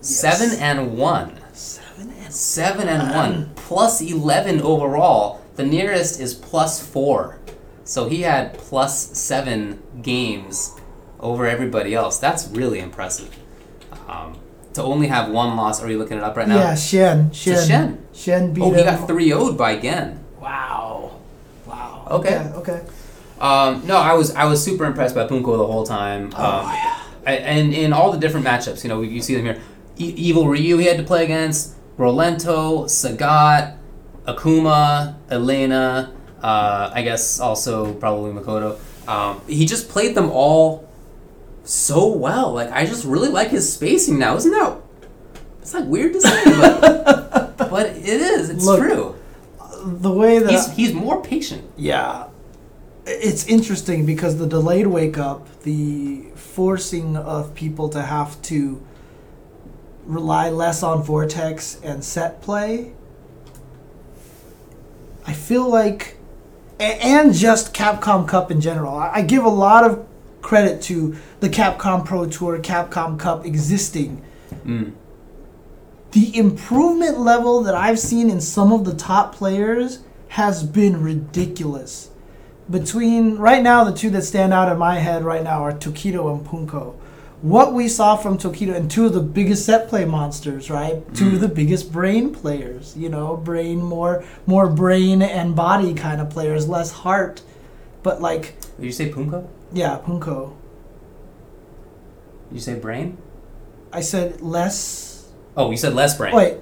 Seven 0.00 0.58
and 0.58 0.96
one. 0.96 1.38
Seven 1.52 2.10
and 2.22 2.32
Seven 2.32 2.88
and 2.88 3.14
one. 3.14 3.50
Plus 3.56 4.00
eleven 4.00 4.62
overall. 4.62 5.42
The 5.56 5.64
nearest 5.64 6.20
is 6.20 6.34
plus 6.34 6.80
four. 6.84 7.38
So 7.84 8.08
he 8.08 8.22
had 8.22 8.56
plus 8.56 9.18
seven 9.18 9.82
games 10.02 10.78
over 11.18 11.46
everybody 11.46 11.94
else. 11.94 12.18
That's 12.18 12.46
really 12.48 12.78
impressive. 12.78 13.36
Um, 14.08 14.38
to 14.74 14.82
only 14.82 15.08
have 15.08 15.30
one 15.30 15.56
loss, 15.56 15.82
are 15.82 15.90
you 15.90 15.98
looking 15.98 16.18
it 16.18 16.22
up 16.22 16.36
right 16.36 16.46
now? 16.46 16.58
Yeah, 16.58 16.74
Shen. 16.76 17.32
Shen. 17.32 17.66
Shen. 17.66 18.06
Shen 18.14 18.52
beat 18.52 18.62
Oh, 18.62 18.72
he 18.72 18.84
got 18.84 19.08
3 19.08 19.30
0'd 19.30 19.58
by 19.58 19.76
Gen. 19.78 20.22
Wow. 20.40 21.18
Wow. 21.66 22.06
Okay. 22.10 22.36
Okay. 22.36 22.72
okay. 22.72 22.86
Um, 23.40 23.86
no, 23.86 23.96
I 23.96 24.14
was 24.14 24.34
I 24.34 24.44
was 24.44 24.62
super 24.62 24.84
impressed 24.84 25.14
by 25.14 25.26
Poongko 25.26 25.56
the 25.58 25.66
whole 25.66 25.84
time. 25.86 26.26
Um, 26.26 26.32
Oh, 26.36 26.72
yeah. 26.72 27.02
And 27.26 27.74
in 27.74 27.92
all 27.92 28.12
the 28.12 28.18
different 28.18 28.46
matchups, 28.46 28.82
you 28.82 28.88
know, 28.88 29.02
you 29.02 29.20
see 29.22 29.34
them 29.34 29.44
here. 29.44 29.60
E- 29.98 30.14
Evil 30.16 30.46
Ryu 30.48 30.78
he 30.78 30.86
had 30.86 30.96
to 30.98 31.02
play 31.02 31.24
against, 31.24 31.74
Rolento, 31.98 32.84
Sagat, 32.84 33.76
Akuma, 34.26 35.16
Elena, 35.30 36.12
uh, 36.42 36.90
I 36.94 37.02
guess 37.02 37.40
also 37.40 37.94
probably 37.94 38.32
Makoto. 38.32 38.78
Um, 39.08 39.40
he 39.48 39.66
just 39.66 39.88
played 39.88 40.14
them 40.14 40.30
all 40.30 40.88
so 41.64 42.06
well. 42.08 42.52
Like 42.52 42.70
I 42.70 42.86
just 42.86 43.04
really 43.04 43.28
like 43.28 43.48
his 43.48 43.70
spacing 43.72 44.18
now. 44.18 44.36
Isn't 44.36 44.52
that? 44.52 44.78
It's 45.60 45.74
like 45.74 45.84
weird 45.84 46.12
to 46.12 46.20
say, 46.20 46.44
but 46.44 47.56
but 47.70 47.86
it 47.86 48.06
is. 48.06 48.50
It's 48.50 48.64
Look, 48.64 48.80
true. 48.80 49.16
The 49.84 50.10
way 50.10 50.38
that 50.38 50.50
He's 50.50 50.70
he's 50.72 50.92
more 50.92 51.22
patient. 51.22 51.70
Yeah. 51.76 52.28
It's 53.10 53.46
interesting 53.46 54.04
because 54.04 54.36
the 54.36 54.46
delayed 54.46 54.86
wake 54.86 55.16
up, 55.16 55.62
the 55.62 56.24
forcing 56.34 57.16
of 57.16 57.54
people 57.54 57.88
to 57.90 58.02
have 58.02 58.40
to 58.42 58.82
rely 60.04 60.50
less 60.50 60.82
on 60.82 61.02
Vortex 61.02 61.80
and 61.82 62.04
set 62.04 62.42
play. 62.42 62.92
I 65.26 65.32
feel 65.32 65.68
like, 65.68 66.16
and 66.78 67.32
just 67.32 67.72
Capcom 67.72 68.28
Cup 68.28 68.50
in 68.50 68.60
general. 68.60 68.94
I 68.96 69.22
give 69.22 69.44
a 69.44 69.50
lot 69.50 69.84
of 69.84 70.06
credit 70.42 70.82
to 70.82 71.16
the 71.40 71.48
Capcom 71.48 72.04
Pro 72.04 72.26
Tour, 72.26 72.58
Capcom 72.58 73.18
Cup 73.18 73.44
existing 73.44 74.22
Mm. 74.66 74.92
the 76.12 76.36
improvement 76.36 77.20
level 77.20 77.62
that 77.62 77.74
I've 77.74 77.98
seen 77.98 78.30
in 78.30 78.40
some 78.40 78.72
of 78.72 78.84
the 78.86 78.94
top 78.94 79.34
players 79.34 79.98
has 80.28 80.62
been 80.62 81.02
ridiculous. 81.02 82.08
Between 82.70 83.36
right 83.36 83.62
now, 83.62 83.84
the 83.84 83.92
two 83.92 84.10
that 84.10 84.22
stand 84.22 84.52
out 84.52 84.70
in 84.70 84.78
my 84.78 84.96
head 84.96 85.24
right 85.24 85.42
now 85.42 85.62
are 85.62 85.72
Tokido 85.72 86.30
and 86.32 86.46
Poongko. 86.46 86.94
What 87.40 87.72
we 87.72 87.88
saw 87.88 88.16
from 88.16 88.36
Tokido 88.36 88.74
and 88.74 88.90
two 88.90 89.06
of 89.06 89.14
the 89.14 89.20
biggest 89.20 89.64
set 89.64 89.88
play 89.88 90.04
monsters, 90.04 90.70
right? 90.70 91.02
Two 91.14 91.28
of 91.28 91.32
mm. 91.34 91.40
the 91.40 91.48
biggest 91.48 91.92
brain 91.92 92.34
players, 92.34 92.96
you 92.96 93.08
know, 93.08 93.36
brain 93.36 93.78
more 93.78 94.24
more 94.44 94.68
brain 94.68 95.22
and 95.22 95.54
body 95.54 95.94
kind 95.94 96.20
of 96.20 96.30
players, 96.30 96.68
less 96.68 96.90
heart. 96.90 97.42
But 98.02 98.20
like, 98.20 98.54
Did 98.76 98.86
you 98.86 98.92
say 98.92 99.10
Poongko? 99.10 99.46
yeah, 99.72 100.00
Poongko. 100.04 100.54
Did 102.48 102.54
you 102.54 102.60
say 102.60 102.74
brain? 102.74 103.18
I 103.92 104.00
said 104.00 104.40
less. 104.42 105.28
Oh, 105.56 105.70
you 105.70 105.76
said 105.76 105.94
less 105.94 106.16
brain. 106.18 106.34
Wait. 106.34 106.56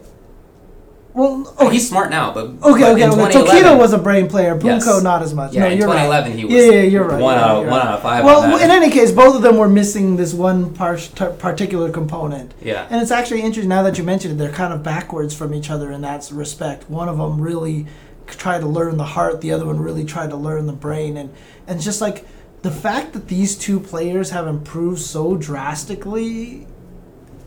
Well, 1.16 1.54
Oh, 1.58 1.66
okay. 1.66 1.74
he's 1.76 1.88
smart 1.88 2.10
now, 2.10 2.30
but 2.34 2.44
Okay, 2.44 2.58
but 2.62 2.92
okay, 2.92 3.08
okay. 3.08 3.32
Tokido 3.62 3.78
was 3.78 3.94
a 3.94 3.98
brain 3.98 4.28
player. 4.28 4.54
Poongko 4.54 4.64
Yes. 4.96 5.02
not 5.02 5.22
as 5.22 5.32
much. 5.32 5.54
Yeah, 5.54 5.60
no, 5.62 5.66
in 5.68 5.78
you're 5.78 5.86
right. 5.88 6.04
2011 6.04 6.32
he 6.38 6.44
was. 6.44 6.54
Yeah, 6.54 6.60
yeah, 6.72 6.82
you're 6.82 7.04
right. 7.04 7.20
One 7.20 7.34
you're 7.36 7.42
out 7.44 7.62
right, 7.64 7.70
one 7.70 7.78
right. 7.80 7.88
out 7.88 7.94
of 7.94 8.02
five. 8.02 8.24
Well, 8.24 8.56
in 8.62 8.70
any 8.70 8.90
case, 8.90 9.12
both 9.12 9.34
of 9.34 9.40
them 9.40 9.56
were 9.56 9.68
missing 9.68 10.16
this 10.16 10.34
one 10.34 10.74
par- 10.74 10.98
particular 11.38 11.90
component. 11.90 12.52
yeah, 12.62 12.86
And 12.90 13.00
it's 13.00 13.10
actually 13.10 13.40
interesting 13.40 13.70
now 13.70 13.82
that 13.82 13.96
you 13.96 14.04
mentioned 14.04 14.34
it. 14.34 14.36
They're 14.36 14.52
kind 14.52 14.74
of 14.74 14.82
backwards 14.82 15.34
from 15.34 15.54
each 15.54 15.70
other 15.70 15.90
in 15.90 16.02
that 16.02 16.28
respect. 16.30 16.90
One 16.90 17.08
of 17.08 17.16
them 17.16 17.40
really 17.40 17.86
tried 18.26 18.60
to 18.60 18.66
learn 18.66 18.98
the 18.98 19.04
heart. 19.04 19.40
The 19.40 19.52
other 19.52 19.64
one 19.64 19.78
really 19.80 20.04
tried 20.04 20.28
to 20.30 20.36
learn 20.36 20.66
the 20.66 20.72
brain. 20.74 21.16
And 21.16 21.30
and 21.66 21.80
just 21.80 22.00
like 22.02 22.26
the 22.60 22.70
fact 22.70 23.14
that 23.14 23.28
these 23.28 23.56
two 23.56 23.80
players 23.80 24.30
have 24.30 24.46
improved 24.46 25.00
so 25.00 25.34
drastically, 25.36 26.66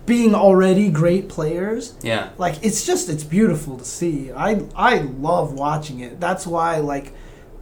being 0.10 0.36
already 0.36 0.90
great 0.90 1.30
players, 1.30 1.94
yeah. 2.02 2.32
like 2.38 2.56
it's 2.62 2.86
just 2.86 3.08
it's 3.08 3.24
beautiful 3.24 3.78
to 3.78 3.86
see. 3.86 4.32
I 4.34 4.64
I 4.76 4.98
love 4.98 5.54
watching 5.54 6.02
it. 6.02 6.20
That's 6.20 6.46
why 6.46 6.78
like 6.80 7.14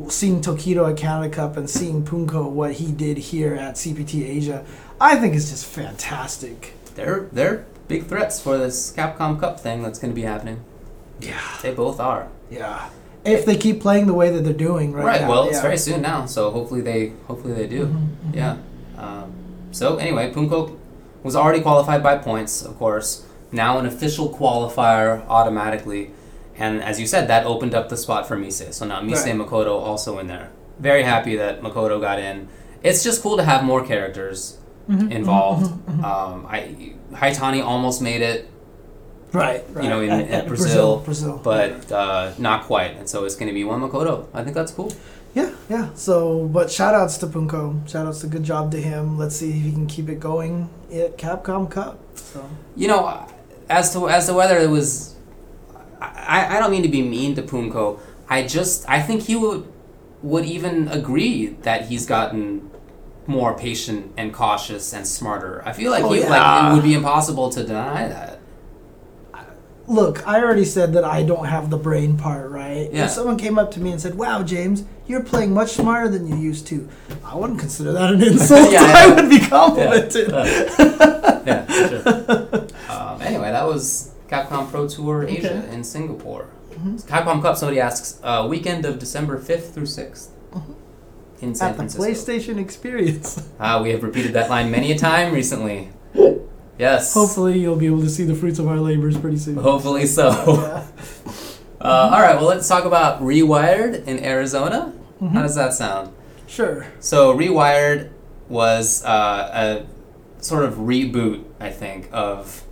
seeing 0.09 0.41
Tokido 0.41 0.89
at 0.89 0.97
Canada 0.97 1.29
Cup 1.33 1.57
and 1.57 1.69
seeing 1.69 2.03
Poongko 2.03 2.49
what 2.49 2.73
he 2.73 2.91
did 2.91 3.17
here 3.17 3.53
at 3.53 3.75
CPT 3.75 4.27
Asia, 4.27 4.65
I 4.99 5.17
think 5.17 5.35
is 5.35 5.49
just 5.51 5.65
fantastic. 5.65 6.73
They're 6.95 7.27
they're 7.31 7.65
big 7.87 8.07
threats 8.07 8.41
for 8.41 8.57
this 8.57 8.91
Capcom 8.95 9.39
Cup 9.39 9.59
thing 9.59 9.83
that's 9.83 9.99
going 9.99 10.11
to 10.11 10.15
be 10.15 10.23
happening. 10.25 10.63
Yeah. 11.19 11.41
They 11.61 11.73
both 11.73 11.99
are. 11.99 12.29
Yeah. 12.49 12.89
If 13.25 13.45
they 13.45 13.57
keep 13.57 13.81
playing 13.81 14.07
the 14.07 14.13
way 14.13 14.29
that 14.29 14.43
they're 14.45 14.53
doing 14.53 14.93
right, 14.93 15.05
Right. 15.05 15.21
now, 15.21 15.29
well, 15.29 15.43
it's 15.47 15.57
yeah. 15.57 15.61
very 15.61 15.77
soon 15.77 16.01
now, 16.01 16.25
so 16.25 16.49
hopefully 16.49 16.79
they 16.81 17.11
hopefully 17.27 17.53
they 17.53 17.67
do. 17.67 17.87
Mhm, 17.87 17.91
mhm. 17.91 18.35
Yeah. 18.35 18.57
Um, 18.97 19.33
so 19.71 19.97
anyway, 19.97 20.31
Poongko 20.31 20.77
was 21.27 21.35
already 21.35 21.61
qualified 21.61 22.01
by 22.01 22.17
points, 22.17 22.63
of 22.63 22.73
course. 22.79 23.23
Now 23.51 23.77
an 23.79 23.85
official 23.85 24.27
qualifier 24.33 25.25
automatically, 25.27 26.11
and 26.57 26.81
as 26.81 26.99
you 27.01 27.05
said, 27.13 27.27
that 27.27 27.45
opened 27.45 27.75
up 27.75 27.89
the 27.89 27.97
spot 27.97 28.27
for 28.27 28.35
Mise. 28.37 28.75
So 28.75 28.85
now 28.85 29.01
Mise 29.01 29.19
Right. 29.23 29.31
and 29.31 29.39
Makoto 29.41 29.73
also 29.89 30.17
in 30.19 30.27
there. 30.27 30.49
Very 30.79 31.03
happy 31.03 31.35
that 31.35 31.61
Makoto 31.61 31.99
got 32.01 32.17
in. 32.19 32.47
It's 32.81 33.03
just 33.03 33.21
cool 33.21 33.35
to 33.37 33.43
have 33.43 33.63
more 33.63 33.83
characters 33.85 34.57
Mhm, 34.89 35.11
involved. 35.11 35.65
mhm, 35.65 35.79
mhm, 35.85 35.99
mhm. 35.99 36.03
Um, 36.05 36.47
I 36.49 36.93
Haitani 37.13 37.61
almost 37.63 38.01
made 38.01 38.21
it, 38.21 38.49
Right, 39.33 39.63
right. 39.73 39.83
you 39.83 39.89
know, 39.89 39.99
in, 40.01 40.09
At- 40.11 40.27
at 40.29 40.31
at 40.43 40.47
Brazil, 40.47 40.97
Brazil. 41.03 41.39
but 41.43 41.91
uh, 41.91 42.31
not 42.37 42.63
quite. 42.63 42.91
And 42.99 43.07
so 43.09 43.25
it's 43.25 43.35
going 43.35 43.47
to 43.49 43.53
be 43.53 43.63
one 43.65 43.81
Makoto. 43.81 44.25
I 44.33 44.43
think 44.43 44.55
that's 44.55 44.71
cool. 44.71 44.91
Yeah, 45.37 45.51
yeah. 45.69 45.89
So, 45.93 46.47
but 46.47 46.71
shout 46.71 46.95
outs 46.95 47.17
to 47.19 47.27
Poongko. 47.27 47.87
Shout 47.91 48.07
outs 48.07 48.21
to 48.21 48.27
good 48.27 48.43
job 48.43 48.71
to 48.71 48.81
him. 48.81 49.17
Let's 49.21 49.35
see 49.35 49.49
if 49.51 49.61
he 49.67 49.71
can 49.71 49.85
keep 49.87 50.07
it 50.09 50.19
going 50.19 50.69
at 50.91 51.17
Capcom 51.17 51.69
Cup. 51.69 51.99
So, 52.15 52.39
You 52.75 52.87
know, 52.87 53.01
as 53.69 53.93
to 53.93 54.09
as 54.09 54.25
to 54.27 54.33
whether 54.33 54.57
it 54.57 54.69
was, 54.69 55.15
I, 56.01 56.55
I 56.57 56.59
don't 56.59 56.71
mean 56.71 56.83
to 56.83 56.89
be 56.89 57.01
mean 57.01 57.35
to 57.35 57.43
Poongko. 57.43 57.99
I 58.29 58.43
just 58.47 58.87
I 58.89 59.01
think 59.01 59.23
he 59.29 59.35
would 59.35 59.61
would 60.23 60.45
even 60.45 60.87
agree 60.87 61.47
that 61.61 61.79
he's 61.89 62.05
gotten 62.07 62.69
more 63.27 63.53
patient 63.57 64.11
and 64.17 64.33
cautious 64.33 64.93
and 64.93 65.05
smarter. 65.05 65.61
I 65.65 65.71
feel 65.73 65.91
like 65.91 66.03
Oh, 66.03 66.13
he, 66.13 66.21
yeah. 66.21 66.29
like 66.29 66.71
it 66.71 66.75
would 66.75 66.83
be 66.83 66.93
impossible 66.95 67.49
to 67.51 67.63
deny 67.63 68.07
that. 68.07 68.36
Look, 69.87 70.27
I 70.27 70.41
already 70.41 70.65
said 70.65 70.93
that 70.93 71.03
I 71.03 71.23
don't 71.23 71.45
have 71.45 71.69
the 71.69 71.77
brain 71.77 72.17
part, 72.17 72.51
right? 72.51 72.89
Yeah. 72.91 73.05
If 73.05 73.11
someone 73.11 73.37
came 73.37 73.57
up 73.57 73.71
to 73.71 73.79
me 73.79 73.91
and 73.91 74.01
said, 74.01 74.15
"Wow, 74.15 74.43
James, 74.43 74.83
you're 75.07 75.23
playing 75.23 75.53
much 75.53 75.71
smarter 75.71 76.09
than 76.09 76.27
you 76.27 76.35
used 76.35 76.67
to," 76.67 76.87
I 77.23 77.35
wouldn't 77.35 77.59
consider 77.59 77.91
that 77.93 78.13
an 78.13 78.21
insult. 78.31 78.71
Yeah, 78.71 78.81
I 78.83 79.07
yeah. 79.07 79.15
would 79.15 79.29
be 79.29 79.39
complimented. 79.39 80.29
yeah, 81.47 81.65
sure. 81.87 82.67
um, 82.89 83.21
anyway, 83.21 83.51
that 83.51 83.65
was 83.65 84.11
Capcom 84.29 84.69
Pro 84.69 84.87
Tour 84.87 85.23
Asia 85.23 85.63
Okay. 85.63 85.73
in 85.75 85.83
Singapore. 85.83 86.47
Mhm. 86.77 87.03
Capcom 87.07 87.41
Cup. 87.41 87.57
Somebody 87.57 87.79
asks, 87.79 88.19
uh, 88.23 88.45
weekend 88.49 88.85
of 88.85 88.99
December 88.99 89.37
fifth 89.37 89.73
through 89.73 89.85
6th 89.87 90.27
in 91.41 91.53
San 91.55 91.69
At 91.69 91.71
the 91.71 91.77
Francisco. 91.77 92.03
PlayStation 92.03 92.57
Experience. 92.59 93.41
Ah, 93.59 93.81
we 93.81 93.91
have 93.91 94.03
repeated 94.03 94.33
that 94.33 94.49
line 94.49 94.69
many 94.71 94.91
a 94.91 94.97
time 94.97 95.33
recently. 95.33 95.89
Yes. 96.77 97.13
Hopefully, 97.13 97.59
you'll 97.59 97.75
be 97.75 97.87
able 97.87 98.01
to 98.01 98.09
see 98.09 98.23
the 98.23 98.35
fruits 98.35 98.59
of 98.59 98.67
our 98.67 98.77
labors 98.77 99.17
pretty 99.17 99.37
soon. 99.37 99.55
Hopefully 99.57 100.05
so. 100.05 100.83
Yeah. 101.79 101.85
Uh, 101.85 102.09
all 102.11 102.21
right. 102.21 102.35
Well, 102.35 102.47
let's 102.47 102.67
talk 102.67 102.85
about 102.85 103.21
Rewired 103.21 104.07
in 104.07 104.23
Arizona. 104.23 104.93
Mhm. 105.21 105.31
How 105.31 105.43
does 105.43 105.53
that 105.55 105.73
sound? 105.75 106.11
Sure. 106.47 106.87
So 106.99 107.37
Rewired 107.37 108.09
was 108.49 109.05
uh, 109.05 109.85
a 109.87 110.43
sort 110.43 110.65
of 110.65 110.75
reboot, 110.75 111.43
I 111.59 111.69
think, 111.69 112.09
of 112.11 112.63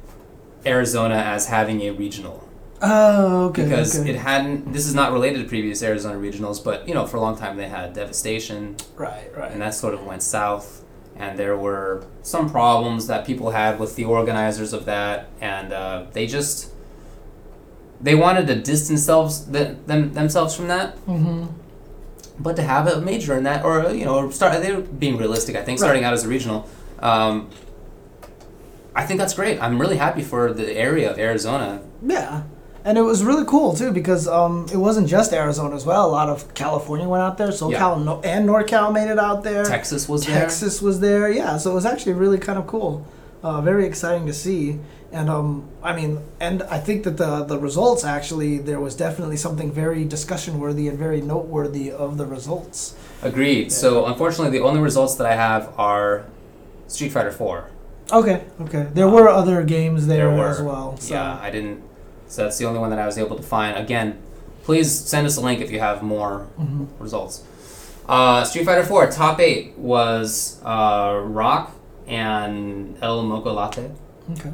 Arizona 0.66 1.16
as 1.16 1.48
having 1.48 1.82
a 1.82 1.92
regional. 1.92 2.50
Oh, 2.82 3.46
okay. 3.48 3.64
because 3.64 4.00
okay. 4.00 4.12
it 4.12 4.16
hadn't. 4.18 4.74
This 4.74 4.86
is 4.86 4.94
not 4.94 5.12
related 5.12 5.42
to 5.44 5.48
previous 5.48 5.82
Arizona 5.82 6.20
regionals, 6.20 6.64
but 6.64 6.88
you 6.88 6.94
know, 6.94 7.06
for 7.06 7.18
a 7.18 7.22
long 7.22 7.38
time 7.38 7.58
they 7.58 7.68
had 7.68 7.94
devastation, 7.94 8.76
right, 8.96 9.36
right. 9.36 9.52
and 9.52 9.62
that 9.62 9.74
sort 9.74 9.94
of 9.94 10.06
went 10.06 10.24
south. 10.24 10.84
And 11.18 11.40
there 11.40 11.56
were 11.56 12.04
some 12.24 12.50
problems 12.50 13.08
that 13.08 13.26
people 13.26 13.52
had 13.52 13.80
with 13.80 13.96
the 13.96 14.04
organizers 14.06 14.74
of 14.74 14.86
that, 14.86 15.30
and 15.40 15.72
uh, 15.72 16.06
they 16.14 16.28
just 16.28 16.72
they 18.02 18.16
wanted 18.16 18.48
to 18.48 18.56
distance 18.56 18.88
themselves 19.06 19.46
th- 19.46 19.78
them, 19.88 20.14
themselves 20.14 20.56
from 20.56 20.68
that. 20.68 20.98
mm-hmm. 21.06 21.46
But 22.38 22.58
to 22.58 22.64
have 22.64 22.86
a 22.88 23.00
major 23.00 23.38
in 23.38 23.44
that, 23.44 23.64
or 23.64 23.92
you 23.94 24.04
know, 24.04 24.30
start 24.30 24.62
they 24.62 24.74
were 24.76 24.82
being 24.82 25.16
realistic. 25.18 25.56
I 25.56 25.64
think 25.64 25.80
Right. 25.80 25.86
starting 25.86 26.04
out 26.04 26.14
as 26.14 26.26
a 26.26 26.28
regional. 26.28 26.68
Um, 27.00 27.50
I 28.94 29.06
think 29.06 29.20
that's 29.20 29.34
great. 29.34 29.62
I'm 29.62 29.80
really 29.80 29.98
happy 29.98 30.22
for 30.22 30.52
the 30.54 30.74
area 30.76 31.10
of 31.12 31.18
Arizona. 31.18 31.82
Yeah. 32.06 32.44
And 32.86 33.00
it 33.00 33.02
was 33.02 33.24
really 33.24 33.46
cool 33.46 33.74
too 33.76 33.92
because 33.92 34.28
um, 34.28 34.68
it 34.72 34.78
wasn't 34.78 35.08
just 35.08 35.34
Arizona 35.34 35.76
as 35.76 35.86
well. 35.86 36.06
A 36.06 36.12
lot 36.12 36.30
of 36.30 36.54
California 36.54 37.08
went 37.10 37.24
out 37.24 37.38
there. 37.40 37.48
SoCal 37.48 37.72
Yeah. 37.72 38.04
no- 38.04 38.22
and 38.24 38.48
NorCal 38.48 38.94
made 38.94 39.10
it 39.10 39.18
out 39.18 39.44
there. 39.44 39.66
Texas 39.66 40.08
was 40.08 40.26
there. 40.28 40.40
Texas 40.40 40.82
was 40.84 41.00
there. 41.00 41.28
Yeah, 41.32 41.58
so 41.58 41.72
it 41.72 41.74
was 41.74 41.86
actually 41.86 42.14
really 42.14 42.38
kind 42.38 42.60
of 42.60 42.68
cool. 42.68 43.06
Uh, 43.44 43.60
very 43.62 43.86
exciting 43.88 44.28
to 44.28 44.34
see. 44.34 44.80
And 45.12 45.30
um, 45.32 45.64
I 45.82 45.96
mean, 45.96 46.20
and 46.40 46.62
I 46.64 46.78
think 46.78 47.04
that 47.06 47.18
the 47.18 47.44
the 47.44 47.58
results 47.58 48.04
actually 48.04 48.60
there 48.60 48.80
was 48.80 48.96
definitely 48.96 49.38
something 49.38 49.72
very 49.72 50.04
discussion 50.04 50.60
worthy 50.60 50.88
and 50.88 50.98
very 50.98 51.22
noteworthy 51.22 51.90
of 51.92 52.18
the 52.18 52.26
results. 52.28 52.96
Agreed. 53.24 53.72
So 53.72 54.06
unfortunately, 54.06 54.56
the 54.58 54.64
only 54.64 54.82
results 54.82 55.16
that 55.16 55.26
I 55.26 55.36
have 55.36 55.74
are 55.80 56.26
Street 56.88 57.12
Fighter 57.14 57.32
Four. 57.32 57.70
Okay, 58.12 58.44
okay. 58.62 58.88
There 58.94 59.10
were 59.10 59.28
other 59.30 59.64
games 59.64 60.06
there, 60.06 60.28
There 60.28 60.38
were. 60.38 60.50
as 60.50 60.62
well. 60.62 60.98
So. 61.00 61.14
Yeah, 61.16 61.40
I 61.42 61.50
didn't. 61.50 61.82
So 62.28 62.44
that's 62.44 62.58
the 62.58 62.66
only 62.66 62.80
one 62.80 62.90
that 62.90 63.00
I 63.00 63.06
was 63.06 63.18
able 63.18 63.36
to 63.38 63.44
find. 63.44 63.78
Again, 63.78 64.18
please 64.64 64.92
send 64.92 65.26
us 65.28 65.38
a 65.38 65.42
link 65.42 65.62
if 65.62 65.72
you 65.72 65.80
have 65.80 66.02
more 66.02 66.48
Mhm. 66.60 66.88
results. 67.00 67.44
Uh, 68.08 68.44
Street 68.44 68.66
Fighter 68.66 68.84
Four 68.84 69.08
top 69.08 69.40
eight 69.40 69.78
was 69.78 70.60
uh, 70.64 71.20
Rock 71.24 71.72
and 72.08 72.98
El 73.02 73.24
Moco 73.24 73.52
Latte. 73.54 73.90
Okay. 74.34 74.52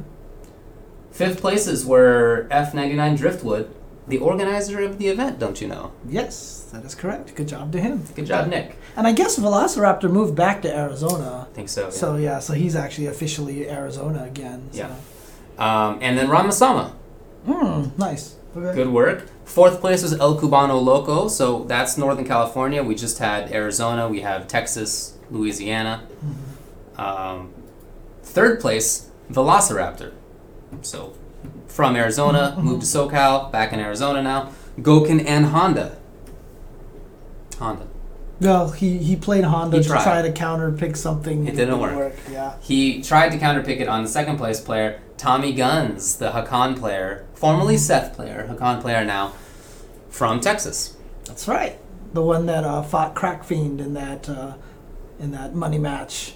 Fifth 1.11 1.41
places 1.41 1.85
were 1.85 2.47
F99 2.49 3.17
Driftwood, 3.17 3.69
the 4.07 4.17
organizer 4.17 4.81
of 4.81 4.97
the 4.97 5.07
event. 5.09 5.39
Don't 5.39 5.59
you 5.61 5.67
know? 5.67 5.91
Yes, 6.07 6.65
that 6.71 6.85
is 6.85 6.95
correct. 6.95 7.35
Good 7.35 7.49
job 7.49 7.71
to 7.73 7.81
him. 7.81 8.03
Good 8.15 8.25
job, 8.25 8.47
Nick. 8.47 8.77
And 8.95 9.05
I 9.05 9.11
guess 9.11 9.37
Velociraptor 9.37 10.09
moved 10.09 10.35
back 10.35 10.61
to 10.61 10.73
Arizona. 10.75 11.47
I 11.49 11.53
think 11.53 11.67
so. 11.69 11.83
yeah. 11.85 11.89
So 11.89 12.15
yeah, 12.15 12.39
so 12.39 12.53
he's 12.53 12.75
actually 12.75 13.07
officially 13.07 13.69
Arizona 13.69 14.23
again. 14.23 14.69
So. 14.71 14.77
Yeah. 14.79 14.95
Um, 15.57 15.99
and 16.01 16.17
then 16.17 16.27
Ramasama. 16.27 16.93
Hmm. 17.45 17.85
Nice. 17.97 18.35
Okay. 18.55 18.75
Good 18.75 18.89
work. 18.89 19.27
Fourth 19.45 19.79
place 19.79 20.03
was 20.03 20.13
El 20.19 20.39
Cubano 20.39 20.81
Loco, 20.81 21.27
so 21.27 21.63
that's 21.65 21.97
Northern 21.97 22.25
California. 22.25 22.83
We 22.83 22.95
just 22.95 23.17
had 23.19 23.51
Arizona, 23.51 24.07
we 24.07 24.21
have 24.21 24.47
Texas, 24.47 25.17
Louisiana. 25.29 26.03
Um, 26.97 27.53
third 28.23 28.59
place, 28.59 29.09
Velociraptor. 29.31 30.11
So 30.81 31.13
from 31.67 31.95
Arizona, 31.95 32.55
Mhm, 32.57 32.63
moved 32.63 32.81
to 32.81 32.87
SoCal, 32.87 33.51
back 33.51 33.71
in 33.73 33.79
Arizona 33.79 34.21
now. 34.21 34.49
Gouken 34.79 35.25
and 35.25 35.47
Honda. 35.47 35.97
Honda. 37.59 37.87
Well, 38.39 38.69
he, 38.71 38.97
he 38.97 39.15
played 39.15 39.43
Honda 39.43 39.77
He 39.77 39.83
to 39.83 39.89
tried. 39.89 40.03
try 40.03 40.21
to 40.23 40.31
counter 40.31 40.71
pick 40.71 40.95
something. 40.95 41.47
It 41.47 41.55
didn't 41.55 41.79
work. 41.79 42.13
Yeah. 42.31 42.53
He 42.61 43.01
tried 43.01 43.29
to 43.33 43.37
counterpick 43.37 43.79
it 43.79 43.87
on 43.87 44.03
the 44.03 44.09
second 44.09 44.37
place 44.37 44.59
player, 44.59 44.99
Tommy 45.17 45.53
Guns, 45.53 46.15
the 46.17 46.31
Hakan 46.31 46.75
player, 46.77 47.25
formerly 47.41 47.75
Seth 47.77 48.15
player, 48.15 48.47
Hakan 48.49 48.79
player 48.81 49.03
now, 49.03 49.33
from 50.09 50.39
Texas. 50.39 50.95
That's 51.25 51.47
right. 51.47 51.77
The 52.13 52.21
one 52.21 52.45
that 52.45 52.63
uh, 52.63 52.83
fought 52.83 53.15
Crack 53.15 53.43
Fiend 53.43 53.81
in 53.81 53.93
that 53.95 54.29
uh, 54.29 54.53
in 55.19 55.31
that 55.31 55.55
money 55.55 55.77
match, 55.79 56.35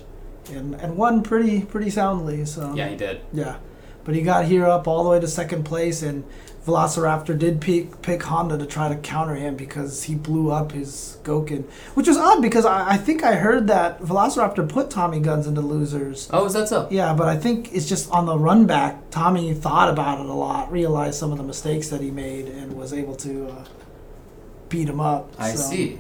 and 0.52 0.74
and 0.76 0.98
won 0.98 1.22
pretty 1.24 1.62
pretty 1.62 1.90
soundly. 1.90 2.44
So 2.46 2.74
Yeah, 2.74 2.90
he 2.90 2.96
did. 2.98 3.22
yeah. 3.32 3.58
But 4.04 4.16
he 4.16 4.22
got 4.22 4.46
here 4.46 4.66
up 4.66 4.88
all 4.88 5.04
the 5.04 5.10
way 5.10 5.20
to 5.20 5.28
second 5.28 5.64
place, 5.64 6.02
and 6.04 6.24
Velociraptor 6.66 7.38
did 7.38 7.62
pick, 7.62 8.02
pick 8.02 8.24
Honda 8.24 8.58
to 8.58 8.66
try 8.66 8.90
to 8.90 8.96
counter 8.96 9.36
him 9.36 9.56
because 9.56 10.04
he 10.04 10.16
blew 10.16 10.52
up 10.52 10.72
his 10.72 11.20
Gouken, 11.24 11.64
which 11.94 12.08
was 12.08 12.18
odd 12.18 12.42
because 12.42 12.66
I, 12.66 12.94
I 12.94 12.98
think 12.98 13.24
I 13.24 13.36
heard 13.36 13.68
that 13.68 14.02
Velociraptor 14.02 14.68
put 14.68 14.90
Tommy 14.90 15.20
Guns 15.20 15.46
into 15.46 15.62
losers. 15.62 16.28
Oh, 16.34 16.46
is 16.46 16.54
that 16.54 16.68
so? 16.68 16.88
Yeah, 16.90 17.14
but 17.14 17.28
I 17.28 17.38
think 17.38 17.72
it's 17.72 17.88
just 17.88 18.10
on 18.10 18.26
the 18.26 18.38
run 18.38 18.66
back. 18.66 19.12
Tommy 19.12 19.54
thought 19.54 19.90
about 19.90 20.20
it 20.20 20.26
a 20.26 20.34
lot, 20.34 20.72
realized 20.72 21.20
some 21.20 21.32
of 21.32 21.38
the 21.38 21.44
mistakes 21.44 21.90
that 21.90 22.02
he 22.02 22.10
made, 22.10 22.48
and 22.48 22.74
was 22.74 22.94
able 22.94 23.16
to 23.18 23.48
uh, 23.50 23.66
beat 24.70 24.90
him 24.90 25.00
up. 25.00 25.32
I 25.38 25.52
so. 25.52 25.70
see. 25.70 26.00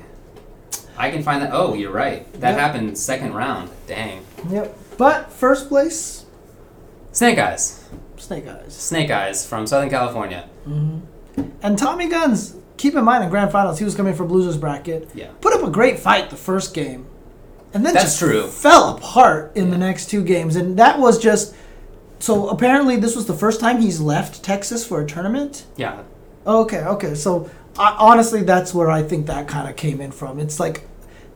I 0.97 1.11
can 1.11 1.22
find 1.22 1.43
that. 1.43 1.51
Oh, 1.53 1.76
you're 1.76 1.91
right. 1.91 2.32
That 2.39 2.51
Yep. 2.51 2.59
happened 2.59 2.97
second 2.97 3.34
round. 3.36 3.70
Dang. 3.86 4.26
Yep. 4.49 4.78
But 4.97 5.32
first 5.32 5.68
place, 5.68 6.26
SnakeEyez. 7.11 7.84
Snake 8.18 8.47
Eyes. 8.47 8.70
SnakeEyez 8.70 9.45
from 9.47 9.67
Southern 9.67 9.89
California. 9.89 10.50
Hmm 10.66 11.00
And 11.62 11.78
Tommy 11.78 12.09
Guns, 12.09 12.55
keep 12.78 12.96
in 12.96 13.04
mind 13.04 13.24
in 13.24 13.29
grand 13.29 13.51
finals, 13.51 13.79
he 13.79 13.86
was 13.86 13.96
coming 13.96 14.13
for 14.13 14.25
losers 14.25 14.58
bracket. 14.58 15.09
Yeah. 15.13 15.32
Put 15.42 15.54
up 15.54 15.63
a 15.63 15.70
great 15.71 16.00
fight 16.00 16.29
the 16.29 16.36
first 16.36 16.74
game, 16.74 17.08
and 17.74 17.86
then 17.86 17.93
That's 17.93 18.05
just 18.05 18.20
true. 18.20 18.47
fell 18.47 18.96
apart 18.96 19.51
in 19.55 19.70
the 19.70 19.78
next 19.78 20.09
two 20.09 20.24
games, 20.24 20.55
and 20.55 20.78
that 20.78 21.00
was 21.00 21.17
just. 21.20 21.55
So 22.20 22.47
apparently, 22.50 22.96
this 22.96 23.16
was 23.16 23.25
the 23.25 23.33
first 23.33 23.59
time 23.59 23.82
he's 23.82 24.00
left 24.00 24.42
Texas 24.43 24.86
for 24.87 25.01
a 25.01 25.05
tournament. 25.05 25.66
Yeah. 25.75 26.04
Okay, 26.47 26.79
okay. 26.79 27.13
So 27.16 27.50
I, 27.78 27.96
honestly, 28.00 28.42
that's 28.43 28.74
where 28.74 28.89
I 28.89 29.04
think 29.04 29.25
that 29.28 29.47
kind 29.47 29.70
of 29.70 29.75
came 29.75 30.00
in 30.00 30.12
from. 30.12 30.39
It's 30.39 30.59
like 30.59 30.87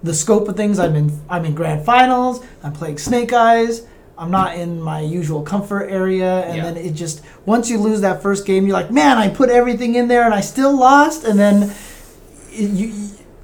the 0.01 0.13
scope 0.13 0.47
of 0.47 0.55
things. 0.55 0.79
I'm 0.79 0.95
in. 0.95 1.19
I'm 1.29 1.43
in 1.45 1.53
grand 1.53 1.85
finals. 1.85 2.43
I'm 2.63 2.73
playing 2.73 2.95
SnakeEyez. 2.95 3.85
I'm 4.19 4.31
not 4.31 4.55
in 4.57 4.81
my 4.81 4.99
usual 4.99 5.41
comfort 5.41 5.89
area, 5.89 6.43
and 6.45 6.57
Yeah. 6.57 6.63
then 6.65 6.77
it 6.77 6.93
just 6.93 7.21
once 7.45 7.69
you 7.69 7.77
lose 7.79 8.01
that 8.01 8.21
first 8.21 8.45
game, 8.45 8.67
you're 8.67 8.73
like, 8.81 8.91
man, 8.91 9.17
I 9.17 9.29
put 9.29 9.49
everything 9.49 9.95
in 9.95 10.07
there 10.07 10.23
and 10.23 10.33
I 10.33 10.41
still 10.41 10.77
lost, 10.77 11.23
and 11.23 11.39
then 11.39 11.71
it, 12.51 12.69
you. 12.71 12.93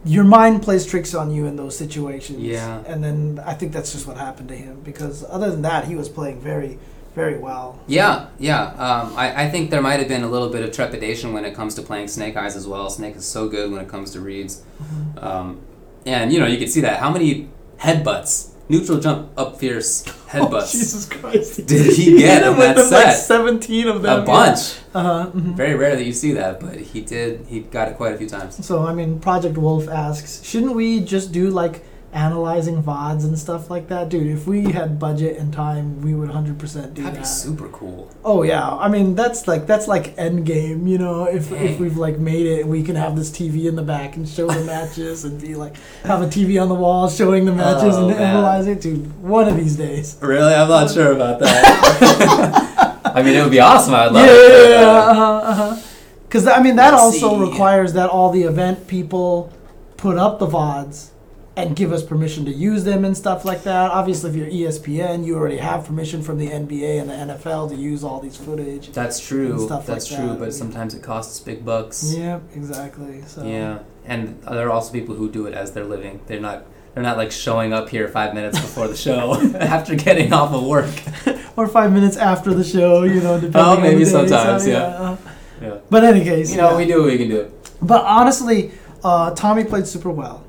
Your 0.08 0.24
mind 0.24 0.62
plays 0.62 0.86
tricks 0.86 1.16
on 1.16 1.32
you 1.32 1.48
in 1.48 1.56
those 1.56 1.76
situations. 1.76 2.38
Yeah. 2.38 2.84
And 2.86 3.04
then 3.04 3.42
I 3.44 3.56
think 3.56 3.72
that's 3.74 3.92
just 3.92 4.06
what 4.06 4.18
happened 4.18 4.50
to 4.50 4.56
him 4.56 4.82
because 4.84 5.26
other 5.28 5.50
than 5.50 5.64
that, 5.64 5.86
he 5.86 5.96
was 5.96 6.10
playing 6.10 6.40
very, 6.42 6.78
very 7.16 7.40
well. 7.40 7.80
Yeah, 7.88 8.28
yeah. 8.38 8.66
Um, 8.78 9.16
I, 9.18 9.46
I 9.46 9.50
think 9.50 9.72
there 9.72 9.82
might 9.82 9.98
have 9.98 10.08
been 10.08 10.22
a 10.22 10.30
little 10.30 10.50
bit 10.50 10.62
of 10.64 10.72
trepidation 10.72 11.34
when 11.34 11.44
it 11.44 11.56
comes 11.56 11.74
to 11.74 11.82
playing 11.82 12.06
SnakeEyez 12.06 12.56
as 12.56 12.68
well. 12.68 12.88
Snake 12.92 13.16
is 13.16 13.26
so 13.26 13.50
good 13.50 13.72
when 13.72 13.82
it 13.82 13.88
comes 13.88 14.12
to 14.12 14.20
reads. 14.20 14.62
Mm-hmm. 14.80 15.26
Um, 15.26 15.62
and, 16.06 16.32
you 16.32 16.40
know, 16.40 16.46
you 16.46 16.60
could 16.60 16.70
see 16.70 16.82
that. 16.82 17.00
How 17.00 17.10
many 17.10 17.50
headbutts 17.80 18.52
neutral 18.70 19.00
jump 19.00 19.30
up 19.38 19.58
fierce 19.60 20.04
Oh, 20.36 20.48
headbutts. 20.48 20.72
Jesus 20.72 21.06
Christ! 21.08 21.66
Did 21.66 21.94
he 21.94 22.18
get 22.18 22.44
hit 22.44 22.48
in 22.48 22.54
him 22.54 22.60
that 22.60 22.76
them, 22.76 22.92
like 22.92 23.06
set? 23.06 23.14
seventeen 23.14 23.88
of 23.88 24.02
them. 24.02 24.24
a 24.24 24.26
bunch. 24.26 24.76
Uh 24.94 25.02
huh. 25.04 25.30
Very 25.34 25.76
rare 25.76 25.96
that 25.96 26.04
you 26.04 26.12
see 26.14 26.34
that, 26.34 26.60
but 26.60 26.76
he 26.76 27.00
did. 27.02 27.46
He 27.48 27.62
got 27.62 27.88
it 27.90 27.96
quite 27.96 28.14
a 28.14 28.18
few 28.18 28.28
times. 28.28 28.66
So 28.66 28.86
I 28.86 28.94
mean, 28.94 29.20
Project 29.20 29.58
Wolf 29.58 29.88
asks, 29.88 30.44
shouldn't 30.44 30.76
we 30.76 31.00
just 31.00 31.32
do 31.32 31.50
like 31.52 31.86
analyzing 32.16 32.82
vods 32.82 33.26
and 33.26 33.38
stuff 33.38 33.70
like 33.70 33.90
that, 33.90 34.08
dude? 34.10 34.26
If 34.28 34.48
we 34.48 34.72
had 34.72 34.98
budget 34.98 35.38
and 35.38 35.54
time, 35.54 36.02
we 36.02 36.14
would 36.16 36.30
hundred 36.30 36.58
percent 36.58 36.94
do 36.94 37.04
That'd 37.04 37.18
that. 37.18 37.22
be 37.22 37.26
super 37.28 37.68
cool. 37.70 38.10
Oh 38.24 38.42
yeah, 38.44 38.68
I 38.68 38.88
mean 38.88 39.14
that's 39.16 39.48
like 39.48 39.68
that's 39.68 39.88
like 39.88 40.18
end 40.18 40.46
game, 40.46 40.88
you 40.88 40.98
know. 40.98 41.26
If 41.26 41.52
if 41.52 41.80
we've 41.80 41.98
like 41.98 42.18
made 42.18 42.48
it, 42.48 42.66
we 42.66 42.82
can 42.84 42.96
have 42.96 43.16
this 43.16 43.30
TV 43.30 43.66
in 43.66 43.76
the 43.76 43.84
back 43.84 44.16
and 44.16 44.28
show 44.28 44.48
the 44.48 44.64
matches 44.64 45.26
and 45.26 45.40
be 45.40 45.56
like 45.56 45.76
have 46.04 46.22
a 46.22 46.28
TV 46.28 46.60
on 46.62 46.70
the 46.70 46.76
wall 46.76 47.10
showing 47.10 47.46
the 47.46 47.52
matches 47.54 47.96
Oh, 47.96 48.08
and 48.08 48.18
man. 48.18 48.22
analyze 48.36 48.68
it, 48.68 48.82
dude. 48.82 49.22
One 49.22 49.48
of 49.48 49.58
these 49.58 49.76
days. 49.76 50.18
Really, 50.22 50.54
I'm 50.54 50.70
not 50.70 50.90
sure 50.90 51.12
about 51.12 51.40
that. 51.42 53.02
I 53.16 53.22
mean, 53.22 53.36
it 53.36 53.42
would 53.42 53.52
be 53.52 53.60
awesome. 53.60 53.94
I'd 53.94 54.12
love 54.12 54.26
yeah, 54.26 54.32
it. 54.34 54.70
yeah, 54.72 54.82
uh, 54.88 55.12
uh-huh, 55.12 55.52
uh-huh. 55.52 55.82
Because 56.24 56.48
I 56.48 56.62
mean 56.62 56.76
that 56.78 56.92
Let's 56.92 57.04
also 57.04 57.30
see. 57.38 57.50
requires 57.52 57.94
that 57.94 58.10
all 58.10 58.30
the 58.32 58.44
event 58.44 58.88
people 58.88 59.54
put 59.98 60.18
up 60.18 60.40
the 60.40 60.48
vods 60.48 61.10
and 61.58 61.76
give 61.76 61.92
us 61.94 62.04
permission 62.04 62.44
to 62.46 62.52
use 62.52 62.84
them 62.84 63.06
and 63.06 63.16
stuff 63.16 63.46
like 63.46 63.64
that. 63.64 63.92
Obviously, 63.92 64.30
if 64.30 64.36
you're 64.36 64.48
ESPN, 64.70 65.26
you 65.26 65.36
already 65.38 65.58
have 65.58 65.86
permission 65.86 66.22
from 66.22 66.38
the 66.38 66.48
NBA 66.50 67.00
and 67.02 67.10
the 67.10 67.34
NFL 67.36 67.70
to 67.70 67.76
use 67.76 68.04
all 68.04 68.20
these 68.20 68.36
footage. 68.38 68.92
That's 68.92 69.20
true. 69.20 69.68
That's 69.70 69.88
like 69.88 70.06
true. 70.20 70.30
that. 70.30 70.40
But 70.40 70.54
sometimes 70.54 70.94
it 70.94 71.02
costs 71.02 71.40
big 71.40 71.64
bucks. 71.64 72.14
Yep, 72.16 72.42
exactly. 72.56 73.22
So 73.28 73.46
Yeah, 73.46 73.80
and 74.06 74.42
there 74.44 74.68
are 74.68 74.72
also 74.72 74.92
people 74.92 75.16
who 75.16 75.30
do 75.32 75.46
it 75.46 75.54
as 75.54 75.72
their 75.72 75.86
living. 75.86 76.20
They're 76.28 76.40
not. 76.42 76.66
They're 76.94 77.04
not 77.04 77.18
like 77.18 77.34
showing 77.34 77.74
up 77.74 77.90
here 77.90 78.08
five 78.08 78.34
minutes 78.34 78.58
before 78.58 78.88
the 78.88 78.96
show 78.96 79.34
after 79.60 79.96
getting 79.96 80.32
off 80.32 80.54
of 80.54 80.64
work. 80.64 80.90
or 81.58 81.68
five 81.68 81.92
minutes 81.92 82.16
after 82.16 82.54
the 82.54 82.64
show, 82.64 83.04
you 83.04 83.20
know, 83.20 83.36
depending 83.36 83.62
Oh, 83.62 83.76
on 83.76 83.82
maybe 83.82 84.06
day, 84.06 84.10
sometimes, 84.10 84.64
so, 84.64 84.70
yeah. 84.70 84.78
uh, 84.78 85.18
Yeah. 85.62 85.78
But 85.90 86.06
in 86.06 86.16
any 86.16 86.24
case, 86.24 86.52
You 86.52 86.58
know, 86.58 86.72
yeah. 86.72 86.78
we 86.78 86.86
do 86.86 87.02
what 87.02 87.12
we 87.12 87.18
can 87.18 87.28
do. 87.28 87.52
But 87.82 88.06
honestly, 88.06 88.72
uh, 89.04 89.32
Tommy 89.36 89.66
played 89.66 89.88
super 89.88 90.10
well, 90.10 90.45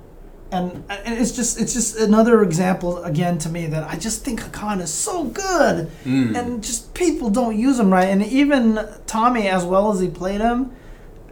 and, 0.52 0.85
and 0.89 1.18
it's 1.18 1.32
just 1.32 1.60
it's 1.60 1.74
just 1.74 1.97
another 1.97 2.43
example 2.43 3.02
again 3.05 3.39
to 3.39 3.48
me 3.48 3.66
that 3.66 3.85
I 3.85 3.97
just 3.97 4.24
think 4.24 4.40
Hakan 4.40 4.81
is 4.81 4.93
so 4.93 5.24
good, 5.24 5.90
Mm. 6.05 6.36
and 6.39 6.62
just 6.64 6.94
people 6.94 7.31
don't 7.31 7.59
use 7.59 7.78
him 7.78 7.93
right. 7.93 8.09
And 8.09 8.24
even 8.24 8.78
Tommy, 9.06 9.48
as 9.48 9.64
well 9.64 9.90
as 9.93 9.98
he 10.01 10.09
played 10.09 10.40
him, 10.40 10.70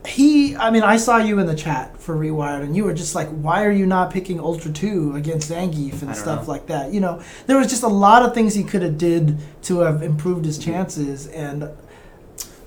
he 0.07 0.55
I 0.57 0.71
mean 0.71 0.83
I 0.83 0.97
saw 0.97 1.17
you 1.19 1.39
in 1.39 1.47
the 1.47 1.55
chat 1.55 1.99
for 2.01 2.15
Rewired, 2.17 2.63
and 2.63 2.77
you 2.77 2.85
were 2.85 2.93
just 2.93 3.15
like, 3.15 3.29
why 3.29 3.65
are 3.65 3.71
you 3.71 3.87
not 3.87 4.11
picking 4.13 4.39
Ultra 4.41 4.73
Two 4.73 5.15
against 5.17 5.51
Zangief 5.51 6.03
and 6.03 6.15
stuff 6.17 6.47
know. 6.47 6.53
like 6.53 6.67
that? 6.67 6.93
You 6.93 7.01
know, 7.01 7.23
there 7.47 7.57
was 7.57 7.69
just 7.69 7.83
a 7.85 7.89
lot 7.89 8.23
of 8.23 8.35
things 8.35 8.55
he 8.55 8.65
could 8.65 8.83
have 8.83 8.99
did 8.99 9.39
to 9.63 9.79
have 9.81 10.03
improved 10.03 10.45
his 10.45 10.59
chances, 10.59 11.27
and 11.29 11.71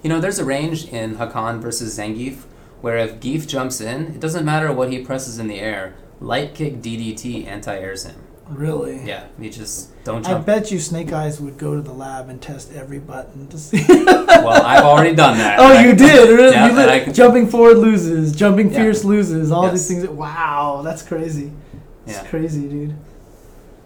You 0.03 0.09
know, 0.09 0.21
there's 0.21 0.39
a 0.39 0.45
range 0.45 0.85
in 0.87 1.15
Hakan 1.17 1.59
versus 1.59 1.97
Zangief 1.97 2.45
where 2.81 2.97
if 2.97 3.19
Gief 3.19 3.47
jumps 3.47 3.81
in, 3.81 3.99
it 4.15 4.19
doesn't 4.19 4.45
matter 4.45 4.71
what 4.71 4.91
he 4.91 4.99
presses 4.99 5.39
in 5.39 5.47
the 5.47 5.59
air. 5.59 5.95
Light 6.19 6.55
kick 6.55 6.81
DDT 6.81 7.45
anti-airs 7.47 8.05
him. 8.05 8.15
really. 8.49 9.01
Yeah, 9.05 9.25
you 9.37 9.49
just 9.49 9.91
don't 10.03 10.25
I 10.27 10.39
bet 10.39 10.71
you 10.71 10.77
SnakeEyez 10.79 11.39
would 11.41 11.57
go 11.57 11.75
to 11.75 11.81
the 11.81 11.91
lab 11.91 12.29
and 12.29 12.41
test 12.41 12.71
every 12.73 12.97
button 12.99 13.47
to 13.47 13.57
see. 13.57 13.83
well, 13.89 14.63
I've 14.65 14.83
already 14.85 15.13
done 15.15 15.37
that. 15.37 15.59
oh, 15.59 15.79
you 15.79 15.93
did, 15.93 16.29
really? 16.29 16.51
Yeah, 16.55 16.95
You 16.95 17.03
can- 17.05 17.13
jumping 17.13 17.47
forward 17.47 17.77
loses, 17.77 18.33
jumping 18.35 18.71
Yeah. 18.71 18.79
fierce 18.83 19.03
loses, 19.03 19.51
all 19.51 19.69
these 19.69 19.89
Yes. 19.91 19.99
things. 20.05 20.09
Wow, 20.09 20.81
that's 20.83 21.01
crazy. 21.03 21.51
It's 22.05 22.15
Yeah. 22.17 22.27
crazy, 22.29 22.67
dude. 22.67 22.95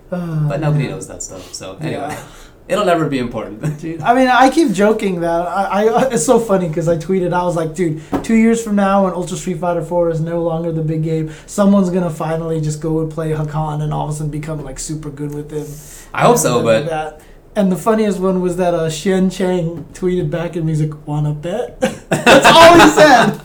But 0.10 0.20
oh, 0.20 0.58
nobody 0.58 0.88
knows 0.88 1.08
that 1.08 1.24
stuff. 1.24 1.54
So 1.54 1.78
anyway, 1.82 1.94
Yeah. 2.10 2.24
It'll 2.72 2.86
never 2.86 3.08
be 3.08 3.20
important. 3.20 3.80
Dude, 3.82 4.02
I 4.02 4.14
mean, 4.14 4.28
I 4.28 4.50
keep 4.50 4.72
joking 4.72 5.20
that 5.22 5.48
I, 5.48 5.88
I 5.88 6.08
it's 6.12 6.26
so 6.26 6.40
funny 6.40 6.68
because 6.70 6.88
I 6.88 6.98
tweeted, 6.98 7.34
I 7.34 7.44
was 7.44 7.56
like, 7.56 7.76
dude, 7.76 8.02
two 8.24 8.36
years 8.36 8.64
from 8.64 8.76
now, 8.76 9.04
when 9.04 9.14
Ultra 9.14 9.38
Street 9.38 9.60
Fighter 9.60 9.84
4 9.84 10.10
is 10.10 10.22
no 10.22 10.42
longer 10.42 10.72
the 10.72 10.82
big 10.82 11.04
game, 11.04 11.32
someone's 11.46 11.90
gonna 11.90 12.10
finally 12.10 12.62
just 12.62 12.82
go 12.82 13.02
and 13.02 13.12
play 13.12 13.32
Hakan 13.32 13.82
and 13.82 13.94
all 13.94 14.08
of 14.08 14.12
a 14.12 14.14
sudden 14.14 14.32
become 14.32 14.64
like 14.64 14.80
super 14.80 15.10
good 15.10 15.34
with 15.34 15.52
him. 15.52 15.68
I 16.14 16.24
hope 16.24 16.38
so, 16.38 16.64
but 16.64 16.86
that. 16.86 17.22
And 17.54 17.70
the 17.70 17.76
funniest 17.76 18.20
one 18.20 18.42
was 18.42 18.56
that 18.58 18.74
uh, 18.74 18.90
Shen 18.90 19.30
Chang 19.30 19.84
tweeted 19.94 20.30
back 20.30 20.56
at 20.56 20.64
me, 20.64 20.72
he's 20.72 20.82
like, 20.82 21.06
wanna 21.06 21.34
bet? 21.34 21.80
That's 22.10 22.48
all 22.48 22.80
he 22.80 22.90
said. 22.90 23.42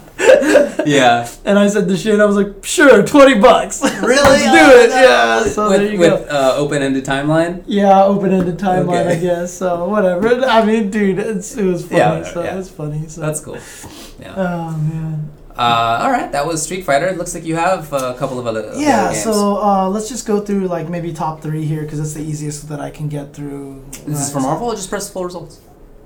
Yeah. 0.86 1.28
And 1.44 1.58
I 1.58 1.68
said 1.68 1.86
to 1.88 1.96
Shen, 1.96 2.20
I 2.20 2.24
was 2.24 2.36
like, 2.36 2.64
sure, 2.64 3.02
20 3.06 3.38
bucks. 3.40 3.80
Really? 3.82 4.16
Let's 4.22 4.42
do 4.42 4.50
Oh, 4.50 4.80
it. 4.84 4.90
no. 4.90 4.96
Yeah, 5.02 5.44
so 5.44 5.68
there 5.68 5.80
with 5.82 5.92
you 5.92 5.98
with 5.98 6.28
go. 6.28 6.34
uh, 6.36 6.54
open-ended 6.56 7.04
timeline. 7.04 7.62
Yeah, 7.66 8.02
open-ended 8.04 8.58
timeline, 8.58 9.06
Okay. 9.06 9.16
I 9.16 9.20
guess. 9.20 9.52
So 9.56 9.88
whatever. 9.88 10.44
I 10.44 10.64
mean, 10.64 10.90
dude, 10.90 11.18
it's, 11.18 11.56
it 11.56 11.64
was 11.64 11.82
funny. 11.84 11.98
Yeah, 11.98 12.10
whatever, 12.18 12.30
so 12.32 12.42
yeah. 12.42 12.54
it 12.54 12.56
was 12.56 12.70
funny. 12.70 13.08
So. 13.08 13.20
That's 13.20 13.40
cool. 13.40 13.58
Yeah. 14.20 14.34
Oh 14.36 14.76
man. 14.76 15.30
Uh, 15.56 16.00
all 16.02 16.10
right, 16.10 16.30
that 16.32 16.46
was 16.46 16.62
Street 16.62 16.82
Fighter. 16.84 17.06
It 17.06 17.16
looks 17.16 17.34
like 17.34 17.44
you 17.44 17.56
have 17.56 17.90
uh, 17.92 18.12
a 18.14 18.18
couple 18.18 18.38
of 18.38 18.46
other, 18.46 18.60
of 18.60 18.78
Yeah. 18.80 19.04
other 19.06 19.12
games. 19.14 19.24
So 19.24 19.56
uh, 19.56 19.88
let's 19.88 20.08
just 20.08 20.26
go 20.26 20.40
through 20.40 20.66
like 20.68 20.88
maybe 20.90 21.12
top 21.14 21.40
three 21.42 21.64
here 21.64 21.82
because 21.82 21.98
it's 21.98 22.12
the 22.12 22.22
easiest 22.22 22.68
that 22.68 22.80
I 22.80 22.90
can 22.90 23.08
get 23.08 23.32
through. 23.32 23.82
this 23.90 23.98
is 24.06 24.08
Right, 24.08 24.32
for 24.34 24.40
so- 24.40 24.46
Marvel. 24.48 24.66
Or 24.68 24.74
just 24.74 24.90
press 24.90 25.08
full 25.10 25.24
results. 25.24 25.60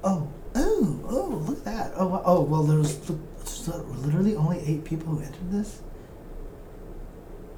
Oh. 0.05 0.29
Oh. 0.55 1.01
Oh. 1.09 1.45
Look 1.49 1.59
at 1.59 1.65
that. 1.65 1.93
Oh. 1.97 2.23
Oh. 2.25 2.43
Well, 2.43 2.63
there's, 2.63 2.97
there's 2.99 3.19
literally 3.69 4.37
only 4.37 4.59
eight 4.61 4.85
people 4.85 5.15
who 5.15 5.21
entered 5.21 5.51
this. 5.51 5.83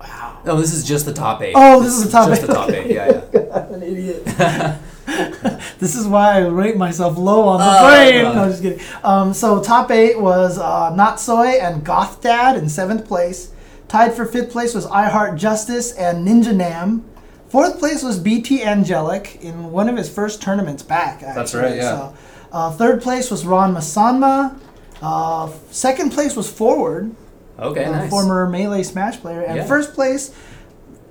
Wow. 0.00 0.40
No, 0.44 0.60
this 0.60 0.72
is 0.72 0.84
just 0.84 1.06
the 1.06 1.12
top 1.12 1.42
eight. 1.42 1.54
Oh, 1.56 1.82
this 1.82 1.94
is 1.94 2.04
the 2.04 2.10
top 2.10 2.28
just 2.28 2.42
eight. 2.42 2.46
the 2.46 2.54
top 2.54 2.70
eight. 2.70 2.90
Yeah, 2.90 3.22
yeah. 3.32 3.66
I'm 3.66 3.74
an 3.74 3.82
idiot. 3.82 4.24
this 5.78 5.94
is 5.94 6.06
why 6.06 6.36
I 6.36 6.46
rate 6.46 6.76
myself 6.76 7.18
low 7.18 7.42
on 7.48 7.58
the 7.58 7.88
brain. 7.88 8.24
God. 8.24 8.34
No, 8.34 8.48
just 8.48 8.62
kidding. 8.62 8.80
Um, 9.04 9.34
so 9.34 9.62
top 9.62 9.90
eight 9.90 10.20
was 10.20 10.58
uh, 10.58 10.94
Not 10.94 11.20
Soy 11.20 11.58
and 11.60 11.84
Goth 11.84 12.20
Dad 12.20 12.56
in 12.56 12.68
seventh 12.68 13.06
place. 13.06 13.52
Tied 13.88 14.14
for 14.14 14.24
fifth 14.24 14.50
place 14.50 14.74
was 14.74 14.86
I 14.86 15.08
Heart 15.08 15.36
Justice 15.36 15.92
and 15.92 16.26
Ninja 16.26 16.54
Nam. 16.54 17.04
Fourth 17.48 17.78
place 17.78 18.02
was 18.02 18.18
BT 18.18 18.62
Angelic 18.62 19.38
in 19.42 19.70
one 19.70 19.88
of 19.88 19.96
his 19.96 20.08
first 20.08 20.40
tournaments 20.40 20.82
back. 20.82 21.22
Actually. 21.22 21.34
That's 21.34 21.54
right, 21.54 21.76
yeah. 21.76 21.82
So, 21.82 22.14
uh, 22.50 22.70
third 22.70 23.02
place 23.02 23.30
was 23.30 23.44
Ron 23.44 23.74
Masanma. 23.74 24.58
Uh, 25.02 25.50
second 25.70 26.10
place 26.10 26.36
was 26.36 26.48
Forward, 26.50 27.10
Okay, 27.58 27.84
nice. 27.84 28.08
former 28.10 28.48
Melee 28.48 28.82
Smash 28.82 29.18
player. 29.20 29.40
And 29.42 29.56
Yeah. 29.56 29.64
first 29.64 29.94
place, 29.94 30.30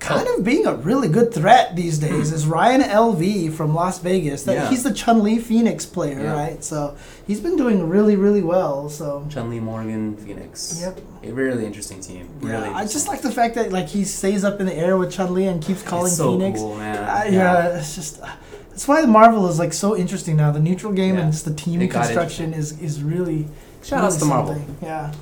kind 0.00 0.26
of 0.26 0.42
being 0.42 0.66
a 0.66 0.74
really 0.74 1.06
good 1.08 1.32
threat 1.32 1.76
these 1.76 1.98
days, 1.98 2.32
is 2.32 2.46
Ryan 2.46 2.80
LV 2.82 3.50
from 3.50 3.72
Las 3.74 3.98
Vegas. 4.00 4.42
That 4.42 4.54
Yeah. 4.54 4.68
He's 4.70 4.82
the 4.82 4.92
Chun 4.92 5.22
Li 5.22 5.38
Phoenix 5.38 5.86
player, 5.86 6.20
Yeah. 6.22 6.32
right? 6.32 6.64
So 6.64 6.94
he's 7.26 7.38
been 7.40 7.56
doing 7.56 7.88
really, 7.88 8.16
really 8.16 8.42
well. 8.42 8.88
So 8.88 9.24
Chun 9.28 9.48
Li, 9.50 9.60
Morrigan, 9.60 10.16
Phoenix. 10.16 10.78
Yep. 10.80 11.00
A 11.24 11.30
really 11.30 11.64
interesting 11.66 12.00
team. 12.00 12.28
Really. 12.40 12.66
yeah, 12.68 12.72
I 12.74 12.82
just 12.84 13.06
like 13.06 13.20
the 13.20 13.30
fact 13.30 13.54
that 13.54 13.70
like 13.72 13.86
he 13.88 14.04
stays 14.04 14.42
up 14.42 14.58
in 14.58 14.66
the 14.66 14.74
air 14.76 14.96
with 14.96 15.12
Chun 15.12 15.32
Li 15.34 15.46
and 15.46 15.62
keeps 15.62 15.82
calling 15.82 16.06
it's 16.06 16.16
so 16.16 16.32
Phoenix. 16.36 16.58
cool, 16.58 16.74
man. 16.76 16.96
Uh, 16.96 17.24
yeah. 17.30 17.66
it's 17.78 17.94
just. 17.94 18.20
Uh, 18.22 18.26
that's 18.70 18.88
why 18.88 19.02
the 19.02 19.06
Marvel 19.06 19.46
is 19.48 19.58
like 19.58 19.72
so 19.74 19.94
interesting 19.96 20.34
now. 20.36 20.50
The 20.50 20.58
neutral 20.58 20.92
game 20.94 21.14
Yeah. 21.14 21.20
and 21.24 21.32
just 21.32 21.44
the 21.44 21.52
team 21.54 21.80
It 21.82 21.88
got 21.88 22.04
construction 22.06 22.54
is 22.54 22.72
is 22.80 23.02
really 23.04 23.46
Shout 23.82 24.04
outs 24.04 24.16
to 24.18 24.24
Marvel. 24.24 24.54
something. 24.54 24.76
Yeah. 24.82 25.12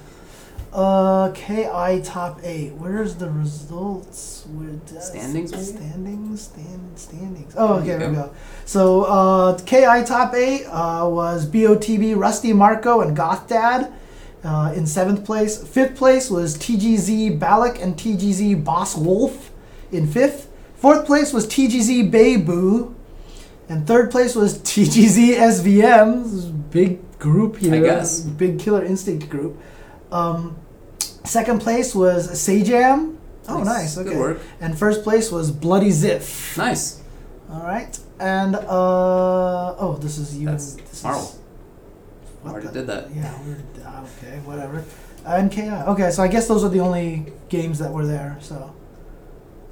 Uh, 0.72 1.32
KI 1.32 2.00
top 2.04 2.40
eight. 2.44 2.70
Where's 2.74 3.16
the 3.16 3.28
results? 3.28 4.46
Where 4.52 4.70
does 4.86 5.08
Standings, 5.08 5.50
maybe? 5.50 5.64
Standings. 5.64 6.42
Stand 6.42 6.98
standings. 6.98 7.54
Oh, 7.56 7.74
okay, 7.78 7.86
There 7.88 7.98
there 7.98 8.08
you 8.10 8.16
we 8.16 8.22
go. 8.22 8.34
So 8.66 9.02
uh, 9.04 9.58
KI 9.58 10.04
top 10.04 10.34
eight 10.34 10.66
uh, 10.66 11.08
was 11.08 11.46
BOTB, 11.48 12.16
Rusty 12.16 12.52
Marco, 12.52 13.00
and 13.00 13.16
Goth 13.16 13.48
Dad. 13.48 13.92
Uh, 14.42 14.72
in 14.74 14.86
seventh 14.86 15.22
place. 15.26 15.62
Fifth 15.62 15.96
place 15.98 16.30
was 16.30 16.56
TGZ 16.56 17.38
Balak 17.38 17.78
and 17.78 17.94
TGZ 17.94 18.64
Boss 18.64 18.96
Wolf 18.96 19.50
in 19.92 20.06
fifth. 20.06 20.48
Fourth 20.76 21.04
place 21.04 21.34
was 21.34 21.46
TGZ 21.46 22.10
Bayboo. 22.10 22.94
And 23.68 23.86
third 23.86 24.10
place 24.10 24.34
was 24.34 24.56
TGZ 24.60 25.34
SVM. 25.36 26.22
This 26.22 26.32
is 26.32 26.46
big 26.46 27.00
group 27.20 27.58
here. 27.58 27.74
I 27.74 27.80
guess. 27.80 28.20
Big 28.20 28.58
Killer 28.58 28.84
Instinct 28.84 29.28
group. 29.28 29.56
Um, 30.10 30.56
second 31.24 31.60
place 31.60 31.94
was 31.94 32.28
Sajam. 32.32 33.16
Oh, 33.48 33.62
nice. 33.62 33.96
Good 33.96 34.08
Okay. 34.08 34.18
work. 34.18 34.38
And 34.60 34.76
first 34.76 35.04
place 35.04 35.30
was 35.30 35.50
Bloody 35.52 35.90
Ziff. 35.90 36.56
Nice. 36.58 37.00
All 37.52 37.62
right. 37.62 37.96
And, 38.18 38.54
uh, 38.56 39.74
oh, 39.78 39.98
this 40.00 40.18
is 40.18 40.36
you. 40.36 40.46
That's 40.46 40.74
this. 40.74 41.04
Is, 41.04 41.38
what 42.42 42.52
Already 42.52 42.66
the- 42.68 42.72
did 42.72 42.86
that. 42.88 43.08
Yeah, 43.14 43.32
uh, 43.86 44.02
okay, 44.18 44.38
whatever. 44.44 44.84
And 45.26 45.50
KI. 45.52 45.68
Okay, 45.88 46.10
so 46.10 46.22
I 46.22 46.28
guess 46.28 46.48
those 46.48 46.64
are 46.64 46.68
the 46.70 46.80
only 46.80 47.32
games 47.48 47.78
that 47.78 47.92
were 47.92 48.06
there. 48.06 48.38
So, 48.40 48.72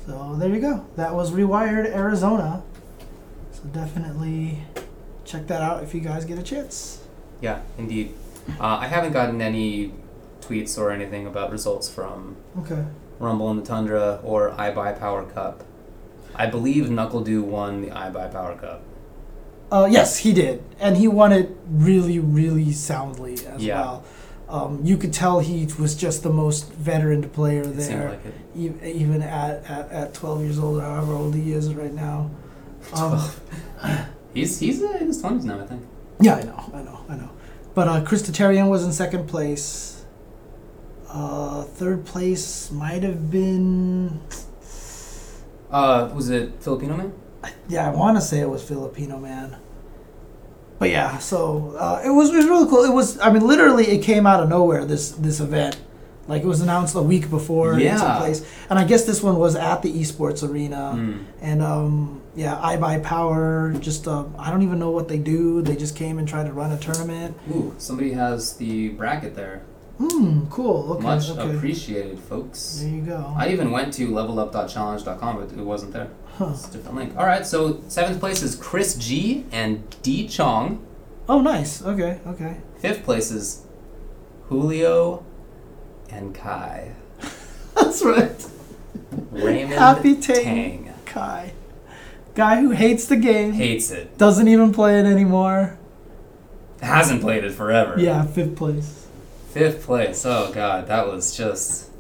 so 0.07 0.37
there 0.39 0.49
you 0.51 0.61
go. 0.61 0.85
That 0.97 1.15
was 1.15 1.31
Rewired 1.31 1.87
Arizona. 1.95 2.63
So 3.53 3.63
definitely 3.73 4.63
check 5.25 5.47
that 5.49 5.63
out 5.63 5.83
if 5.83 5.95
you 5.95 6.01
guys 6.01 6.25
get 6.25 6.39
a 6.39 6.43
chance. 6.43 6.98
Yeah, 7.41 7.61
indeed. 7.77 8.15
Uh, 8.61 8.79
I 8.81 8.87
haven't 8.87 9.13
gotten 9.13 9.41
any 9.43 9.93
tweets 10.41 10.79
or 10.79 10.91
anything 10.91 11.27
about 11.27 11.51
results 11.53 11.89
from 11.89 12.37
Okay. 12.61 12.85
Rumble 13.19 13.51
in 13.51 13.57
the 13.59 13.63
Tundra 13.65 14.21
or 14.25 14.51
iBUYPOWER 14.53 15.35
Cup. 15.35 15.65
I 16.35 16.47
believe 16.47 16.87
NuckleDu 16.87 17.43
won 17.43 17.83
the 17.83 17.89
iBUYPOWER 17.89 18.61
Cup. 18.61 18.83
Uh, 19.71 19.87
yes, 19.91 20.19
he 20.19 20.33
did, 20.33 20.63
and 20.81 20.97
he 20.97 21.07
won 21.09 21.31
it 21.33 21.55
really, 21.71 22.19
really 22.19 22.73
soundly 22.73 23.35
as 23.47 23.63
Yeah. 23.63 23.81
well. 23.83 24.05
Um, 24.49 24.81
you 24.83 24.97
could 24.97 25.13
tell 25.13 25.41
he 25.41 25.69
was 25.79 25.95
just 25.95 26.23
the 26.23 26.31
most 26.31 26.73
veteran 26.73 27.29
player 27.29 27.61
It 27.63 27.77
there, 27.77 28.11
like 28.11 28.35
e- 28.57 28.73
even 29.03 29.21
at, 29.21 29.63
at, 29.71 29.91
at 29.91 30.15
12 30.15 30.41
years 30.43 30.59
old, 30.59 30.79
or 30.79 30.81
however 30.81 31.13
old 31.13 31.35
he 31.35 31.53
is 31.53 31.75
right 31.75 31.93
now. 31.93 32.31
Um, 32.95 33.21
He's 34.33 34.59
he's 34.61 34.83
uh, 34.83 34.97
in 35.01 35.09
his 35.09 35.21
twenties 35.21 35.45
now, 35.45 35.61
I 35.61 35.67
think. 35.67 35.83
Yeah, 36.21 36.37
I 36.37 36.43
know, 36.43 36.71
I 36.75 36.83
know, 36.83 37.05
I 37.09 37.17
know. 37.17 37.31
But 37.75 37.89
uh, 37.89 38.05
Chris 38.05 38.23
Tatarian 38.29 38.69
was 38.69 38.85
in 38.85 38.93
second 38.93 39.29
place. 39.29 40.05
Uh, 41.09 41.63
third 41.63 42.05
place 42.05 42.71
might 42.71 43.03
have 43.03 43.31
been. 43.31 44.21
Uh, 45.71 46.11
was 46.15 46.31
it 46.31 46.53
Filipino 46.61 46.97
man? 46.97 47.13
Yeah, 47.69 47.87
I 47.87 47.95
want 47.95 48.17
to 48.17 48.21
say 48.21 48.41
it 48.41 48.49
was 48.49 48.63
Filipino 48.63 49.19
man. 49.19 49.57
But 50.79 50.91
yeah, 50.91 51.19
so 51.19 51.75
uh, 51.79 52.03
it 52.05 52.11
was 52.11 52.31
it 52.31 52.37
was 52.37 52.47
really 52.47 52.69
cool. 52.69 52.85
It 52.85 52.93
was 52.93 53.19
I 53.21 53.33
mean 53.33 53.47
literally 53.47 53.87
it 53.87 54.03
came 54.03 54.27
out 54.27 54.43
of 54.43 54.49
nowhere 54.49 54.85
this 54.85 55.11
this 55.13 55.41
event. 55.41 55.81
Like 56.29 56.43
it 56.43 56.47
was 56.47 56.61
announced 56.61 56.95
a 56.95 57.03
week 57.03 57.31
before 57.31 57.81
it 57.81 57.91
took 57.91 58.17
place. 58.19 58.47
And 58.69 58.79
I 58.79 58.85
guess 58.85 59.05
this 59.05 59.23
one 59.23 59.39
was 59.39 59.57
at 59.57 59.83
the 59.83 59.93
esports 59.93 60.49
arena. 60.49 60.93
Mm. 60.95 61.25
And 61.41 61.63
um 61.63 62.23
yeah, 62.37 62.55
iBUYPOWER 62.63 63.81
just 63.81 64.07
uh, 64.07 64.27
I 64.39 64.51
don't 64.51 64.63
even 64.63 64.79
know 64.79 64.91
what 64.91 65.09
they 65.09 65.19
do. 65.19 65.63
They 65.63 65.75
just 65.75 65.97
came 65.97 66.19
and 66.19 66.29
tried 66.29 66.45
to 66.45 66.53
run 66.53 66.71
a 66.71 66.79
tournament. 66.79 67.37
Ooh, 67.51 67.75
somebody 67.79 68.13
has 68.13 68.57
the 68.59 68.91
bracket 68.91 69.35
there. 69.35 69.63
Hmm, 69.99 70.47
cool. 70.49 70.93
Okay. 70.93 71.03
Much 71.03 71.29
okay. 71.31 71.57
appreciated, 71.57 72.21
folks. 72.21 72.79
There 72.81 72.89
you 72.89 73.03
go. 73.03 73.35
I 73.37 73.49
even 73.49 73.73
went 73.73 73.93
to 73.95 74.07
levelup.challonge.com, 74.07 75.37
but 75.37 75.51
it 75.51 75.65
wasn't 75.65 75.93
there. 75.93 76.11
Huh. 76.37 76.51
It's 76.53 76.69
a 76.69 76.73
different 76.73 76.97
link. 76.97 77.17
All 77.17 77.27
right, 77.27 77.45
so 77.45 77.83
seventh 77.89 78.21
place 78.21 78.41
is 78.43 78.55
Chris 78.55 78.95
G 78.95 79.45
and 79.51 79.83
D 80.03 80.29
Chong. 80.29 80.87
Oh, 81.29 81.41
nice. 81.41 81.83
Okay, 81.83 82.21
okay. 82.29 82.59
Fifth 82.79 83.03
place 83.03 83.33
is 83.33 83.67
Julio 84.49 85.27
and 86.11 86.35
Kai. 86.35 86.93
That's 87.75 88.03
right. 88.03 88.47
Raymond 89.31 89.75
Happy 89.75 90.17
Tang. 90.17 90.45
Tang. 90.45 90.95
Kai. 91.07 91.53
Guy 92.35 92.61
who 92.61 92.71
hates 92.71 93.07
the 93.07 93.17
game. 93.17 93.53
Hates 93.53 93.91
it. 93.91 94.17
Doesn't 94.19 94.49
even 94.49 94.73
play 94.73 94.99
it 95.01 95.07
anymore. 95.07 95.79
Hasn't 96.81 97.21
played 97.21 97.45
it 97.45 97.53
forever. 97.53 97.99
Yeah, 97.99 98.25
fifth 98.25 98.57
place. 98.57 99.07
Fifth 99.51 99.85
place. 99.85 100.25
Oh 100.25 100.53
god, 100.53 100.87
that 100.87 101.09
was 101.09 101.37
just. 101.37 101.91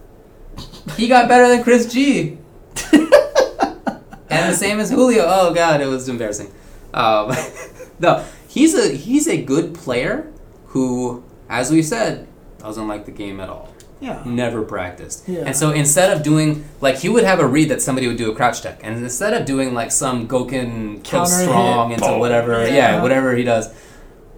He 0.96 1.08
got 1.08 1.28
better 1.28 1.48
than 1.48 1.62
Chris 1.62 1.92
G. 1.92 2.38
and 2.92 4.52
the 4.52 4.54
same 4.54 4.78
as 4.78 4.90
Julio. 4.90 5.24
Oh 5.26 5.52
god, 5.52 5.80
it 5.80 5.86
was 5.86 6.08
embarrassing. 6.08 6.52
Um, 6.94 7.32
no, 7.98 8.24
he's 8.46 8.74
a 8.74 8.94
he's 8.94 9.26
a 9.26 9.42
good 9.42 9.74
player 9.74 10.32
who, 10.66 11.24
as 11.48 11.70
we 11.70 11.82
said, 11.82 12.28
doesn't 12.58 12.86
like 12.86 13.06
the 13.06 13.10
game 13.10 13.40
at 13.40 13.48
all. 13.48 13.72
Yeah. 14.00 14.22
Never 14.24 14.62
practiced. 14.62 15.28
Yeah. 15.28 15.40
And 15.46 15.56
so 15.56 15.70
instead 15.72 16.16
of 16.16 16.22
doing 16.22 16.64
like 16.80 16.96
he 16.98 17.08
would 17.08 17.24
have 17.24 17.40
a 17.40 17.46
read 17.46 17.68
that 17.70 17.82
somebody 17.82 18.06
would 18.06 18.16
do 18.16 18.30
a 18.30 18.34
crouch 18.34 18.62
check, 18.62 18.80
and 18.82 18.96
instead 19.02 19.34
of 19.34 19.44
doing 19.44 19.74
like 19.74 19.90
some 19.90 20.28
Gouken 20.28 21.02
kill 21.02 21.20
Counter 21.26 21.42
strong 21.42 21.90
hit. 21.90 21.98
into 21.98 22.10
Boom. 22.10 22.20
whatever, 22.20 22.64
yeah. 22.66 22.74
Yeah. 22.74 23.02
whatever 23.02 23.34
he 23.34 23.42
does 23.44 23.68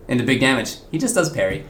into 0.09 0.24
big 0.24 0.41
damage, 0.41 0.77
he 0.91 0.99
just 0.99 1.15
does 1.15 1.31
parry 1.31 1.65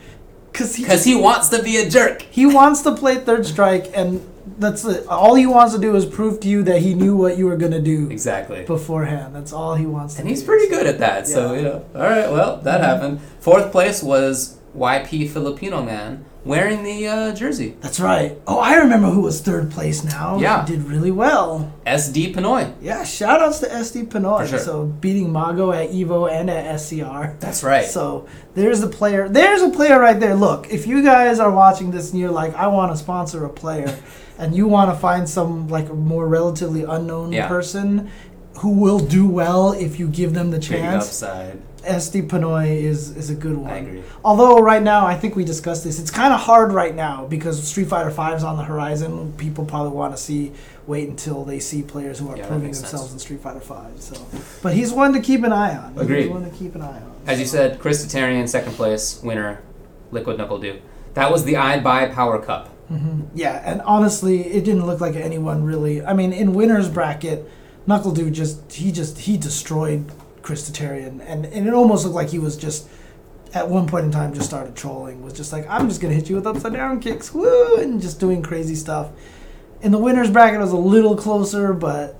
Cause 0.52 0.74
he, 0.76 0.82
because 0.84 1.04
he 1.04 1.14
wants 1.14 1.48
to 1.50 1.62
be 1.62 1.76
a 1.76 1.88
jerk. 1.88 2.22
he 2.22 2.44
wants 2.46 2.82
to 2.82 2.94
play 2.94 3.16
third 3.16 3.44
strike, 3.46 3.90
and 3.94 4.24
that's 4.58 4.84
it. 4.84 5.06
All 5.06 5.34
he 5.34 5.46
wants 5.46 5.74
to 5.74 5.80
do 5.80 5.94
is 5.94 6.04
prove 6.06 6.40
to 6.40 6.48
you 6.48 6.62
that 6.64 6.82
he 6.82 6.92
knew 6.94 7.16
what 7.16 7.38
you 7.38 7.46
were 7.46 7.56
gonna 7.56 7.80
do 7.80 8.08
Exactly. 8.10 8.64
beforehand. 8.64 9.34
That's 9.34 9.52
all 9.52 9.74
he 9.76 9.86
wants 9.86 10.14
to 10.14 10.20
And 10.20 10.28
do. 10.28 10.34
he's 10.34 10.42
pretty 10.42 10.68
good 10.68 10.86
at 10.86 10.98
that. 10.98 11.28
So, 11.28 11.52
Yeah. 11.52 11.56
you 11.58 11.62
know, 11.62 11.84
all 11.94 12.00
right, 12.02 12.30
well, 12.32 12.56
that 12.64 12.80
happened. 12.80 13.20
Fourth 13.40 13.70
place 13.72 14.02
was 14.02 14.56
YP 14.76 15.28
Filipino 15.30 15.82
man 15.82 16.24
wearing 16.44 16.82
the 16.82 17.06
uh, 17.06 17.34
jersey. 17.34 17.76
That's 17.80 18.00
right. 18.00 18.38
Oh, 18.46 18.58
I 18.60 18.76
remember 18.76 19.08
who 19.10 19.20
was 19.20 19.40
third 19.42 19.70
place 19.70 20.02
now. 20.04 20.38
Yeah. 20.38 20.64
He 20.64 20.74
did 20.76 20.84
really 20.84 21.10
well. 21.10 21.72
SD 21.86 22.34
Pinoy. 22.34 22.74
Yeah, 22.80 23.04
shout 23.04 23.42
outs 23.42 23.58
to 23.60 23.66
SD 23.66 24.06
Pinoy. 24.08 24.48
Sure. 24.48 24.58
So 24.58 24.86
beating 24.86 25.30
Mago 25.32 25.70
at 25.72 25.90
Evo 25.90 26.30
and 26.30 26.48
at 26.48 26.76
SCR. 26.80 27.36
That's 27.40 27.62
right. 27.62 27.84
So 27.84 28.26
there's 28.54 28.82
a 28.82 28.88
player. 28.88 29.28
There's 29.28 29.60
a 29.60 29.68
player 29.70 29.98
right 30.00 30.18
there. 30.18 30.34
Look, 30.34 30.70
if 30.70 30.86
you 30.86 31.02
guys 31.02 31.40
are 31.40 31.50
watching 31.50 31.90
this 31.90 32.10
and 32.12 32.20
you're 32.20 32.30
like, 32.30 32.54
I 32.54 32.68
want 32.68 32.92
to 32.92 32.96
sponsor 32.96 33.44
a 33.44 33.50
player, 33.50 33.94
and 34.38 34.54
you 34.56 34.66
want 34.66 34.90
to 34.90 34.96
find 34.98 35.28
some 35.28 35.68
like 35.68 35.92
more 35.92 36.26
relatively 36.26 36.84
unknown 36.84 37.32
Yeah. 37.32 37.48
person 37.48 38.10
who 38.60 38.70
will 38.70 38.98
do 38.98 39.26
well 39.28 39.72
if 39.72 39.98
you 39.98 40.06
give 40.08 40.32
them 40.34 40.50
the 40.50 40.58
Big 40.58 40.68
chance, 40.68 41.04
upside. 41.06 41.60
SD 41.82 42.28
Pinoy 42.28 42.68
is 42.82 43.16
is 43.16 43.30
a 43.30 43.34
good 43.34 43.56
one. 43.56 43.70
I 43.70 43.76
agree. 43.78 44.02
Although 44.24 44.58
right 44.58 44.82
now, 44.82 45.06
I 45.06 45.14
think 45.14 45.36
we 45.36 45.44
discussed 45.44 45.84
this. 45.84 45.98
It's 45.98 46.10
kind 46.10 46.32
of 46.34 46.40
hard 46.40 46.72
right 46.72 46.94
now 46.94 47.26
because 47.26 47.62
Street 47.66 47.88
Fighter 47.88 48.10
V 48.10 48.34
is 48.36 48.44
on 48.44 48.56
the 48.56 48.64
horizon. 48.64 49.32
People 49.38 49.64
probably 49.64 49.92
want 49.92 50.14
to 50.16 50.22
see 50.22 50.52
wait 50.86 51.08
until 51.08 51.44
they 51.44 51.58
see 51.60 51.82
players 51.82 52.18
who 52.18 52.28
are 52.28 52.36
Yeah, 52.36 52.46
proving 52.46 52.72
themselves 52.72 52.90
sense. 53.10 53.12
in 53.12 53.18
Street 53.18 53.40
Fighter 53.40 53.60
Five. 53.60 54.00
So, 54.00 54.16
but 54.62 54.74
he's 54.74 54.92
one 54.92 55.12
to 55.14 55.20
keep 55.20 55.42
an 55.44 55.52
eye 55.52 55.76
on. 55.76 55.96
Agreed. 55.98 56.22
He's 56.22 56.30
one 56.30 56.44
to 56.44 56.56
keep 56.56 56.74
an 56.74 56.82
eye 56.82 57.00
on. 57.00 57.12
As 57.26 57.38
you 57.40 57.46
said, 57.46 57.78
Chris 57.78 58.04
Tatarian, 58.04 58.48
second 58.48 58.72
place, 58.74 59.20
winner, 59.22 59.60
Liquid 60.10 60.38
NuckleDu. 60.38 60.80
That 61.14 61.30
was 61.30 61.44
the 61.44 61.54
iBUYPOWER 61.54 62.44
Cup. 62.44 62.70
Mhm. 62.92 63.22
Yeah, 63.34 63.62
and 63.64 63.80
honestly, 63.82 64.40
it 64.46 64.64
didn't 64.64 64.84
look 64.86 65.00
like 65.00 65.14
anyone 65.14 65.62
really. 65.64 66.04
I 66.04 66.12
mean, 66.12 66.32
in 66.32 66.54
winners 66.54 66.88
bracket, 66.88 67.48
NuckleDu 67.88 68.32
just 68.32 68.72
he 68.72 68.90
just 68.92 69.18
he 69.20 69.36
destroyed 69.36 70.04
Chris 70.42 70.68
Tatarian, 70.70 71.20
and 71.26 71.44
and 71.46 71.66
it 71.66 71.74
almost 71.74 72.04
looked 72.04 72.14
like 72.16 72.28
he 72.30 72.38
was 72.38 72.56
just 72.56 72.88
at 73.52 73.68
one 73.68 73.86
point 73.88 74.04
in 74.06 74.10
time 74.12 74.32
just 74.32 74.46
started 74.46 74.76
trolling. 74.76 75.22
Was 75.22 75.32
just 75.34 75.52
like 75.52 75.66
I'm 75.68 75.88
just 75.88 76.00
gonna 76.00 76.14
hit 76.14 76.28
you 76.30 76.36
with 76.36 76.46
upside 76.46 76.72
down 76.72 77.00
kicks, 77.00 77.32
woo, 77.34 77.76
and 77.76 78.00
just 78.00 78.20
doing 78.20 78.42
crazy 78.42 78.74
stuff. 78.74 79.10
In 79.82 79.92
the 79.92 79.98
winners 79.98 80.30
bracket, 80.30 80.58
it 80.60 80.62
was 80.62 80.72
a 80.72 80.76
little 80.76 81.16
closer, 81.16 81.72
but 81.72 82.16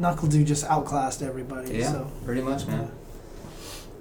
NuckleDu 0.00 0.44
just 0.44 0.64
outclassed 0.64 1.22
everybody. 1.22 1.78
Yeah, 1.78 1.92
So. 1.92 2.10
pretty 2.24 2.40
much, 2.42 2.66
man. 2.66 2.90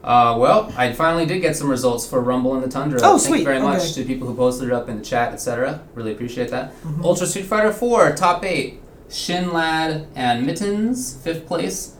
Uh, 0.04 0.36
well, 0.40 0.74
I 0.78 0.94
finally 0.94 1.26
did 1.26 1.40
get 1.42 1.56
some 1.58 1.70
results 1.70 2.08
for 2.08 2.22
Rumble 2.22 2.56
in 2.56 2.62
the 2.62 2.70
Tundra. 2.70 3.00
Oh, 3.04 3.18
Thank 3.18 3.22
sweet. 3.28 3.40
you 3.40 3.46
very 3.46 3.60
much 3.62 3.94
to 3.96 4.04
people 4.06 4.28
who 4.28 4.34
posted 4.34 4.70
it 4.70 4.74
up 4.74 4.88
in 4.88 4.98
the 4.98 5.04
chat, 5.04 5.34
etc. 5.34 5.82
Really 5.94 6.14
appreciate 6.14 6.50
that. 6.52 6.72
Mhm. 6.84 7.04
Ultra 7.04 7.28
Street 7.28 7.46
Fighter 7.46 7.74
4, 7.74 8.14
top 8.14 8.46
8. 8.46 8.82
Shin 9.10 9.52
Lad 9.52 10.08
and 10.16 10.46
Mittens, 10.46 11.16
5th 11.24 11.46
place. 11.48 11.94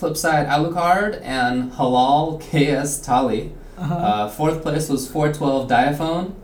Flipside 0.00 0.48
Alucard 0.48 1.20
and 1.22 1.72
Halal 1.72 2.40
KS 2.40 3.00
Tali. 3.00 3.52
Uh-huh. 3.76 3.94
Uh, 3.94 4.28
fourth 4.28 4.62
place 4.62 4.88
was 4.88 5.06
412 5.10 5.68
Diaphone. 5.68 6.34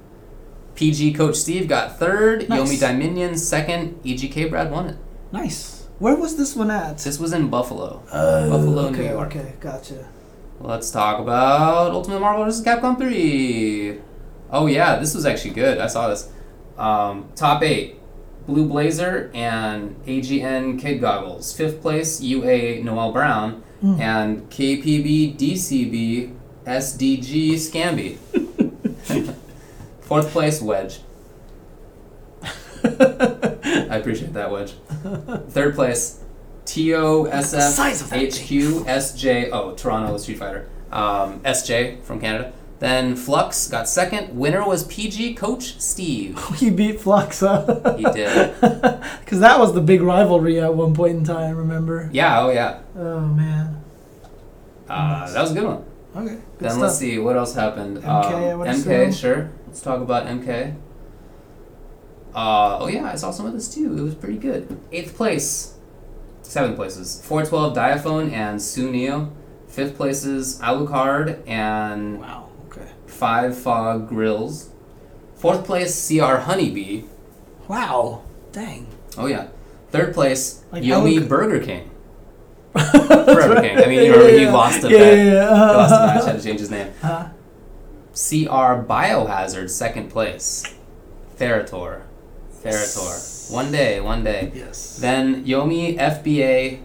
PG 0.74 1.14
Coach 1.14 1.36
Steve 1.36 1.68
got 1.68 1.98
third. 1.98 2.48
Nice. 2.48 2.60
Yomi 2.68 2.80
Dominion 2.80 3.36
second. 3.38 4.02
EGK 4.04 4.50
Brad 4.50 4.70
won 4.70 4.86
it. 4.88 4.96
nice. 5.32 5.74
Where 5.98 6.14
was 6.14 6.36
this 6.36 6.54
one 6.54 6.70
at? 6.70 6.98
This 6.98 7.18
was 7.18 7.32
in 7.32 7.48
Buffalo. 7.48 8.02
Oh, 8.12 8.50
Buffalo, 8.50 8.82
okay, 8.88 8.98
New 8.98 9.08
York. 9.14 9.34
Okay, 9.34 9.54
gotcha. 9.60 10.06
Let's 10.60 10.90
talk 10.90 11.18
about 11.20 11.92
Ultimate 11.92 12.20
Marvel 12.20 12.44
vs. 12.44 12.62
Capcom 12.62 12.98
3. 12.98 13.98
Oh 14.50 14.66
yeah, 14.66 14.96
this 14.96 15.14
was 15.14 15.24
actually 15.24 15.54
good. 15.54 15.78
I 15.78 15.86
saw 15.86 16.08
this. 16.08 16.30
Um, 16.76 17.30
top 17.34 17.62
eight: 17.62 17.98
Blue 18.47 18.66
Blazer 18.66 19.31
and 19.35 19.97
AGN 20.06 20.81
Kid 20.81 21.01
Goggles. 21.01 21.52
Fifth 21.56 21.81
place: 21.82 22.20
UA 22.20 22.82
Noel 22.82 23.12
Brown 23.12 23.62
Mm. 23.82 24.01
and 24.01 24.48
KPB 24.51 25.36
DCB 25.36 26.32
SDG 26.66 27.52
Scamby. 27.56 28.16
Fourth 30.01 30.31
place: 30.31 30.62
Wedge. 30.62 31.01
I 32.85 33.97
appreciate 33.98 34.32
that 34.32 34.51
Wedge. 34.51 34.73
Third 35.51 35.74
place: 35.74 36.20
TOSF 36.64 37.70
size 37.70 38.01
of 38.02 38.10
that 38.10 38.16
HQ 38.18 38.86
SJ. 38.86 39.51
Oh, 39.52 39.74
Toronto 39.74 40.16
Street 40.16 40.39
Fighter. 40.39 40.68
Um, 40.93 41.40
SJ 41.40 42.02
from 42.02 42.20
Canada. 42.20 42.52
Then 42.78 43.16
Flux 43.16 43.69
got 43.69 43.89
second. 43.89 44.36
Winner 44.36 44.66
was 44.66 44.85
PG 44.85 45.35
Coach 45.35 45.81
Steve. 45.81 46.39
He 46.57 46.70
beat 46.70 47.01
Flux, 47.01 47.40
huh? 47.40 47.97
He 47.97 48.05
did. 48.05 48.55
Because 49.20 49.40
that 49.40 49.59
was 49.59 49.74
the 49.74 49.81
big 49.81 50.03
rivalry 50.03 50.61
at 50.61 50.74
one 50.74 50.94
point 50.94 51.16
in 51.16 51.24
time, 51.24 51.57
remember? 51.57 52.09
Yeah. 52.12 52.40
Oh 52.43 52.51
yeah. 52.51 52.81
Oh, 52.97 53.20
man. 53.20 53.82
Uh, 54.89 55.31
that 55.32 55.40
was 55.40 55.51
a 55.51 55.55
good 55.55 55.65
one. 55.65 55.85
Okay, 56.15 56.35
good 56.35 56.40
then 56.59 56.70
stuff. 56.70 56.82
let's 56.82 56.98
see 56.98 57.19
what 57.19 57.36
else 57.36 57.55
happened. 57.55 57.98
MK, 57.98 58.53
um, 58.55 58.61
MK, 58.61 59.15
sure. 59.19 59.51
Let's 59.66 59.82
talk 59.82 60.01
about 60.01 60.27
MK. 60.27 60.77
Uh, 62.35 62.78
oh 62.81 62.86
yeah, 62.89 63.05
I 63.11 63.16
saw 63.16 63.31
some 63.31 63.47
of 63.47 63.53
this 63.53 63.73
too. 63.73 63.97
It 63.98 64.01
was 64.03 64.15
pretty 64.15 64.39
good. 64.39 64.78
Eighth 64.93 65.15
place, 65.16 65.74
seven 66.43 66.74
places. 66.77 67.20
Four 67.24 67.44
twelve 67.44 67.74
Diaphone 67.74 68.31
and 68.31 68.61
Sunio. 68.61 69.32
Fifth 69.69 69.97
places 69.97 70.59
Alucard 70.61 71.47
and 71.47 72.20
Wow. 72.20 72.45
Five 73.16 73.56
Fog 73.56 74.09
Grills. 74.09 74.70
Fourth 75.36 75.64
place 75.64 76.06
CR 76.09 76.36
Honeybee. 76.36 77.05
Wow, 77.68 78.22
dang. 78.52 78.86
Oh 79.16 79.26
yeah. 79.26 79.48
Third 79.90 80.12
place 80.14 80.62
Like 80.70 80.82
Yomi 80.82 81.26
Burger 81.26 81.64
King. 81.64 81.90
Forever 82.74 83.60
King. 83.62 83.78
I 83.78 83.86
mean, 83.86 84.05
you 84.05 84.12
remember 84.12 84.38
he 84.38 84.47
lost 84.47 84.84
a 84.84 84.90
yeah, 84.90 84.98
bet. 84.98 85.16
Yeah, 85.18 85.24
yeah, 85.24 85.48
He 85.70 85.76
lost 85.76 85.93
a 85.93 85.97
uh, 85.97 86.06
match, 86.06 86.24
had 86.26 86.36
to 86.36 86.43
change 86.43 86.60
his 86.60 86.70
name. 86.70 86.93
uh, 87.02 87.28
CR 88.12 88.84
Biohazard, 88.86 89.70
second 89.70 90.10
place. 90.10 90.74
Therator. 91.38 92.02
Therator. 92.62 93.51
One 93.52 93.72
day, 93.72 94.01
one 94.01 94.24
day. 94.24 94.52
yes. 94.55 94.98
Then 94.98 95.44
Yomi 95.44 95.97
FBA 95.98 96.80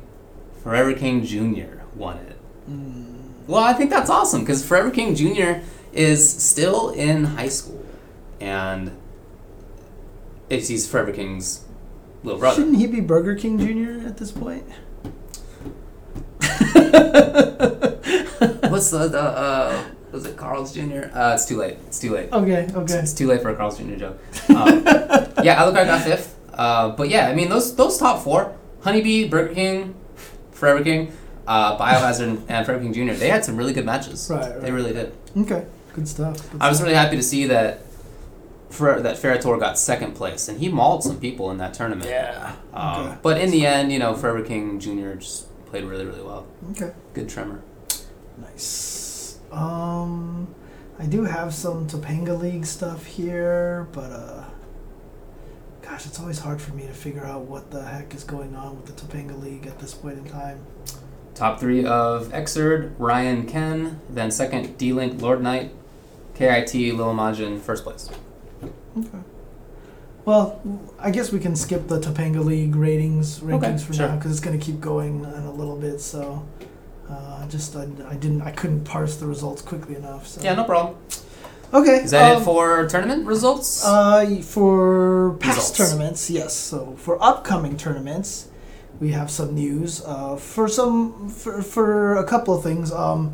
Forever 0.63 0.93
King 0.93 1.25
Jr. 1.25 1.81
won 1.95 2.17
it. 2.17 2.37
Mm. 2.69 3.47
Well, 3.47 3.63
I 3.63 3.73
think 3.73 3.89
that's 3.89 4.09
awesome 4.09 4.41
because 4.41 4.63
Forever 4.65 4.91
King 4.91 5.15
Jr. 5.15 5.61
is 5.93 6.41
still 6.41 6.89
in 6.89 7.23
high 7.25 7.49
school. 7.49 7.85
And 8.39 8.97
it's, 10.49 10.67
he's 10.67 10.89
Forever 10.89 11.11
King's 11.11 11.63
little 12.23 12.39
brother. 12.39 12.55
Shouldn't 12.55 12.77
he 12.77 12.87
be 12.87 13.01
Burger 13.01 13.35
King 13.35 13.59
Jr. 13.59 14.07
at 14.07 14.17
this 14.17 14.31
point? 14.31 14.65
What's 18.71 18.89
the, 18.89 19.07
the 19.09 19.21
uh, 19.21 19.83
was 20.11 20.25
it 20.25 20.37
Carl's 20.37 20.73
Jr.? 20.73 21.09
Uh, 21.13 21.33
it's 21.33 21.45
too 21.45 21.57
late. 21.57 21.77
It's 21.87 21.99
too 21.99 22.13
late. 22.13 22.31
Okay, 22.31 22.67
okay. 22.73 22.93
it's 22.95 23.13
too 23.13 23.27
late 23.27 23.41
for 23.41 23.49
a 23.49 23.55
Carl's 23.55 23.77
Jr. 23.77 23.95
joke. 23.95 24.19
Um, 24.49 24.83
yeah, 25.43 25.61
Alucard 25.61 25.85
got 25.85 26.01
fifth. 26.01 26.37
Uh, 26.53 26.89
but 26.89 27.09
yeah, 27.09 27.27
I 27.27 27.35
mean 27.35 27.49
those 27.49 27.75
those 27.75 27.97
top 27.97 28.23
four: 28.23 28.55
Honeybee, 28.81 29.27
Burger 29.27 29.53
King, 29.53 29.95
Forever 30.51 30.83
King, 30.83 31.13
uh, 31.47 31.77
Biohazard, 31.77 32.41
and 32.47 32.65
Forever 32.65 32.83
King 32.83 32.93
Jr. 32.93 33.13
They 33.13 33.29
had 33.29 33.45
some 33.45 33.57
really 33.57 33.73
good 33.73 33.85
matches. 33.85 34.29
Right, 34.29 34.59
They 34.59 34.71
really 34.71 34.93
did. 34.93 35.13
Okay, 35.37 35.65
good 35.93 36.07
stuff. 36.07 36.51
good 36.51 36.61
I 36.61 36.69
was 36.69 36.81
really 36.81 36.95
happy 36.95 37.15
to 37.15 37.23
see 37.23 37.45
that. 37.45 37.81
For, 38.69 39.01
that 39.01 39.17
Ferrator 39.17 39.59
got 39.59 39.77
second 39.77 40.13
place, 40.13 40.47
and 40.47 40.57
he 40.57 40.69
mauled 40.69 41.03
some 41.03 41.19
people 41.19 41.51
in 41.51 41.57
that 41.57 41.73
tournament. 41.73 42.09
Yeah. 42.09 42.55
Um, 42.73 43.05
okay. 43.05 43.17
But 43.21 43.41
in 43.41 43.51
the 43.51 43.65
end, 43.65 43.91
you 43.91 43.99
know, 43.99 44.13
Forever 44.13 44.41
King 44.43 44.79
Jr. 44.79 45.15
just 45.15 45.47
played 45.65 45.83
really, 45.83 46.05
really 46.05 46.23
well. 46.23 46.47
Okay. 46.71 46.93
Good 47.13 47.27
trimmer. 47.27 47.61
Nice. 48.37 49.39
Um, 49.51 50.55
I 50.99 51.05
do 51.05 51.23
have 51.23 51.53
some 51.53 51.87
Topanga 51.87 52.39
League 52.39 52.65
stuff 52.65 53.05
here, 53.05 53.87
but 53.91 54.11
uh, 54.11 54.43
gosh, 55.81 56.05
it's 56.05 56.19
always 56.19 56.39
hard 56.39 56.61
for 56.61 56.73
me 56.73 56.83
to 56.83 56.93
figure 56.93 57.25
out 57.25 57.41
what 57.41 57.71
the 57.71 57.83
heck 57.83 58.13
is 58.13 58.23
going 58.23 58.55
on 58.55 58.77
with 58.77 58.85
the 58.85 58.93
Topanga 58.93 59.41
League 59.41 59.67
at 59.67 59.79
this 59.79 59.93
point 59.93 60.17
in 60.17 60.25
time. 60.25 60.65
Top 61.33 61.59
three 61.59 61.85
of 61.85 62.27
Xrd, 62.29 62.93
Ryan 62.97 63.45
Ken. 63.47 63.99
Then 64.09 64.31
second, 64.31 64.77
D 64.77 64.93
Link, 64.93 65.21
Lord 65.21 65.41
Knight, 65.41 65.71
KIT, 66.41 66.73
Lil 66.73 67.13
Majin, 67.13 67.59
first 67.59 67.83
place. 67.83 68.09
Okay. 68.97 69.19
Well, 70.25 70.61
I 70.99 71.11
guess 71.11 71.31
we 71.31 71.39
can 71.39 71.55
skip 71.55 71.87
the 71.87 71.99
Topanga 71.99 72.43
League 72.43 72.75
ratings 72.75 73.39
rankings 73.39 73.63
Okay, 73.63 73.77
for 73.77 73.93
sure. 73.93 74.07
now 74.07 74.15
because 74.15 74.31
it's 74.31 74.39
going 74.39 74.59
to 74.59 74.63
keep 74.63 74.79
going 74.79 75.23
in 75.23 75.43
a 75.43 75.51
little 75.51 75.75
bit. 75.75 75.99
So, 76.01 76.45
uh, 77.09 77.47
just 77.47 77.75
I, 77.75 77.87
I 78.07 78.15
didn't 78.15 78.41
I 78.41 78.51
couldn't 78.51 78.83
parse 78.83 79.17
the 79.17 79.25
results 79.25 79.61
quickly 79.61 79.95
enough. 79.95 80.27
So. 80.27 80.41
Yeah, 80.41 80.53
no 80.55 80.63
problem. 80.63 80.97
Okay. 81.73 82.03
Is 82.03 82.11
that 82.11 82.35
um, 82.35 82.41
it 82.41 82.45
for 82.45 82.87
tournament 82.87 83.25
results? 83.25 83.83
Uh, 83.85 84.41
for 84.43 85.37
past 85.39 85.57
Results. 85.57 85.77
tournaments, 85.77 86.29
yes. 86.29 86.53
So 86.55 86.95
for 86.97 87.21
upcoming 87.23 87.77
tournaments, 87.77 88.49
we 88.99 89.11
have 89.13 89.31
some 89.31 89.55
news. 89.55 90.03
Uh, 90.05 90.35
for 90.35 90.67
some, 90.67 91.29
for, 91.29 91.61
for 91.61 92.17
a 92.17 92.25
couple 92.25 92.55
of 92.55 92.63
things. 92.63 92.91
Um, 92.91 93.33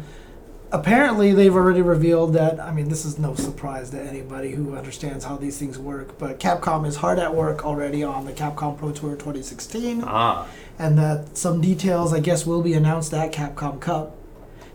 apparently, 0.72 1.34
they've 1.34 1.56
already 1.56 1.82
revealed 1.82 2.34
that. 2.34 2.60
I 2.60 2.72
mean, 2.72 2.90
this 2.90 3.06
is 3.06 3.18
no 3.18 3.36
surprise 3.36 3.90
to 3.92 4.02
anybody 4.02 4.52
who 4.52 4.76
understands 4.76 5.26
how 5.26 5.38
these 5.38 5.58
things 5.58 5.78
work. 5.78 6.18
But 6.18 6.40
Capcom 6.40 6.86
is 6.86 6.98
hard 6.98 7.20
at 7.20 7.34
work 7.34 7.66
already 7.66 8.04
on 8.04 8.26
the 8.26 8.34
Capcom 8.34 8.78
Pro 8.78 8.92
Tour 8.92 9.16
2016 9.16 10.04
ah, 10.06 10.48
and 10.80 10.98
that 10.98 11.38
some 11.38 11.62
details, 11.62 12.14
I 12.14 12.20
guess, 12.20 12.46
will 12.46 12.62
be 12.62 12.74
announced 12.74 13.14
at 13.14 13.32
Capcom 13.32 13.80
Cup. 13.80 14.16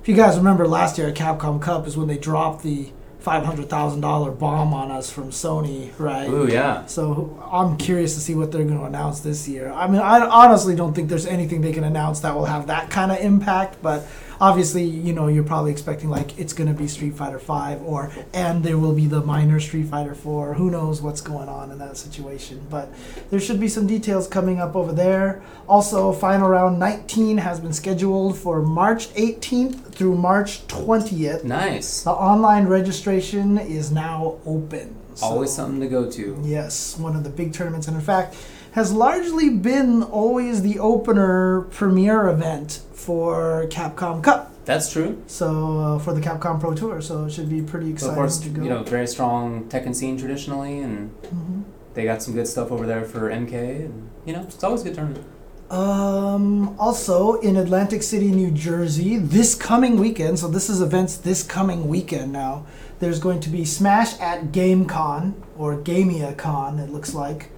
If 0.01 0.09
you 0.09 0.17
guys 0.17 0.37
remember 0.37 0.67
last 0.67 0.99
year 0.99 1.09
at 1.09 1.15
Capcom 1.15 1.61
Cup 1.61 1.87
is 1.87 1.97
when 1.97 2.09
they 2.09 2.19
dropped 2.19 2.63
the 2.63 2.93
five 3.23 3.45
hundred 3.45 3.71
thousand 3.71 4.01
dollar 4.01 4.33
bomb 4.33 4.75
on 4.75 4.91
us 4.91 5.11
from 5.11 5.31
Sony, 5.31 5.91
right? 5.97 6.29
ooh, 6.29 6.49
yeah. 6.51 6.85
So 6.87 7.41
I'm 7.51 7.77
curious 7.77 8.15
to 8.15 8.21
see 8.21 8.35
what 8.35 8.51
they're 8.51 8.65
going 8.65 8.79
to 8.79 8.85
announce 8.85 9.21
this 9.21 9.49
year. 9.49 9.71
I 9.71 9.87
mean, 9.87 10.01
I 10.01 10.27
honestly 10.27 10.75
don't 10.75 10.93
think 10.93 11.09
there's 11.09 11.27
anything 11.27 11.61
they 11.61 11.73
can 11.73 11.85
announce 11.85 12.21
that 12.21 12.35
will 12.35 12.47
have 12.47 12.67
that 12.67 12.91
kind 12.91 13.13
of 13.13 13.19
impact, 13.21 13.81
but 13.81 14.07
obviously, 14.43 14.83
you 14.83 15.13
know, 15.13 15.29
you're 15.29 15.45
probably 15.45 15.71
expecting 15.71 16.11
like 16.11 16.37
it's 16.37 16.53
going 16.53 16.67
to 16.69 16.75
be 16.75 16.89
Street 16.89 17.15
Fighter 17.15 17.39
5 17.39 17.81
or 17.83 18.11
and 18.35 18.65
there 18.65 18.77
will 18.77 18.93
be 18.93 19.07
the 19.07 19.21
minor 19.23 19.61
Street 19.61 19.87
Fighter 19.87 20.17
4. 20.17 20.55
Who 20.55 20.69
knows 20.69 21.01
what's 21.01 21.21
going 21.21 21.49
on 21.49 21.71
in 21.71 21.79
that 21.79 21.97
situation, 21.97 22.61
but 22.69 22.93
there 23.31 23.39
should 23.39 23.61
be 23.61 23.69
some 23.69 23.87
details 23.87 24.27
coming 24.27 24.59
up 24.61 24.75
over 24.75 24.93
there. 24.93 25.43
Also, 25.69 26.13
final 26.13 26.49
round 26.49 26.79
19 26.81 27.39
has 27.39 27.61
been 27.61 27.73
scheduled 27.73 28.37
for 28.37 28.61
March 28.61 29.09
18th 29.15 29.95
through 29.95 30.17
March 30.17 30.67
20th. 30.67 31.45
Nice. 31.45 32.03
The 32.03 32.11
online 32.11 32.67
registration 32.67 33.59
is 33.59 33.93
now 33.93 34.39
open. 34.45 34.97
so- 35.15 35.27
Always 35.27 35.53
something 35.53 35.79
to 35.81 35.87
go 35.89 36.11
to. 36.11 36.37
Yes, 36.43 36.99
one 36.99 37.15
of 37.15 37.23
the 37.23 37.31
big 37.31 37.53
tournaments, 37.55 37.87
and 37.87 37.97
in 37.97 38.03
fact, 38.03 38.35
has 38.73 38.93
largely 38.93 39.51
been 39.51 40.03
always 40.03 40.63
the 40.63 40.79
opener 40.81 41.61
premiere 41.71 42.27
event 42.29 42.81
for 43.07 43.67
Capcom 43.69 44.23
Cup. 44.23 44.51
That's 44.65 44.93
true. 44.93 45.21
So 45.27 45.79
uh, 45.81 45.99
for 45.99 46.13
the 46.15 46.21
Capcom 46.21 46.61
Pro 46.61 46.73
Tour, 46.75 47.01
so 47.01 47.25
it 47.25 47.31
should 47.33 47.49
be 47.51 47.61
pretty 47.63 47.91
exciting. 47.91 47.99
So 48.07 48.11
of 48.11 48.15
course, 48.17 48.39
to 48.39 48.49
go. 48.49 48.63
you 48.63 48.69
know, 48.71 48.83
very 48.85 49.09
strong 49.09 49.65
Tekken 49.65 49.95
scene 49.95 50.17
traditionally, 50.17 50.79
and 50.79 51.11
Mhm. 51.25 51.65
they 51.95 52.05
got 52.05 52.23
some 52.23 52.35
good 52.35 52.47
stuff 52.47 52.71
over 52.71 52.87
there 52.87 53.05
for 53.05 53.29
MK, 53.31 53.55
and 53.87 54.09
you 54.25 54.33
know, 54.33 54.43
it's 54.43 54.63
always 54.63 54.83
a 54.83 54.85
good 54.85 54.95
tournament. 54.95 55.25
Um, 55.69 56.77
also 56.79 57.41
in 57.41 57.57
Atlantic 57.57 58.03
City, 58.03 58.31
New 58.31 58.51
Jersey, 58.51 59.17
this 59.17 59.55
coming 59.55 59.97
weekend. 59.99 60.39
So 60.39 60.47
this 60.47 60.69
is 60.71 60.81
events 60.83 61.17
this 61.17 61.43
coming 61.43 61.89
weekend 61.89 62.31
now. 62.33 62.67
There's 63.01 63.19
going 63.19 63.41
to 63.41 63.49
be 63.51 63.65
Smash 63.65 64.21
at 64.21 64.53
GameCon 64.53 65.33
or 65.59 65.77
GamiaCon. 65.77 66.79
It 66.79 66.91
looks 66.91 67.15
like. 67.15 67.51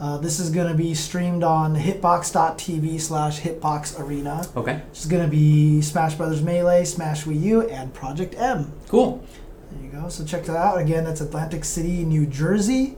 Uh, 0.00 0.16
this 0.16 0.38
is 0.38 0.50
going 0.50 0.68
to 0.68 0.74
be 0.74 0.94
streamed 0.94 1.42
on 1.42 1.74
hitbox.tv 1.74 3.00
slash 3.00 3.40
hitbox 3.40 3.98
arena. 3.98 4.46
Okay, 4.56 4.80
is 4.92 5.06
going 5.06 5.24
to 5.24 5.28
be 5.30 5.82
Smash 5.82 6.14
Brothers 6.14 6.40
Melee, 6.40 6.84
Smash 6.84 7.24
Wii 7.24 7.40
U, 7.42 7.68
and 7.68 7.92
Project 7.92 8.34
M. 8.38 8.72
cool. 8.86 9.24
There 9.72 9.82
you 9.82 9.90
go. 9.90 10.08
So 10.08 10.24
check 10.24 10.44
that 10.44 10.56
out. 10.56 10.78
Again, 10.78 11.04
that's 11.04 11.20
Atlantic 11.20 11.64
City, 11.64 12.04
New 12.04 12.26
Jersey. 12.26 12.96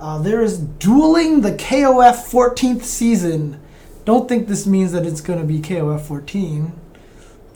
Uh, 0.00 0.18
there 0.22 0.42
is 0.42 0.58
Dueling 0.58 1.42
the 1.42 1.52
KOF 1.52 2.30
14th 2.30 2.82
season. 2.82 3.60
Don't 4.04 4.28
think 4.28 4.48
this 4.48 4.66
means 4.66 4.92
that 4.92 5.04
it's 5.04 5.20
going 5.20 5.38
to 5.40 5.44
be 5.44 5.60
KOF 5.60 6.00
14. 6.00 6.72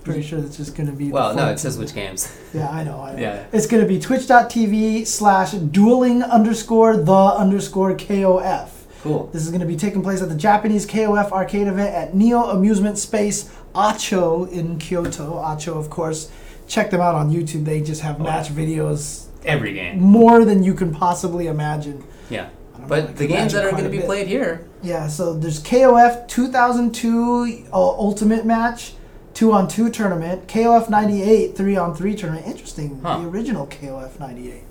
Pretty 0.04 0.22
sure 0.22 0.40
it's 0.40 0.56
just 0.56 0.74
going 0.74 0.88
to 0.88 0.92
be. 0.92 1.06
the 1.06 1.12
Well, 1.12 1.34
no, 1.34 1.48
it 1.48 1.58
says 1.60 1.78
which 1.78 1.94
games. 1.94 2.36
Yeah, 2.52 2.68
I 2.68 2.82
know. 2.84 3.00
I 3.00 3.12
know. 3.12 3.18
Yeah. 3.20 3.46
It's 3.52 3.66
going 3.66 3.82
to 3.82 3.88
be 3.88 4.00
twitch.tv 4.00 5.06
slash 5.06 5.52
dueling 5.52 6.22
underscore 6.22 6.96
the 6.96 7.12
underscore 7.12 7.94
KOF. 7.96 8.68
Cool. 9.02 9.28
This 9.32 9.42
is 9.42 9.48
going 9.50 9.60
to 9.60 9.66
be 9.66 9.76
taking 9.76 10.02
place 10.02 10.22
at 10.22 10.28
the 10.28 10.34
Japanese 10.36 10.86
KOF 10.86 11.32
arcade 11.32 11.66
event 11.66 11.94
at 11.94 12.14
Neo 12.14 12.44
Amusement 12.44 12.98
Space 12.98 13.50
Acho 13.74 14.50
in 14.50 14.78
Kyoto. 14.78 15.34
Acho, 15.42 15.76
of 15.76 15.90
course, 15.90 16.30
check 16.68 16.90
them 16.90 17.00
out 17.00 17.14
on 17.16 17.30
YouTube. 17.32 17.64
They 17.64 17.80
just 17.80 18.02
have 18.02 18.20
Oh, 18.20 18.24
match 18.24 18.48
videos 18.48 19.26
Every 19.44 19.72
game. 19.72 20.00
more 20.00 20.44
than 20.44 20.62
you 20.62 20.72
can 20.74 20.94
possibly 20.94 21.48
imagine. 21.48 22.04
Yeah. 22.30 22.50
Don't 22.72 22.82
know, 22.82 22.86
But 22.88 23.16
the 23.16 23.26
games 23.26 23.52
that 23.54 23.64
are 23.64 23.72
going 23.72 23.82
to 23.84 23.90
be 23.90 23.98
bit. 23.98 24.06
played 24.06 24.28
here. 24.28 24.64
Yeah, 24.82 25.08
so 25.08 25.34
there's 25.34 25.60
KOF 25.62 26.28
2002 26.28 27.66
uh, 27.72 27.76
Ultimate 27.76 28.44
Match, 28.46 28.94
2 29.34 29.52
on 29.52 29.66
2 29.68 29.90
tournament, 29.90 30.46
KOF 30.46 30.88
98 30.88 31.56
3 31.56 31.76
on 31.76 31.94
3 31.94 32.14
tournament. 32.14 32.46
Interesting. 32.46 33.00
Huh. 33.02 33.18
The 33.18 33.26
original 33.28 33.66
KOF 33.66 34.20
98. 34.20 34.62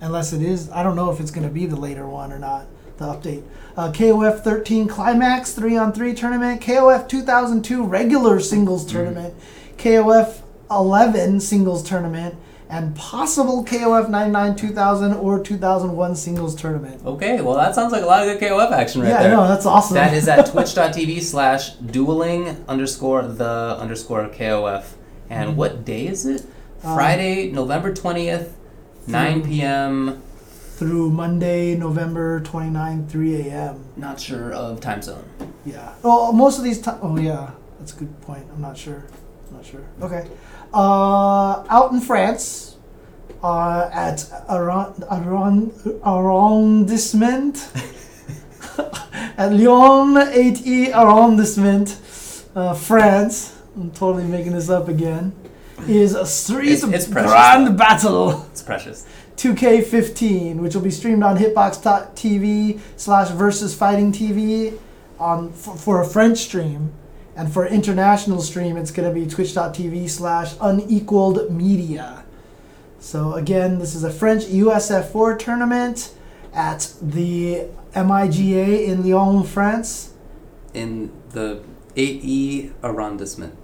Unless 0.00 0.32
it 0.32 0.42
is, 0.42 0.70
I 0.70 0.82
don't 0.82 0.96
know 0.96 1.10
if 1.10 1.20
it's 1.20 1.30
going 1.30 1.46
to 1.46 1.52
be 1.52 1.66
the 1.66 1.76
later 1.76 2.06
one 2.06 2.32
or 2.32 2.38
not, 2.38 2.66
the 2.98 3.04
update. 3.06 3.42
Uh, 3.76 3.90
KOF 3.90 4.40
13 4.40 4.86
Climax 4.88 5.52
3 5.52 5.76
on 5.76 5.92
3 5.92 6.14
tournament, 6.14 6.60
KOF 6.60 7.08
2002 7.08 7.84
regular 7.84 8.38
singles 8.40 8.86
tournament, 8.86 9.34
KOF 9.78 10.40
11 10.70 11.40
singles 11.40 11.82
tournament, 11.82 12.36
and 12.70 12.94
possible 12.96 13.64
KOF 13.64 14.08
99 14.08 14.56
2000 14.56 15.12
or 15.14 15.40
2001 15.42 16.16
singles 16.16 16.54
tournament. 16.54 17.04
Okay, 17.04 17.40
well, 17.40 17.56
that 17.56 17.74
sounds 17.74 17.92
like 17.92 18.02
a 18.02 18.06
lot 18.06 18.26
of 18.26 18.38
good 18.38 18.48
KOF 18.50 18.70
action 18.70 19.00
right 19.02 19.08
yeah, 19.08 19.22
there. 19.24 19.30
no, 19.32 19.46
that's 19.48 19.66
awesome. 19.66 19.94
That 19.94 20.14
is 20.14 20.28
at 20.28 20.46
twitch.tv 20.52 21.20
slash 21.22 21.70
dueling 21.74 22.64
underscore 22.68 23.22
the 23.22 23.76
underscore 23.78 24.28
KOF. 24.28 24.84
And 25.28 25.50
Mhm. 25.50 25.56
what 25.56 25.84
day 25.84 26.06
is 26.06 26.26
it? 26.26 26.42
Um, 26.84 26.94
Friday, 26.94 27.50
November 27.50 27.92
20th, 27.92 28.50
9 29.06 29.42
through- 29.42 29.50
p.m. 29.50 30.22
through 30.84 31.08
Monday, 31.08 31.74
November 31.74 32.40
29, 32.40 33.08
3 33.08 33.36
a.m. 33.48 33.82
Not 33.96 34.20
sure 34.20 34.52
of 34.52 34.80
time 34.82 35.00
zone. 35.00 35.24
Yeah. 35.64 35.94
Well, 36.02 36.30
most 36.34 36.58
of 36.58 36.64
these 36.64 36.78
time. 36.78 36.98
Oh, 37.00 37.16
yeah. 37.16 37.52
That's 37.78 37.94
a 37.94 37.96
good 38.00 38.20
point. 38.20 38.44
I'm 38.52 38.60
not 38.60 38.76
sure. 38.76 39.02
I'm 39.48 39.56
not 39.56 39.64
sure. 39.64 39.80
Okay. 40.02 40.28
Uh, 40.74 41.64
out 41.70 41.90
in 41.92 42.02
France, 42.02 42.76
uh, 43.42 43.88
at 43.94 44.28
around 44.50 45.04
Aron, 45.10 45.72
arrondissement, 46.04 47.66
at 49.38 49.52
Lyon 49.54 50.16
8e 50.16 50.92
arrondissement, 50.92 51.96
uh, 52.54 52.74
France. 52.74 53.56
I'm 53.74 53.90
totally 53.92 54.24
making 54.24 54.52
this 54.52 54.68
up 54.68 54.88
again. 54.88 55.32
Is 55.88 56.14
a 56.14 56.26
Street 56.26 56.72
It's- 56.72 56.92
it's 56.92 57.06
precious, 57.06 57.30
Grand 57.30 57.66
though. 57.68 57.72
Battle 57.72 58.46
It's 58.52 58.62
precious. 58.62 59.06
2K15, 59.36 60.56
which 60.56 60.74
will 60.74 60.82
be 60.82 60.90
streamed 60.90 61.22
on 61.22 61.36
Hitbox.tv 61.38 62.80
slash 62.96 63.30
Versus 63.30 63.74
Fighting 63.74 64.12
TV 64.12 64.78
on 65.18 65.52
for, 65.52 65.76
for 65.76 66.00
a 66.00 66.06
French 66.06 66.38
stream, 66.38 66.92
and 67.36 67.52
for 67.52 67.66
international 67.66 68.40
stream, 68.40 68.76
it's 68.76 68.90
going 68.90 69.08
to 69.08 69.14
be 69.14 69.26
Twitch.tv 69.28 70.08
slash 70.08 70.54
Unequaled 70.60 71.50
Media. 71.50 72.24
So 73.00 73.34
again, 73.34 73.78
this 73.78 73.94
is 73.94 74.04
a 74.04 74.10
French 74.10 74.44
USF4 74.44 75.38
tournament 75.38 76.14
at 76.54 76.94
the 77.02 77.66
MIGA 77.94 78.86
in 78.86 79.08
Lyon, 79.08 79.44
France. 79.44 80.14
In 80.72 81.12
the 81.30 81.62
8E 81.96 82.72
arrondissement. 82.82 83.54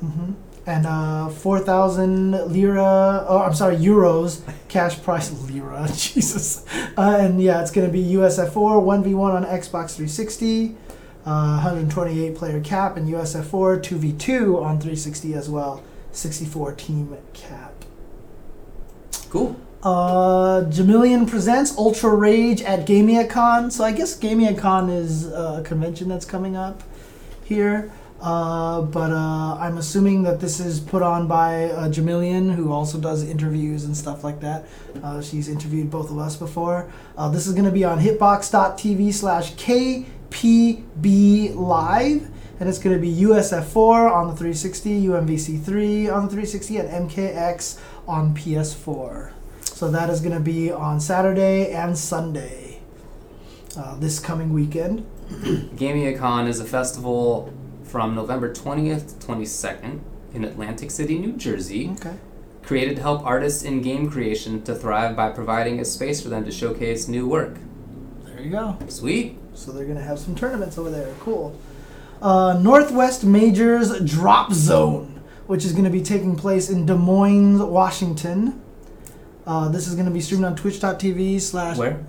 hmm 0.00 0.32
And 0.68 0.84
uh, 0.84 1.30
4,000 1.30 2.52
lira, 2.52 3.24
oh, 3.26 3.38
I'm 3.38 3.54
sorry, 3.54 3.76
euros, 3.76 4.42
cash 4.68 5.02
price 5.02 5.32
lira, 5.50 5.88
Jesus. 5.96 6.66
Uh, 6.94 7.16
and 7.18 7.40
yeah, 7.40 7.62
it's 7.62 7.70
going 7.70 7.86
to 7.86 7.92
be 7.92 8.04
USF4, 8.04 8.52
1v1 8.52 9.32
on 9.32 9.44
Xbox 9.46 9.96
360, 9.96 10.76
uh, 11.24 11.62
128 11.62 12.34
player 12.36 12.60
cap, 12.60 12.98
and 12.98 13.08
USF4, 13.08 13.80
2v2 13.80 14.62
on 14.62 14.78
360 14.78 15.32
as 15.32 15.48
well, 15.48 15.82
64 16.12 16.74
team 16.74 17.16
cap. 17.32 17.72
Cool. 19.30 19.58
Uh, 19.82 20.64
Jamilian 20.68 21.26
presents 21.26 21.78
Ultra 21.78 22.14
Rage 22.14 22.60
at 22.60 22.86
GamiaCon. 22.86 23.72
So 23.72 23.84
I 23.84 23.92
guess 23.92 24.18
GamiaCon 24.18 24.94
is 24.94 25.28
uh, 25.28 25.60
a 25.60 25.66
convention 25.66 26.10
that's 26.10 26.26
coming 26.26 26.56
up 26.56 26.82
here. 27.42 27.90
Uh, 28.20 28.82
but 28.82 29.12
uh, 29.12 29.56
I'm 29.60 29.78
assuming 29.78 30.24
that 30.24 30.40
this 30.40 30.58
is 30.58 30.80
put 30.80 31.02
on 31.02 31.28
by 31.28 31.70
uh, 31.70 31.88
Jamilian, 31.88 32.54
who 32.54 32.72
also 32.72 32.98
does 32.98 33.22
interviews 33.22 33.84
and 33.84 33.96
stuff 33.96 34.24
like 34.24 34.40
that. 34.40 34.66
Uh, 35.02 35.22
she's 35.22 35.48
interviewed 35.48 35.90
both 35.90 36.10
of 36.10 36.18
us 36.18 36.36
before. 36.36 36.90
Uh, 37.16 37.28
this 37.28 37.46
is 37.46 37.52
going 37.52 37.64
to 37.64 37.70
be 37.70 37.84
on 37.84 38.00
hitbox.tv 38.00 39.14
slash 39.14 39.54
KPB 39.54 41.54
Live. 41.54 42.30
And 42.60 42.68
it's 42.68 42.78
going 42.78 42.96
to 42.96 43.00
be 43.00 43.14
USF4 43.14 44.10
on 44.10 44.26
the 44.26 44.34
360, 44.34 45.06
UMVC3 45.06 46.12
on 46.12 46.24
the 46.24 46.28
360, 46.28 46.78
and 46.78 47.08
MKX 47.08 47.80
on 48.08 48.34
PS4. 48.34 49.30
So 49.62 49.92
that 49.92 50.10
is 50.10 50.20
going 50.20 50.34
to 50.34 50.40
be 50.40 50.72
on 50.72 50.98
Saturday 50.98 51.70
and 51.70 51.96
Sunday 51.96 52.80
uh, 53.76 53.96
this 54.00 54.18
coming 54.18 54.52
weekend. 54.52 55.06
GamiaCon 55.28 56.48
is 56.48 56.58
a 56.58 56.64
festival 56.64 57.54
from 57.88 58.14
November 58.14 58.52
20th 58.52 59.18
to 59.18 59.26
22nd 59.26 60.00
in 60.34 60.44
Atlantic 60.44 60.90
City, 60.90 61.18
New 61.18 61.32
Jersey, 61.32 61.90
Okay. 61.92 62.14
created 62.62 62.96
to 62.96 63.02
help 63.02 63.24
artists 63.24 63.62
in 63.62 63.80
game 63.80 64.10
creation 64.10 64.62
to 64.62 64.74
thrive 64.74 65.16
by 65.16 65.30
providing 65.30 65.80
a 65.80 65.84
space 65.84 66.20
for 66.20 66.28
them 66.28 66.44
to 66.44 66.50
showcase 66.50 67.08
new 67.08 67.26
work. 67.26 67.56
There 68.26 68.40
you 68.42 68.50
go. 68.50 68.76
Sweet. 68.88 69.38
So 69.54 69.72
they're 69.72 69.86
going 69.86 69.96
to 69.96 70.04
have 70.04 70.18
some 70.18 70.34
tournaments 70.34 70.76
over 70.78 70.90
there. 70.90 71.12
Cool. 71.20 71.56
Uh, 72.20 72.58
Northwest 72.60 73.24
Majors 73.24 73.98
Drop 74.00 74.52
Zone, 74.52 75.20
which 75.46 75.64
is 75.64 75.72
going 75.72 75.84
to 75.84 75.90
be 75.90 76.02
taking 76.02 76.36
place 76.36 76.68
in 76.68 76.84
Des 76.86 76.94
Moines, 76.94 77.58
Washington. 77.62 78.60
Uh, 79.46 79.68
this 79.68 79.88
is 79.88 79.94
going 79.94 80.04
to 80.06 80.12
be 80.12 80.20
streamed 80.20 80.44
on 80.44 80.54
twitch.tv 80.54 81.40
slash 81.40 81.78
Where? 81.78 82.04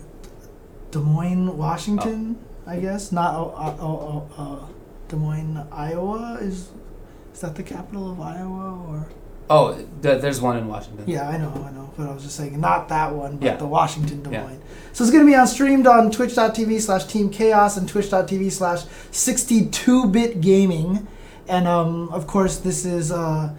Des 0.91 0.99
Moines, 0.99 1.55
Washington, 1.57 2.37
I 2.67 2.79
guess. 2.79 3.11
Not 3.11 3.33
uh, 3.33 3.45
uh, 3.45 3.75
uh, 3.79 4.21
uh, 4.37 4.65
Des 5.09 5.15
Moines, 5.17 5.65
Iowa. 5.71 6.37
Is 6.41 6.69
is 7.33 7.41
that 7.41 7.55
the 7.55 7.63
capital 7.63 8.11
of 8.11 8.19
Iowa 8.21 8.85
or? 8.87 9.07
Oh, 9.51 9.73
th- 10.03 10.21
there's 10.21 10.39
one 10.39 10.57
in 10.57 10.67
Washington. 10.67 11.05
Yeah, 11.07 11.27
I 11.27 11.37
know, 11.37 11.49
I 11.67 11.71
know. 11.71 11.89
But 11.97 12.07
I 12.07 12.13
was 12.13 12.21
just 12.23 12.35
saying, 12.35 12.59
not 12.59 12.87
that 12.89 13.13
one, 13.15 13.37
but 13.37 13.45
Yeah. 13.45 13.55
the 13.55 13.65
Washington 13.65 14.21
Des 14.21 14.29
Yeah. 14.31 14.43
Moines. 14.43 14.61
So 14.93 15.03
it's 15.03 15.11
going 15.11 15.25
to 15.25 15.29
be 15.31 15.35
on 15.35 15.47
streamed 15.47 15.87
on 15.87 16.11
twitch.tv 16.11 16.79
slash 16.79 17.05
Team 17.05 17.29
Chaos 17.31 17.75
and 17.75 17.89
twitch.tv 17.89 18.51
slash 18.51 18.83
62-bit 19.11 20.41
gaming. 20.41 21.07
And 21.47 21.67
um, 21.67 22.09
of 22.09 22.27
course, 22.27 22.57
this 22.57 22.85
is 22.85 23.11
uh, 23.11 23.49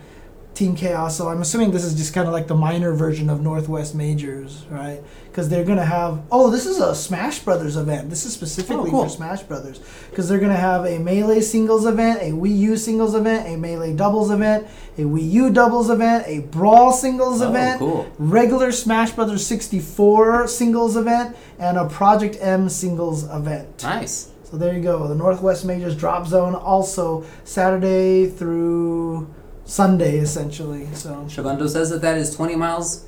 Team 0.61 0.77
Chaos. 0.77 1.17
So 1.17 1.29
I'm 1.29 1.41
assuming 1.41 1.71
this 1.71 1.85
is 1.85 1.95
just 1.95 2.13
kind 2.13 2.27
of 2.29 2.35
like 2.35 2.47
the 2.47 2.55
minor 2.55 2.93
version 2.93 3.31
of 3.31 3.41
Northwest 3.41 3.95
Majors, 3.95 4.67
right? 4.69 5.01
Because 5.25 5.49
they're 5.49 5.65
going 5.65 5.79
to 5.79 5.85
have. 5.87 6.23
Oh, 6.31 6.51
this 6.51 6.67
is 6.67 6.79
a 6.79 6.95
Smash 6.95 7.39
Brothers 7.39 7.77
event. 7.77 8.11
This 8.11 8.27
is 8.27 8.35
specifically 8.35 8.89
Oh, 8.89 8.91
cool. 8.91 9.05
for 9.05 9.09
Smash 9.09 9.43
Brothers. 9.43 9.81
Because 10.11 10.29
they're 10.29 10.39
going 10.39 10.53
to 10.53 10.59
have 10.59 10.85
a 10.85 10.99
Melee 10.99 11.41
singles 11.41 11.87
event, 11.87 12.21
a 12.21 12.27
Wii 12.33 12.55
U 12.59 12.77
singles 12.77 13.15
event, 13.15 13.49
a 13.49 13.57
Melee 13.57 13.95
doubles 13.95 14.31
event, 14.31 14.67
a 14.99 15.03
Wii 15.03 15.31
U 15.31 15.51
doubles 15.51 15.89
event, 15.89 16.25
a 16.27 16.41
Brawl 16.41 16.93
singles 16.93 17.41
Oh, 17.41 17.49
event, 17.49 17.79
cool. 17.79 18.07
regular 18.19 18.71
Smash 18.71 19.13
Brothers 19.13 19.47
64 19.47 20.47
singles 20.47 20.95
event, 20.97 21.35
and 21.59 21.79
a 21.79 21.89
Project 21.89 22.37
M 22.39 22.69
singles 22.69 23.25
event. 23.31 23.83
Nice. 23.83 24.31
So 24.45 24.59
there 24.59 24.75
you 24.77 24.83
go. 24.83 25.09
The 25.09 25.15
Northwest 25.15 25.65
Majors 25.65 25.97
Drop 25.97 26.27
Zone 26.27 26.55
also 26.55 27.25
Saturday 27.45 28.29
through 28.29 29.33
Sunday 29.71 30.19
essentially. 30.19 30.89
So 30.95 31.11
Shogundo 31.29 31.69
says 31.69 31.91
that 31.91 32.03
that 32.03 32.19
is 32.19 32.35
20 32.35 32.57
miles 32.57 33.07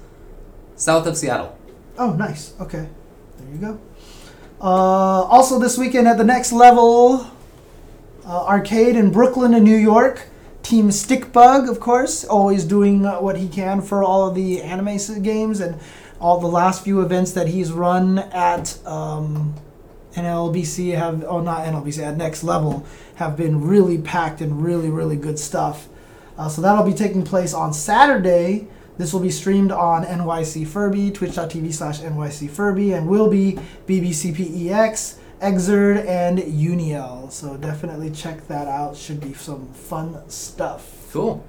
south 0.77 1.07
of 1.09 1.17
Seattle. 1.17 1.59
oh, 1.99 2.13
nice. 2.13 2.55
Okay, 2.61 2.89
there 3.39 3.49
you 3.53 3.59
go. 3.59 3.81
Uh, 4.61 5.25
also 5.25 5.59
this 5.59 5.77
weekend 5.77 6.07
at 6.07 6.19
the 6.19 6.25
next 6.25 6.53
level 6.53 7.27
uh, 8.25 8.47
arcade 8.47 8.95
in 8.95 9.11
Brooklyn 9.11 9.55
and 9.55 9.65
New 9.65 9.77
York. 9.77 10.29
Team 10.63 10.91
Stickbug, 10.91 11.69
of 11.69 11.81
course, 11.81 12.25
always 12.25 12.65
doing 12.65 13.05
uh, 13.05 13.19
what 13.19 13.37
he 13.37 13.49
can 13.49 13.83
for 13.83 14.05
all 14.05 14.29
of 14.29 14.37
the 14.37 14.63
anime 14.63 14.97
games 15.21 15.59
and 15.59 15.81
all 16.21 16.39
the 16.39 16.47
last 16.47 16.85
few 16.85 17.01
events 17.01 17.33
that 17.33 17.49
he's 17.49 17.73
run 17.73 18.21
at 18.21 18.79
um, 18.87 19.57
NLBC 20.15 20.97
have, 20.97 21.25
oh 21.25 21.41
not 21.41 21.67
NLBC, 21.67 22.01
at 22.05 22.17
Next 22.17 22.45
Level 22.45 22.87
have 23.17 23.37
been 23.37 23.67
really 23.67 23.99
packed 23.99 24.41
and 24.41 24.63
really 24.63 24.91
really 24.91 25.17
good 25.17 25.41
stuff. 25.41 25.89
Uh, 26.37 26.49
so 26.49 26.63
that'll 26.63 26.85
be 26.85 26.95
taking 26.95 27.25
place 27.25 27.53
on 27.55 27.73
Saturday. 27.73 28.67
This 28.99 29.13
will 29.13 29.21
be 29.21 29.31
streamed 29.31 29.73
on 29.73 30.05
NYC 30.05 30.67
Furby, 30.67 31.11
twitch.tv 31.11 31.73
slash 31.73 32.01
NYC 32.01 32.51
Furby, 32.51 32.93
and 32.93 33.09
will 33.09 33.29
be 33.29 33.59
BBCPEX, 33.87 35.17
Xrd, 35.41 36.07
and 36.07 36.39
Uniel. 36.39 37.31
So 37.33 37.57
definitely 37.57 38.11
check 38.11 38.47
that 38.49 38.69
out. 38.69 38.97
Should 38.97 39.21
be 39.21 39.33
some 39.33 39.73
fun 39.73 40.29
stuff. 40.29 41.11
Cool. 41.13 41.45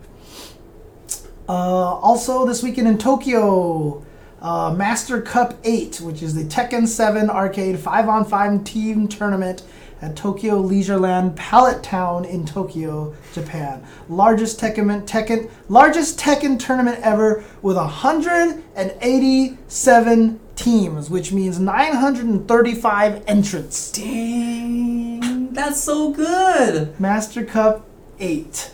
Uh, 1.47 1.51
also, 1.51 2.45
this 2.45 2.63
weekend 2.63 2.87
in 2.87 2.97
Tokyo, 2.97 4.03
uh, 4.41 4.73
Master 4.73 5.21
Cup 5.21 5.55
8, 5.63 5.99
which 6.01 6.21
is 6.21 6.35
the 6.35 6.43
Tekken 6.43 6.87
7 6.87 7.29
arcade 7.29 7.79
5 7.79 8.09
on 8.09 8.25
5 8.25 8.63
team 8.63 9.07
tournament 9.07 9.63
at 10.03 10.15
Tokyo 10.17 10.61
Leisureland 10.61 11.37
Palette 11.37 11.81
Town 11.81 12.25
in 12.25 12.45
Tokyo, 12.45 13.15
Japan. 13.33 13.81
Largest 14.09 14.59
Tekken, 14.59 15.07
Tekken, 15.07 15.49
largest 15.69 16.19
Tekken 16.19 16.59
tournament 16.59 16.99
ever 17.01 17.41
with 17.61 17.77
187 17.77 20.39
teams, 20.57 21.09
which 21.09 21.31
means 21.31 21.57
935 21.57 23.23
entrants. 23.27 23.93
Dang. 23.93 25.53
That's 25.53 25.81
so 25.81 26.11
good. 26.11 26.99
Master 26.99 27.45
Cup 27.45 27.85
8. 28.19 28.71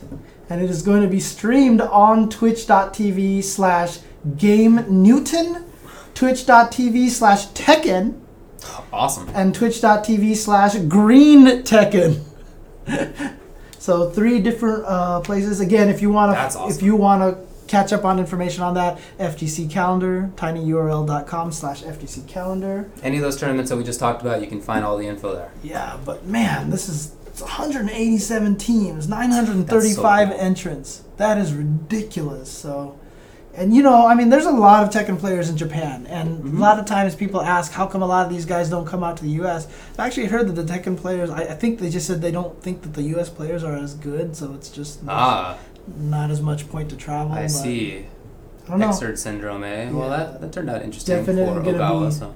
And 0.50 0.64
it 0.64 0.72
is 0.72 0.82
going 0.82 1.04
to 1.04 1.08
be 1.08 1.20
streamed 1.20 1.82
on 1.82 2.30
twitch.tv 2.30 3.44
slash 3.44 4.00
Game 4.36 4.84
Newton, 4.90 5.66
twitch.tv 6.16 7.10
slash 7.10 7.50
Tekken, 7.50 8.20
Awesome. 8.92 9.30
and 9.34 9.54
twitch.tv 9.54 10.36
slash 10.36 10.76
Green 10.78 11.46
Tekken. 11.64 12.24
so 13.80 14.10
three 14.10 14.40
different 14.40 14.86
uh, 14.86 15.22
places. 15.22 15.60
Again, 15.60 15.90
if 15.90 16.02
you 16.02 16.10
want 16.10 16.34
to, 16.36 16.40
awesome. 16.40 16.70
if 16.70 16.82
you 16.82 16.96
want 16.96 17.22
to 17.22 17.50
catch 17.68 17.94
up 17.94 18.04
on 18.04 18.20
information 18.20 18.64
on 18.64 18.74
that, 18.74 19.00
FGC 19.20 19.70
calendar, 19.70 20.32
tinyurl.com 20.36 21.52
slash 21.52 21.84
FGC 21.84 22.28
calendar. 22.28 22.90
Any 23.04 23.18
of 23.18 23.24
those 23.24 23.40
tournaments 23.40 23.70
that 23.70 23.78
we 23.78 23.84
just 23.84 24.00
talked 24.00 24.22
about, 24.22 24.42
you 24.42 24.48
can 24.48 24.60
find 24.60 24.84
all 24.84 24.98
the 24.98 25.08
info 25.08 25.36
there. 25.36 25.52
Yeah, 25.64 25.98
but 26.04 26.26
man, 26.26 26.72
this 26.72 26.90
is 26.90 27.14
187 27.40 28.58
teams, 28.58 29.08
935 29.08 30.30
cool. 30.30 30.40
entrants. 30.40 31.04
That 31.18 31.38
is 31.38 31.54
ridiculous. 31.54 32.50
So, 32.52 32.99
and 33.56 33.74
you 33.76 33.82
know, 33.84 34.06
I 34.08 34.16
mean, 34.16 34.30
there's 34.30 34.46
a 34.46 34.52
lot 34.52 34.84
of 34.84 34.90
Tekken 34.90 35.18
players 35.20 35.50
in 35.50 35.58
Japan, 35.58 36.06
and 36.08 36.44
Mhm. 36.44 36.58
a 36.58 36.60
lot 36.62 36.80
of 36.80 36.86
times 36.86 37.16
people 37.16 37.42
ask, 37.42 37.72
how 37.74 37.86
come 37.88 38.02
a 38.02 38.06
lot 38.06 38.26
of 38.26 38.32
these 38.32 38.46
guys 38.46 38.70
don't 38.70 38.86
come 38.86 39.04
out 39.04 39.18
to 39.18 39.24
the 39.24 39.32
U.S. 39.42 39.68
I've 39.94 40.00
actually 40.06 40.28
heard 40.28 40.48
that 40.48 40.54
the 40.54 40.64
Tekken 40.74 40.96
players, 40.98 41.30
I, 41.30 41.42
I 41.42 41.54
think 41.56 41.80
they 41.80 41.90
just 41.90 42.08
said 42.08 42.22
they 42.22 42.32
don't 42.32 42.62
think 42.62 42.82
that 42.84 42.94
the 42.94 43.04
U.S. 43.16 43.30
players 43.30 43.64
are 43.64 43.76
as 43.76 43.94
good, 43.96 44.36
so 44.36 44.54
it's 44.54 44.70
just 44.70 45.04
not, 45.04 45.16
Ah, 45.18 45.58
not 45.98 46.30
as 46.32 46.42
much 46.42 46.70
point 46.70 46.90
to 46.90 46.96
travel. 46.96 47.34
I 47.34 47.48
see. 47.48 48.06
I 48.68 48.72
don't 48.72 48.80
know. 48.82 48.90
Exert 48.90 49.18
syndrome, 49.18 49.64
eh? 49.64 49.90
Well, 49.92 50.10
that, 50.10 50.40
that 50.42 50.52
turned 50.54 50.70
out 50.70 50.84
interesting 50.84 51.16
Definitely 51.18 51.54
for 51.56 51.62
gonna 51.72 51.78
Ogawa. 51.84 52.10
be- 52.10 52.16
So. 52.16 52.34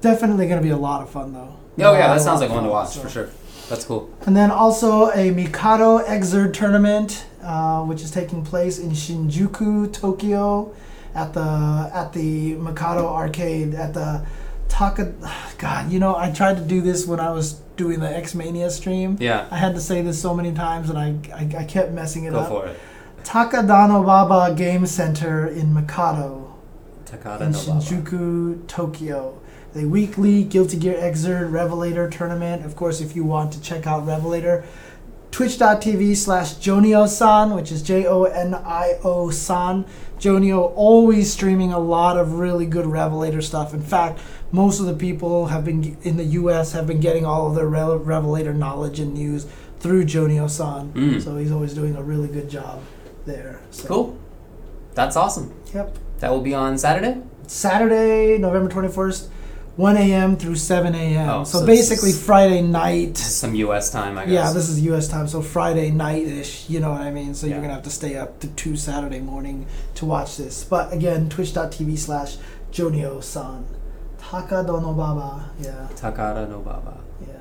Definitely 0.00 0.46
going 0.48 0.58
to 0.60 0.64
be 0.64 0.70
a 0.72 0.76
lot 0.76 1.02
of 1.02 1.10
fun, 1.10 1.32
though. 1.32 1.54
Oh 1.78 1.92
yeah, 1.92 2.08
Lot 2.08 2.14
that 2.16 2.20
sounds 2.22 2.40
like 2.40 2.48
fun, 2.48 2.56
one 2.56 2.64
to 2.64 2.70
watch 2.70 2.88
so. 2.94 3.00
for 3.00 3.08
sure. 3.10 3.28
That's 3.68 3.84
cool. 3.84 4.10
And 4.26 4.36
then 4.36 4.50
also 4.50 5.10
a 5.10 5.30
Mikado 5.32 5.98
Xrd 6.04 6.52
tournament, 6.52 7.26
uh, 7.42 7.82
which 7.84 8.02
is 8.02 8.10
taking 8.10 8.44
place 8.44 8.78
in 8.78 8.90
Shinjuku, 8.90 9.92
Tokyo, 9.92 10.74
at 11.14 11.32
the 11.32 11.90
at 11.92 12.12
the 12.12 12.54
Mikado 12.54 13.06
arcade 13.08 13.74
at 13.74 13.94
the 13.94 14.24
Taka. 14.68 15.12
God, 15.58 15.90
you 15.90 15.98
know, 15.98 16.16
I 16.16 16.30
tried 16.30 16.56
to 16.58 16.62
do 16.62 16.80
this 16.80 17.06
when 17.06 17.18
I 17.18 17.30
was 17.30 17.54
doing 17.76 18.00
the 18.00 18.08
X 18.08 18.34
Mania 18.34 18.70
stream. 18.70 19.16
Yeah. 19.20 19.48
I 19.50 19.56
had 19.56 19.74
to 19.74 19.80
say 19.80 20.02
this 20.02 20.20
so 20.20 20.34
many 20.34 20.52
times, 20.52 20.90
and 20.90 20.98
I 20.98 21.16
I, 21.34 21.62
I 21.62 21.64
kept 21.64 21.92
messing 21.92 22.24
it 22.24 22.32
Go 22.32 22.40
up. 22.40 22.48
for 22.48 22.66
it. 22.66 22.78
Takadano 23.24 24.06
Baba 24.06 24.54
Game 24.54 24.86
Center 24.86 25.48
in 25.48 25.74
Mikado 25.74 26.54
Takada 27.06 27.40
in. 27.40 27.52
Shinjuku, 27.52 28.66
Tokyo. 28.68 29.40
The 29.76 29.84
weekly 29.84 30.42
Guilty 30.42 30.78
Gear 30.78 30.94
Xrd 30.94 31.52
Revelator 31.52 32.08
tournament. 32.08 32.64
Of 32.64 32.74
course, 32.76 33.02
if 33.02 33.14
you 33.14 33.24
want 33.24 33.52
to 33.52 33.60
check 33.60 33.86
out 33.86 34.06
Revelator, 34.06 34.64
twitch.tv 35.32 36.16
slash 36.16 36.54
Jonio-san, 36.54 37.54
which 37.54 37.70
is 37.70 37.82
J-O-N-I-O 37.82 39.28
san. 39.28 39.84
Jonio 40.18 40.72
always 40.74 41.30
streaming 41.30 41.74
a 41.74 41.78
lot 41.78 42.16
of 42.16 42.38
really 42.38 42.64
good 42.64 42.86
Revelator 42.86 43.42
stuff. 43.42 43.74
In 43.74 43.82
fact, 43.82 44.18
most 44.50 44.80
of 44.80 44.86
the 44.86 44.94
people 44.94 45.48
have 45.48 45.66
been 45.66 45.98
in 46.02 46.16
the 46.16 46.24
U.S. 46.24 46.72
have 46.72 46.86
been 46.86 47.00
getting 47.00 47.26
all 47.26 47.46
of 47.46 47.54
their 47.54 47.68
Re- 47.68 47.98
Revelator 47.98 48.54
knowledge 48.54 48.98
and 48.98 49.12
news 49.12 49.46
through 49.78 50.06
Jonio-san. 50.06 50.94
Mm. 50.94 51.22
So 51.22 51.36
he's 51.36 51.52
always 51.52 51.74
doing 51.74 51.96
a 51.96 52.02
really 52.02 52.28
good 52.28 52.48
job 52.48 52.80
there. 53.26 53.60
So, 53.70 53.86
Cool. 53.86 54.18
That's 54.94 55.16
awesome. 55.16 55.52
Yep. 55.74 55.98
That 56.20 56.30
will 56.30 56.40
be 56.40 56.54
on 56.54 56.78
Saturday. 56.78 57.20
Saturday, 57.46 58.38
November 58.38 58.70
21st, 58.72 59.28
1 59.76 59.96
a.m. 59.98 60.36
through 60.36 60.56
7 60.56 60.94
a.m. 60.94 61.28
Oh, 61.28 61.44
so, 61.44 61.60
so 61.60 61.66
basically 61.66 62.12
Friday 62.12 62.62
night. 62.62 63.18
Some 63.18 63.54
U.S. 63.56 63.90
time, 63.90 64.16
I 64.16 64.24
guess. 64.24 64.32
Yeah, 64.32 64.52
this 64.52 64.68
is 64.70 64.80
U.S. 64.80 65.06
time, 65.08 65.28
so 65.28 65.42
Friday 65.42 65.90
night-ish. 65.90 66.68
You 66.70 66.80
know 66.80 66.90
what 66.92 67.02
I 67.02 67.10
mean? 67.10 67.34
So 67.34 67.46
you're 67.46 67.60
gonna 67.60 67.74
have 67.74 67.82
to 67.84 67.90
stay 67.90 68.16
up 68.16 68.40
to 68.40 68.48
two 68.48 68.76
Saturday 68.76 69.20
morning 69.20 69.66
to 69.96 70.06
watch 70.06 70.38
this. 70.38 70.64
But 70.64 70.92
again, 70.94 71.28
twitch.tv 71.28 71.98
slash 71.98 72.38
Jonio-san. 72.72 73.66
Takadono 74.18 74.96
Baba. 74.96 75.50
Yeah, 75.60 75.88
Takada 75.94 76.48
no 76.48 76.60
Baba. 76.60 76.98
yeah. 77.28 77.34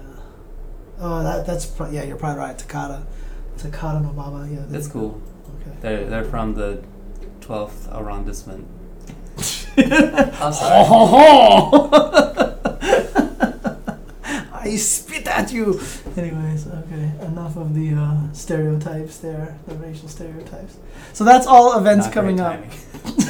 Oh, 0.99 1.23
that 1.23 1.45
that's 1.47 1.65
pro- 1.65 1.89
yeah. 1.89 2.03
You're 2.03 2.17
probably 2.17 2.39
right. 2.39 2.57
Takada, 2.57 3.03
Takada 3.57 4.03
no 4.03 4.09
Baba. 4.09 4.47
Yeah, 4.51 4.59
That's 4.67 4.87
go. 4.87 4.99
cool. 4.99 5.21
Okay. 5.61 5.77
They're 5.81 6.05
they're 6.05 6.23
from 6.25 6.53
the 6.55 6.83
12th 7.39 7.91
arrondissement. 7.95 8.67
Oh, 9.77 10.51
sorry. 10.51 10.85
ho, 10.85 11.05
ho. 11.05 12.59
I 14.53 14.75
spit 14.77 15.27
at 15.27 15.51
you. 15.51 15.79
Anyways, 16.17 16.67
okay. 16.67 17.11
Enough 17.21 17.57
of 17.57 17.73
the 17.75 17.93
uh, 17.93 18.17
stereotypes 18.33 19.17
there, 19.17 19.57
the 19.67 19.75
racial 19.75 20.07
stereotypes. 20.07 20.77
So 21.13 21.23
that's 21.23 21.45
all 21.45 21.77
events 21.77 22.05
Not 22.07 22.13
coming 22.13 22.37
great 22.37 22.45
up. 22.45 22.53
timing. 22.55 22.71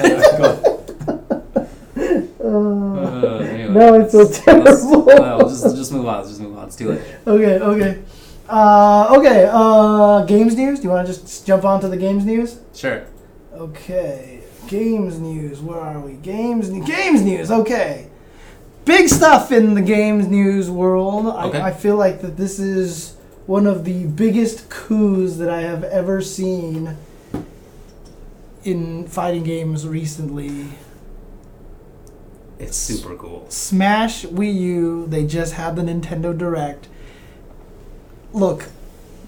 Anyway, 0.04 0.24
go. 0.38 0.72
Uh, 2.44 2.46
Uh, 2.46 3.40
anyway, 3.40 3.74
No, 3.74 3.94
it's 3.96 4.12
so 4.12 4.20
let's- 4.20 4.46
let's- 4.48 4.82
terrible. 4.86 5.06
no, 5.06 5.40
just, 5.42 5.64
let's 5.64 5.76
just 5.78 5.92
move 5.92 6.08
on. 6.08 6.24
Just 6.28 6.40
move 6.40 6.58
on. 6.58 6.68
It's 6.68 6.76
too 6.76 6.90
late. 6.92 7.02
okay, 7.26 7.60
okay. 7.60 8.02
Uh, 8.48 9.16
okay, 9.18 9.50
uh, 9.52 10.24
games 10.26 10.56
news. 10.56 10.80
Do 10.80 10.84
you 10.84 10.90
want 10.92 11.08
to 11.08 11.14
just 11.14 11.46
jump 11.48 11.66
on 11.66 11.82
to 11.82 11.88
the 11.88 11.98
games 11.98 12.24
news? 12.24 12.60
Sure. 12.76 13.04
Okay, 13.54 14.35
games 14.68 15.20
news. 15.20 15.62
Where 15.62 15.80
are 15.80 16.00
we? 16.00 16.14
Games 16.14 16.70
news. 16.70 16.88
Games 16.88 17.22
news. 17.22 17.52
Okay, 17.52 18.10
big 18.86 19.10
stuff 19.10 19.52
in 19.52 19.74
the 19.74 19.82
games 19.82 20.28
news 20.28 20.70
world. 20.70 21.28
Okay. 21.28 21.60
I, 21.60 21.70
I 21.70 21.72
feel 21.72 21.96
like 21.96 22.22
that 22.22 22.38
this 22.38 22.60
is 22.60 23.16
one 23.46 23.68
of 23.68 23.86
the 23.86 24.06
biggest 24.06 24.70
coups 24.70 25.38
that 25.38 25.50
I 25.50 25.62
have 25.62 25.84
ever 25.84 26.22
seen 26.22 26.98
in 28.64 29.08
fighting 29.08 29.44
games 29.44 29.88
recently. 29.88 30.70
It's 32.58 32.78
super 32.78 33.16
cool. 33.16 33.46
Smash 33.50 34.26
Wii 34.26 34.54
U. 34.56 35.06
They 35.08 35.26
just 35.26 35.54
had 35.54 35.76
the 35.76 35.82
Nintendo 35.82 36.36
Direct. 36.36 36.88
Look, 38.34 38.66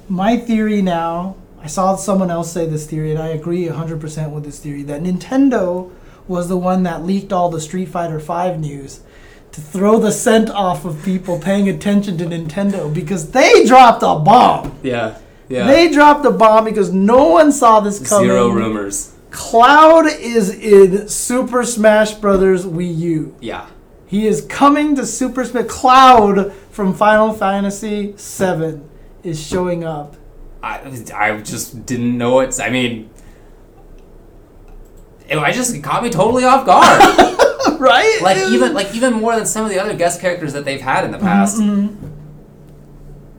my 0.09 0.37
theory 0.37 0.81
now. 0.81 1.35
I 1.61 1.67
saw 1.67 1.95
someone 1.95 2.31
else 2.31 2.51
say 2.51 2.65
this 2.65 2.85
theory, 2.85 3.11
and 3.11 3.19
I 3.19 3.29
agree 3.29 3.65
100% 3.65 4.31
with 4.31 4.45
this 4.45 4.59
theory 4.59 4.83
that 4.83 5.01
Nintendo 5.01 5.91
was 6.27 6.49
the 6.49 6.57
one 6.57 6.83
that 6.83 7.03
leaked 7.03 7.33
all 7.33 7.49
the 7.49 7.61
Street 7.61 7.87
Fighter 7.87 8.19
V 8.19 8.57
news 8.57 9.01
to 9.51 9.61
throw 9.61 9.97
the 9.97 10.11
scent 10.11 10.49
off 10.49 10.85
of 10.85 11.03
people 11.03 11.39
paying 11.39 11.67
attention 11.67 12.17
to 12.17 12.25
Nintendo 12.25 12.93
because 12.93 13.31
they 13.31 13.65
dropped 13.65 14.03
a 14.03 14.19
bomb. 14.19 14.77
Yeah. 14.83 15.17
Yeah. 15.49 15.67
They 15.67 15.91
dropped 15.91 16.25
a 16.25 16.31
bomb 16.31 16.65
because 16.65 16.91
no 16.91 17.29
one 17.29 17.51
saw 17.51 17.79
this 17.79 18.07
coming. 18.07 18.29
Zero 18.29 18.49
rumors. 18.49 19.13
Cloud 19.31 20.07
is 20.07 20.53
in 20.53 21.07
Super 21.07 21.63
Smash 21.63 22.13
Brothers 22.15 22.65
Wii 22.65 22.97
U. 22.97 23.35
Yeah. 23.39 23.67
He 24.05 24.27
is 24.27 24.45
coming 24.45 24.95
to 24.95 25.05
Super 25.05 25.43
Smash. 25.45 25.67
Cloud 25.67 26.53
from 26.71 26.93
Final 26.93 27.33
Fantasy 27.33 28.13
VII 28.17 28.81
is 29.23 29.41
showing 29.41 29.83
up. 29.83 30.15
I, 30.67 31.31
I 31.31 31.41
just 31.41 31.85
didn't 31.85 32.17
know 32.17 32.39
it. 32.41 32.59
I 32.59 32.69
mean, 32.69 33.09
it, 35.27 35.37
I 35.37 35.51
just 35.51 35.73
it 35.75 35.83
caught 35.83 36.03
me 36.03 36.09
totally 36.09 36.43
off 36.43 36.65
guard. 36.65 36.99
right? 37.79 38.19
like 38.21 38.37
even 38.49 38.73
like 38.73 38.93
even 38.93 39.13
more 39.13 39.35
than 39.35 39.45
some 39.45 39.65
of 39.65 39.71
the 39.71 39.79
other 39.79 39.95
guest 39.95 40.21
characters 40.21 40.53
that 40.53 40.65
they've 40.65 40.81
had 40.81 41.05
in 41.05 41.11
the 41.11 41.19
past. 41.19 41.59
Mm-hmm. 41.59 42.16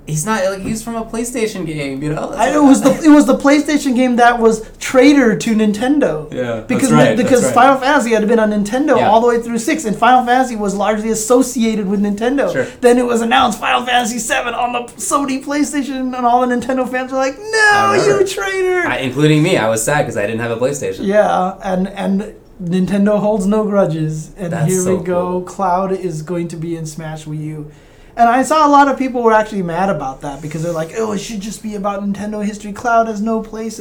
He's 0.09 0.25
not 0.25 0.43
like 0.43 0.63
he's 0.63 0.83
from 0.83 0.97
a 0.97 1.05
PlayStation 1.05 1.67
game, 1.67 2.03
you 2.03 2.09
know. 2.15 2.31
I, 2.31 2.55
it 2.57 2.63
was 2.63 2.81
the 2.83 2.93
it 3.05 3.11
was 3.11 3.27
the 3.27 3.37
PlayStation 3.37 3.95
game 3.95 4.17
that 4.17 4.39
was 4.41 4.67
traitor 4.79 5.37
to 5.37 5.51
Nintendo. 5.55 6.33
Yeah, 6.33 6.43
that's 6.43 6.67
Because 6.67 6.91
right, 6.91 7.15
because 7.15 7.43
that's 7.43 7.55
right. 7.55 7.67
Final 7.67 7.81
Fantasy 7.83 8.11
had 8.13 8.27
been 8.27 8.39
on 8.39 8.51
Nintendo 8.51 8.97
Yeah. 8.97 9.11
all 9.11 9.21
the 9.21 9.27
way 9.27 9.39
through 9.43 9.59
six, 9.59 9.85
and 9.85 9.95
Final 9.95 10.25
Fantasy 10.25 10.57
was 10.57 10.75
largely 10.75 11.11
associated 11.11 11.87
with 11.89 12.01
Nintendo. 12.01 12.51
Sure. 12.51 12.65
Then 12.81 12.97
it 12.97 13.05
was 13.05 13.21
announced 13.21 13.61
Final 13.61 13.85
Fantasy 13.85 14.19
seven 14.19 14.55
on 14.55 14.73
the 14.73 14.81
Sony 14.95 15.45
PlayStation, 15.45 16.17
and 16.17 16.25
all 16.25 16.41
the 16.47 16.55
Nintendo 16.55 16.89
fans 16.91 17.13
were 17.13 17.19
like, 17.19 17.37
"No, 17.39 18.03
you 18.07 18.27
traitor!" 18.27 18.89
I, 18.89 18.97
including 19.01 19.43
me. 19.43 19.59
I 19.59 19.69
was 19.69 19.85
sad 19.85 19.99
because 20.05 20.17
I 20.17 20.23
didn't 20.23 20.41
have 20.41 20.51
a 20.53 20.57
PlayStation. 20.57 21.05
Yeah, 21.05 21.59
and 21.63 21.87
and 21.89 22.35
Nintendo 22.63 23.19
holds 23.21 23.45
no 23.47 23.65
grudges, 23.65 24.33
and 24.39 24.55
That's 24.55 24.73
here 24.73 24.81
so 24.81 24.97
we 24.97 25.05
go. 25.05 25.21
cool. 25.33 25.43
Cloud 25.43 25.93
is 25.93 26.23
going 26.23 26.49
to 26.49 26.57
be 26.57 26.77
in 26.77 26.87
Smash 26.87 27.27
Wii 27.27 27.41
U, 27.57 27.71
and 28.19 28.29
I 28.29 28.43
saw 28.43 28.67
a 28.67 28.71
lot 28.71 28.89
of 28.89 28.99
people 28.99 29.23
were 29.23 29.33
actually 29.33 29.63
mad 29.63 29.89
about 29.89 30.21
that 30.23 30.43
because 30.43 30.63
they're 30.63 30.73
like, 30.73 30.93
"Oh, 30.97 31.13
it 31.13 31.19
should 31.19 31.41
just 31.41 31.63
be 31.63 31.75
about 31.77 32.03
Nintendo 32.03 32.45
history. 32.45 32.73
Cloud 32.73 33.07
has 33.07 33.21
no 33.23 33.41
place." 33.41 33.81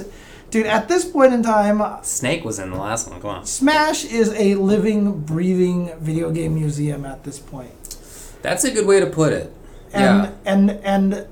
Dude, 0.49 0.65
at 0.65 0.87
this 0.87 1.03
point 1.03 1.33
in 1.33 1.43
time, 1.43 1.81
Snake 2.03 2.45
was 2.45 2.57
in 2.57 2.69
the 2.71 2.77
last 2.77 3.09
one. 3.09 3.19
Come 3.19 3.29
on. 3.31 3.45
Smash 3.45 4.05
is 4.05 4.31
a 4.33 4.55
living, 4.55 5.19
breathing 5.19 5.91
video 5.99 6.31
game 6.31 6.55
museum 6.55 7.03
at 7.05 7.25
this 7.25 7.37
point. 7.37 7.97
That's 8.41 8.63
a 8.63 8.71
good 8.71 8.87
way 8.87 9.01
to 9.01 9.07
put 9.07 9.33
it. 9.33 9.53
and 9.91 10.23
yeah. 10.23 10.31
and 10.45 10.71
and 10.83 11.27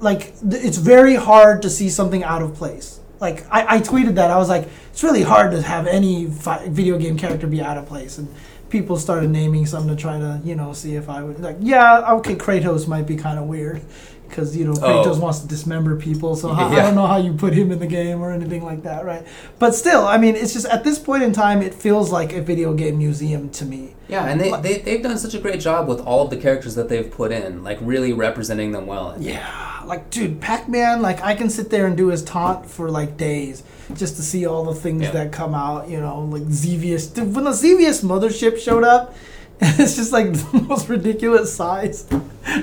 like 0.00 0.34
it's 0.50 0.76
very 0.78 1.14
hard 1.14 1.62
to 1.62 1.70
see 1.70 1.88
something 1.88 2.24
out 2.24 2.42
of 2.42 2.54
place 2.54 3.00
like 3.20 3.44
I, 3.52 3.76
I 3.76 3.80
tweeted 3.80 4.14
that 4.14 4.30
i 4.30 4.38
was 4.38 4.48
like 4.48 4.66
it's 4.90 5.04
really 5.04 5.22
hard 5.22 5.50
to 5.52 5.60
have 5.60 5.86
any 5.86 6.26
fi- 6.26 6.66
video 6.68 6.96
game 6.98 7.18
character 7.18 7.46
be 7.46 7.60
out 7.60 7.76
of 7.76 7.84
place 7.86 8.16
and 8.16 8.34
people 8.70 8.96
started 8.96 9.28
naming 9.30 9.66
some 9.66 9.86
to 9.88 9.96
try 9.96 10.18
to 10.18 10.40
you 10.44 10.54
know 10.54 10.72
see 10.72 10.94
if 10.94 11.08
i 11.08 11.22
would 11.22 11.38
like 11.40 11.56
yeah 11.60 12.12
okay 12.12 12.34
kratos 12.34 12.86
might 12.86 13.06
be 13.06 13.16
kind 13.16 13.38
of 13.38 13.46
weird 13.46 13.82
because 14.30 14.56
you 14.56 14.64
know 14.64 14.72
oh. 14.72 15.04
kratos 15.04 15.16
Oh. 15.16 15.20
wants 15.20 15.40
to 15.40 15.48
dismember 15.48 15.96
people 15.96 16.36
so 16.36 16.48
how, 16.48 16.68
i 16.68 16.74
Yeah. 16.76 16.82
don't 16.84 16.94
know 16.94 17.06
how 17.06 17.16
you 17.18 17.32
put 17.34 17.52
him 17.52 17.70
in 17.72 17.78
the 17.80 17.86
game 17.86 18.20
or 18.22 18.30
anything 18.32 18.64
like 18.64 18.82
that 18.84 19.04
right 19.04 19.26
but 19.58 19.74
still 19.74 20.06
i 20.06 20.16
mean 20.16 20.36
it's 20.36 20.52
just 20.52 20.66
at 20.66 20.84
this 20.84 20.98
point 20.98 21.22
in 21.22 21.32
time 21.32 21.60
it 21.62 21.74
feels 21.74 22.10
like 22.10 22.32
a 22.32 22.40
video 22.40 22.72
game 22.72 22.98
museum 22.98 23.50
to 23.50 23.64
me 23.64 23.94
Yeah, 24.08 24.26
and 24.26 24.40
they, 24.40 24.50
they, 24.62 24.78
they've 24.78 25.02
done 25.02 25.18
such 25.18 25.34
a 25.34 25.38
great 25.38 25.60
job 25.60 25.86
with 25.88 26.00
all 26.00 26.24
of 26.24 26.30
the 26.30 26.36
characters 26.36 26.74
that 26.76 26.88
they've 26.88 27.08
put 27.10 27.30
in, 27.30 27.62
like 27.62 27.78
really 27.80 28.12
representing 28.12 28.72
them 28.72 28.86
well. 28.86 29.14
Yeah, 29.20 29.82
like 29.86 30.10
dude, 30.10 30.40
Pac-Man, 30.40 31.00
like 31.00 31.22
I 31.22 31.34
can 31.36 31.48
sit 31.48 31.70
there 31.70 31.86
and 31.86 31.96
do 31.96 32.08
his 32.08 32.22
taunt 32.24 32.66
for 32.66 32.90
like 32.90 33.16
days 33.16 33.62
just 33.94 34.16
to 34.16 34.22
see 34.22 34.46
all 34.46 34.64
the 34.64 34.74
things 34.74 35.02
Yeah. 35.02 35.12
that 35.12 35.32
come 35.32 35.54
out. 35.54 35.88
You 35.88 36.00
know, 36.00 36.22
like 36.24 36.42
Xevious. 36.50 37.06
Dude, 37.06 37.34
when 37.36 37.44
the 37.44 37.52
Xevious 37.52 38.02
mothership 38.02 38.58
showed 38.58 38.82
up, 38.82 39.14
it's 39.78 39.96
just 39.96 40.12
like 40.12 40.32
the 40.32 40.64
most 40.68 40.88
ridiculous 40.88 41.54
size. 41.54 42.10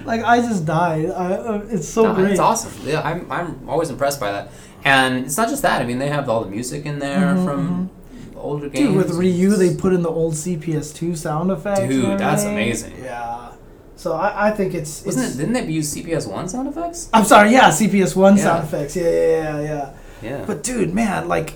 like 0.06 0.24
I 0.24 0.40
just 0.40 0.66
died. 0.66 1.10
I, 1.12 1.34
uh, 1.34 1.66
it's 1.70 1.88
so 1.88 2.04
No, 2.04 2.16
great. 2.16 2.32
It's 2.32 2.40
awesome. 2.40 2.72
Yeah, 2.88 3.02
I'm, 3.02 3.32
I'm 3.32 3.70
always 3.70 3.90
impressed 3.90 4.20
by 4.20 4.32
that. 4.32 4.52
And 4.84 5.26
it's 5.26 5.38
not 5.38 5.50
just 5.50 5.62
that. 5.62 5.82
I 5.82 5.86
mean, 5.86 6.00
they 6.00 6.10
have 6.10 6.30
all 6.30 6.44
the 6.44 6.50
music 6.50 6.86
in 6.86 7.00
there 7.00 7.36
from 7.44 7.90
older 8.36 8.70
games. 8.70 8.90
Mm-hmm, 8.90 8.96
Dude, 8.96 9.06
with 9.06 9.16
Ryu, 9.16 9.56
they 9.56 9.76
put 9.76 9.94
in 9.94 10.02
the 10.02 10.10
old 10.10 10.34
CPS2 10.34 11.18
sound 11.18 11.52
effects. 11.52 11.88
Dude, 11.88 12.20
that's 12.20 12.44
amazing. 12.44 13.04
Yeah. 13.04 13.52
So 13.96 14.14
I, 14.14 14.48
I 14.48 14.52
think 14.52 14.74
it's. 14.74 15.04
Wasn't 15.06 15.26
it's 15.26 15.36
it? 15.36 15.40
Didn't 15.40 15.54
they 15.54 15.66
use 15.72 15.94
CPS 15.94 16.32
one 16.32 16.48
sound 16.48 16.68
effects? 16.68 17.10
I'm 17.14 17.26
sorry, 17.26 17.52
yeah, 17.52 17.70
CPS1 17.70 18.38
Yeah. 18.38 18.44
sound 18.44 18.64
effects. 18.64 18.96
Yeah, 18.96 19.04
yeah, 19.04 19.12
yeah, 19.12 19.62
yeah. 19.62 19.94
Yeah. 20.22 20.46
But 20.46 20.64
dude, 20.64 20.94
man, 20.94 21.28
like, 21.28 21.54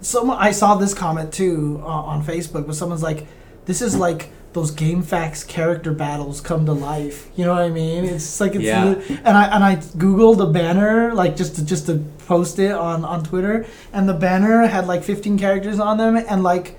someone 0.00 0.38
I 0.38 0.50
saw 0.52 0.74
this 0.76 0.94
comment 0.94 1.32
too 1.32 1.80
uh, 1.82 1.86
on 1.86 2.24
Facebook, 2.24 2.66
but 2.66 2.74
someone's 2.74 3.02
like, 3.02 3.26
"This 3.68 3.80
is 3.80 3.94
like 3.96 4.30
those 4.54 4.72
GameFAQs 4.72 5.46
character 5.46 5.92
battles 5.92 6.40
come 6.40 6.64
to 6.66 6.72
life. 6.72 7.28
You 7.36 7.44
know 7.44 7.52
what 7.54 7.62
I 7.62 7.68
mean? 7.68 8.04
It's 8.06 8.40
like 8.40 8.54
it's 8.56 8.64
Yeah. 8.64 8.84
lit- 8.84 9.02
and 9.24 9.36
I 9.36 9.44
and 9.54 9.62
I 9.62 9.76
googled 9.76 10.40
a 10.42 10.46
banner 10.50 11.14
like 11.14 11.36
just 11.36 11.54
to 11.56 11.64
just 11.64 11.86
to 11.86 12.02
post 12.26 12.58
it 12.58 12.72
on 12.72 13.04
on 13.04 13.22
Twitter, 13.22 13.66
and 13.92 14.08
the 14.08 14.14
banner 14.14 14.66
had 14.66 14.88
like 14.88 15.04
15 15.04 15.38
characters 15.38 15.78
on 15.78 15.98
them, 15.98 16.16
and 16.16 16.42
like 16.42 16.76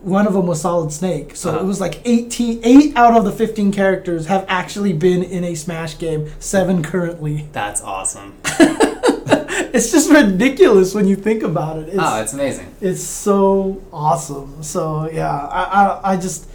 one 0.00 0.26
of 0.28 0.32
them 0.32 0.46
was 0.46 0.60
Solid 0.60 0.92
Snake. 0.92 1.34
So 1.34 1.50
Uh-huh. 1.50 1.58
it 1.58 1.64
was 1.66 1.80
like 1.80 2.00
18, 2.04 2.60
eight 2.62 2.96
out 2.96 3.16
of 3.16 3.24
the 3.24 3.32
15 3.32 3.72
characters 3.72 4.26
have 4.26 4.44
actually 4.48 4.92
been 4.92 5.24
in 5.24 5.42
a 5.42 5.56
Smash 5.56 5.98
game. 5.98 6.26
Seven 6.38 6.82
currently. 6.84 7.48
That's 7.52 7.82
awesome. 7.82 8.34
It's 9.74 9.90
just 9.92 10.10
ridiculous 10.10 10.94
when 10.94 11.06
you 11.06 11.16
think 11.16 11.42
about 11.42 11.78
it. 11.78 11.88
It's, 11.88 11.96
oh, 11.98 12.20
it's 12.22 12.32
amazing. 12.32 12.74
it's 12.80 13.02
so 13.02 13.82
awesome. 13.92 14.62
So 14.62 15.10
yeah, 15.10 15.30
I, 15.30 15.62
I 15.62 16.12
I 16.12 16.16
just 16.16 16.48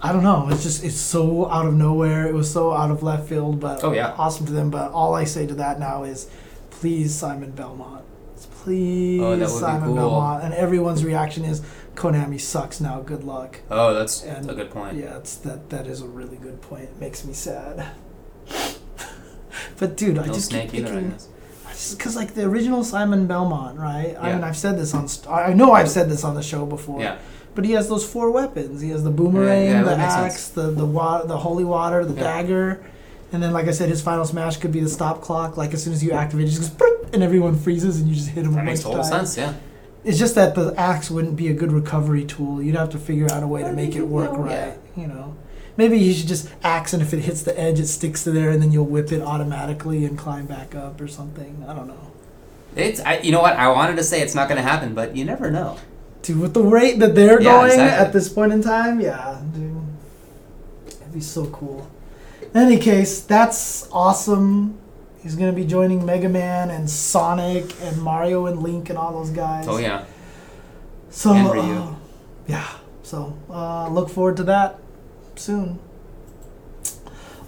I 0.00 0.12
don't 0.12 0.22
know. 0.22 0.48
It's 0.50 0.62
just 0.62 0.84
it's 0.84 0.96
so 0.96 1.50
out 1.50 1.66
of 1.66 1.74
nowhere. 1.74 2.26
It 2.28 2.34
was 2.34 2.50
so 2.50 2.72
out 2.72 2.90
of 2.90 3.02
left 3.02 3.28
field, 3.28 3.60
but 3.60 3.82
Oh, 3.82 3.92
yeah. 3.92 4.14
awesome 4.16 4.46
to 4.46 4.52
them. 4.52 4.70
But 4.70 4.92
all 4.92 5.14
I 5.14 5.24
say 5.24 5.46
to 5.46 5.54
that 5.54 5.78
now 5.80 6.04
is, 6.04 6.28
please 6.70 7.14
Simon 7.14 7.50
Belmont, 7.50 8.04
please 8.62 9.20
Oh, 9.20 9.30
that 9.36 9.48
would 9.48 9.54
be 9.54 9.60
Simon 9.60 9.88
cool. 9.88 9.96
Belmont. 9.96 10.44
And 10.44 10.54
everyone's 10.54 11.04
reaction 11.04 11.44
is 11.44 11.60
Konami 11.96 12.40
sucks 12.40 12.80
now. 12.80 13.00
Good 13.00 13.24
luck. 13.24 13.60
Oh, 13.70 13.92
that's 13.94 14.22
And- 14.22 14.48
a 14.50 14.54
good 14.54 14.70
point. 14.70 14.96
Yeah, 14.96 15.16
it's 15.18 15.34
that 15.38 15.70
that 15.70 15.86
is 15.88 16.00
a 16.00 16.06
really 16.06 16.36
good 16.36 16.60
point. 16.62 16.84
It 16.84 17.00
makes 17.00 17.24
me 17.24 17.32
sad. 17.32 17.88
but 19.78 19.96
dude, 19.96 20.18
I 20.18 20.26
just 20.28 20.50
keep 20.50 20.70
thinking. 20.70 21.14
Because 21.96 22.16
like 22.16 22.34
the 22.34 22.44
original 22.44 22.82
Simon 22.84 23.26
Belmont, 23.26 23.78
right? 23.78 24.16
I 24.20 24.32
mean, 24.34 24.44
I've 24.44 24.56
said 24.56 24.78
this 24.78 24.94
on. 24.94 25.08
St- 25.08 25.28
I 25.32 25.52
know 25.52 25.72
I've 25.72 25.90
said 25.90 26.08
this 26.10 26.24
on 26.24 26.34
the 26.34 26.42
show 26.42 26.66
before. 26.66 27.00
Yeah. 27.00 27.18
But 27.54 27.64
he 27.64 27.72
has 27.72 27.88
those 27.88 28.04
four 28.08 28.30
weapons. 28.30 28.80
He 28.80 28.90
has 28.90 29.02
the 29.04 29.10
boomerang, 29.10 29.64
Yeah, 29.64 29.70
yeah, 29.70 29.82
the 29.82 29.88
that 29.90 29.98
makes 29.98 30.12
axe, 30.14 30.34
sense. 30.42 30.48
the 30.50 30.70
the 30.70 30.84
wa- 30.86 31.22
the 31.24 31.36
holy 31.38 31.64
water, 31.64 32.04
the 32.04 32.14
Yeah. 32.14 32.22
dagger, 32.22 32.80
and 33.32 33.42
then 33.42 33.52
like 33.52 33.66
I 33.68 33.72
said, 33.72 33.88
his 33.88 34.00
final 34.02 34.24
smash 34.24 34.56
could 34.58 34.72
be 34.72 34.80
the 34.80 34.88
stop 34.88 35.20
clock. 35.22 35.56
Like 35.56 35.74
as 35.74 35.82
soon 35.82 35.92
as 35.92 36.02
you 36.04 36.12
activate, 36.12 36.46
it 36.46 36.50
just 36.50 36.60
goes 36.62 36.70
"Broop," 36.70 37.10
and 37.14 37.22
everyone 37.22 37.56
freezes, 37.56 37.98
and 38.00 38.08
you 38.08 38.14
just 38.14 38.28
hit 38.30 38.44
him. 38.44 38.52
a 38.52 38.56
That 38.56 38.64
makes 38.64 38.82
bunch 38.82 38.94
of 38.96 39.00
total 39.02 39.10
times. 39.18 39.32
sense. 39.32 39.36
Yeah. 39.54 39.54
It's 40.04 40.18
just 40.18 40.36
that 40.36 40.54
the 40.54 40.72
axe 40.76 41.10
wouldn't 41.10 41.34
be 41.36 41.48
a 41.48 41.52
good 41.54 41.72
recovery 41.72 42.24
tool. 42.24 42.62
You'd 42.62 42.76
have 42.76 42.90
to 42.90 42.98
figure 42.98 43.26
out 43.32 43.42
a 43.42 43.46
way 43.48 43.62
to 43.62 43.72
make 43.72 43.96
it 43.96 44.02
work 44.06 44.30
right. 44.36 44.50
yeah. 44.96 45.02
You 45.02 45.08
know, 45.08 45.34
maybe 45.78 45.96
you 45.96 46.12
should 46.12 46.28
just 46.28 46.50
axe, 46.62 46.92
and 46.92 47.00
if 47.02 47.14
it 47.14 47.20
hits 47.20 47.42
the 47.42 47.58
edge, 47.58 47.80
it 47.80 47.86
sticks 47.86 48.24
to 48.24 48.30
there, 48.30 48.50
and 48.50 48.60
then 48.60 48.70
you'll 48.72 48.84
whip 48.84 49.10
it 49.12 49.22
automatically 49.22 50.04
and 50.04 50.18
climb 50.18 50.44
back 50.44 50.74
up 50.74 51.00
or 51.00 51.08
something. 51.08 51.64
I 51.66 51.72
don't 51.72 51.86
know. 51.86 52.10
It's. 52.76 53.00
I, 53.00 53.18
you 53.20 53.32
know 53.32 53.40
what? 53.40 53.54
I 53.56 53.68
wanted 53.68 53.96
to 53.96 54.04
say 54.04 54.20
it's 54.20 54.34
not 54.34 54.48
going 54.48 54.60
to 54.62 54.68
happen, 54.68 54.94
but 54.94 55.16
you 55.16 55.24
never 55.24 55.50
know. 55.50 55.78
Dude, 56.20 56.40
with 56.40 56.52
the 56.52 56.62
rate 56.62 56.98
that 56.98 57.14
they're 57.14 57.40
Yeah, 57.40 57.52
going 57.52 57.70
exactly. 57.70 58.06
at 58.06 58.12
this 58.12 58.28
point 58.28 58.52
in 58.52 58.60
time, 58.62 59.00
yeah, 59.00 59.40
dude, 59.54 59.76
it'd 60.88 61.12
be 61.14 61.20
so 61.20 61.46
cool. 61.46 61.88
In 62.42 62.60
any 62.60 62.78
case, 62.78 63.20
that's 63.22 63.88
awesome. 63.92 64.78
He's 65.22 65.36
gonna 65.36 65.52
be 65.52 65.64
joining 65.64 66.04
Mega 66.04 66.28
Man 66.28 66.70
and 66.70 66.88
Sonic 66.90 67.74
and 67.82 68.00
Mario 68.02 68.46
and 68.46 68.62
Link 68.62 68.88
and 68.90 68.98
all 68.98 69.12
those 69.12 69.30
guys. 69.30 69.66
Oh 69.68 69.78
yeah. 69.78 70.04
So, 71.10 71.32
uh, 71.32 71.94
yeah. 72.46 72.68
So, 73.02 73.36
uh, 73.50 73.88
look 73.88 74.10
forward 74.10 74.36
to 74.38 74.42
that 74.44 74.78
soon. 75.38 75.78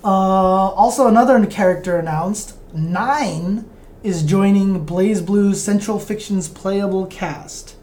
Uh, 0.03 0.07
also, 0.07 1.07
another 1.07 1.45
character 1.47 1.97
announced. 1.99 2.57
Nine 2.73 3.69
is 4.03 4.23
joining 4.23 4.87
BlazBlue's 4.87 5.63
Central 5.63 5.99
Fiction's 5.99 6.49
playable 6.49 7.07
cast. 7.07 7.77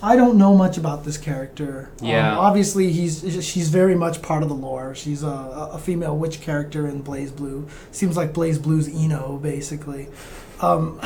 I 0.00 0.14
don't 0.14 0.38
know 0.38 0.54
much 0.54 0.78
about 0.78 1.02
this 1.04 1.18
character. 1.18 1.90
Um, 2.00 2.06
Yeah. 2.06 2.36
obviously, 2.36 2.92
he's 2.92 3.44
she's 3.44 3.68
very 3.68 3.96
much 3.96 4.22
part 4.22 4.44
of 4.44 4.48
the 4.48 4.54
lore. 4.54 4.94
She's 4.94 5.24
a, 5.24 5.70
a 5.72 5.78
female 5.78 6.16
witch 6.16 6.40
character 6.40 6.86
in 6.86 7.02
BlazBlue. 7.02 7.68
Seems 7.90 8.16
like 8.16 8.32
Blaze 8.32 8.58
Blue's 8.58 8.86
I-No, 8.88 9.40
basically. 9.42 10.06
Um, 10.60 11.00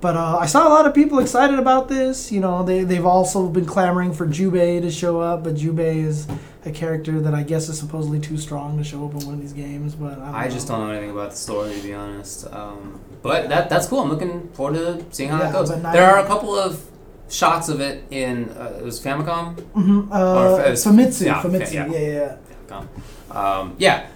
but 0.00 0.16
uh, 0.16 0.38
I 0.38 0.46
saw 0.46 0.66
a 0.66 0.70
lot 0.70 0.86
of 0.86 0.94
people 0.94 1.18
excited 1.18 1.58
about 1.58 1.88
this. 1.90 2.32
You 2.32 2.40
know, 2.40 2.62
they 2.62 2.84
they've 2.84 3.04
also 3.04 3.48
been 3.50 3.66
clamoring 3.66 4.14
for 4.14 4.26
Jubei 4.26 4.80
to 4.80 4.90
show 4.90 5.20
up, 5.20 5.44
but 5.44 5.56
Jubei 5.56 5.96
is 5.96 6.26
a 6.64 6.70
character 6.70 7.20
that 7.20 7.34
I 7.34 7.42
guess 7.42 7.68
is 7.68 7.78
supposedly 7.78 8.20
too 8.20 8.36
strong 8.38 8.78
to 8.78 8.84
show 8.84 9.04
up 9.06 9.12
in 9.14 9.24
one 9.26 9.34
of 9.34 9.40
these 9.40 9.52
games. 9.52 9.94
But 9.94 10.12
I, 10.18 10.26
don't 10.26 10.34
I 10.34 10.48
just 10.48 10.68
don't 10.68 10.80
know 10.80 10.90
anything 10.92 11.10
about 11.10 11.30
the 11.30 11.36
story 11.36 11.74
to 11.74 11.82
be 11.82 11.92
honest. 11.94 12.46
Um, 12.52 13.00
but 13.22 13.48
that 13.48 13.68
that's 13.68 13.86
cool. 13.86 14.00
I'm 14.00 14.08
looking 14.10 14.48
forward 14.50 14.74
to 14.76 15.04
seeing 15.10 15.30
how 15.30 15.38
Yeah, 15.38 15.44
that 15.46 15.52
goes. 15.52 15.68
There 15.70 16.04
are 16.10 16.18
a 16.18 16.26
couple 16.26 16.54
of 16.56 16.80
shots 17.28 17.68
of 17.68 17.80
it 17.80 18.04
in 18.10 18.50
uh, 18.50 18.76
it 18.78 18.84
was 18.84 19.00
Famicom. 19.00 19.56
Mhm, 19.74 20.10
Or 20.10 20.14
uh, 20.14 20.54
f- 20.56 20.60
it's- 20.60 20.84
Famitsu, 20.84 21.26
yeah, 21.26 21.42
Famitsu, 21.42 21.72
yeah. 21.72 21.86
yeah, 21.86 21.98
yeah, 21.98 22.12
yeah. 22.12 22.36
Famicom. 22.68 23.34
Um, 23.36 23.74
yeah. 23.78 24.06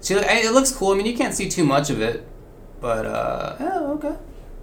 See, 0.00 0.14
it 0.14 0.52
looks 0.52 0.72
cool. 0.72 0.92
I 0.92 0.96
mean, 0.96 1.06
you 1.06 1.16
can't 1.16 1.34
see 1.34 1.48
too 1.48 1.64
much 1.64 1.90
of 1.90 2.00
it, 2.00 2.26
but 2.80 3.06
uh, 3.06 3.56
oh, 3.60 3.92
okay. 3.94 4.16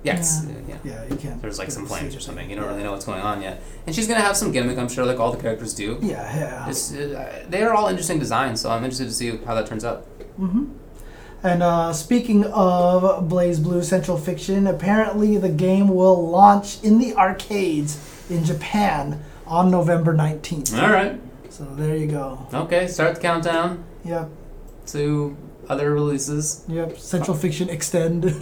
Yeah, 0.03 0.17
it's, 0.17 0.45
uh, 0.45 0.51
yeah. 0.67 0.77
Yeah, 0.83 1.03
you 1.09 1.15
can't. 1.17 1.41
There's 1.41 1.59
like 1.59 1.71
some 1.71 1.85
see 1.85 1.93
flames 1.95 2.15
or 2.15 2.19
something. 2.21 2.49
You 2.49 2.55
don't 2.55 2.63
Yeah. 2.65 2.71
really 2.71 2.83
know 2.83 2.91
what's 2.93 3.05
going 3.05 3.21
on 3.21 3.41
yet. 3.41 3.61
And 3.85 3.93
she's 3.93 4.07
gonna 4.07 4.21
have 4.21 4.37
some 4.37 4.51
gimmick, 4.51 4.77
I'm 4.77 4.87
sure, 4.87 5.05
like 5.05 5.19
all 5.19 5.31
the 5.31 5.41
characters 5.41 5.73
do. 5.73 5.97
Yeah, 6.01 6.15
yeah. 6.37 6.69
It's, 6.69 6.93
uh, 6.93 7.43
they 7.49 7.63
are 7.63 7.73
all 7.73 7.87
interesting 7.87 8.17
designs, 8.19 8.61
so 8.61 8.69
I'm 8.71 8.83
interested 8.83 9.05
to 9.07 9.13
see 9.13 9.37
how 9.45 9.55
that 9.55 9.65
turns 9.67 9.83
out. 9.83 10.05
Mm-hmm. 10.39 10.65
And 11.43 11.63
uh, 11.63 11.93
speaking 11.93 12.45
of 12.45 13.27
BlazBlue 13.29 13.83
Central 13.83 14.17
Fiction, 14.17 14.67
apparently 14.67 15.37
the 15.37 15.49
game 15.49 15.87
will 15.89 16.29
launch 16.29 16.81
in 16.83 16.99
the 16.99 17.13
arcades 17.15 17.97
in 18.29 18.43
Japan 18.43 19.21
on 19.47 19.71
November 19.71 20.13
19th. 20.13 20.81
All 20.81 20.89
right. 20.91 21.19
So 21.49 21.65
there 21.75 21.95
you 21.95 22.07
go. 22.07 22.45
Okay. 22.53 22.87
Start 22.87 23.15
the 23.15 23.21
countdown 23.21 23.83
Yep, 24.05 24.29
to 24.87 25.35
other 25.69 25.93
releases. 25.93 26.63
yep. 26.67 26.97
Central 26.97 27.37
Fiction 27.37 27.69
Extend 27.69 28.25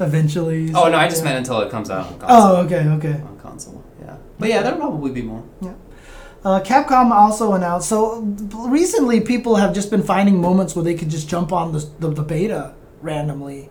eventually. 0.00 0.70
Oh 0.74 0.88
no, 0.88 0.96
I 0.98 1.08
just 1.08 1.22
yeah. 1.22 1.30
meant 1.30 1.38
until 1.38 1.60
it 1.62 1.70
comes 1.70 1.90
out 1.90 2.06
on 2.06 2.18
console. 2.18 2.38
Oh, 2.38 2.56
okay, 2.64 2.86
okay. 2.88 3.20
On 3.22 3.38
console, 3.40 3.84
yeah. 4.00 4.16
But 4.38 4.48
yeah, 4.50 4.62
there'll 4.62 4.78
probably 4.78 5.12
be 5.12 5.22
more. 5.22 5.42
Yeah. 5.60 5.74
Uh, 6.44 6.60
Capcom 6.60 7.10
also 7.10 7.52
announced. 7.54 7.88
So 7.88 8.20
recently, 8.20 9.20
people 9.20 9.56
have 9.56 9.74
just 9.74 9.90
been 9.90 10.02
finding 10.02 10.40
moments 10.40 10.74
where 10.76 10.84
they 10.84 10.94
could 10.94 11.10
just 11.10 11.28
jump 11.28 11.52
on 11.52 11.72
the 11.72 11.88
the, 11.98 12.10
the 12.10 12.22
beta 12.22 12.74
randomly, 13.00 13.70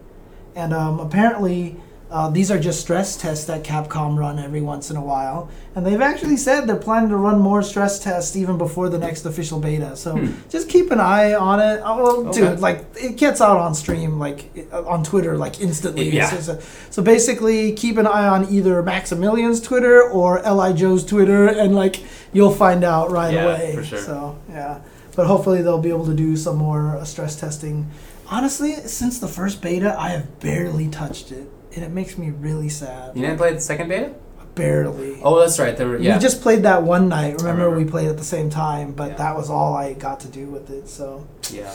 and 0.55 0.73
um, 0.73 0.99
apparently. 0.99 1.77
Uh, 2.11 2.27
these 2.27 2.49
are 2.49 2.57
just 2.59 2.81
stress 2.81 3.15
tests 3.15 3.45
that 3.45 3.63
Capcom 3.63 4.17
run 4.17 4.39
every 4.39 4.61
once 4.61 4.89
in 4.89 4.97
a 4.97 5.01
while, 5.01 5.47
and 5.75 5.85
they've 5.85 6.01
actually 6.01 6.37
said 6.37 6.65
they're 6.65 6.75
planning 6.75 7.09
to 7.09 7.15
run 7.15 7.39
more 7.39 7.61
stress 7.61 7.99
tests 7.99 8.35
even 8.35 8.57
before 8.57 8.89
the 8.89 8.97
next 8.97 9.25
official 9.27 9.59
beta. 9.59 9.95
So 9.95 10.15
Hmm. 10.17 10.31
just 10.49 10.69
keep 10.69 10.89
an 10.91 10.99
eye 10.99 11.35
on 11.35 11.59
it. 11.59 11.81
Oh, 11.85 11.97
well, 12.03 12.27
Okay. 12.29 12.39
dude, 12.41 12.59
like 12.61 12.85
it 12.95 13.15
gets 13.17 13.41
out 13.41 13.57
on 13.57 13.75
stream, 13.75 14.17
like 14.17 14.49
uh, 14.73 14.81
on 14.87 15.03
Twitter, 15.03 15.37
like 15.37 15.61
instantly. 15.61 16.09
Yeah. 16.09 16.33
It's 16.33 16.47
a- 16.47 16.59
so 16.89 17.03
basically, 17.03 17.73
keep 17.73 17.97
an 17.99 18.07
eye 18.07 18.27
on 18.27 18.47
either 18.49 18.81
Maximilian's 18.81 19.61
Twitter 19.61 20.01
or 20.01 20.41
LiJoe's 20.41 21.05
Twitter, 21.05 21.45
and 21.47 21.75
like 21.75 22.01
you'll 22.33 22.49
find 22.65 22.83
out 22.83 23.11
right 23.11 23.33
Yeah, 23.35 23.43
away. 23.45 23.73
for 23.75 23.83
sure. 23.83 23.99
So 23.99 24.35
yeah, 24.51 24.79
but 25.15 25.27
hopefully 25.27 25.61
they'll 25.61 25.77
be 25.77 25.89
able 25.89 26.07
to 26.07 26.15
do 26.15 26.35
some 26.35 26.55
more 26.57 26.97
uh, 26.97 27.03
stress 27.03 27.35
testing. 27.35 27.85
Honestly, 28.31 28.73
since 28.85 29.19
the 29.19 29.27
first 29.27 29.61
beta, 29.61 29.95
I 29.95 30.09
have 30.09 30.39
barely 30.39 30.87
touched 30.87 31.31
it, 31.31 31.51
and 31.75 31.83
it 31.85 31.91
makes 31.91 32.17
me 32.17 32.29
really 32.31 32.69
sad. 32.69 33.15
You 33.15 33.21
didn't 33.21 33.37
play 33.37 33.53
the 33.53 33.61
second 33.61 33.89
beta? 33.89 34.13
Barely. 34.55 35.21
Oh, 35.23 35.39
that's 35.39 35.57
right. 35.59 35.77
There 35.77 35.87
were 35.87 35.97
yeah. 35.97 36.15
We 36.15 36.21
just 36.21 36.41
played 36.41 36.63
that 36.63 36.83
one 36.83 37.07
night. 37.07 37.37
Remember, 37.37 37.63
remember. 37.65 37.77
we 37.77 37.85
played 37.85 38.09
at 38.09 38.17
the 38.17 38.23
same 38.25 38.49
time, 38.49 38.91
but 38.93 39.11
Yeah. 39.11 39.17
that 39.17 39.35
was 39.37 39.49
all 39.49 39.73
I 39.73 39.93
got 39.93 40.19
to 40.21 40.27
do 40.27 40.47
with 40.47 40.69
it. 40.69 40.89
So 40.89 41.25
yeah. 41.51 41.71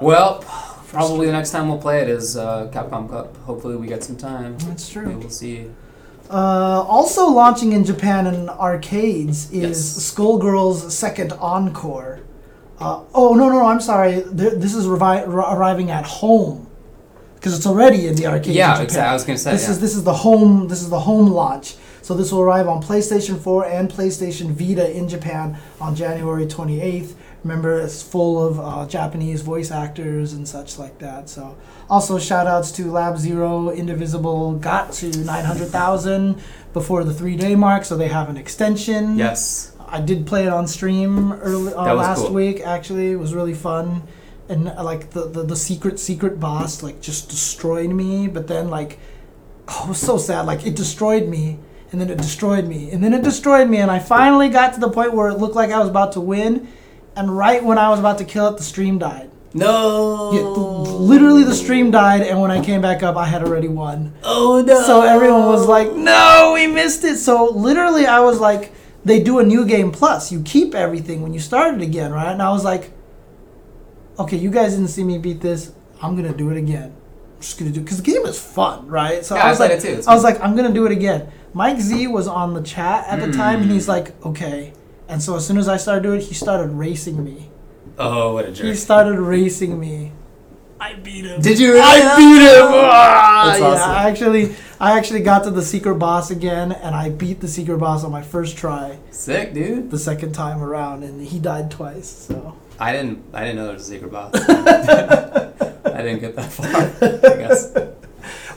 Well, 0.00 0.42
probably 0.88 1.26
the 1.26 1.32
next 1.32 1.50
time 1.50 1.68
we'll 1.68 1.78
play 1.78 2.00
it 2.02 2.08
is 2.08 2.36
uh, 2.36 2.70
Capcom 2.72 3.08
Cup. 3.10 3.36
Hopefully, 3.38 3.76
we 3.76 3.86
get 3.86 4.04
some 4.04 4.16
time. 4.16 4.58
that's 4.58 4.94
Maybe 4.94 5.08
true. 5.10 5.18
we'll 5.18 5.30
see. 5.30 5.66
Uh, 6.30 6.84
also 6.86 7.26
launching 7.28 7.72
in 7.72 7.84
Japan 7.84 8.26
in 8.26 8.48
arcades 8.48 9.50
is 9.50 9.52
Yes. 9.52 10.12
Skullgirls 10.14 10.90
Second 10.92 11.32
Encore. 11.40 12.20
Uh, 12.78 13.02
oh 13.12 13.34
no 13.34 13.48
no 13.48 13.58
no! 13.58 13.66
I'm 13.66 13.80
sorry. 13.80 14.22
Th- 14.22 14.54
This 14.54 14.74
is 14.74 14.86
revi- 14.86 15.26
r- 15.28 15.56
arriving 15.56 15.90
at 15.90 16.04
home 16.06 16.66
because 17.40 17.56
it's 17.56 17.66
already 17.66 18.06
in 18.06 18.14
the 18.16 18.26
arcade. 18.26 18.54
Yeah, 18.54 18.82
exactly. 18.82 19.08
I 19.08 19.14
was 19.14 19.24
gonna 19.24 19.38
say. 19.38 19.52
This 19.52 19.64
yeah. 19.64 19.70
is 19.70 19.80
this 19.80 19.96
is 19.96 20.04
the 20.04 20.12
home 20.12 20.68
this 20.68 20.82
is 20.82 20.90
the 20.90 21.00
home 21.00 21.28
launch. 21.30 21.76
So 22.02 22.14
this 22.14 22.32
will 22.32 22.40
arrive 22.40 22.66
on 22.66 22.82
PlayStation 22.82 23.40
4 23.40 23.66
and 23.66 23.90
PlayStation 23.90 24.50
Vita 24.50 24.90
in 24.90 25.08
Japan 25.08 25.58
on 25.80 25.94
January 25.94 26.46
28th. 26.46 27.14
Remember, 27.44 27.78
it's 27.78 28.02
full 28.02 28.44
of 28.44 28.58
uh, 28.58 28.86
Japanese 28.88 29.42
voice 29.42 29.70
actors 29.70 30.32
and 30.32 30.48
such 30.48 30.78
like 30.78 30.98
that. 30.98 31.28
So 31.28 31.56
also 31.88 32.18
shout 32.18 32.46
outs 32.46 32.72
to 32.72 32.90
Lab 32.90 33.16
Zero, 33.18 33.70
Indivisible 33.70 34.54
got 34.54 34.92
to 34.94 35.16
900,000 35.24 36.40
before 36.72 37.04
the 37.04 37.14
three 37.14 37.36
day 37.36 37.54
mark, 37.54 37.84
so 37.84 37.96
they 37.96 38.08
have 38.08 38.28
an 38.28 38.36
extension. 38.36 39.16
yes. 39.16 39.72
I 39.92 40.00
did 40.00 40.24
play 40.24 40.44
it 40.44 40.52
on 40.52 40.68
stream 40.68 41.32
early 41.32 41.74
uh, 41.74 41.94
last 41.94 42.22
cool. 42.22 42.32
week. 42.32 42.60
Actually, 42.60 43.10
it 43.10 43.16
was 43.16 43.34
really 43.34 43.54
fun, 43.54 44.02
and 44.50 44.68
uh, 44.68 44.82
like 44.82 45.10
the, 45.10 45.26
the 45.26 45.44
the 45.44 45.56
secret 45.56 45.98
secret 45.98 46.40
boss 46.40 46.82
like 46.82 47.00
just 47.00 47.30
destroyed 47.30 47.90
me. 47.90 48.28
But 48.28 48.48
then 48.48 48.68
like, 48.68 48.98
oh, 49.68 49.82
it 49.86 49.88
was 49.88 50.00
so 50.00 50.18
sad. 50.18 50.46
Like 50.46 50.66
it 50.66 50.76
destroyed 50.76 51.28
me, 51.28 51.58
and 51.92 52.00
then 52.00 52.10
it 52.10 52.18
destroyed 52.18 52.66
me, 52.66 52.90
and 52.90 53.02
then 53.02 53.14
it 53.14 53.22
destroyed 53.22 53.70
me, 53.70 53.78
and 53.78 53.90
I 53.90 54.00
finally 54.00 54.48
got 54.48 54.74
to 54.74 54.80
the 54.80 54.90
point 54.90 55.14
where 55.14 55.28
it 55.28 55.38
looked 55.38 55.54
like 55.54 55.70
I 55.70 55.78
was 55.78 55.88
about 55.88 56.12
to 56.12 56.20
win, 56.20 56.68
and 57.16 57.36
right 57.36 57.64
when 57.64 57.78
I 57.78 57.88
was 57.88 58.00
about 58.00 58.18
to 58.18 58.24
kill 58.24 58.48
it, 58.48 58.56
the 58.56 58.64
stream 58.64 58.98
died. 58.98 59.30
No. 59.52 60.32
Yeah, 60.32 60.42
literally, 60.42 61.42
the 61.42 61.54
stream 61.54 61.90
died, 61.90 62.22
and 62.22 62.40
when 62.40 62.52
I 62.52 62.64
came 62.64 62.80
back 62.80 63.02
up, 63.02 63.16
I 63.16 63.26
had 63.26 63.42
already 63.42 63.66
won. 63.66 64.14
Oh 64.22 64.62
no. 64.64 64.82
So 64.82 65.02
everyone 65.02 65.46
was 65.46 65.66
like, 65.66 65.92
"No, 65.92 66.52
we 66.54 66.66
missed 66.66 67.04
it." 67.04 67.16
So 67.16 67.46
literally, 67.46 68.06
I 68.06 68.20
was 68.20 68.38
like, 68.38 68.72
"They 69.04 69.22
do 69.22 69.38
a 69.38 69.44
new 69.44 69.64
game 69.64 69.90
plus. 69.90 70.30
You 70.30 70.42
keep 70.42 70.74
everything 70.74 71.22
when 71.22 71.34
you 71.34 71.40
start 71.40 71.74
it 71.74 71.82
again, 71.82 72.12
right?" 72.12 72.32
And 72.32 72.42
I 72.42 72.50
was 72.50 72.64
like, 72.64 72.92
"Okay, 74.20 74.36
you 74.36 74.50
guys 74.50 74.74
didn't 74.74 74.88
see 74.88 75.04
me 75.04 75.18
beat 75.18 75.40
this. 75.40 75.72
I'm 76.02 76.14
gonna 76.16 76.32
do 76.32 76.50
it 76.50 76.56
again. 76.56 76.92
I'm 77.36 77.40
just 77.40 77.58
gonna 77.58 77.70
do 77.70 77.80
because 77.80 77.98
the 78.02 78.10
game 78.12 78.24
is 78.26 78.38
fun, 78.38 78.86
right?" 78.86 79.24
So 79.24 79.34
Yeah, 79.34 79.42
I 79.42 79.46
I 79.46 79.48
was 79.50 79.58
played 79.58 79.70
like, 79.70 79.78
it 79.78 79.82
too. 79.82 79.94
It's 79.98 80.06
"I 80.08 80.14
was 80.14 80.22
fun. 80.22 80.32
like, 80.34 80.42
I'm 80.44 80.54
gonna 80.56 80.72
do 80.72 80.86
it 80.86 80.92
again." 80.92 81.28
Mike 81.52 81.80
Z 81.80 82.06
was 82.06 82.28
on 82.28 82.54
the 82.54 82.62
chat 82.62 83.06
at 83.08 83.20
the 83.20 83.32
time, 83.32 83.62
and 83.62 83.70
he's 83.70 83.86
Mm. 83.86 83.88
like, 83.96 84.24
"Okay." 84.24 84.72
And 85.08 85.20
so 85.20 85.34
as 85.34 85.44
soon 85.44 85.58
as 85.58 85.68
I 85.68 85.76
started 85.76 86.02
doing 86.04 86.20
it, 86.20 86.24
he 86.26 86.34
started 86.34 86.70
racing 86.72 87.24
me. 87.24 87.48
Oh, 87.98 88.34
what 88.34 88.44
a 88.46 88.52
jerk! 88.52 88.66
He 88.66 88.74
started 88.76 89.18
racing 89.18 89.78
me. 89.80 90.12
I 90.82 90.94
beat 90.94 91.26
him. 91.26 91.40
Did 91.42 91.58
you 91.58 91.72
really? 91.72 91.82
I 91.82 92.16
beat 92.20 92.40
him. 92.40 92.68
Ah, 92.72 93.42
That's 93.48 93.60
yeah, 93.60 93.66
awesome. 93.66 93.90
I 93.90 94.08
actually, 94.08 94.54
I 94.80 94.96
actually 94.96 95.20
got 95.20 95.42
to 95.44 95.50
the 95.50 95.60
secret 95.62 95.96
boss 95.96 96.30
again, 96.30 96.72
and 96.72 96.94
I 96.94 97.10
beat 97.10 97.40
the 97.40 97.48
secret 97.48 97.78
boss 97.78 98.02
on 98.04 98.10
my 98.12 98.22
first 98.22 98.56
try. 98.56 98.98
Sick, 99.10 99.52
dude. 99.52 99.90
The 99.90 99.98
second 99.98 100.32
time 100.32 100.62
around, 100.62 101.02
and 101.02 101.20
he 101.20 101.38
died 101.38 101.70
twice. 101.70 102.08
So 102.28 102.54
I 102.80 102.92
didn't. 102.92 103.22
I 103.34 103.40
didn't 103.44 103.56
know 103.56 103.64
there 103.66 103.74
was 103.74 103.86
a 103.86 103.90
secret 103.90 104.10
boss. 104.10 104.32
I 104.34 106.02
didn't 106.02 106.20
get 106.20 106.34
that 106.36 106.50
far. 106.50 106.66
I 106.66 107.36
guess. 107.36 107.72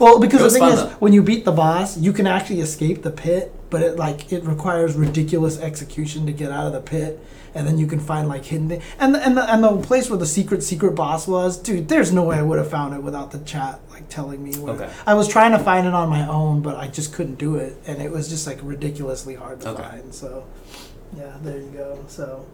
well, 0.00 0.18
because 0.18 0.40
the 0.40 0.50
thing 0.50 0.60
fun, 0.60 0.72
is, 0.72 0.82
though. 0.82 0.88
when 0.98 1.12
you 1.12 1.22
beat 1.22 1.44
the 1.44 1.52
boss, 1.52 1.96
you 1.98 2.12
can 2.12 2.26
actually 2.26 2.60
escape 2.60 3.02
the 3.02 3.10
pit, 3.10 3.54
but 3.70 3.82
it 3.82 3.96
like 3.96 4.32
it 4.32 4.42
requires 4.44 4.94
ridiculous 4.94 5.60
execution 5.60 6.24
to 6.26 6.32
get 6.32 6.50
out 6.50 6.66
of 6.66 6.72
the 6.72 6.80
pit. 6.80 7.20
And 7.56 7.68
then 7.68 7.78
you 7.78 7.86
can 7.86 8.00
find 8.00 8.26
like 8.26 8.44
hidden 8.46 8.68
things. 8.68 8.82
And 8.98 9.14
the, 9.14 9.24
and 9.24 9.36
the 9.36 9.52
and 9.52 9.62
the 9.62 9.76
place 9.80 10.10
where 10.10 10.18
the 10.18 10.26
secret 10.26 10.64
secret 10.64 10.92
boss 10.96 11.28
was, 11.28 11.56
dude. 11.56 11.86
There's 11.88 12.12
no 12.12 12.24
way 12.24 12.36
I 12.36 12.42
would 12.42 12.58
have 12.58 12.68
found 12.68 12.94
it 12.94 13.02
without 13.02 13.30
the 13.30 13.38
chat 13.40 13.78
like 13.90 14.08
telling 14.08 14.42
me. 14.42 14.54
Where. 14.56 14.74
Okay. 14.74 14.90
I 15.06 15.14
was 15.14 15.28
trying 15.28 15.52
to 15.52 15.60
find 15.60 15.86
it 15.86 15.94
on 15.94 16.08
my 16.08 16.26
own, 16.26 16.62
but 16.62 16.76
I 16.76 16.88
just 16.88 17.12
couldn't 17.12 17.36
do 17.36 17.54
it, 17.56 17.76
and 17.86 18.02
it 18.02 18.10
was 18.10 18.28
just 18.28 18.46
like 18.48 18.58
ridiculously 18.62 19.36
hard 19.36 19.60
to 19.60 19.68
Okay. 19.68 19.82
find. 19.82 20.12
So, 20.12 20.44
yeah, 21.16 21.36
there 21.42 21.58
you 21.58 21.70
go. 21.70 22.04
So, 22.08 22.44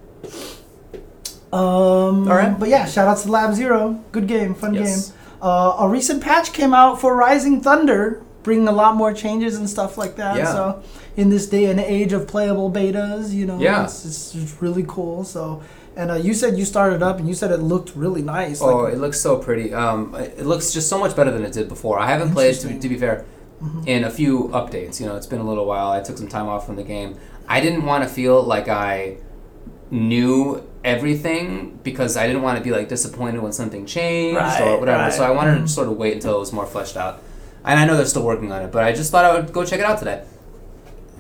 um, 1.53 2.29
All 2.29 2.37
right. 2.37 2.59
But 2.59 2.69
yeah, 2.69 2.87
shout 2.87 3.09
out 3.09 3.19
to 3.19 3.31
Lab 3.31 3.55
Zero. 3.55 4.03
Good 4.13 4.27
game, 4.27 4.55
fun 4.55 4.75
Yes. 4.75 5.11
game. 5.11 5.17
Uh, 5.43 5.77
a 5.81 5.89
recent 5.89 6.23
patch 6.23 6.53
came 6.53 6.75
out 6.75 7.01
for 7.01 7.17
Rising 7.17 7.61
Thunder, 7.61 8.23
bringing 8.43 8.69
a 8.69 8.73
lot 8.73 8.95
more 8.97 9.13
changes 9.13 9.57
and 9.57 9.69
stuff 9.69 9.97
like 9.99 10.17
that. 10.17 10.37
Yeah. 10.37 10.53
So, 10.53 10.83
in 11.17 11.31
this 11.31 11.47
day 11.49 11.67
and 11.67 11.81
age 11.81 12.13
of 12.13 12.27
playable 12.29 12.71
betas, 12.71 13.33
you 13.33 13.47
know, 13.47 13.59
Yeah. 13.59 13.85
it's, 13.85 14.05
it's, 14.05 14.35
it's 14.35 14.63
really 14.63 14.85
cool. 14.87 15.25
So. 15.25 15.63
And 15.97 16.11
uh, 16.13 16.15
you 16.15 16.35
said 16.35 16.57
you 16.57 16.65
started 16.65 17.03
up, 17.03 17.19
and 17.19 17.27
you 17.29 17.35
said 17.35 17.51
it 17.51 17.59
looked 17.59 17.97
really 17.97 18.23
nice. 18.23 18.63
Oh, 18.63 18.85
like, 18.85 18.93
it 18.95 18.99
looks 18.99 19.21
so 19.21 19.37
pretty. 19.39 19.75
Um, 19.75 20.15
it 20.15 20.47
looks 20.47 20.73
just 20.73 20.89
so 20.89 20.99
much 20.99 21.17
better 21.17 21.33
than 21.33 21.45
it 21.45 21.53
did 21.53 21.69
before. 21.69 21.99
I 21.99 22.07
haven't 22.07 22.33
played, 22.33 22.55
to, 22.61 22.79
to 22.79 22.89
be 22.89 22.97
fair, 22.97 23.25
Mhm. 23.61 23.87
in 23.89 24.05
a 24.05 24.11
few 24.11 24.49
updates. 24.55 25.01
You 25.01 25.07
know, 25.07 25.17
it's 25.17 25.27
been 25.27 25.41
a 25.41 25.47
little 25.47 25.67
while. 25.67 25.91
I 25.91 26.01
took 26.01 26.17
some 26.17 26.29
time 26.29 26.47
off 26.47 26.65
from 26.65 26.77
the 26.77 26.85
game. 26.85 27.17
I 27.49 27.61
didn't 27.61 27.85
want 27.85 28.05
to 28.05 28.09
feel 28.09 28.41
like 28.43 28.69
I 28.69 29.17
knew 29.91 30.63
everything 30.85 31.79
because 31.83 32.17
I 32.17 32.27
didn't 32.27 32.43
want 32.43 32.59
to 32.59 32.65
be 32.65 32.71
like 32.71 32.89
disappointed 32.89 33.43
when 33.43 33.53
something 33.53 33.87
changed 33.87 34.37
Right, 34.39 34.63
or 34.63 34.79
whatever. 34.81 35.03
right. 35.05 35.13
So 35.13 35.25
I 35.25 35.31
wanted 35.31 35.61
to 35.61 35.69
sort 35.69 35.89
of 35.89 35.97
wait 35.97 36.15
until 36.15 36.37
it 36.37 36.41
was 36.41 36.53
more 36.53 36.67
fleshed 36.67 36.97
out. 36.97 37.23
And 37.65 37.79
I 37.79 37.85
know 37.85 37.97
they're 37.97 38.07
still 38.07 38.25
working 38.25 38.51
on 38.53 38.63
it, 38.63 38.73
but 38.73 38.85
I 38.85 38.93
just 38.93 39.11
thought 39.11 39.25
I 39.25 39.35
would 39.39 39.53
go 39.53 39.65
check 39.65 39.81
it 39.81 39.85
out 39.85 39.99
today. 39.99 40.25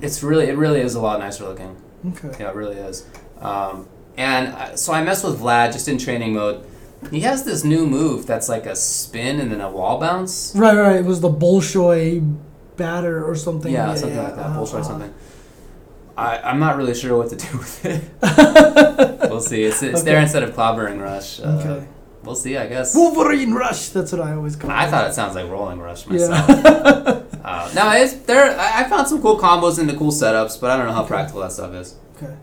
It's 0.00 0.22
really, 0.22 0.46
it 0.46 0.56
really 0.56 0.80
is 0.80 0.94
a 0.94 1.00
lot 1.00 1.20
nicer 1.20 1.44
looking. 1.44 1.76
okay. 2.06 2.30
Yeah, 2.40 2.48
it 2.50 2.54
really 2.54 2.76
is. 2.76 3.06
Um, 3.40 3.86
and 4.16 4.48
I, 4.48 4.74
so 4.74 4.92
I 4.94 5.02
messed 5.04 5.24
with 5.24 5.38
Vlad 5.38 5.72
just 5.72 5.88
in 5.88 5.98
training 5.98 6.34
mode. 6.34 6.64
He 7.10 7.20
has 7.20 7.44
this 7.44 7.64
new 7.64 7.86
move 7.86 8.26
that's 8.26 8.48
like 8.48 8.64
a 8.66 8.76
spin 8.76 9.40
and 9.40 9.50
then 9.52 9.60
a 9.60 9.70
wall 9.70 9.98
bounce. 10.00 10.54
Right, 10.56 10.76
right. 10.76 10.96
It 10.96 11.04
was 11.04 11.20
the 11.20 11.30
Bolshoi 11.30 12.36
batter 12.76 13.22
or 13.24 13.34
something. 13.34 13.72
Yeah, 13.72 13.94
something 13.94 14.18
like 14.18 14.36
that. 14.36 14.46
uh-huh, 14.46 14.60
or 14.60 14.64
uh-huh. 14.64 14.82
something. 14.82 15.14
I, 16.16 16.38
I'm 16.38 16.58
not 16.60 16.76
really 16.76 16.94
sure 16.94 17.16
what 17.16 17.30
to 17.30 17.36
do 17.36 17.58
with 17.58 17.84
it. 17.86 18.02
we'll 19.30 19.40
see. 19.40 19.62
It's, 19.64 19.82
it's 19.82 20.02
there 20.02 20.20
instead 20.20 20.42
of 20.42 20.54
Clobbering 20.54 21.00
Rush. 21.00 21.40
Uh, 21.40 21.58
Okay. 21.60 21.86
We'll 22.22 22.34
see, 22.34 22.58
I 22.58 22.66
guess. 22.66 22.94
Wolverine 22.94 23.54
Rush. 23.54 23.88
That's 23.88 24.12
what 24.12 24.20
I 24.20 24.34
always 24.34 24.54
call 24.54 24.68
it. 24.70 24.74
I 24.74 24.86
it. 24.86 24.90
thought 24.90 25.08
it 25.08 25.14
sounds 25.14 25.34
like 25.34 25.48
Rolling 25.50 25.78
Rush 25.80 26.06
myself. 26.06 26.46
Yeah. 26.50 26.54
uh, 27.44 27.70
no, 27.74 27.90
it's 27.92 28.12
there. 28.26 28.54
I, 28.60 28.86
found 28.90 29.08
some 29.08 29.22
cool 29.22 29.38
combos 29.38 29.78
and 29.78 29.88
the 29.88 29.96
cool 29.96 30.10
setups, 30.12 30.60
but 30.60 30.70
I 30.70 30.76
don't 30.76 30.86
know 30.86 30.92
how 30.92 31.04
practical 31.06 31.40
that 31.40 31.52
stuff 31.52 31.72
is. 31.72 31.96
okay. 32.22 32.34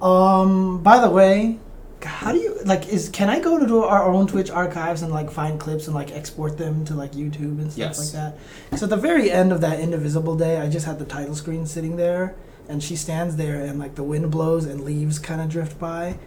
Um. 0.00 0.82
By 0.82 1.00
the 1.00 1.10
way, 1.10 1.58
how 2.02 2.32
do 2.32 2.38
you 2.38 2.56
like? 2.64 2.88
Is 2.88 3.08
can 3.10 3.28
I 3.28 3.40
go 3.40 3.58
to 3.64 3.84
our 3.84 4.08
own 4.10 4.26
Twitch 4.26 4.48
archives 4.50 5.02
and 5.02 5.12
like 5.12 5.30
find 5.30 5.58
clips 5.60 5.86
and 5.86 5.94
like 5.94 6.12
export 6.12 6.56
them 6.56 6.84
to 6.86 6.94
like 6.94 7.12
YouTube 7.12 7.58
and 7.60 7.70
stuff 7.72 7.78
Yes. 7.78 7.98
like 7.98 8.12
that? 8.22 8.38
Because 8.70 8.82
at 8.84 8.90
the 8.90 8.96
very 8.96 9.30
end 9.30 9.52
of 9.52 9.60
that 9.60 9.80
Indivisible 9.80 10.36
day, 10.36 10.58
I 10.60 10.68
just 10.70 10.86
had 10.86 10.98
the 10.98 11.04
title 11.04 11.34
screen 11.34 11.66
sitting 11.66 11.96
there, 11.96 12.36
and 12.68 12.82
she 12.82 12.96
stands 12.96 13.36
there, 13.36 13.60
and 13.64 13.78
like 13.78 13.94
the 13.94 14.02
wind 14.02 14.30
blows 14.30 14.64
and 14.66 14.82
leaves 14.84 15.18
kind 15.18 15.40
of 15.40 15.48
drift 15.48 15.78
by. 15.78 16.18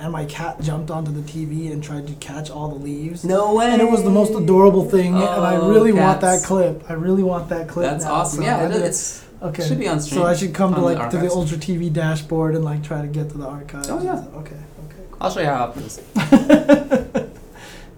And 0.00 0.12
my 0.12 0.26
cat 0.26 0.60
jumped 0.60 0.92
onto 0.92 1.10
the 1.10 1.22
TV 1.22 1.72
and 1.72 1.82
tried 1.82 2.06
to 2.06 2.12
catch 2.14 2.50
all 2.50 2.68
the 2.68 2.76
leaves. 2.76 3.24
No 3.24 3.52
way. 3.56 3.66
And 3.66 3.82
it 3.82 3.90
was 3.90 4.04
the 4.04 4.10
most 4.10 4.32
adorable 4.32 4.88
thing, 4.88 5.14
and 5.16 5.24
I 5.24 5.56
Oh, 5.56 5.68
really 5.68 5.90
want 5.90 6.20
that 6.20 6.44
clip. 6.44 6.88
I 6.88 6.92
really 6.92 7.24
want 7.24 7.48
that 7.48 7.66
clip. 7.68 7.90
That's 7.90 8.04
now, 8.04 8.12
awesome. 8.14 8.38
so 8.38 8.44
yeah, 8.44 8.68
it, 8.68 8.76
it's 8.80 9.24
okay. 9.42 9.66
should 9.66 9.78
be 9.80 9.88
on 9.88 9.98
stream. 10.00 10.20
So 10.20 10.26
I 10.26 10.36
should 10.36 10.54
come 10.54 10.70
to 10.74 10.76
on 10.76 10.82
the 10.84 10.94
like 11.00 11.10
to 11.10 11.16
the. 11.18 11.28
Ultra 11.28 11.58
TV 11.58 11.92
dashboard 11.92 12.54
and 12.54 12.64
like 12.64 12.84
try 12.84 13.02
to 13.02 13.08
get 13.08 13.30
to 13.30 13.38
the 13.38 13.46
archives. 13.48 13.88
Oh, 13.90 14.00
yeah. 14.00 14.24
Okay. 14.36 14.54
Okay. 14.54 15.02
I'll 15.20 15.30
show 15.32 15.40
you 15.40 15.46
how 15.46 15.72
it 15.72 15.78
is. 15.78 16.00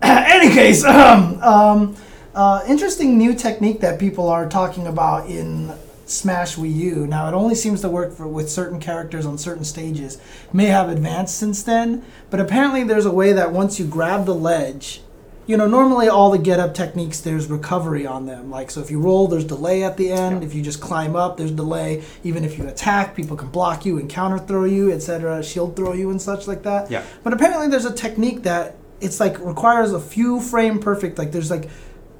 Any 0.02 0.54
case, 0.54 0.82
um, 0.84 1.42
um, 1.42 1.96
uh, 2.34 2.64
interesting 2.66 3.18
new 3.18 3.34
technique 3.34 3.80
that 3.80 3.98
people 4.00 4.28
are 4.30 4.48
talking 4.48 4.86
about 4.86 5.28
in 5.28 5.70
Smash 6.10 6.56
Wii 6.56 6.74
U. 6.74 7.06
Now, 7.06 7.28
it 7.28 7.34
only 7.34 7.54
seems 7.54 7.80
to 7.82 7.88
work 7.88 8.12
for 8.12 8.26
with 8.26 8.50
certain 8.50 8.80
characters 8.80 9.24
on 9.24 9.38
certain 9.38 9.64
stages. 9.64 10.18
May 10.52 10.66
have 10.66 10.88
advanced 10.88 11.36
since 11.36 11.62
then, 11.62 12.04
but 12.30 12.40
apparently 12.40 12.82
there's 12.82 13.06
a 13.06 13.12
way 13.12 13.32
that 13.32 13.52
once 13.52 13.78
you 13.78 13.86
grab 13.86 14.26
the 14.26 14.34
ledge, 14.34 15.02
you 15.46 15.56
know, 15.56 15.66
normally 15.66 16.08
all 16.08 16.30
the 16.30 16.38
get 16.38 16.60
up 16.60 16.74
techniques 16.74 17.20
there's 17.20 17.48
recovery 17.48 18.06
on 18.06 18.26
them. 18.26 18.50
Like 18.50 18.70
so, 18.70 18.80
if 18.80 18.90
you 18.90 19.00
roll, 19.00 19.28
there's 19.28 19.44
delay 19.44 19.82
at 19.82 19.96
the 19.96 20.10
end. 20.10 20.42
Yeah. 20.42 20.48
If 20.48 20.54
you 20.54 20.62
just 20.62 20.80
climb 20.80 21.16
up, 21.16 21.36
there's 21.36 21.50
delay. 21.50 22.04
Even 22.24 22.44
if 22.44 22.58
you 22.58 22.66
attack, 22.68 23.14
people 23.14 23.36
can 23.36 23.48
block 23.48 23.84
you 23.84 23.98
and 23.98 24.08
counter 24.08 24.38
throw 24.38 24.64
you, 24.64 24.92
etc., 24.92 25.42
shield 25.42 25.76
throw 25.76 25.92
you 25.92 26.10
and 26.10 26.20
such 26.20 26.46
like 26.46 26.62
that. 26.64 26.90
Yeah. 26.90 27.04
But 27.22 27.32
apparently, 27.32 27.68
there's 27.68 27.84
a 27.84 27.94
technique 27.94 28.42
that 28.42 28.76
it's 29.00 29.18
like 29.18 29.38
requires 29.40 29.92
a 29.92 30.00
few 30.00 30.40
frame 30.40 30.78
perfect. 30.78 31.18
Like 31.18 31.32
there's 31.32 31.50
like 31.50 31.68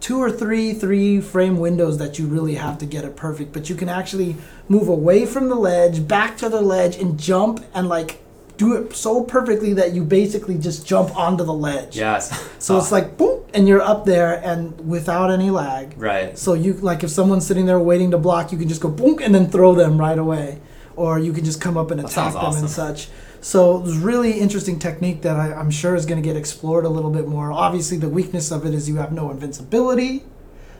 two 0.01 0.18
or 0.18 0.31
three 0.31 0.72
three 0.72 1.20
frame 1.20 1.59
windows 1.59 1.98
that 1.98 2.18
you 2.18 2.27
really 2.27 2.55
have 2.55 2.78
to 2.78 2.86
get 2.86 3.05
it 3.05 3.16
perfect. 3.16 3.52
But 3.52 3.68
you 3.68 3.77
can 3.77 3.89
actually 3.89 4.36
move 4.68 4.89
away 4.89 5.27
from 5.27 5.48
the 5.48 5.55
ledge, 5.55 6.06
back 6.09 6.36
to 6.39 6.48
the 6.48 6.60
ledge, 6.60 6.97
and 6.97 7.18
jump 7.18 7.64
and 7.74 7.89
like 7.89 8.22
do 8.56 8.74
it 8.74 8.94
so 8.94 9.24
perfectly 9.24 9.72
that 9.72 9.93
you 9.93 10.05
basically 10.05 10.59
just 10.59 10.86
jump 10.86 11.16
onto 11.16 11.44
the 11.44 11.52
ledge. 11.52 11.97
Yes. 11.97 12.47
So 12.59 12.77
it's 12.77 12.93
like 12.93 13.16
boom, 13.16 13.43
and 13.55 13.66
you're 13.66 13.81
up 13.81 14.05
there 14.05 14.35
and 14.44 14.89
without 14.89 15.31
any 15.31 15.51
lag. 15.51 15.94
right. 15.97 16.36
So 16.39 16.52
you 16.55 16.74
like 16.74 17.02
if 17.02 17.10
someone's 17.10 17.47
sitting 17.47 17.66
there 17.66 17.78
waiting 17.78 18.10
to 18.10 18.18
block, 18.18 18.52
you 18.52 18.59
can 18.59 18.68
just 18.68 18.81
go 18.82 18.89
boom 18.90 19.18
and 19.22 19.35
then 19.35 19.48
throw 19.48 19.74
them 19.74 19.98
right 19.98 20.18
away, 20.18 20.60
or 20.97 21.18
you 21.18 21.32
can 21.32 21.44
just 21.44 21.60
come 21.60 21.77
up 21.77 21.90
and 21.90 22.01
That 22.01 22.10
attack 22.10 22.35
them 22.35 22.55
and 22.56 22.68
such. 22.68 23.09
So 23.40 23.82
it's 23.84 23.96
really 23.96 24.38
interesting 24.38 24.78
technique 24.78 25.22
that 25.22 25.36
I, 25.36 25.52
I'm 25.54 25.70
sure 25.70 25.94
is 25.94 26.04
going 26.06 26.22
to 26.22 26.26
get 26.26 26.36
explored 26.36 26.84
a 26.84 26.88
little 26.90 27.10
bit 27.10 27.26
more. 27.26 27.52
Obviously, 27.52 27.96
the 27.96 28.08
weakness 28.08 28.50
of 28.50 28.66
it 28.66 28.74
is 28.74 28.88
you 28.88 28.96
have 28.96 29.12
no 29.12 29.30
invincibility. 29.30 30.24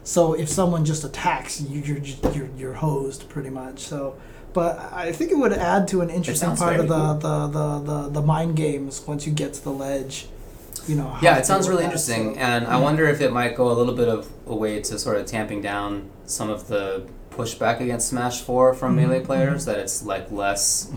So 0.05 0.35
if 0.35 0.49
someone 0.49 0.85
just 0.85 1.05
attacks, 1.05 1.61
you, 1.61 1.81
you're 1.81 1.99
you're 2.33 2.49
you're 2.57 2.75
hosed 2.75 3.29
pretty 3.29 3.51
much. 3.51 3.81
So. 3.81 4.17
But 4.53 4.81
I 4.93 5.13
think 5.13 5.31
it 5.31 5.37
would 5.37 5.53
add 5.53 5.87
to 5.89 6.01
an 6.01 6.11
interesting 6.11 6.57
part 6.57 6.81
of 6.81 6.89
the, 6.89 7.15
the, 7.15 7.47
the, 7.47 7.79
the, 7.79 8.09
the 8.09 8.21
mind 8.21 8.57
games 8.57 9.01
once 9.07 9.25
you 9.25 9.33
get 9.33 9.55
to 9.55 9.63
the 9.63 9.71
ledge. 9.71 10.27
You 10.89 10.97
know. 10.97 11.09
how 11.09 11.21
Yeah, 11.23 11.39
it 11.39 11.47
sounds 11.47 11.69
really 11.69 11.83
that, 11.83 11.91
interesting, 11.91 12.35
so- 12.35 12.41
and 12.41 12.67
I 12.67 12.77
wonder 12.81 13.07
if 13.07 13.21
it 13.21 13.33
might 13.33 13.55
go 13.55 13.71
a 13.71 13.75
little 13.75 13.95
bit 13.95 14.09
of 14.09 14.29
a 14.49 14.55
way 14.57 14.81
to 14.83 14.99
sort 14.99 15.19
of 15.19 15.27
tamping 15.27 15.63
down 15.63 16.11
some 16.27 16.51
of 16.51 16.67
the 16.67 17.07
pushback 17.31 17.79
against 17.81 18.09
Smash 18.09 18.41
Four 18.41 18.75
from 18.75 18.95
Mhm, 18.95 19.03
melee 19.03 19.21
players. 19.21 19.67
That 19.67 19.79
it's 19.79 20.03
like 20.03 20.33
less 20.33 20.91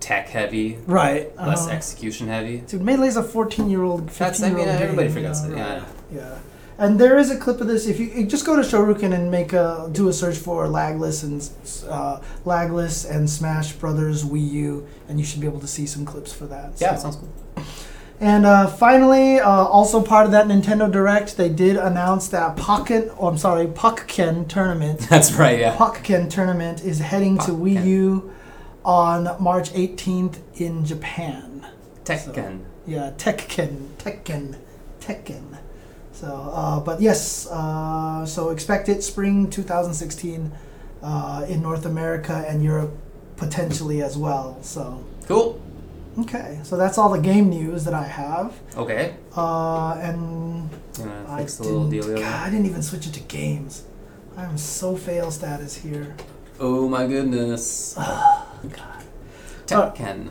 tech 0.00 0.28
heavy, 0.28 0.78
Right. 0.86 1.36
less 1.36 1.66
uh-huh. 1.66 1.76
execution 1.76 2.28
heavy. 2.28 2.58
Dude, 2.66 2.82
Melee's 2.82 3.16
a 3.16 3.22
14 3.22 3.70
year 3.70 3.82
old, 3.82 4.10
15 4.10 4.18
That's- 4.18 4.42
I 4.42 4.50
mean, 4.50 4.68
everybody 4.68 5.08
game, 5.08 5.14
forgets 5.14 5.42
you 5.42 5.50
know, 5.50 5.54
it, 5.54 5.58
yeah, 5.58 5.74
right. 5.74 5.82
Yeah. 6.12 6.38
And 6.78 6.98
there 6.98 7.18
is 7.18 7.30
a 7.30 7.36
clip 7.36 7.60
of 7.60 7.66
this. 7.66 7.86
If 7.86 8.00
you, 8.00 8.06
you 8.06 8.24
just 8.26 8.46
go 8.46 8.56
to 8.56 8.62
Shoryuken 8.62 9.12
and 9.12 9.30
make 9.30 9.52
a 9.52 9.90
do 9.92 10.08
a 10.08 10.14
search 10.14 10.36
for 10.38 10.66
Lagless 10.66 11.22
and 11.22 11.46
uh, 11.90 12.20
Lagless 12.46 13.08
and 13.08 13.28
Smash 13.28 13.72
Brothers 13.72 14.24
Wii 14.24 14.50
U, 14.52 14.86
and 15.06 15.18
you 15.18 15.24
should 15.26 15.42
be 15.42 15.46
able 15.46 15.60
to 15.60 15.66
see 15.66 15.84
some 15.84 16.06
clips 16.06 16.32
for 16.32 16.46
that. 16.46 16.72
Yeah, 16.78 16.94
So, 16.96 17.02
sounds 17.02 17.16
cool. 17.16 17.64
And 18.18 18.46
uh, 18.46 18.66
finally, 18.66 19.40
uh, 19.40 19.50
also 19.50 20.02
part 20.02 20.24
of 20.24 20.32
that 20.32 20.46
Nintendo 20.46 20.90
Direct, 20.90 21.36
they 21.36 21.50
did 21.50 21.76
announce 21.76 22.28
that 22.28 22.56
Pocket, 22.56 23.12
oh, 23.18 23.28
I'm 23.28 23.38
sorry, 23.38 23.66
Pokken 23.66 24.48
tournament. 24.48 25.00
That's 25.10 25.32
right. 25.32 25.58
Yeah. 25.58 25.76
Pokken 25.76 26.30
tournament 26.30 26.82
is 26.82 26.98
heading 26.98 27.36
to 27.38 27.50
Wii 27.50 27.84
U 27.84 28.34
on 28.84 29.36
March 29.42 29.70
18th 29.72 30.38
in 30.60 30.84
Japan. 30.84 31.66
Tekken. 32.04 32.64
Yeah, 32.86 33.12
Tekken, 33.16 33.88
Tekken, 33.98 34.56
Tekken. 35.00 35.58
So, 36.12 36.50
uh, 36.52 36.80
but 36.80 37.00
yes, 37.00 37.46
uh, 37.50 38.26
so 38.26 38.50
expect 38.50 38.88
it 38.88 39.02
spring 39.02 39.48
2016 39.48 40.52
uh, 41.02 41.46
in 41.48 41.62
North 41.62 41.86
America 41.86 42.44
and 42.48 42.62
Europe 42.62 42.92
potentially 43.36 44.02
as 44.02 44.16
well. 44.18 44.58
So, 44.62 45.04
Cool. 45.26 45.60
okay, 46.18 46.58
so 46.62 46.76
that's 46.76 46.98
all 46.98 47.10
the 47.10 47.20
game 47.20 47.48
news 47.48 47.84
that 47.84 47.94
I 47.94 48.02
have. 48.04 48.58
Okay. 48.76 49.14
Uh, 49.36 49.92
and 50.02 50.68
I 51.28 51.38
fix 51.38 51.56
the 51.56 51.64
little 51.64 51.88
didn't. 51.88 52.16
God, 52.16 52.46
I 52.46 52.50
didn't 52.50 52.66
even 52.66 52.82
switch 52.82 53.06
it 53.06 53.14
to 53.14 53.20
games. 53.20 53.84
I 54.36 54.44
am 54.44 54.58
so 54.58 54.96
fail 54.96 55.30
status 55.30 55.76
here. 55.76 56.14
Oh 56.58 56.88
my 56.88 57.06
goodness. 57.06 57.96
God. 58.68 59.04
Tekken. 59.66 60.30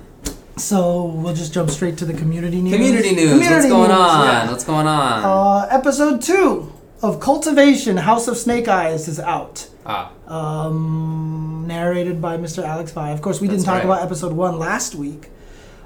So 0.57 1.05
we'll 1.05 1.33
just 1.33 1.53
jump 1.53 1.69
straight 1.69 1.97
to 1.99 2.05
the 2.05 2.13
community 2.13 2.61
news. 2.61 2.73
Community 2.75 3.15
news. 3.15 3.39
What's 3.39 3.65
going 3.65 3.89
news, 3.89 3.97
on? 3.97 4.25
yeah. 4.27 4.51
What's 4.51 4.63
going 4.65 4.87
on? 4.87 5.23
Uh, 5.23 5.67
episode 5.71 6.21
two 6.21 6.73
of 7.01 7.19
Cultivation 7.21 7.95
House 7.97 8.27
of 8.27 8.35
SnakeEyez 8.35 9.07
is 9.07 9.19
out. 9.19 9.69
ah. 9.85 10.11
Um, 10.27 11.63
narrated 11.65 12.21
by 12.21 12.37
Mr. 12.37 12.63
Alex 12.63 12.91
Vi. 12.91 13.09
Of 13.11 13.21
course, 13.21 13.39
we 13.39 13.47
didn't 13.47 13.63
talk 13.63 13.75
right. 13.75 13.85
about 13.85 14.01
episode 14.03 14.33
one 14.33 14.59
last 14.59 14.95
week. 14.95 15.29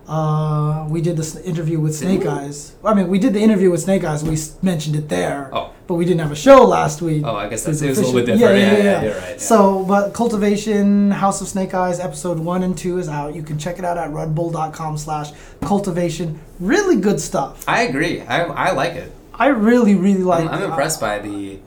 Uh, 0.07 0.85
we 0.89 1.01
did 1.01 1.15
this 1.15 1.35
interview 1.37 1.79
with 1.79 1.95
Snake? 1.95 2.25
Eyes. 2.25 2.75
I 2.83 2.93
mean, 2.93 3.07
we 3.07 3.19
did 3.19 3.33
the 3.33 3.39
interview 3.39 3.71
with 3.71 3.85
SnakeEyez. 3.85 4.23
We 4.23 4.37
mentioned 4.67 4.95
it 4.97 5.07
there. 5.07 5.49
Oh. 5.53 5.71
But 5.87 5.95
we 5.95 6.05
didn't 6.05 6.19
have 6.21 6.31
a 6.31 6.35
show 6.35 6.63
last 6.63 7.01
week. 7.01 7.23
Oh, 7.25 7.35
I 7.35 7.47
guess 7.47 7.63
that's, 7.63 7.81
it 7.81 7.89
was 7.89 7.97
a 7.99 8.01
little 8.01 8.15
bit 8.19 8.25
different. 8.25 8.57
Yeah, 8.59 8.71
Yeah, 8.71 8.77
yeah, 8.77 8.83
yeah, 8.83 9.03
yeah. 9.03 9.29
right. 9.29 9.41
So, 9.41 9.83
but 9.85 10.13
Cultivation 10.13 11.11
House 11.11 11.41
of 11.41 11.47
SnakeEyez 11.47 12.03
episode 12.03 12.39
one 12.39 12.63
and 12.63 12.77
two 12.77 12.97
is 12.99 13.07
out. 13.07 13.33
You 13.35 13.43
can 13.43 13.57
check 13.57 13.79
it 13.79 13.85
out 13.85 13.97
at 13.97 14.09
redbull.com 14.11 14.97
slash 14.97 15.31
cultivation. 15.61 16.39
Really 16.59 16.97
good 16.97 17.19
stuff. 17.19 17.63
I 17.67 17.83
agree. 17.83 18.21
I, 18.21 18.43
I 18.43 18.71
like 18.71 18.93
it. 18.93 19.11
I 19.33 19.47
really, 19.47 19.95
really 19.95 20.23
like 20.23 20.41
I'm, 20.41 20.49
I'm 20.49 20.63
impressed 20.63 20.99
by 21.01 21.19
the 21.19 21.59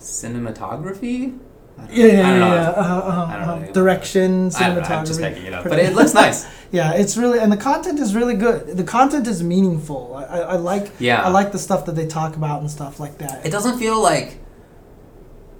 cinematography. 0.00 1.38
I 1.78 1.88
Yeah, 1.90 2.06
yeah, 2.06 2.12
I 2.12 2.14
yeah. 2.32 2.38
know. 2.38 2.54
yeah. 2.54 2.68
Uh, 2.70 2.82
uh, 2.82 3.26
I 3.28 3.36
don't 3.36 3.46
know 3.46 3.52
uh, 3.52 3.56
anything 3.56 3.72
direction, 3.72 4.44
know. 4.48 4.54
cinematography. 4.54 4.90
I'm 4.90 5.06
just 5.06 5.20
making 5.20 5.44
it 5.46 5.52
up, 5.52 5.64
but 5.64 5.78
it 5.78 5.94
looks 5.94 6.14
nice. 6.14 6.46
Yeah, 6.72 6.94
it's 6.94 7.16
really 7.16 7.38
and 7.38 7.50
the 7.52 7.56
content 7.56 8.00
is 8.00 8.12
really 8.14 8.34
good. 8.34 8.76
The 8.76 8.82
content 8.84 9.28
is 9.28 9.40
meaningful. 9.42 10.16
I, 10.16 10.24
I, 10.24 10.38
I 10.38 10.56
like. 10.56 10.90
Yeah. 10.98 11.22
I 11.22 11.28
like 11.28 11.52
the 11.52 11.60
stuff 11.60 11.86
that 11.86 11.94
they 11.94 12.06
talk 12.08 12.34
about 12.34 12.60
and 12.60 12.68
stuff 12.70 12.98
like 12.98 13.18
that. 13.18 13.46
It 13.46 13.50
doesn't 13.50 13.78
feel 13.78 14.02
like, 14.02 14.38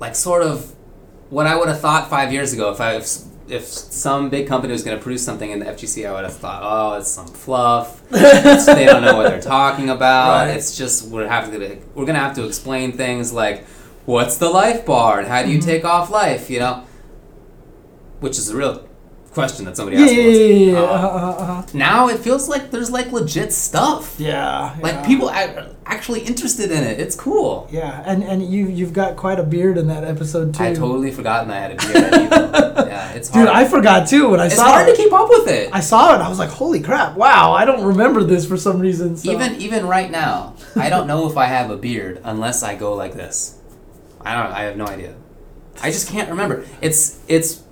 like 0.00 0.16
sort 0.16 0.42
of, 0.42 0.74
what 1.30 1.46
I 1.46 1.56
would 1.56 1.68
have 1.68 1.80
thought 1.80 2.10
five 2.10 2.32
years 2.32 2.52
ago 2.52 2.70
if 2.72 2.80
I 2.80 2.96
if, 2.96 3.18
if 3.48 3.64
some 3.66 4.28
big 4.30 4.48
company 4.48 4.72
was 4.72 4.82
going 4.82 4.96
to 4.96 5.02
produce 5.02 5.24
something 5.24 5.48
in 5.48 5.60
the 5.60 5.66
FGC, 5.66 6.06
I 6.08 6.12
would 6.12 6.24
have 6.24 6.36
thought, 6.36 6.62
oh, 6.64 6.98
it's 6.98 7.08
some 7.10 7.28
fluff. 7.28 8.02
It's- 8.12 8.66
they 8.66 8.84
don't 8.84 9.02
know 9.02 9.16
what 9.16 9.28
they're 9.30 9.40
talking 9.40 9.88
about. 9.90 10.46
Right. 10.48 10.56
It's 10.56 10.76
just 10.76 11.08
we're 11.08 11.28
have 11.28 11.50
to 11.52 11.78
we're 11.94 12.04
gonna 12.04 12.18
have 12.18 12.34
to 12.34 12.44
explain 12.46 12.92
things 12.92 13.32
like, 13.32 13.64
what's 14.06 14.38
the 14.38 14.48
life 14.48 14.86
bar 14.86 15.18
and 15.20 15.28
how 15.28 15.42
do 15.42 15.50
you 15.50 15.58
Mm-hmm. 15.58 15.68
take 15.68 15.84
off 15.84 16.10
life? 16.10 16.48
You 16.50 16.60
know, 16.60 16.84
which 18.20 18.38
is 18.38 18.48
a 18.48 18.56
real 18.56 18.82
question 19.32 19.66
that 19.66 19.76
somebody 19.76 19.98
asked 19.98 20.14
yeah, 20.14 20.22
me 20.22 20.30
yeah, 20.32 20.72
yeah, 20.72 20.72
yeah. 20.72 20.78
Uh, 20.80 20.96
uh, 20.96 21.42
uh, 21.42 21.66
now 21.74 22.08
it 22.08 22.18
feels 22.20 22.48
like 22.48 22.70
there's 22.70 22.90
like 22.90 23.12
legit 23.12 23.52
stuff. 23.52 24.14
yeah, 24.18 24.74
Like 24.80 24.94
yeah. 24.94 25.06
people 25.06 25.28
are 25.28 25.66
actually 25.84 26.20
interested 26.20 26.70
in 26.70 26.82
it. 26.82 26.98
It's 26.98 27.14
cool. 27.14 27.68
Yeah, 27.70 28.02
and 28.06 28.22
and 28.24 28.42
you 28.42 28.66
you've 28.68 28.94
got 28.94 29.16
quite 29.16 29.38
a 29.38 29.42
beard 29.42 29.76
in 29.76 29.88
that 29.88 30.04
episode 30.04 30.54
too. 30.54 30.64
I 30.64 30.72
totally 30.72 31.10
forgotten 31.10 31.50
I 31.50 31.58
had 31.60 31.72
a 31.72 31.76
beard. 31.76 32.12
yeah, 32.88 33.12
it's 33.12 33.28
hard. 33.28 33.46
Dude, 33.46 33.54
I 33.54 33.66
forgot 33.68 34.08
too 34.08 34.30
when 34.30 34.40
I 34.40 34.46
it's 34.46 34.56
saw 34.56 34.62
It's 34.62 34.70
hard 34.72 34.88
it. 34.88 34.96
to 34.96 35.02
keep 35.02 35.12
up 35.12 35.28
with 35.28 35.48
it. 35.48 35.68
I 35.70 35.80
saw 35.80 36.14
it. 36.14 36.20
I 36.22 36.28
was 36.30 36.38
like, 36.38 36.48
"Holy 36.50 36.80
crap! 36.80 37.14
Wow! 37.16 37.52
I 37.52 37.66
don't 37.66 37.84
remember 37.84 38.24
this 38.24 38.46
for 38.46 38.56
some 38.56 38.78
reason." 38.80 39.18
So. 39.18 39.30
Even 39.30 39.56
even 39.60 39.86
right 39.86 40.10
now, 40.10 40.54
I 40.76 40.88
don't 40.88 41.06
know 41.06 41.28
if 41.28 41.36
I 41.36 41.44
have 41.44 41.70
a 41.70 41.76
beard 41.76 42.22
unless 42.24 42.62
I 42.62 42.74
go 42.74 42.94
like 42.94 43.12
this. 43.12 43.55
I 44.26 44.34
don't. 44.42 44.52
I 44.52 44.62
have 44.62 44.76
no 44.76 44.86
idea. 44.86 45.14
I 45.82 45.90
just 45.90 46.08
can't 46.08 46.28
remember. 46.30 46.64
It's 46.82 47.20
it's 47.28 47.62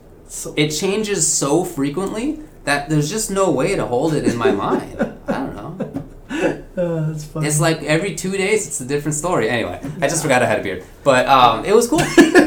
it 0.57 0.71
changes 0.71 1.27
so 1.27 1.65
frequently 1.65 2.41
that 2.65 2.89
there's 2.89 3.11
just 3.11 3.31
no 3.31 3.51
way 3.51 3.75
to 3.77 3.85
hold 3.87 4.15
it 4.15 4.25
in 4.25 4.37
my 4.37 4.53
mind. 4.65 4.97
I 5.29 5.33
don't 5.33 5.55
know. 5.57 6.03
uh, 6.31 7.07
that's 7.11 7.25
funny. 7.25 7.47
It's 7.49 7.61
like 7.61 7.83
every 7.83 8.15
two 8.15 8.33
days, 8.33 8.67
it's 8.69 8.81
a 8.81 8.87
different 8.87 9.17
story. 9.17 9.49
Anyway, 9.51 9.81
I 10.01 10.07
just 10.09 10.23
forgot 10.23 10.43
I 10.43 10.47
had 10.47 10.61
a 10.61 10.63
beard, 10.63 10.85
but 11.03 11.27
um, 11.27 11.65
it 11.65 11.75
was 11.75 11.89
cool. 11.89 12.01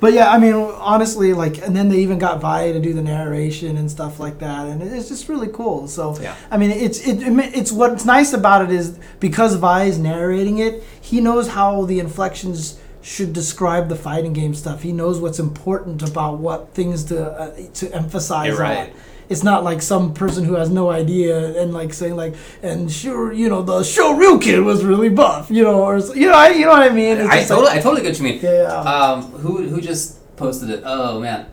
But 0.00 0.12
yeah, 0.12 0.30
I 0.30 0.38
mean, 0.38 0.54
honestly, 0.54 1.32
like, 1.32 1.58
and 1.66 1.74
then 1.74 1.88
they 1.88 1.98
even 1.98 2.18
got 2.20 2.40
Vi 2.40 2.70
to 2.70 2.78
do 2.80 2.92
the 2.94 3.02
narration 3.02 3.76
and 3.76 3.90
stuff 3.90 4.20
like 4.20 4.38
that, 4.38 4.68
and 4.68 4.80
it's 4.80 5.08
just 5.08 5.28
really 5.28 5.48
cool. 5.48 5.88
So, 5.88 6.16
Yeah. 6.20 6.36
I 6.52 6.56
mean, 6.56 6.70
it's 6.70 7.00
it, 7.04 7.18
it's 7.52 7.72
what's 7.72 8.04
nice 8.04 8.32
about 8.32 8.62
it 8.62 8.70
is 8.70 8.96
because 9.18 9.56
Vi 9.56 9.82
is 9.86 9.98
narrating 9.98 10.58
it, 10.58 10.84
he 11.00 11.20
knows 11.20 11.48
how 11.48 11.84
the 11.84 11.98
inflections 11.98 12.78
should 13.08 13.32
describe 13.32 13.88
the 13.88 13.96
fighting 13.96 14.34
game 14.34 14.54
stuff. 14.54 14.82
He 14.82 14.92
knows 14.92 15.18
what's 15.18 15.38
important 15.38 16.02
about 16.02 16.38
what 16.38 16.74
things 16.74 17.04
to 17.04 17.16
uh, 17.24 17.56
to 17.74 17.92
emphasize. 17.94 18.52
On. 18.54 18.60
right. 18.60 18.94
It's 19.30 19.42
not 19.42 19.62
like 19.62 19.82
some 19.82 20.14
person 20.14 20.44
who 20.44 20.54
has 20.54 20.70
no 20.70 20.88
idea 20.90 21.60
and 21.60 21.74
like 21.74 21.92
saying 21.92 22.16
like, 22.16 22.34
and 22.62 22.90
sure, 22.90 23.30
you 23.30 23.48
know, 23.50 23.60
the 23.62 23.82
show 23.82 24.14
real 24.16 24.38
kid 24.38 24.60
was 24.60 24.84
really 24.84 25.10
buff, 25.10 25.50
you 25.50 25.64
know, 25.64 25.82
or 25.84 25.98
you 25.98 26.28
know, 26.28 26.34
I, 26.34 26.48
you 26.50 26.64
know 26.64 26.70
what 26.72 26.90
I 26.90 26.94
mean? 26.94 27.18
I 27.18 27.22
just 27.22 27.28
like- 27.28 27.48
totally, 27.48 27.72
I 27.72 27.80
totally 27.80 28.02
get 28.02 28.08
what 28.10 28.18
you 28.18 28.24
mean. 28.24 28.40
Yeah. 28.42 28.72
Um, 28.94 29.22
who 29.42 29.68
who 29.68 29.80
just 29.80 30.36
posted 30.36 30.70
it? 30.70 30.82
Oh 30.84 31.20
man, 31.20 31.46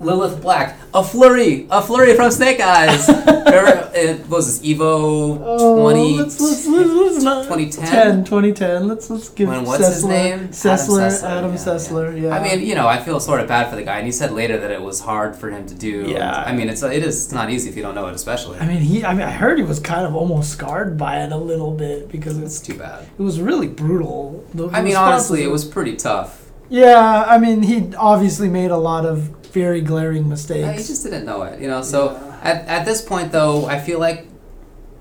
Lilith 0.00 0.42
Black, 0.42 0.76
a 0.92 1.02
flurry, 1.02 1.66
a 1.70 1.80
flurry 1.80 2.14
from 2.14 2.28
SnakeEyez. 2.30 3.08
Remember, 3.44 3.90
it 3.94 4.18
what 4.22 4.38
was 4.38 4.60
this 4.60 4.68
Evo 4.68 5.38
Oh, 5.40 5.80
twenty? 5.80 6.18
let's, 6.18 6.40
let's, 6.40 6.66
let's, 6.66 6.90
let's 6.90 7.22
not, 7.24 7.44
2010? 7.44 7.86
10, 7.86 8.24
2010. 8.24 8.88
Let's 8.88 9.08
let's 9.08 9.28
give 9.28 9.48
When 9.48 9.64
what's 9.64 9.86
his 9.86 10.04
Sessler, 10.04 10.08
name? 10.08 10.48
Sessler, 10.48 11.22
Adam 11.22 11.50
yeah, 11.52 11.56
Sessler. 11.56 12.20
Yeah. 12.20 12.36
I 12.36 12.42
mean, 12.42 12.66
you 12.66 12.74
know, 12.74 12.88
I 12.88 13.00
feel 13.00 13.20
sort 13.20 13.40
of 13.40 13.48
bad 13.48 13.70
for 13.70 13.76
the 13.76 13.82
guy, 13.84 13.98
and 13.98 14.06
he 14.06 14.12
said 14.12 14.32
later 14.32 14.58
that 14.58 14.70
it 14.72 14.82
was 14.82 15.00
hard 15.00 15.36
for 15.36 15.50
him 15.50 15.66
to 15.66 15.74
do. 15.74 16.06
Yeah. 16.08 16.42
I 16.44 16.52
mean, 16.52 16.68
it's 16.68 16.82
it 16.82 17.02
is 17.04 17.24
it's 17.26 17.32
not 17.32 17.50
easy 17.50 17.70
if 17.70 17.76
you 17.76 17.82
don't 17.82 17.94
know 17.94 18.06
it, 18.08 18.14
especially. 18.14 18.58
I 18.58 18.66
mean, 18.66 18.80
he. 18.80 19.04
I 19.04 19.12
mean, 19.14 19.22
I 19.22 19.30
heard 19.30 19.58
he 19.58 19.64
was 19.64 19.78
kind 19.78 20.04
of 20.04 20.14
almost 20.16 20.50
scarred 20.50 20.98
by 20.98 21.22
it 21.22 21.30
a 21.32 21.36
little 21.38 21.70
bit 21.70 22.10
because 22.10 22.38
it's 22.38 22.60
too 22.60 22.74
bad. 22.74 23.06
it 23.18 23.22
was 23.22 23.40
really 23.40 23.68
brutal. 23.68 24.44
The 24.54 24.68
I 24.68 24.82
mean, 24.82 24.96
honestly, 24.96 25.42
it 25.44 25.50
was 25.50 25.64
pretty 25.64 25.94
tough. 25.96 26.40
Yeah, 26.68 27.24
I 27.28 27.38
mean, 27.38 27.62
he 27.62 27.94
obviously 27.94 28.48
made 28.48 28.70
a 28.72 28.76
lot 28.76 29.04
of 29.06 29.30
very 29.54 29.80
glaring 29.80 30.28
mistakes. 30.28 30.82
He 30.82 30.86
just 30.92 31.02
didn't 31.04 31.24
know 31.24 31.42
it, 31.44 31.60
you 31.60 31.68
know. 31.68 31.80
So 31.82 32.12
Yeah. 32.12 32.50
at, 32.50 32.66
at 32.66 32.84
this 32.84 33.00
point, 33.00 33.30
though, 33.32 33.66
I 33.66 33.78
feel 33.80 33.98
like 34.00 34.26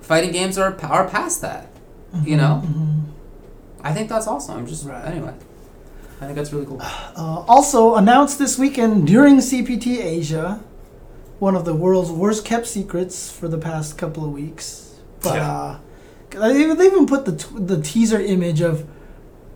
fighting 0.02 0.32
games 0.32 0.58
are 0.58 0.78
are 0.84 1.08
past 1.10 1.42
that. 1.42 1.68
You 2.24 2.38
know, 2.38 2.62
Mhm. 2.64 3.02
I 3.84 3.92
think 3.94 4.08
that's 4.08 4.28
awesome. 4.28 4.56
I'm 4.60 4.68
just 4.68 4.86
Right. 4.86 5.04
anyway. 5.12 5.34
I 6.22 6.26
think 6.26 6.36
that's 6.38 6.54
really 6.54 6.68
cool. 6.68 6.80
Uh, 6.82 7.40
also 7.56 7.96
announced 7.96 8.38
this 8.38 8.58
weekend 8.58 9.08
during 9.08 9.42
CPT 9.42 10.00
Asia, 10.00 10.60
one 11.40 11.56
of 11.56 11.66
the 11.66 11.74
world's 11.74 12.12
worst 12.12 12.46
kept 12.46 12.68
secrets 12.68 13.30
for 13.32 13.48
the 13.50 13.58
past 13.58 13.98
couple 13.98 14.24
of 14.24 14.32
weeks. 14.32 14.92
But 15.24 15.36
Yeah. 15.36 15.52
uh, 16.38 16.50
they 16.52 16.60
even 16.64 16.78
they 16.78 16.86
even 16.86 17.08
put 17.08 17.26
the 17.26 17.34
t- 17.42 17.58
the 17.72 17.82
teaser 17.82 18.20
image 18.22 18.62
of 18.62 18.84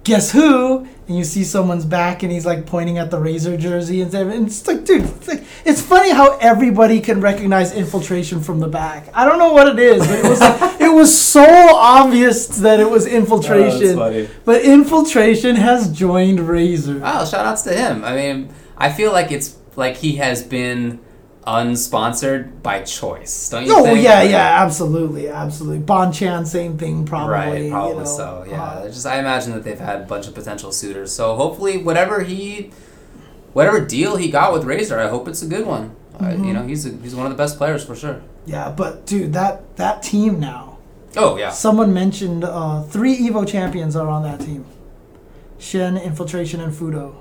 guess 0.07 0.31
who, 0.31 0.87
and 1.07 1.17
you 1.17 1.23
see 1.23 1.43
someone's 1.43 1.85
back, 1.85 2.23
and 2.23 2.31
he's 2.31 2.45
like 2.45 2.65
pointing 2.65 2.97
at 2.97 3.11
the 3.11 3.17
Razer 3.17 3.59
jersey 3.59 4.01
and 4.01 4.09
stuff. 4.09 4.33
And 4.33 4.47
it's 4.47 4.65
like, 4.65 4.85
dude, 4.85 5.03
it's, 5.03 5.27
like, 5.27 5.43
it's 5.65 5.81
funny 5.81 6.11
how 6.11 6.37
everybody 6.37 7.01
can 7.01 7.19
recognize 7.19 7.73
infiltration 7.73 8.41
from 8.41 8.59
the 8.59 8.69
back. 8.69 9.09
I 9.13 9.25
don't 9.25 9.37
know 9.37 9.51
what 9.51 9.67
it 9.67 9.79
is, 9.79 10.07
but 10.07 10.19
it 10.19 10.23
was 10.23 10.41
it 10.81 10.93
was 10.93 11.21
so 11.21 11.45
obvious 11.75 12.47
that 12.59 12.79
it 12.79 12.89
was 12.89 13.05
oh, 13.05 13.09
infiltration. 13.09 13.97
funny. 13.97 14.29
But 14.45 14.61
infiltration 14.63 15.57
has 15.57 15.91
joined 15.91 16.39
Razer. 16.39 17.01
Oh, 17.03 17.25
shout 17.25 17.45
outs 17.45 17.63
to 17.63 17.73
him. 17.73 18.03
I 18.05 18.15
mean, 18.15 18.49
I 18.77 18.91
feel 18.91 19.11
like 19.11 19.31
it's 19.31 19.57
like 19.75 19.97
he 19.97 20.15
has 20.15 20.41
been 20.41 20.99
unsponsored 21.47 22.61
by 22.61 22.81
choice. 22.81 23.49
Don't 23.49 23.65
you 23.65 23.73
Oh 23.75 23.83
think? 23.83 24.03
yeah, 24.03 24.21
yeah, 24.23 24.63
absolutely, 24.63 25.29
absolutely. 25.29 25.79
Bonchan, 25.79 26.45
same 26.45 26.77
thing, 26.77 27.05
probably. 27.05 27.33
Right, 27.33 27.61
you 27.63 27.69
probably 27.71 27.97
know. 27.99 28.03
so. 28.05 28.45
Yeah, 28.47 28.61
Uh, 28.63 28.87
just 28.87 29.05
I 29.05 29.19
imagine 29.19 29.53
that 29.53 29.63
they've 29.63 29.79
had 29.79 30.01
a 30.01 30.05
bunch 30.05 30.27
of 30.27 30.35
potential 30.35 30.71
suitors. 30.71 31.11
So 31.13 31.35
hopefully, 31.35 31.77
whatever 31.77 32.21
he, 32.23 32.71
whatever 33.53 33.79
deal 33.83 34.17
he 34.17 34.29
got 34.29 34.51
with 34.53 34.63
Razer, 34.65 34.99
I 34.99 35.07
hope 35.09 35.27
it's 35.27 35.41
a 35.41 35.47
good 35.47 35.65
one. 35.65 35.95
Uh, 36.19 36.25
Mm-hmm. 36.25 36.43
you 36.45 36.53
know, 36.53 36.63
he's 36.67 36.85
a, 36.85 36.89
he's 36.97 37.15
one 37.15 37.25
of 37.27 37.31
the 37.31 37.37
best 37.37 37.57
players 37.57 37.85
for 37.85 37.95
sure. 37.95 38.21
yeah, 38.45 38.69
but 38.69 39.05
dude, 39.05 39.33
that 39.33 39.75
that 39.77 40.01
team 40.03 40.39
now. 40.39 40.77
Oh 41.15 41.37
yeah, 41.37 41.51
Someone 41.51 41.93
mentioned 41.93 42.43
uh, 42.43 42.81
three 42.83 43.15
Evo 43.17 43.47
champions 43.47 43.95
are 43.95 44.07
on 44.09 44.23
that 44.23 44.39
team. 44.41 44.65
Xian, 45.59 46.03
Infiltration, 46.03 46.59
and 46.59 46.73
Fuudo. 46.73 47.15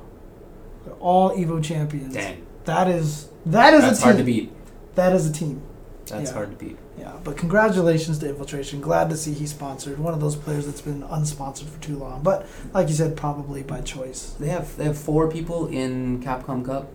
They're 0.84 0.94
all 0.94 1.30
Evo 1.30 1.62
champions. 1.62 2.12
dang, 2.14 2.44
That 2.64 2.88
is 2.88 3.28
that 3.46 3.74
is 3.74 3.82
that's 3.82 3.98
a 3.98 4.02
team. 4.02 4.04
hard 4.04 4.16
to 4.18 4.24
beat. 4.24 4.52
That 4.94 5.12
is 5.14 5.26
a 5.28 5.32
team. 5.32 5.62
That's 6.06 6.30
Yeah. 6.30 6.34
hard 6.36 6.50
to 6.58 6.64
beat. 6.64 6.76
Yeah, 6.98 7.12
but 7.24 7.36
congratulations 7.36 8.18
to 8.20 8.28
Infiltration. 8.28 8.80
Glad 8.80 9.10
to 9.10 9.16
see 9.16 9.32
he 9.32 9.46
sponsored. 9.46 9.98
One 9.98 10.14
of 10.14 10.20
those 10.20 10.34
players 10.36 10.64
that's 10.66 10.80
been 10.80 11.02
unsponsored 11.02 11.66
for 11.68 11.80
too 11.82 11.96
long. 11.98 12.22
But 12.22 12.46
like 12.72 12.88
you 12.88 12.94
said, 12.94 13.16
probably 13.16 13.62
by 13.62 13.80
choice. 13.82 14.34
They 14.40 14.48
have 14.48 14.76
they 14.76 14.84
have 14.84 14.96
four 14.96 15.28
people 15.28 15.66
in 15.68 16.22
Capcom 16.22 16.64
Cup. 16.64 16.88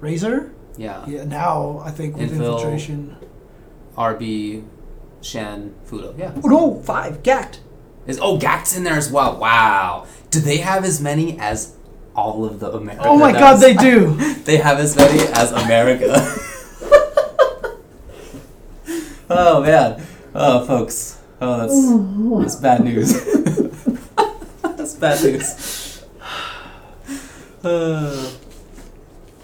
Razer? 0.00 0.50
Yeah. 0.76 1.04
Yeah, 1.06 1.24
now 1.24 1.82
I 1.84 1.90
think 1.90 2.16
with 2.16 2.30
Infil- 2.30 2.36
Infiltration. 2.54 3.16
RB, 3.96 4.64
Xian, 5.20 5.72
Fuudo. 5.88 6.18
Yeah. 6.18 6.32
Oh 6.42 6.48
no, 6.48 6.80
five. 6.82 7.22
Gackt. 7.22 7.58
Is 8.06 8.18
oh 8.20 8.38
Gackt's 8.38 8.76
in 8.76 8.82
there 8.84 8.94
as 8.96 9.10
well. 9.12 9.36
Wow. 9.38 10.06
Do 10.30 10.40
they 10.40 10.56
have 10.58 10.84
as 10.84 11.00
many 11.00 11.38
as 11.38 11.76
all 12.14 12.44
of 12.44 12.60
the 12.60 12.70
America? 12.72 13.04
Oh 13.06 13.16
my 13.18 13.32
god, 13.32 13.56
they 13.56 13.74
do. 13.74 14.16
They 14.44 14.56
have 14.58 14.78
as 14.80 14.96
many 14.96 15.20
as 15.34 15.52
America. 15.52 16.12
oh 19.30 19.62
man. 19.62 20.02
Oh 20.34 20.64
folks. 20.66 21.20
Oh 21.40 21.58
that's 21.60 21.74
that's 22.44 22.56
bad 22.60 22.84
news. 22.84 23.12
that's 24.62 24.94
bad 24.94 25.22
news. 25.22 26.02
Uh, 27.62 28.30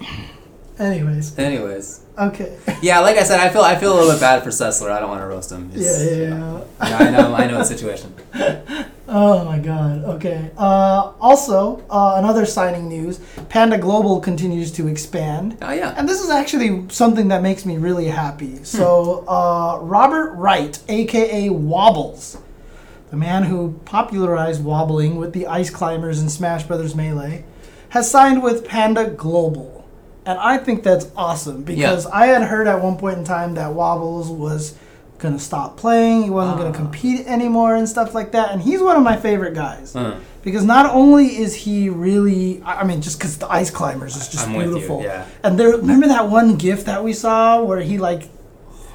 Anyways, 0.78 1.36
anyways. 1.38 2.00
okay. 2.18 2.56
Yeah, 2.82 3.00
like 3.00 3.16
I 3.16 3.22
said, 3.24 3.40
I 3.40 3.48
feel 3.50 3.62
I 3.62 3.76
feel 3.76 3.92
a 3.92 3.96
little 3.98 4.12
bit 4.12 4.20
bad 4.20 4.42
for 4.44 4.50
Sessler. 4.50 4.90
I 4.90 5.00
don't 5.00 5.08
want 5.08 5.20
to 5.22 5.26
roast 5.26 5.50
him. 5.52 5.70
Yeah, 5.72 5.78
It's- 5.80 6.02
yeah, 6.04 6.16
yeah. 6.18 6.88
Yeah, 6.88 6.98
I 6.98 7.10
know 7.10 7.34
I 7.34 7.46
know 7.46 7.58
the 7.58 7.64
situation. 7.64 8.14
Oh 9.10 9.42
my 9.44 9.58
god. 9.58 10.04
Okay. 10.04 10.50
Uh, 10.58 11.12
also, 11.18 11.82
uh, 11.88 12.16
another 12.18 12.44
signing 12.44 12.88
news: 12.88 13.20
Panda 13.48 13.78
Global 13.78 14.20
continues 14.20 14.70
to 14.72 14.86
expand. 14.86 15.56
Oh 15.62 15.72
yeah. 15.72 15.94
And 15.96 16.06
this 16.06 16.20
is 16.20 16.28
actually 16.28 16.86
something 16.90 17.28
that 17.28 17.42
makes 17.42 17.64
me 17.64 17.78
really 17.78 18.08
happy. 18.08 18.62
So, 18.64 19.24
uh, 19.26 19.78
Robert 19.80 20.32
Wright, 20.32 20.78
aka 20.88 21.48
Wobbles, 21.48 22.36
the 23.10 23.16
man 23.16 23.44
who 23.44 23.80
popularized 23.86 24.62
wobbling 24.62 25.16
with 25.16 25.32
the 25.32 25.46
Ice 25.46 25.70
Climbers 25.70 26.20
in 26.20 26.28
Smash 26.28 26.64
Brothers 26.64 26.94
Melee, 26.94 27.44
has 27.90 28.10
signed 28.10 28.42
with 28.42 28.68
Panda 28.68 29.08
Global. 29.08 29.86
And 30.26 30.38
I 30.38 30.58
think 30.58 30.82
that's 30.82 31.10
awesome 31.16 31.62
because 31.62 32.04
I 32.04 32.26
had 32.26 32.42
heard 32.42 32.66
at 32.66 32.82
one 32.82 32.98
point 32.98 33.16
in 33.16 33.24
time 33.24 33.54
that 33.54 33.72
Wobbles 33.72 34.28
was 34.28 34.74
to 35.18 35.40
stop 35.40 35.76
playing, 35.76 36.22
he 36.24 36.30
wasn't 36.30 36.56
going 36.58 36.68
Ah. 36.68 36.72
to 36.72 36.78
compete 36.78 37.26
anymore 37.26 37.74
and 37.74 37.88
stuff 37.88 38.14
like 38.14 38.30
that. 38.32 38.52
And 38.52 38.62
he's 38.62 38.80
one 38.80 38.96
of 38.96 39.02
my 39.02 39.16
favorite 39.16 39.54
guys 39.54 39.94
Uh, 39.96 40.14
because 40.42 40.64
not 40.64 40.86
only 40.94 41.26
is 41.44 41.52
he 41.64 41.88
really 41.90 42.62
i 42.64 42.82
mean 42.84 43.00
just 43.02 43.18
because 43.18 43.36
the 43.38 43.48
ice 43.60 43.70
climbers 43.70 44.14
is 44.16 44.28
just 44.28 44.46
I'm 44.46 44.54
with 44.54 44.66
you, 44.66 44.72
beautiful 44.74 45.02
yeah. 45.02 45.24
and 45.44 45.58
there 45.58 45.70
remember 45.76 46.06
that 46.08 46.30
one 46.30 46.54
gif 46.56 46.84
that 46.90 47.02
we 47.06 47.12
saw 47.12 47.60
where 47.68 47.80
he 47.90 47.98
like 47.98 48.22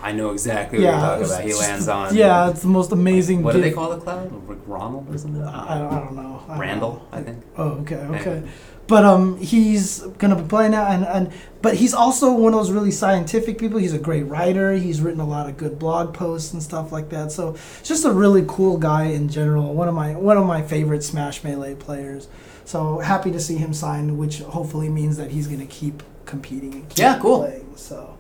I 0.02 0.12
know 0.12 0.32
exactly 0.32 0.80
what 0.80 0.86
yeah 0.86 0.92
you're 0.92 1.28
talking 1.28 1.32
about. 1.32 1.44
He 1.50 1.54
lands 1.54 1.88
on. 1.88 2.16
yeah 2.16 2.50
it's 2.50 2.62
the 2.62 2.74
most 2.80 2.92
amazing 2.92 3.38
What 3.44 3.54
do 3.56 3.62
they 3.62 3.72
call 3.72 3.90
the 3.96 4.02
cloud? 4.06 4.32
Like 4.50 4.58
Ronald 4.68 5.06
or 5.14 5.18
something? 5.18 5.44
I, 5.44 5.76
I 5.76 6.00
don't 6.00 6.16
know 6.16 6.42
I 6.48 6.52
don't 6.52 6.60
Randall, 6.60 6.94
know. 6.94 7.18
I 7.18 7.22
think. 7.26 7.38
oh 7.58 7.70
okay 7.82 7.96
okay 7.96 8.32
Anyway. 8.38 8.50
But 8.88 9.06
um 9.06 9.38
he's 9.38 10.00
gonna 10.20 10.36
be 10.36 10.48
playing 10.48 10.72
that 10.72 10.92
and, 10.92 11.06
and 11.06 11.32
but 11.62 11.76
he's 11.76 11.94
also 11.94 12.34
one 12.34 12.54
of 12.54 12.60
those 12.60 12.72
really 12.72 12.92
scientific 12.92 13.58
people. 13.58 13.80
He's 13.80 13.94
a 13.94 13.98
great 14.00 14.24
writer. 14.24 14.74
He's 14.74 15.00
written 15.00 15.22
a 15.22 15.26
lot 15.26 15.48
of 15.50 15.56
good 15.56 15.80
blog 15.80 16.14
posts 16.14 16.52
and 16.52 16.62
stuff 16.62 16.92
like 16.92 17.08
that. 17.10 17.32
So 17.32 17.56
just 17.84 18.04
a 18.04 18.12
really 18.12 18.44
cool 18.48 18.78
guy 18.78 19.06
in 19.06 19.30
general. 19.30 19.74
One 19.74 19.88
of 19.88 19.96
my 19.96 20.14
one 20.16 20.38
of 20.38 20.46
my 20.46 20.62
favorite 20.62 21.04
smash 21.04 21.44
melee 21.44 21.76
players. 21.76 22.28
So 22.66 23.00
happy 23.00 23.32
to 23.32 23.40
see 23.40 23.56
him 23.56 23.74
sign 23.74 24.18
which 24.18 24.40
hopefully 24.40 24.90
means 24.90 25.16
that 25.18 25.32
he's 25.32 25.48
gonna 25.48 25.66
keep 25.66 26.04
competing 26.26 26.74
and 26.74 26.90
keep 26.90 26.98
Yeah, 27.00 27.20
cool. 27.20 27.40
playing 27.40 27.72
so. 27.78 28.18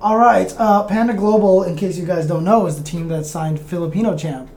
All 0.00 0.16
right 0.18 0.52
uh, 0.58 0.84
panda 0.84 1.12
global 1.14 1.62
in 1.62 1.76
case 1.76 1.96
you 1.98 2.06
guys 2.06 2.26
don't 2.26 2.44
know 2.44 2.66
is 2.66 2.76
the 2.78 2.82
team 2.84 3.08
that 3.08 3.26
signed 3.26 3.60
filipino 3.60 4.16
champ. 4.16 4.48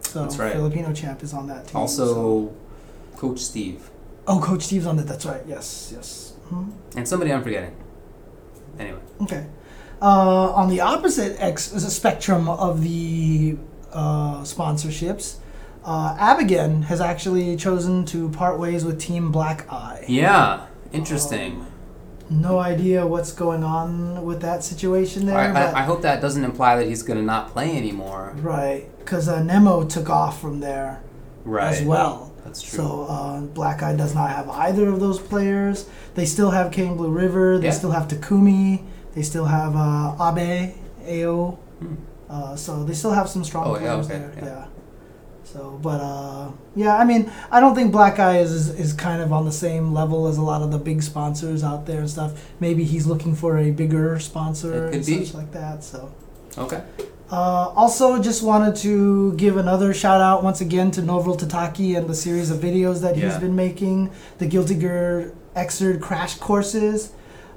So 0.00 0.22
That's 0.22 0.38
right. 0.38 0.52
filipino 0.52 0.92
champ 0.94 1.22
is 1.22 1.32
on 1.34 1.46
that 1.48 1.64
team 1.66 1.72
so- 1.72 1.78
Also, 1.78 2.52
Coach 3.16 3.38
Steve 3.40 3.89
Oh, 4.30 4.40
Coach 4.40 4.62
Steve's 4.62 4.86
on 4.86 4.98
it. 4.98 5.06
That's 5.06 5.26
right. 5.26 5.42
Yes, 5.46 5.90
yes. 5.94 6.32
Mhm. 6.50 6.70
and 6.96 7.06
somebody 7.06 7.32
I'm 7.32 7.42
forgetting. 7.42 7.74
Anyway, 8.78 8.98
Okay. 9.22 9.44
Uh, 10.02 10.52
on 10.60 10.68
the 10.70 10.80
opposite 10.80 11.36
ex- 11.38 11.70
spectrum 11.94 12.48
of 12.48 12.82
the 12.82 13.56
uh, 13.92 14.40
sponsorships, 14.42 15.36
uh, 15.84 16.16
Abigail 16.18 16.82
has 16.82 17.00
actually 17.00 17.56
chosen 17.56 18.04
to 18.06 18.28
part 18.30 18.58
ways 18.58 18.84
with 18.84 18.98
Team 19.00 19.30
Black 19.30 19.70
Eye. 19.70 20.04
yeah, 20.08 20.66
interesting. 20.92 21.66
No 22.30 22.58
idea 22.60 23.04
what's 23.06 23.32
going 23.32 23.64
on 23.64 24.24
with 24.24 24.40
that 24.42 24.62
situation 24.64 25.26
there. 25.26 25.36
I, 25.36 25.52
but, 25.52 25.74
I, 25.74 25.80
I 25.80 25.82
hope 25.82 26.02
that 26.02 26.20
doesn't 26.20 26.44
imply 26.44 26.76
that 26.76 26.86
he's 26.86 27.02
gonna 27.02 27.22
not 27.34 27.50
play 27.50 27.76
anymore. 27.76 28.34
right, 28.40 28.86
because 29.00 29.28
uh, 29.28 29.42
Nemo 29.42 29.84
took 29.84 30.08
off 30.08 30.40
from 30.40 30.60
there 30.60 31.02
Right. 31.44 31.72
as 31.74 31.82
well. 31.82 32.29
That's 32.44 32.62
true. 32.62 32.78
So 32.78 33.06
uh, 33.08 33.40
Black 33.40 33.82
Eye 33.82 33.94
does 33.96 34.14
not 34.14 34.30
have 34.30 34.48
either 34.48 34.88
of 34.88 35.00
those 35.00 35.18
players. 35.18 35.88
They 36.14 36.24
still 36.26 36.50
have 36.50 36.72
Kane 36.72 36.96
Blueriver. 36.96 37.58
They 37.60 37.66
Yeah. 37.66 37.72
still 37.72 37.90
have 37.92 38.08
Takumi. 38.08 38.82
They 39.14 39.22
still 39.22 39.44
have 39.46 39.74
uh, 39.76 40.14
Abe, 40.36 40.74
Ao. 41.06 41.58
Hmm. 41.80 41.94
Uh, 42.28 42.56
so 42.56 42.84
they 42.84 42.94
still 42.94 43.10
have 43.12 43.28
some 43.28 43.42
strong 43.44 43.66
Oh, 43.68 43.74
yeah, 43.74 43.80
players 43.80 44.06
okay, 44.06 44.18
there. 44.18 44.32
yeah. 44.36 44.44
Yeah. 44.44 44.64
So, 45.44 45.80
but 45.82 46.00
uh, 46.00 46.50
yeah, 46.76 46.96
I 46.96 47.04
mean, 47.04 47.30
I 47.50 47.58
don't 47.58 47.74
think 47.74 47.90
Black 47.90 48.20
Eye 48.20 48.38
is, 48.38 48.52
is 48.52 48.68
is 48.78 48.92
kind 48.92 49.20
of 49.20 49.32
on 49.32 49.44
the 49.44 49.50
same 49.52 49.92
level 49.92 50.28
as 50.28 50.36
a 50.38 50.42
lot 50.42 50.62
of 50.62 50.70
the 50.70 50.78
big 50.78 51.02
sponsors 51.02 51.64
out 51.64 51.86
there 51.86 51.98
and 52.00 52.08
stuff. 52.08 52.32
Maybe 52.60 52.84
he's 52.84 53.04
looking 53.06 53.34
for 53.34 53.58
a 53.58 53.72
bigger 53.72 54.20
sponsor 54.20 54.86
and 54.86 55.04
be. 55.04 55.24
such 55.24 55.34
like 55.34 55.50
that. 55.52 55.82
So. 55.82 56.12
okay. 56.56 56.82
Uh, 57.30 57.72
also, 57.76 58.20
just 58.20 58.42
wanted 58.42 58.74
to 58.74 59.34
give 59.34 59.56
another 59.56 59.94
shout 59.94 60.20
out 60.20 60.42
once 60.42 60.60
again 60.60 60.90
to 60.90 61.00
Novril 61.00 61.38
Tataki 61.38 61.96
and 61.96 62.08
the 62.08 62.14
series 62.14 62.50
of 62.50 62.58
videos 62.58 63.02
that 63.02 63.14
he's 63.16 63.38
been 63.38 63.54
making, 63.54 64.10
the 64.38 64.46
Guilty 64.46 64.74
Gear 64.74 65.32
Xrd 65.54 66.00
crash 66.00 66.34
courses. 66.38 67.12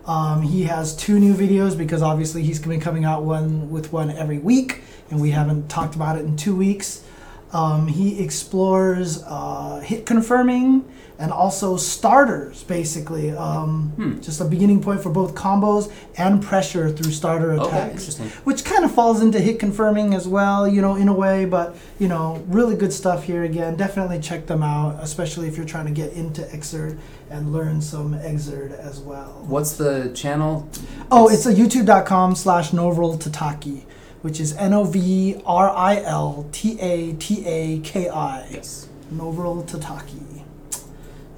Um, 0.05 0.43
he 0.43 0.63
has 0.63 0.95
two 0.95 1.19
new 1.19 1.33
videos 1.33 1.75
because 1.75 2.03
obviously 2.03 2.43
he's 2.43 2.59
been 2.59 2.79
coming 2.81 3.03
out 3.03 3.23
one 3.23 3.71
with 3.71 3.91
one 3.91 4.11
every 4.11 4.37
week, 4.37 4.81
and 5.09 5.19
we 5.19 5.31
haven't 5.31 5.69
talked 5.69 5.95
about 5.95 6.17
it 6.17 6.25
in 6.25 6.37
two 6.37 6.55
weeks. 6.55 7.03
Um, 7.51 7.87
he 7.87 8.23
explores 8.23 9.23
uh, 9.23 9.79
hit 9.79 10.05
confirming 10.05 10.85
and 11.19 11.31
also 11.31 11.77
starters, 11.77 12.63
basically. 12.63 13.31
Um, 13.31 13.91
Hmm. 13.95 14.19
Just 14.21 14.41
a 14.41 14.45
beginning 14.45 14.81
point 14.81 15.01
for 15.03 15.09
both 15.11 15.35
combos 15.35 15.91
and 16.17 16.41
pressure 16.41 16.89
through 16.89 17.11
starter 17.11 17.53
attacks 17.53 17.91
Interesting. 18.09 18.27
which 18.43 18.65
kind 18.65 18.83
of 18.83 18.91
falls 18.91 19.21
into 19.21 19.39
hit 19.39 19.59
confirming 19.59 20.13
as 20.13 20.27
well, 20.27 20.67
you 20.67 20.81
know, 20.81 20.95
in 20.95 21.07
a 21.07 21.13
way. 21.13 21.45
But 21.45 21.75
you 21.99 22.07
know, 22.07 22.43
really 22.47 22.75
good 22.75 22.91
stuff 22.91 23.23
here 23.25 23.43
again. 23.43 23.75
Definitely 23.75 24.19
check 24.19 24.47
them 24.47 24.63
out, 24.63 24.97
especially 25.01 25.47
if 25.47 25.55
you're 25.55 25.65
trying 25.67 25.85
to 25.85 25.91
get 25.91 26.13
into 26.13 26.41
Xrd 26.41 26.97
and 27.29 27.53
learn 27.53 27.81
some 27.81 28.13
Xrd 28.15 28.71
as 28.77 28.99
well. 28.99 29.43
What's 29.47 29.73
the 29.73 30.11
channel? 30.15 30.67
Oh, 31.11 31.29
it's 31.29 31.45
a 31.45 31.53
youtube.com 31.53 32.35
slash 32.35 32.71
Novril 32.71 33.17
Tataki, 33.19 33.83
which 34.23 34.39
is 34.39 34.53
N 34.57 34.73
O 34.73 34.83
V 34.83 35.41
R 35.45 35.69
I 35.69 36.01
L 36.01 36.47
T 36.51 36.79
A 36.79 37.13
T 37.13 37.45
A 37.45 37.79
K 37.79 38.09
I. 38.09 38.47
Yes. 38.49 38.87
Novril 39.13 39.63
Tataki. 39.65 40.32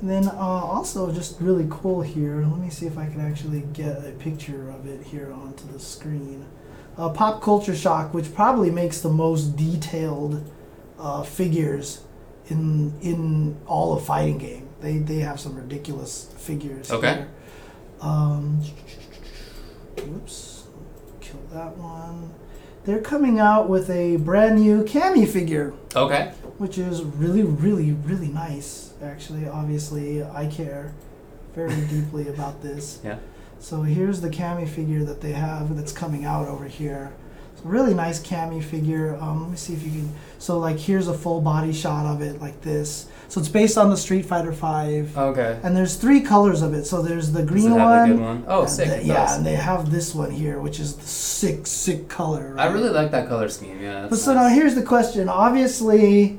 And 0.06 0.14
then 0.24 0.28
uh, 0.36 0.38
also 0.38 1.12
just 1.12 1.42
really 1.42 1.66
cool 1.68 2.04
here. 2.04 2.46
Let 2.46 2.60
me 2.60 2.70
see 2.70 2.86
if 2.86 2.96
I 2.96 3.08
can 3.08 3.20
actually 3.22 3.62
get 3.74 4.06
a 4.06 4.12
picture 4.12 4.70
of 4.70 4.86
it 4.86 5.02
here 5.02 5.34
onto 5.34 5.66
the 5.74 5.80
screen. 5.80 6.46
Uh, 6.96 7.10
Pop 7.10 7.42
Culture 7.42 7.76
Shock, 7.76 8.14
which 8.14 8.32
probably 8.36 8.70
makes 8.70 9.02
the 9.02 9.10
most 9.10 9.56
detailed 9.58 10.48
uh, 11.00 11.24
figures 11.24 12.04
in 12.50 12.94
in 13.02 13.58
all 13.66 13.98
of 13.98 14.06
fighting 14.06 14.38
game. 14.38 14.70
They 14.80 15.00
they 15.00 15.22
have 15.22 15.40
some 15.40 15.56
ridiculous 15.56 16.32
figures. 16.38 16.92
Okay. 16.92 17.14
Here. 17.16 17.28
Um, 18.00 18.62
whoops, 19.98 20.68
kill 21.20 21.40
that 21.52 21.76
one. 21.78 22.32
They're 22.84 23.02
coming 23.02 23.40
out 23.40 23.70
with 23.70 23.90
a 23.90 24.18
brand 24.18 24.62
new 24.62 24.84
Cammy 24.84 25.28
figure 25.28 25.74
Okay. 25.96 26.32
which 26.60 26.78
is 26.78 27.02
really, 27.02 27.42
really, 27.42 27.94
really 27.94 28.28
nice. 28.28 28.85
Actually, 29.06 29.48
obviously, 29.48 30.24
I 30.24 30.48
care 30.48 30.94
very 31.54 31.76
deeply 31.90 32.28
about 32.28 32.62
this. 32.62 33.00
Yeah. 33.04 33.18
So 33.60 33.82
here's 33.84 34.20
the 34.22 34.30
Cammy 34.30 34.68
figure 34.68 35.04
that 35.06 35.22
they 35.22 35.32
have 35.32 35.76
that's 35.76 35.92
coming 35.94 36.26
out 36.26 36.48
over 36.48 36.66
here. 36.66 37.14
It's 37.54 37.64
a 37.64 37.68
really 37.68 37.94
nice 37.94 38.22
Cammy 38.22 38.62
figure. 38.62 39.16
Um, 39.22 39.42
let 39.44 39.52
me 39.52 39.56
see 39.58 39.74
if 39.74 39.84
you 39.84 39.90
can. 39.92 40.14
So 40.40 40.60
like, 40.60 40.78
here's 40.78 41.08
a 41.08 41.14
full 41.14 41.40
body 41.42 41.72
shot 41.72 42.06
of 42.06 42.22
it, 42.22 42.42
like 42.42 42.62
this. 42.62 43.08
So 43.30 43.40
it's 43.40 43.50
based 43.50 43.78
on 43.78 43.90
the 43.90 43.98
Street 43.98 44.24
Fighter 44.26 44.54
Five, 44.54 45.18
Okay. 45.18 45.58
and 45.64 45.76
there's 45.76 45.96
three 45.96 46.22
colors 46.22 46.62
of 46.62 46.74
it. 46.76 46.86
So 46.86 47.02
there's 47.02 47.32
the 47.32 47.42
green 47.44 47.74
one. 47.74 48.12
good 48.12 48.20
one? 48.20 48.44
Oh, 48.48 48.66
sick. 48.68 48.88
the- 48.90 49.04
yeah, 49.06 49.36
and 49.36 49.44
they 49.46 49.56
have 49.56 49.90
this 49.90 50.14
one 50.14 50.30
here, 50.32 50.60
which 50.60 50.80
is 50.80 50.96
the 50.96 51.08
sick, 51.08 51.66
sick 51.66 52.08
color. 52.08 52.56
I 52.60 52.68
really 52.68 52.90
like 52.90 53.10
that 53.12 53.28
color 53.30 53.50
scheme. 53.50 53.82
Yeah. 53.82 54.08
But 54.10 54.20
so 54.20 54.34
now 54.36 54.48
here's 54.50 54.76
the 54.76 54.84
question. 54.84 55.28
Obviously, 55.28 56.38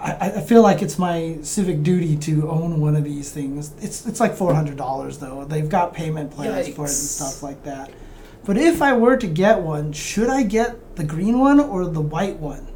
I, 0.00 0.32
I- 0.36 0.40
feel 0.40 0.62
like 0.62 0.82
it's 0.82 0.98
my 0.98 1.38
civic 1.42 1.82
duty 1.82 2.16
to 2.16 2.48
own 2.50 2.80
one 2.80 2.96
of 2.96 3.04
these 3.04 3.30
things. 3.30 3.72
It's 3.80 4.06
it's 4.06 4.18
like 4.20 4.34
four 4.34 4.54
hundred 4.54 4.76
dollars 4.76 5.18
though. 5.18 5.44
They've 5.44 5.68
got 5.68 5.92
payment 5.94 6.30
plans 6.30 6.68
for 6.74 6.82
it 6.86 6.88
and 6.88 6.96
stuff 6.96 7.42
like 7.42 7.62
that. 7.64 7.90
But 8.44 8.56
if 8.56 8.80
I 8.80 8.96
were 8.96 9.16
to 9.18 9.26
get 9.26 9.60
one, 9.60 9.92
should 9.92 10.30
I 10.30 10.42
get 10.42 10.96
the 10.96 11.04
green 11.04 11.38
one 11.38 11.60
or 11.60 11.84
the 11.86 12.00
white 12.00 12.38
one? 12.38 12.66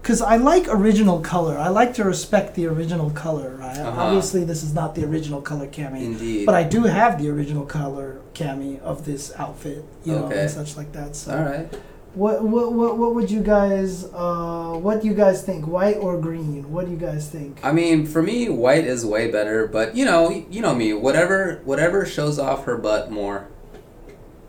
Because 0.00 0.20
I 0.20 0.36
like 0.36 0.68
original 0.68 1.20
color. 1.20 1.56
I 1.58 1.68
like 1.68 1.94
to 1.94 2.04
respect 2.04 2.54
the 2.54 2.66
original 2.66 3.10
color, 3.10 3.56
right? 3.56 3.78
Uh-huh. 3.78 4.02
Obviously, 4.02 4.44
this 4.44 4.62
is 4.62 4.74
not 4.74 4.94
the 4.94 5.02
original 5.04 5.40
color 5.40 5.66
Cammy. 5.66 6.02
Indeed. 6.02 6.44
But 6.46 6.54
I 6.54 6.62
do 6.62 6.82
have 6.84 7.18
the 7.20 7.30
original 7.30 7.64
color 7.64 8.20
Cammy 8.34 8.78
of 8.80 9.06
this 9.06 9.32
outfit, 9.36 9.82
you 10.04 10.12
know, 10.14 10.26
and 10.30 10.50
such 10.50 10.76
like 10.76 10.92
that. 10.92 11.16
So, 11.16 11.36
All 11.36 11.42
right. 11.42 11.72
What, 12.14 12.42
what, 12.42 12.72
what, 12.72 12.98
what 12.98 13.14
would 13.14 13.30
you 13.30 13.42
guys, 13.42 14.04
uh, 14.12 14.72
what 14.74 15.02
do 15.02 15.08
you 15.08 15.14
guys 15.14 15.42
think? 15.42 15.66
White 15.66 15.96
or 15.96 16.18
green? 16.18 16.70
What 16.70 16.86
do 16.86 16.92
you 16.92 16.96
guys 16.96 17.28
think? 17.28 17.58
I 17.62 17.72
mean, 17.72 18.06
for 18.06 18.22
me, 18.22 18.48
white 18.48 18.84
is 18.84 19.04
way 19.04 19.30
better. 19.30 19.66
But 19.66 19.96
you 19.96 20.04
know, 20.04 20.30
you 20.50 20.60
know 20.60 20.74
me. 20.74 20.92
Whatever, 20.92 21.60
whatever 21.64 22.06
shows 22.06 22.38
off 22.38 22.64
her 22.64 22.76
butt 22.76 23.10
more, 23.10 23.48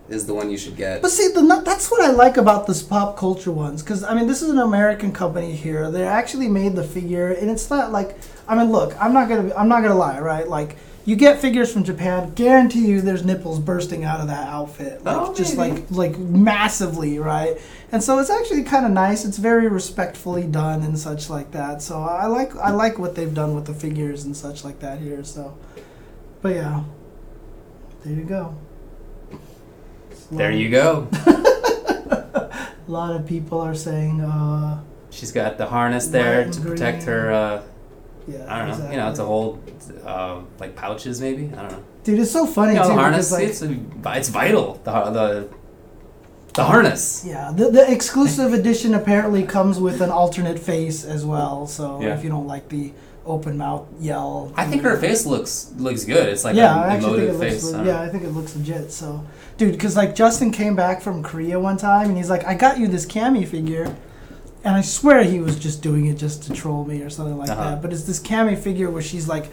is 0.10 0.28
the 0.28 0.34
one 0.34 0.50
you 0.50 0.58
should 0.58 0.76
get. 0.76 1.02
But 1.02 1.12
see, 1.12 1.30
the 1.30 1.62
that's 1.66 1.90
what 1.90 2.02
I 2.02 2.12
like 2.12 2.38
about 2.38 2.68
this 2.68 2.84
pop 2.84 3.18
culture 3.18 3.52
ones, 3.52 3.82
because 3.82 4.04
I 4.04 4.14
mean, 4.14 4.28
this 4.28 4.42
is 4.42 4.50
an 4.50 4.60
American 4.60 5.12
company 5.12 5.56
here. 5.56 5.90
They 5.90 6.04
actually 6.04 6.48
made 6.48 6.76
the 6.76 6.84
figure, 6.84 7.32
and 7.32 7.50
it's 7.50 7.70
not 7.70 7.92
like 7.92 8.18
I 8.48 8.56
mean, 8.56 8.72
look, 8.72 8.96
I'm 9.02 9.14
not 9.14 9.28
gonna, 9.28 9.54
I'm 9.56 9.68
not 9.68 9.82
gonna 9.82 9.96
lie, 9.96 10.20
right? 10.20 10.48
Like, 10.48 10.78
you 11.06 11.16
get 11.16 11.40
figures 11.40 11.72
from 11.72 11.84
Japan, 11.84 12.34
guarantee 12.34 12.88
you, 12.88 13.00
there's 13.02 13.24
nipples 13.24 13.60
bursting 13.60 14.04
out 14.04 14.20
of 14.20 14.28
that 14.28 14.48
outfit, 14.48 15.04
like 15.04 15.16
Oh, 15.18 15.34
just 15.34 15.56
like 15.56 15.86
like 15.92 16.18
massively, 16.18 17.20
right? 17.20 17.58
And 17.92 18.04
so 18.04 18.18
it's 18.20 18.30
actually 18.32 18.64
kind 18.64 18.86
of 18.86 18.92
nice. 18.92 19.24
It's 19.24 19.38
very 19.38 19.68
respectfully 19.68 20.44
done 20.44 20.82
and 20.82 20.98
such 20.98 21.30
like 21.30 21.52
that. 21.52 21.82
So 21.82 22.02
I 22.02 22.26
like, 22.26 22.56
I 22.58 22.72
like 22.72 22.98
what 22.98 23.16
they've 23.16 23.34
done 23.34 23.54
with 23.56 23.66
the 23.66 23.74
figures 23.74 24.24
and 24.26 24.36
such 24.36 24.64
like 24.66 24.80
that 24.80 25.00
here. 25.00 25.24
So, 25.24 25.56
but 26.42 26.56
yeah, 26.56 26.84
there 28.04 28.14
you 28.16 28.24
go. 28.24 28.56
there 30.32 30.52
you 30.52 30.70
go. 30.70 31.08
A 32.88 32.92
lot 32.92 33.16
of 33.16 33.26
people 33.26 33.60
are 33.62 33.76
saying, 33.76 34.22
uh, 34.22 34.82
She's 35.12 35.32
got 35.32 35.58
the 35.58 35.68
harness 35.68 36.08
there 36.08 36.52
to 36.52 36.62
protect 36.62 37.04
her. 37.04 37.32
Uh, 37.32 37.62
yeah. 38.28 38.46
I 38.48 38.60
don't 38.60 38.68
know. 38.68 38.74
exactly. 38.74 38.96
You 38.96 39.02
know, 39.02 39.16
to 39.16 39.24
hold 39.24 39.72
uh, 40.06 40.42
like 40.60 40.76
pouches, 40.76 41.22
maybe. 41.22 41.46
I 41.56 41.62
don't 41.62 41.72
know. 41.72 41.84
Dude, 42.04 42.20
it's 42.20 42.32
so 42.32 42.46
funny 42.46 42.74
You 42.74 42.80
know, 42.80 42.84
too 42.84 42.90
the 42.96 43.02
harness. 43.02 43.32
Like, 43.32 43.44
it's, 43.48 43.62
it's 43.62 44.30
vital. 44.30 44.80
The 44.84 44.92
the 44.92 45.50
the 46.54 46.64
harness. 46.64 47.26
yeah, 47.28 47.52
the, 47.54 47.70
the 47.70 47.92
exclusive 47.92 48.54
edition 48.54 48.94
apparently 48.94 49.44
comes 49.44 49.78
with 49.80 50.00
an 50.02 50.10
alternate 50.10 50.58
face 50.58 51.04
as 51.04 51.26
well. 51.26 51.68
So 51.68 52.00
Yeah. 52.02 52.16
if 52.18 52.24
you 52.24 52.30
don't 52.30 52.48
like 52.48 52.70
the 52.70 52.94
open 53.26 53.58
mouth 53.58 53.88
yell, 54.00 54.54
I 54.56 54.66
think 54.66 54.84
her 54.84 54.98
face 54.98 55.26
looks 55.26 55.72
looks 55.78 56.06
good. 56.06 56.30
It's 56.30 56.44
like 56.46 56.56
yeah, 56.56 56.74
I 56.76 56.94
actually 56.96 57.18
think 57.20 57.24
it 57.24 57.30
emotive 57.36 57.40
looks. 57.40 57.54
face. 57.64 57.72
Le- 57.74 57.86
yeah. 57.86 58.02
I 58.02 58.08
think 58.10 58.24
it 58.24 58.30
looks 58.30 58.56
legit. 58.56 58.92
So, 58.92 59.26
dude, 59.58 59.72
because 59.74 59.98
like 59.98 60.16
Justin 60.16 60.52
came 60.52 60.76
back 60.76 61.02
from 61.02 61.24
Korea 61.24 61.60
one 61.60 61.76
time 61.78 62.08
and 62.10 62.18
he's 62.18 62.30
like, 62.30 62.46
"I 62.46 62.54
got 62.54 62.78
you 62.80 62.88
this 62.88 63.06
Cammy 63.06 63.46
figure," 63.48 63.94
and 64.66 64.76
I 64.76 64.82
swear 64.82 65.24
he 65.24 65.40
was 65.40 65.58
just 65.58 65.82
doing 65.82 66.08
it 66.08 66.18
just 66.18 66.44
to 66.44 66.54
troll 66.54 66.84
me 66.84 67.02
or 67.02 67.10
something 67.10 67.38
like 67.38 67.50
Uh-huh. 67.50 67.64
that. 67.72 67.82
But 67.82 67.94
it's 67.94 68.04
this 68.04 68.20
Cammy 68.20 68.58
figure 68.58 68.90
where 68.90 69.02
she's 69.02 69.28
like 69.28 69.46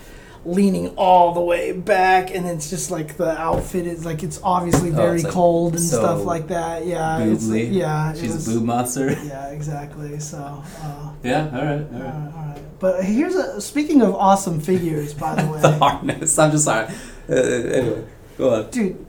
leaning 0.45 0.89
all 0.97 1.33
the 1.35 1.41
way 1.41 1.71
back, 1.71 2.35
and 2.35 2.47
it's 2.49 2.69
just 2.69 2.91
like 2.91 3.17
the 3.17 3.31
outfit 3.41 3.87
is 3.87 4.05
like 4.05 4.25
it's 4.25 4.41
obviously 4.43 4.91
Oh, 4.91 4.95
very 4.95 5.15
it's, 5.17 5.25
like, 5.25 5.33
cold 5.33 5.75
and 5.77 5.83
so 5.85 5.99
stuff 6.01 6.25
like 6.25 6.49
that. 6.49 6.85
Yeah, 6.85 7.21
it's 7.21 7.47
yeah, 7.49 8.11
it 8.13 8.19
She's 8.19 8.35
was- 8.35 8.49
a 8.49 8.51
boob 8.59 8.65
monster. 8.65 9.11
Yeah, 9.25 9.51
exactly. 9.51 10.19
So. 10.19 10.39
Uh, 10.83 11.11
yeah. 11.23 11.45
All 11.53 11.65
right. 11.65 11.87
All 11.95 12.01
right. 12.01 12.03
right, 12.03 12.33
all 12.35 12.45
right. 12.49 12.59
But 12.81 13.05
here's 13.05 13.37
a 13.37 13.61
speaking 13.61 14.03
of 14.03 14.17
awesome 14.17 14.59
figures, 14.61 15.15
by 15.15 15.37
the 15.37 15.47
way. 15.53 15.61
the 15.61 15.73
harness. 15.79 16.37
I'm 16.39 16.51
just 16.51 16.65
sorry. 16.65 16.89
Uh, 17.31 17.35
anyway, 17.35 18.05
go 18.37 18.55
on. 18.55 18.71
Dude, 18.71 19.07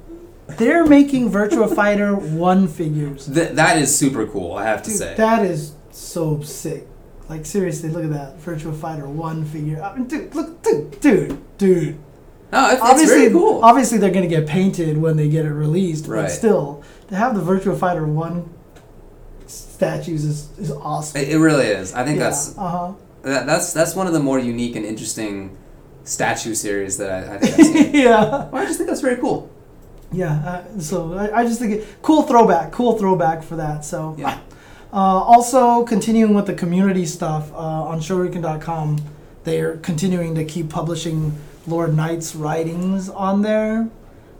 they're 0.59 0.85
making 0.85 1.31
Virtua 1.31 1.73
Fighter 1.73 2.13
1 2.15 2.67
figures. 2.67 3.25
Th- 3.25 3.53
that 3.53 3.77
is 3.79 3.97
super 3.97 4.27
cool. 4.27 4.53
I 4.53 4.65
have 4.65 4.83
to 4.83 4.89
Dude, 4.91 4.99
say. 4.99 5.15
that 5.17 5.43
is 5.43 5.72
so 5.93 6.41
sick. 6.41 6.87
Like, 7.29 7.45
seriously, 7.45 7.89
look 7.89 8.03
at 8.03 8.11
that. 8.11 8.35
Virtual 8.39 8.73
Fighter 8.73 9.07
1 9.07 9.45
figure. 9.45 9.81
I 9.81 9.95
mean, 9.95 10.07
dude, 10.07 10.35
look, 10.35 10.61
dude, 10.61 10.99
dude, 10.99 11.57
dude. 11.57 11.97
no, 12.51 12.65
it's, 12.65 12.73
it's 12.73 12.81
Obviously, 12.81 13.17
very 13.19 13.31
cool. 13.31 13.63
obviously, 13.63 13.97
they're 13.97 14.11
going 14.11 14.27
to 14.29 14.35
get 14.35 14.45
painted 14.47 14.97
when 14.97 15.15
they 15.15 15.29
get 15.29 15.45
it 15.45 15.51
released, 15.53 16.07
Right. 16.07 16.23
but 16.23 16.31
still, 16.31 16.83
to 17.07 17.15
have 17.15 17.33
the 17.35 17.41
Virtual 17.41 17.75
Fighter 17.77 18.05
1 18.05 18.49
statues 19.47 20.23
is, 20.25 20.49
is 20.59 20.71
awesome. 20.71 21.21
It, 21.21 21.29
it 21.29 21.37
really 21.39 21.65
is. 21.67 21.93
I 21.93 22.03
think 22.05 22.17
yeah, 22.17 22.25
that's 22.25 22.57
uh 22.57 22.93
that, 23.23 23.45
that's 23.45 23.73
that's 23.73 23.95
one 23.95 24.07
of 24.07 24.13
the 24.13 24.19
more 24.19 24.39
unique 24.39 24.75
and 24.75 24.85
interesting 24.85 25.57
statue 26.03 26.53
series 26.55 26.97
that 26.97 27.29
I, 27.29 27.35
I 27.35 27.37
think 27.37 27.59
I've 27.59 27.65
seen. 27.65 27.93
yeah. 27.93 28.29
well, 28.49 28.55
I 28.55 28.65
just 28.65 28.77
think 28.77 28.89
that's 28.89 29.01
very 29.01 29.17
cool. 29.17 29.49
Yeah, 30.11 30.33
uh, 30.75 30.79
so 30.79 31.13
I, 31.13 31.39
I 31.41 31.43
just 31.45 31.59
think 31.59 31.73
it 31.73 31.87
cool 32.01 32.23
throwback, 32.23 32.71
cool 32.71 32.97
throwback 32.99 33.43
for 33.43 33.55
that. 33.57 33.83
So, 33.85 34.15
Yeah. 34.17 34.39
Uh, 34.93 35.23
also 35.23 35.83
continuing 35.83 36.35
with 36.35 36.45
the 36.45 36.53
community 36.53 37.03
stuff 37.03 37.51
uh, 37.53 37.55
on 37.55 37.99
Shoryuken.com, 37.99 38.99
they're 39.43 39.77
continuing 39.77 40.35
to 40.35 40.45
keep 40.45 40.69
publishing 40.69 41.35
Lord 41.65 41.95
Knight's 41.95 42.35
writings 42.35 43.09
on 43.09 43.41
there. 43.41 43.89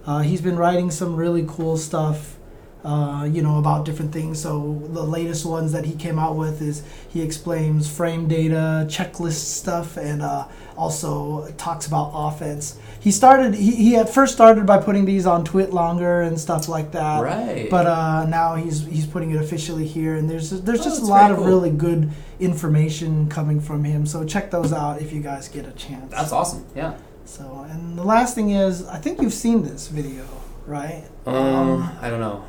Uh, 0.05 0.19
he's 0.19 0.41
been 0.41 0.55
writing 0.55 0.91
some 0.91 1.15
really 1.15 1.43
cool 1.47 1.75
stuff, 1.75 2.35
uh, 2.83 3.27
you 3.31 3.41
know, 3.41 3.59
about 3.59 3.85
different 3.85 4.11
things. 4.11 4.41
So 4.41 4.81
the 4.89 5.03
latest 5.03 5.45
ones 5.45 5.71
that 5.71 5.85
he 5.85 5.93
came 5.95 6.19
out 6.19 6.35
with 6.35 6.61
is 6.61 6.83
he 7.09 7.21
explains 7.21 7.89
frame 7.89 8.27
data, 8.27 8.85
checklist 8.89 9.45
stuff, 9.55 9.95
and 9.97 10.21
uh, 10.21 10.47
also 10.77 11.49
talks 11.57 11.87
about 11.87 12.11
offense. 12.13 12.77
He 12.99 13.11
started. 13.11 13.53
He, 13.55 13.71
he 13.75 13.95
at 13.95 14.09
first 14.09 14.33
started 14.33 14.65
by 14.65 14.77
putting 14.79 15.05
these 15.05 15.25
on 15.25 15.45
TwitLonger 15.45 16.25
and 16.27 16.39
stuff 16.39 16.67
like 16.69 16.91
that. 16.91 17.21
Right. 17.21 17.69
But 17.69 17.85
uh, 17.85 18.25
now 18.27 18.55
he's 18.55 18.85
he's 18.85 19.05
putting 19.07 19.31
it 19.31 19.41
officially 19.41 19.85
here, 19.85 20.15
and 20.15 20.29
there's 20.29 20.49
there's 20.49 20.81
Oh, 20.81 20.83
just 20.83 21.01
a 21.01 21.05
lot 21.05 21.31
of 21.31 21.37
cool. 21.37 21.45
really 21.47 21.69
good 21.69 22.09
information 22.39 23.29
coming 23.29 23.59
from 23.59 23.83
him. 23.83 24.05
So 24.05 24.25
check 24.25 24.51
those 24.51 24.73
out 24.73 25.01
if 25.01 25.11
you 25.13 25.21
guys 25.21 25.47
get 25.47 25.65
a 25.67 25.71
chance. 25.71 26.11
That's 26.11 26.31
awesome. 26.31 26.65
Yeah. 26.75 26.95
So, 27.25 27.65
and 27.69 27.97
the 27.97 28.03
last 28.03 28.35
thing 28.35 28.51
is, 28.51 28.85
I 28.85 28.97
think 28.97 29.21
you've 29.21 29.33
seen 29.33 29.63
this 29.63 29.87
video, 29.87 30.25
right? 30.65 31.03
Um, 31.25 31.89
I 32.01 32.09
don't 32.09 32.19
know. 32.19 32.43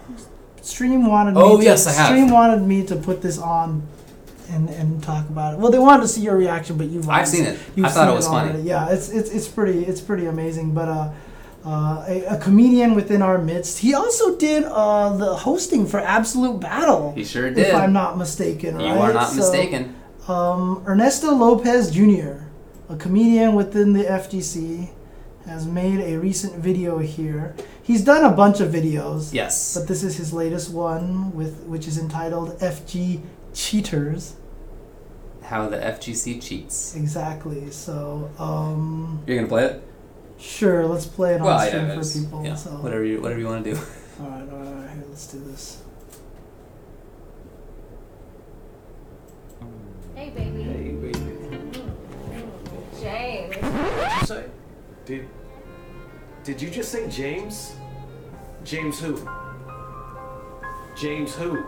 Stream 0.62 1.06
wanted 1.06 1.36
Oh, 1.36 1.54
me 1.58 1.64
to, 1.64 1.70
yes, 1.70 1.86
I 1.86 1.92
have. 1.92 2.06
Stream 2.06 2.30
wanted 2.30 2.62
me 2.62 2.84
to 2.86 2.96
put 2.96 3.20
this 3.20 3.38
on 3.38 3.86
and, 4.50 4.68
and 4.70 5.02
talk 5.02 5.28
about 5.28 5.54
it. 5.54 5.60
Well, 5.60 5.70
they 5.70 5.78
wanted 5.78 6.02
to 6.02 6.08
see 6.08 6.22
your 6.22 6.36
reaction, 6.36 6.76
but 6.78 6.86
you've 6.88 7.08
I've 7.08 7.28
seen 7.28 7.44
it. 7.44 7.58
You've 7.76 7.86
I 7.86 7.90
thought 7.90 8.08
it 8.08 8.14
was 8.14 8.26
funny. 8.26 8.50
already. 8.50 8.62
Yeah, 8.68 8.88
it's 8.90 9.08
it's 9.10 9.30
it's 9.30 9.48
pretty 9.48 9.84
it's 9.84 10.00
pretty 10.00 10.26
amazing. 10.26 10.72
But 10.74 10.88
uh, 10.88 11.12
uh, 11.66 12.04
a, 12.08 12.24
a 12.26 12.38
comedian 12.38 12.94
within 12.94 13.20
our 13.22 13.38
midst. 13.38 13.78
He 13.78 13.94
also 13.94 14.36
did 14.36 14.64
uh, 14.64 15.16
the 15.16 15.34
hosting 15.34 15.86
for 15.86 15.98
Absolute 16.00 16.60
Battle. 16.60 17.12
He 17.14 17.24
sure 17.24 17.48
did. 17.50 17.58
If. 17.68 17.74
I'm 17.74 17.92
not 17.92 18.16
mistaken, 18.18 18.78
you 18.80 18.86
right? 18.86 18.98
are 18.98 19.12
not 19.12 19.30
So, 19.30 19.36
mistaken. 19.36 19.94
Um, 20.28 20.82
Ernesto 20.86 21.34
Lopez 21.34 21.90
Jr., 21.90 22.44
a 22.88 22.96
comedian 22.96 23.54
within 23.54 23.92
the 23.92 24.04
FGC, 24.04 24.90
has 25.46 25.66
made 25.66 26.00
a 26.00 26.16
recent 26.18 26.54
video 26.56 26.98
here. 26.98 27.54
He's 27.82 28.02
done 28.02 28.24
a 28.24 28.34
bunch 28.34 28.60
of 28.60 28.70
videos. 28.72 29.32
Yes. 29.32 29.76
But 29.76 29.88
this 29.88 30.02
is 30.02 30.16
his 30.16 30.32
latest 30.32 30.70
one, 30.72 31.34
with 31.34 31.64
which 31.64 31.86
is 31.86 31.98
entitled 31.98 32.58
"FG 32.60 33.20
Cheaters." 33.52 34.34
How 35.42 35.68
the 35.68 35.76
FGC 35.76 36.40
cheats. 36.40 36.96
Exactly. 36.96 37.70
So, 37.70 38.30
um, 38.38 39.22
You're 39.26 39.36
gonna 39.36 39.48
play 39.48 39.64
it? 39.66 39.82
sure, 40.38 40.86
let's 40.86 41.06
play 41.06 41.34
it 41.34 41.40
on 41.40 41.46
Well, 41.46 41.60
stream 41.60 41.86
yeah, 41.86 42.00
for 42.00 42.20
people. 42.20 42.44
yeah. 42.44 42.54
So, 42.54 42.70
Whatever 42.70 43.04
you 43.04 43.20
whatever 43.20 43.40
you 43.40 43.46
want 43.46 43.64
to 43.64 43.74
do. 43.74 43.78
all 44.20 44.28
right, 44.30 44.40
all 44.50 44.58
right, 44.58 44.66
all 44.66 44.72
right. 44.74 44.90
Here, 44.90 45.04
let's 45.08 45.26
do 45.26 45.38
this. 45.44 45.82
Hey, 50.14 50.30
baby. 50.30 50.62
Hey, 50.62 50.92
baby. 50.92 51.82
James. 53.00 53.56
What'd 53.56 54.20
you 54.20 54.26
say? 54.26 54.44
Did 55.04 55.28
Did 56.44 56.62
you 56.62 56.70
just 56.70 56.90
say 56.90 57.08
James? 57.08 57.76
James 58.64 58.98
who? 58.98 59.16
James 60.96 61.34
who? 61.34 61.64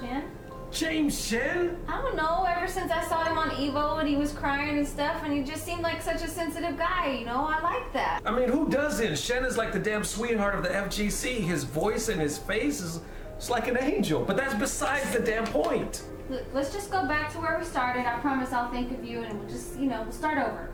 Shin? 0.00 0.24
James 0.72 1.28
Chen? 1.28 1.76
I 1.86 2.02
don't 2.02 2.16
know. 2.16 2.44
Ever 2.48 2.66
since 2.66 2.90
I 2.90 3.02
saw 3.04 3.24
him 3.24 3.38
on 3.38 3.50
Evo 3.50 4.00
and 4.00 4.08
he 4.08 4.16
was 4.16 4.32
crying 4.32 4.78
and 4.78 4.86
stuff, 4.86 5.22
and 5.24 5.32
he 5.32 5.42
just 5.42 5.64
seemed 5.64 5.82
like 5.82 6.02
such 6.02 6.22
a 6.22 6.28
sensitive 6.28 6.76
guy, 6.76 7.16
you 7.18 7.24
know? 7.24 7.46
I 7.46 7.62
like 7.62 7.92
that. 7.92 8.20
I 8.26 8.32
mean, 8.32 8.48
who 8.48 8.68
doesn't? 8.68 9.16
Chen 9.16 9.44
is 9.44 9.56
like 9.56 9.72
the 9.72 9.78
damn 9.78 10.02
sweetheart 10.02 10.56
of 10.56 10.62
the 10.62 10.70
FGC. 10.70 11.38
His 11.40 11.64
voice 11.64 12.08
and 12.08 12.20
his 12.20 12.36
face 12.36 12.80
is 12.80 13.00
it's 13.36 13.50
like 13.50 13.68
an 13.68 13.78
angel. 13.78 14.24
But 14.24 14.36
that's 14.36 14.54
besides 14.54 15.12
the 15.12 15.20
damn 15.20 15.46
point. 15.46 16.02
Look, 16.28 16.42
let's 16.52 16.72
just 16.72 16.90
go 16.90 17.06
back 17.06 17.32
to 17.32 17.38
where 17.38 17.56
we 17.58 17.64
started. 17.64 18.06
I 18.06 18.18
promise 18.18 18.52
I'll 18.52 18.70
think 18.70 18.90
of 18.90 19.04
you 19.04 19.22
and 19.22 19.38
we'll 19.38 19.48
just, 19.48 19.78
you 19.78 19.88
know, 19.88 20.02
we'll 20.02 20.12
start 20.12 20.38
over. 20.38 20.70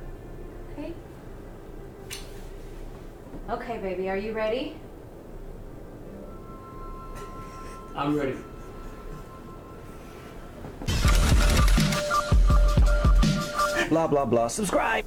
Okay? 0.73 0.95
Okay, 3.51 3.79
baby, 3.79 4.09
are 4.09 4.17
you 4.17 4.33
ready? 4.33 4.77
I'm 7.95 8.17
ready. 8.17 8.37
Blah 13.89 14.07
blah 14.07 14.25
blah. 14.25 14.49
Subscribe. 14.49 15.05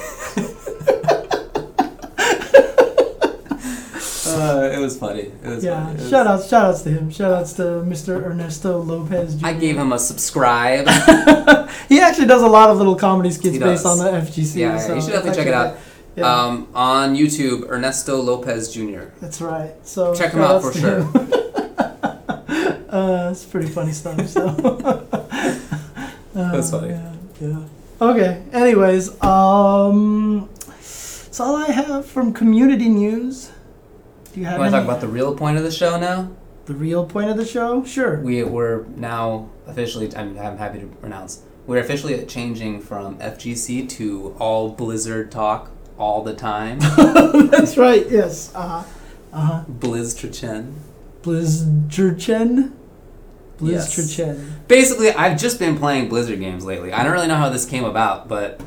Uh, 4.32 4.70
it 4.72 4.78
was 4.78 4.96
funny. 4.96 5.22
It 5.22 5.42
was 5.44 5.64
Yeah, 5.64 5.84
funny. 5.86 5.94
It 5.98 6.00
was- 6.02 6.10
shout 6.10 6.26
outs, 6.26 6.48
shout 6.48 6.64
outs 6.66 6.82
to 6.82 6.90
him. 6.90 7.10
Shout 7.10 7.32
outs 7.32 7.52
to 7.54 7.62
Mr. 7.84 8.24
Ernesto 8.24 8.78
Lopez. 8.80 9.34
Jr. 9.34 9.46
I 9.46 9.52
gave 9.54 9.76
him 9.76 9.92
a 9.92 9.98
subscribe. 9.98 10.88
he 11.88 11.98
actually 12.00 12.26
does 12.26 12.42
a 12.42 12.46
lot 12.48 12.70
of 12.70 12.78
little 12.78 12.94
comedy 12.94 13.30
skits 13.32 13.58
based 13.58 13.84
on 13.84 13.98
the 13.98 14.04
FGC. 14.04 14.54
Yeah, 14.56 14.74
yeah, 14.74 14.78
so 14.78 14.94
you 14.94 15.00
should 15.00 15.10
definitely 15.12 15.36
check 15.36 15.48
it 15.48 15.54
actually- 15.54 15.78
out. 15.78 15.89
Yeah, 16.20 16.44
Um, 16.44 16.68
on 16.74 17.16
YouTube, 17.16 17.68
Ernesto 17.68 18.20
Lopez 18.20 18.72
Jr. 18.72 19.04
that's 19.20 19.40
right. 19.40 19.72
So 19.82 20.14
check 20.14 20.32
him 20.32 20.40
out 20.42 20.62
for 20.62 20.72
sure. 20.72 21.00
uh, 22.88 23.28
it's 23.30 23.44
pretty 23.44 23.68
funny 23.68 23.92
stuff. 23.92 24.26
So 24.28 24.48
That's 26.34 26.72
Uh, 26.72 26.80
funny. 26.80 26.88
Yeah, 26.90 27.12
yeah. 27.40 27.58
Okay. 28.00 28.42
Anyways, 28.52 29.20
um, 29.22 30.48
that's 30.68 31.40
all 31.40 31.56
I 31.56 31.70
have 31.72 32.06
from 32.06 32.32
community 32.32 32.88
news. 32.88 33.50
Do 34.32 34.40
you 34.40 34.46
have 34.46 34.54
You 34.54 34.60
want 34.60 34.70
to 34.72 34.76
talk 34.78 34.84
about 34.84 35.00
the 35.00 35.08
real 35.08 35.34
point 35.34 35.56
of 35.58 35.64
the 35.64 35.70
show 35.72 35.98
now? 35.98 36.30
the 36.66 36.74
real 36.76 37.04
point 37.04 37.28
of 37.30 37.36
the 37.36 37.44
show? 37.44 37.82
Sure. 37.84 38.20
We 38.20 38.44
we're 38.44 38.84
now 38.94 39.48
officially. 39.66 40.14
I'm, 40.14 40.38
I'm 40.38 40.56
happy 40.56 40.78
to 40.80 40.88
announce 41.02 41.42
we're 41.66 41.78
officially 41.80 42.24
changing 42.26 42.80
from 42.80 43.18
FGC 43.18 43.88
to 43.90 44.36
all 44.38 44.70
Blizzard 44.70 45.32
talk 45.32 45.70
all 46.00 46.24
the 46.24 46.34
time. 46.34 46.78
that's 47.50 47.76
right. 47.76 48.10
Yes. 48.10 48.52
Uh 48.54 48.82
huh. 48.82 48.84
Uh 49.32 49.40
huh. 49.40 49.64
Blizztrichen. 49.68 50.74
Blizzardchen. 51.22 52.72
Yes. 53.60 53.94
Blizzardchen. 53.94 54.66
Basically, 54.66 55.10
I've 55.12 55.38
just 55.38 55.58
been 55.58 55.76
playing 55.76 56.08
Blizzard 56.08 56.40
games 56.40 56.64
lately. 56.64 56.92
I 56.92 57.04
don't 57.04 57.12
really 57.12 57.28
know 57.28 57.36
how 57.36 57.50
this 57.50 57.66
came 57.66 57.84
about, 57.84 58.26
but 58.26 58.60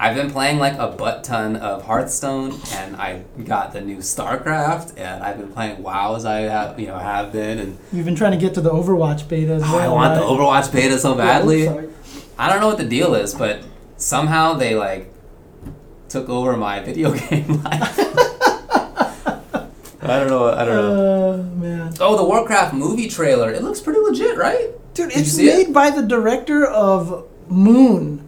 I've 0.00 0.16
been 0.16 0.30
playing 0.30 0.58
like 0.58 0.78
a 0.78 0.88
butt 0.88 1.22
ton 1.22 1.56
of 1.56 1.84
Hearthstone, 1.84 2.58
and 2.72 2.96
I 2.96 3.22
got 3.44 3.74
the 3.74 3.82
new 3.82 3.98
StarCraft, 3.98 4.98
and 4.98 5.22
I've 5.22 5.36
been 5.36 5.52
playing 5.52 5.82
WoW 5.82 6.16
as 6.16 6.24
I 6.24 6.40
have, 6.40 6.80
you 6.80 6.86
know, 6.86 6.98
have 6.98 7.30
been, 7.30 7.58
and 7.58 7.78
You've 7.92 8.06
been 8.06 8.16
trying 8.16 8.32
to 8.32 8.38
get 8.38 8.54
to 8.54 8.62
the 8.62 8.70
Overwatch 8.70 9.28
beta 9.28 9.52
as 9.52 9.62
oh, 9.62 9.76
well. 9.76 9.80
I 9.80 9.88
want 9.94 10.14
the? 10.18 10.26
Overwatch 10.26 10.72
beta 10.72 10.98
so 10.98 11.14
badly. 11.14 11.66
sorry. 11.66 11.88
I 12.38 12.48
don't 12.48 12.60
know 12.60 12.68
what 12.68 12.78
the 12.78 12.84
deal 12.84 13.14
is, 13.14 13.34
but 13.34 13.62
somehow 13.96 14.54
they 14.54 14.74
like 14.74 15.11
took 16.12 16.28
over 16.28 16.56
my 16.56 16.80
video 16.84 17.12
game 17.12 17.62
life. 17.62 17.98
I 20.04 20.18
don't 20.18 20.28
know. 20.28 20.48
I 20.52 20.64
don't 20.64 20.76
know. 20.76 21.32
Uh, 21.32 21.36
man. 21.56 21.94
Oh, 22.00 22.16
the 22.16 22.24
Warcraft 22.24 22.74
movie 22.74 23.08
trailer. 23.08 23.50
It 23.52 23.62
looks 23.62 23.80
pretty 23.80 24.00
legit, 24.00 24.36
right? 24.36 24.70
Dude, 24.94 25.10
Did 25.10 25.18
it's 25.18 25.30
see 25.32 25.48
it? 25.48 25.68
made 25.68 25.74
by 25.74 25.90
the 25.90 26.02
director 26.02 26.66
of 26.66 27.26
Moon, 27.48 28.18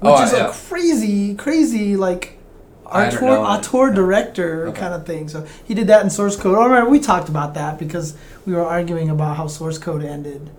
which 0.00 0.12
Oh, 0.12 0.22
is 0.24 0.32
yeah. 0.32 0.48
a 0.50 0.52
crazy, 0.52 1.34
crazy 1.34 1.96
like 1.96 2.38
I 2.86 3.08
don't 3.08 3.22
auteur, 3.24 3.38
auteur 3.38 3.90
director 3.94 4.68
Okay. 4.68 4.80
kind 4.80 4.94
of 4.94 5.06
thing. 5.06 5.28
So 5.28 5.46
he 5.64 5.72
did 5.74 5.86
that 5.86 6.04
in 6.04 6.10
source 6.10 6.36
code. 6.36 6.58
I 6.58 6.64
remember 6.64 6.90
we 6.90 7.00
talked 7.00 7.28
about 7.30 7.54
that 7.54 7.78
because 7.78 8.14
we 8.46 8.52
were 8.52 8.64
arguing 8.64 9.08
about 9.10 9.36
how 9.38 9.46
source 9.46 9.78
code 9.78 10.04
ended. 10.04 10.50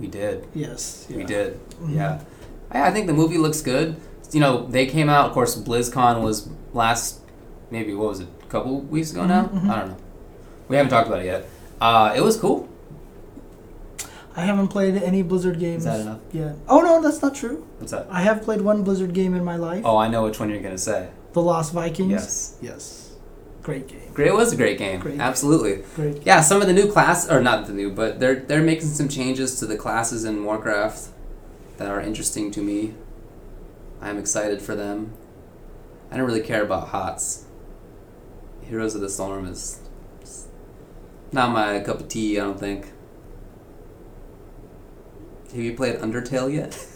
We 0.00 0.08
did. 0.08 0.44
Yes, 0.54 1.06
We 1.08 1.20
yeah. 1.20 1.26
did. 1.26 1.60
Mhm. 1.80 1.94
Yeah. 1.94 2.20
I, 2.72 2.88
I 2.88 2.90
think 2.90 3.06
the 3.06 3.12
movie 3.14 3.38
looks 3.38 3.60
good. 3.62 3.94
You 4.32 4.40
know, 4.40 4.66
they 4.66 4.86
came 4.86 5.08
out. 5.08 5.26
Of 5.26 5.32
course, 5.32 5.56
BlizzCon 5.56 6.22
was 6.22 6.48
last. 6.72 7.20
Maybe 7.70 7.94
what 7.94 8.08
was 8.08 8.20
it? 8.20 8.28
A 8.42 8.46
couple 8.46 8.80
weeks 8.80 9.12
ago 9.12 9.26
now. 9.26 9.44
Mhm, 9.44 9.60
mhm. 9.62 9.70
I 9.70 9.78
don't 9.80 9.88
know. 9.90 9.96
We 10.68 10.76
haven't 10.76 10.90
talked 10.90 11.06
about 11.08 11.20
it 11.20 11.26
yet. 11.26 11.46
Uh, 11.80 12.12
it 12.16 12.22
was 12.22 12.36
cool. 12.36 12.68
I 14.34 14.42
haven't 14.46 14.68
played 14.68 14.96
any 15.02 15.22
Blizzard 15.22 15.58
games 15.58 15.80
Is 15.80 15.84
that 15.84 16.00
enough? 16.00 16.20
yet. 16.32 16.54
Oh 16.68 16.80
no, 16.80 17.02
that's 17.02 17.20
not 17.20 17.34
true. 17.34 17.66
What's 17.78 17.92
that? 17.92 18.06
I 18.10 18.22
have 18.22 18.42
played 18.42 18.62
one 18.62 18.82
Blizzard 18.82 19.12
game 19.12 19.34
in 19.34 19.44
my 19.44 19.56
life. 19.56 19.82
Oh, 19.84 19.98
I 19.98 20.08
know 20.08 20.24
which 20.24 20.40
one 20.40 20.48
you're 20.48 20.60
gonna 20.62 20.78
say. 20.78 21.08
The 21.34 21.42
Lost 21.42 21.72
Vikings. 21.74 22.10
Yes. 22.10 22.54
Yes. 22.62 23.12
Great 23.62 23.88
game. 23.88 24.00
Great. 24.14 24.28
It 24.28 24.34
was 24.34 24.52
a 24.52 24.56
great 24.56 24.78
game. 24.78 25.00
Great. 25.00 25.20
Absolutely. 25.20 25.84
Great. 25.94 26.22
Yeah, 26.26 26.40
some 26.40 26.60
of 26.62 26.66
the 26.66 26.72
new 26.72 26.90
class 26.90 27.30
or 27.30 27.40
not 27.40 27.66
the 27.66 27.72
new, 27.74 27.90
but 27.90 28.20
they're 28.20 28.36
they're 28.36 28.62
making 28.62 28.88
some 28.88 29.08
changes 29.08 29.58
to 29.60 29.66
the 29.66 29.76
classes 29.76 30.24
in 30.24 30.44
Warcraft 30.44 31.08
that 31.76 31.88
are 31.88 32.00
interesting 32.00 32.50
to 32.52 32.62
me. 32.62 32.94
I'm 34.02 34.18
excited 34.18 34.60
for 34.60 34.74
them. 34.74 35.12
I 36.10 36.16
don't 36.16 36.26
really 36.26 36.42
care 36.42 36.62
about 36.62 36.88
HOTS. 36.88 37.46
Heroes 38.62 38.94
of 38.94 39.00
the 39.00 39.08
Storm 39.08 39.46
is 39.46 39.80
is 40.22 40.46
not 41.30 41.52
my 41.52 41.80
cup 41.80 42.00
of 42.00 42.08
tea. 42.08 42.38
I 42.38 42.44
don't 42.44 42.58
think. 42.58 42.92
Have 45.52 45.60
you 45.60 45.74
played 45.74 45.96
Undertale 45.96 46.52
yet? 46.52 46.86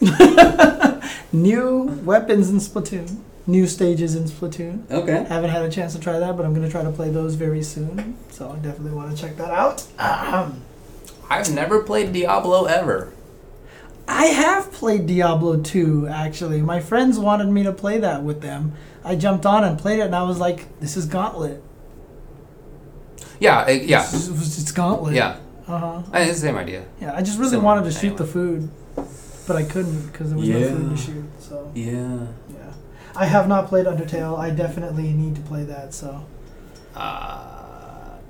New 1.32 2.00
weapons 2.04 2.50
in 2.50 2.56
Splatoon. 2.56 3.20
New 3.46 3.66
stages 3.66 4.14
in 4.14 4.24
Splatoon. 4.24 4.90
Okay. 4.90 5.24
Haven't 5.24 5.50
had 5.50 5.62
a 5.62 5.70
chance 5.70 5.94
to 5.94 6.00
try 6.00 6.18
that, 6.18 6.36
but 6.36 6.44
I'm 6.44 6.54
gonna 6.54 6.70
try 6.70 6.82
to 6.82 6.90
play 6.90 7.10
those 7.10 7.34
very 7.34 7.62
soon. 7.62 8.16
So 8.30 8.50
I 8.50 8.56
definitely 8.56 8.92
want 8.92 9.14
to 9.14 9.22
check 9.22 9.36
that 9.36 9.50
out. 9.50 9.86
Ahem. 9.98 10.62
I've 11.30 11.52
never 11.52 11.82
played 11.82 12.12
Diablo 12.12 12.64
ever. 12.64 13.12
I 14.08 14.26
have 14.26 14.70
played 14.72 15.06
Diablo 15.06 15.60
2 15.60 16.06
actually. 16.08 16.62
My 16.62 16.80
friends 16.80 17.18
wanted 17.18 17.48
me 17.48 17.64
to 17.64 17.72
play 17.72 17.98
that 17.98 18.22
with 18.22 18.40
them. 18.40 18.72
I 19.04 19.16
jumped 19.16 19.46
on 19.46 19.64
and 19.64 19.78
played 19.78 19.98
it, 20.00 20.06
and 20.06 20.14
I 20.16 20.22
was 20.22 20.38
like, 20.38 20.78
"This 20.80 20.96
is 20.96 21.06
Gauntlet." 21.06 21.62
Yeah, 23.40 23.66
it- 23.66 23.84
yeah, 23.84 24.02
It's, 24.02 24.28
it's, 24.28 24.58
it's 24.62 24.72
Gauntlet. 24.72 25.14
yeah. 25.14 25.36
Uh 25.68 25.78
huh. 25.78 26.02
I- 26.12 26.20
It's 26.22 26.40
the 26.40 26.46
same 26.46 26.56
idea. 26.56 26.84
Yeah. 27.00 27.14
I 27.14 27.22
just 27.22 27.38
really 27.38 27.50
Similar, 27.50 27.64
wanted 27.66 27.84
to 27.84 27.90
shoot 27.92 28.04
anyway. 28.04 28.18
the 28.18 28.26
food, 28.26 28.70
but 29.46 29.56
I 29.56 29.62
couldn't 29.64 30.06
because 30.12 30.30
there 30.30 30.38
was 30.38 30.48
no 30.48 30.68
food 30.68 30.90
to 30.90 30.96
shoot. 30.96 31.24
So 31.40 31.70
Yeah. 31.74 32.18
yeah. 32.48 32.72
I 33.14 33.26
have 33.26 33.48
not 33.48 33.66
played 33.68 33.86
Undertale. 33.86 34.38
I 34.38 34.50
definitely 34.50 35.12
need 35.12 35.34
to 35.36 35.42
play 35.42 35.64
that. 35.64 35.92
So 35.94 36.22
Uh, 36.94 37.40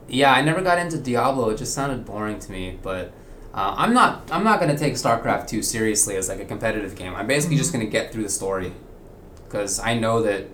yeah, 0.08 0.32
I 0.32 0.42
never 0.42 0.60
got 0.62 0.78
into 0.78 0.98
Diablo. 0.98 1.50
It 1.50 1.58
just 1.58 1.72
sounded 1.74 2.04
boring 2.04 2.38
to 2.40 2.50
me. 2.52 2.78
But 2.82 3.12
uh, 3.56 3.74
I'm 3.78 3.94
not. 3.94 4.28
I'm 4.30 4.44
not 4.44 4.60
gonna 4.60 4.76
take 4.76 4.94
StarCraft 4.94 5.48
two 5.48 5.62
seriously 5.62 6.16
as 6.16 6.28
like 6.28 6.40
a 6.40 6.44
competitive 6.44 6.94
game. 6.94 7.14
I'm 7.14 7.26
basically 7.26 7.56
just 7.56 7.70
mm-hmm. 7.70 7.80
gonna 7.80 7.90
get 7.90 8.12
through 8.12 8.24
the 8.24 8.28
story 8.28 8.72
because 9.44 9.80
I 9.80 9.98
know 9.98 10.22
that 10.22 10.44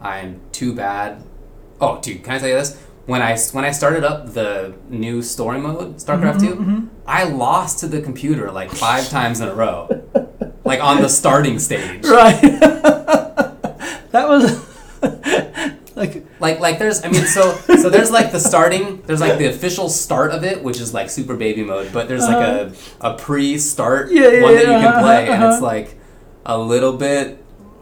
I'm 0.00 0.40
too 0.50 0.74
bad. 0.74 1.22
Oh, 1.80 2.00
dude, 2.00 2.24
can 2.24 2.34
I 2.34 2.38
tell 2.38 2.48
you 2.48 2.54
this? 2.54 2.76
When 3.06 3.22
I 3.22 3.38
when 3.52 3.64
I 3.64 3.70
started 3.70 4.02
up 4.02 4.32
the 4.34 4.74
new 4.88 5.22
story 5.22 5.60
mode, 5.60 5.98
StarCraft 5.98 6.40
mm-hmm, 6.40 6.46
2 6.46 6.56
mm-hmm. 6.56 6.86
I 7.06 7.24
lost 7.24 7.78
to 7.80 7.86
the 7.86 8.02
computer 8.02 8.50
like 8.50 8.72
five 8.72 9.08
times 9.10 9.40
in 9.40 9.46
a 9.46 9.54
row, 9.54 10.02
like 10.64 10.82
on 10.82 11.02
the 11.02 11.08
starting 11.08 11.60
stage. 11.60 12.04
right. 12.04 12.40
that 14.10 14.28
was 14.28 14.63
like 16.46 16.58
like 16.66 16.76
there's 16.82 16.98
I 17.04 17.08
mean 17.14 17.26
so 17.36 17.42
so 17.82 17.86
there's 17.94 18.10
like 18.18 18.28
the 18.36 18.40
starting 18.52 18.84
there's 19.06 19.20
like 19.26 19.36
the 19.42 19.46
official 19.54 19.88
start 19.88 20.30
of 20.36 20.44
it 20.50 20.56
which 20.66 20.78
is 20.84 20.92
like 20.98 21.08
super 21.18 21.36
baby 21.44 21.62
mode 21.64 21.88
but 21.96 22.04
there's 22.08 22.26
like 22.32 22.42
a 22.56 22.72
a 23.00 23.12
pre-start 23.24 24.04
Uh-huh. 24.08 24.20
Yeah, 24.20 24.28
yeah, 24.30 24.42
one 24.46 24.54
that 24.58 24.66
you 24.72 24.78
can 24.86 24.94
play 25.06 25.20
uh-huh, 25.24 25.32
and 25.34 25.40
it's 25.48 25.56
uh-huh. 25.62 25.74
like 25.74 25.88
a 26.44 26.56
little 26.72 26.94
bit 27.06 27.26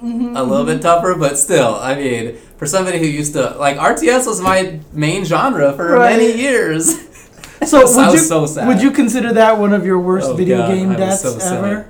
Mm-hmm, 0.02 0.34
a 0.36 0.42
little 0.42 0.66
bit 0.66 0.82
tougher 0.82 1.14
but 1.14 1.38
still 1.38 1.72
I 1.78 1.94
mean 1.94 2.34
for 2.58 2.66
somebody 2.66 2.98
who 3.02 3.06
used 3.06 3.34
to 3.38 3.54
like 3.66 3.76
RTS 3.78 4.26
was 4.26 4.40
my 4.40 4.80
main 4.92 5.22
genre 5.24 5.68
for 5.78 5.86
Right. 5.94 6.18
many 6.18 6.30
years 6.46 6.84
so. 7.70 7.86
So 7.86 8.00
I 8.02 8.10
would 8.10 8.10
was 8.10 8.14
you 8.18 8.26
so 8.34 8.38
sad. 8.50 8.66
would 8.66 8.82
you 8.82 8.90
consider 8.90 9.30
that 9.42 9.52
one 9.64 9.72
of 9.78 9.86
your 9.86 10.00
worst 10.10 10.26
Oh, 10.30 10.34
video 10.34 10.58
God, 10.66 10.74
game 10.74 10.90
deaths 10.98 11.22
so 11.22 11.38
ever? 11.38 11.86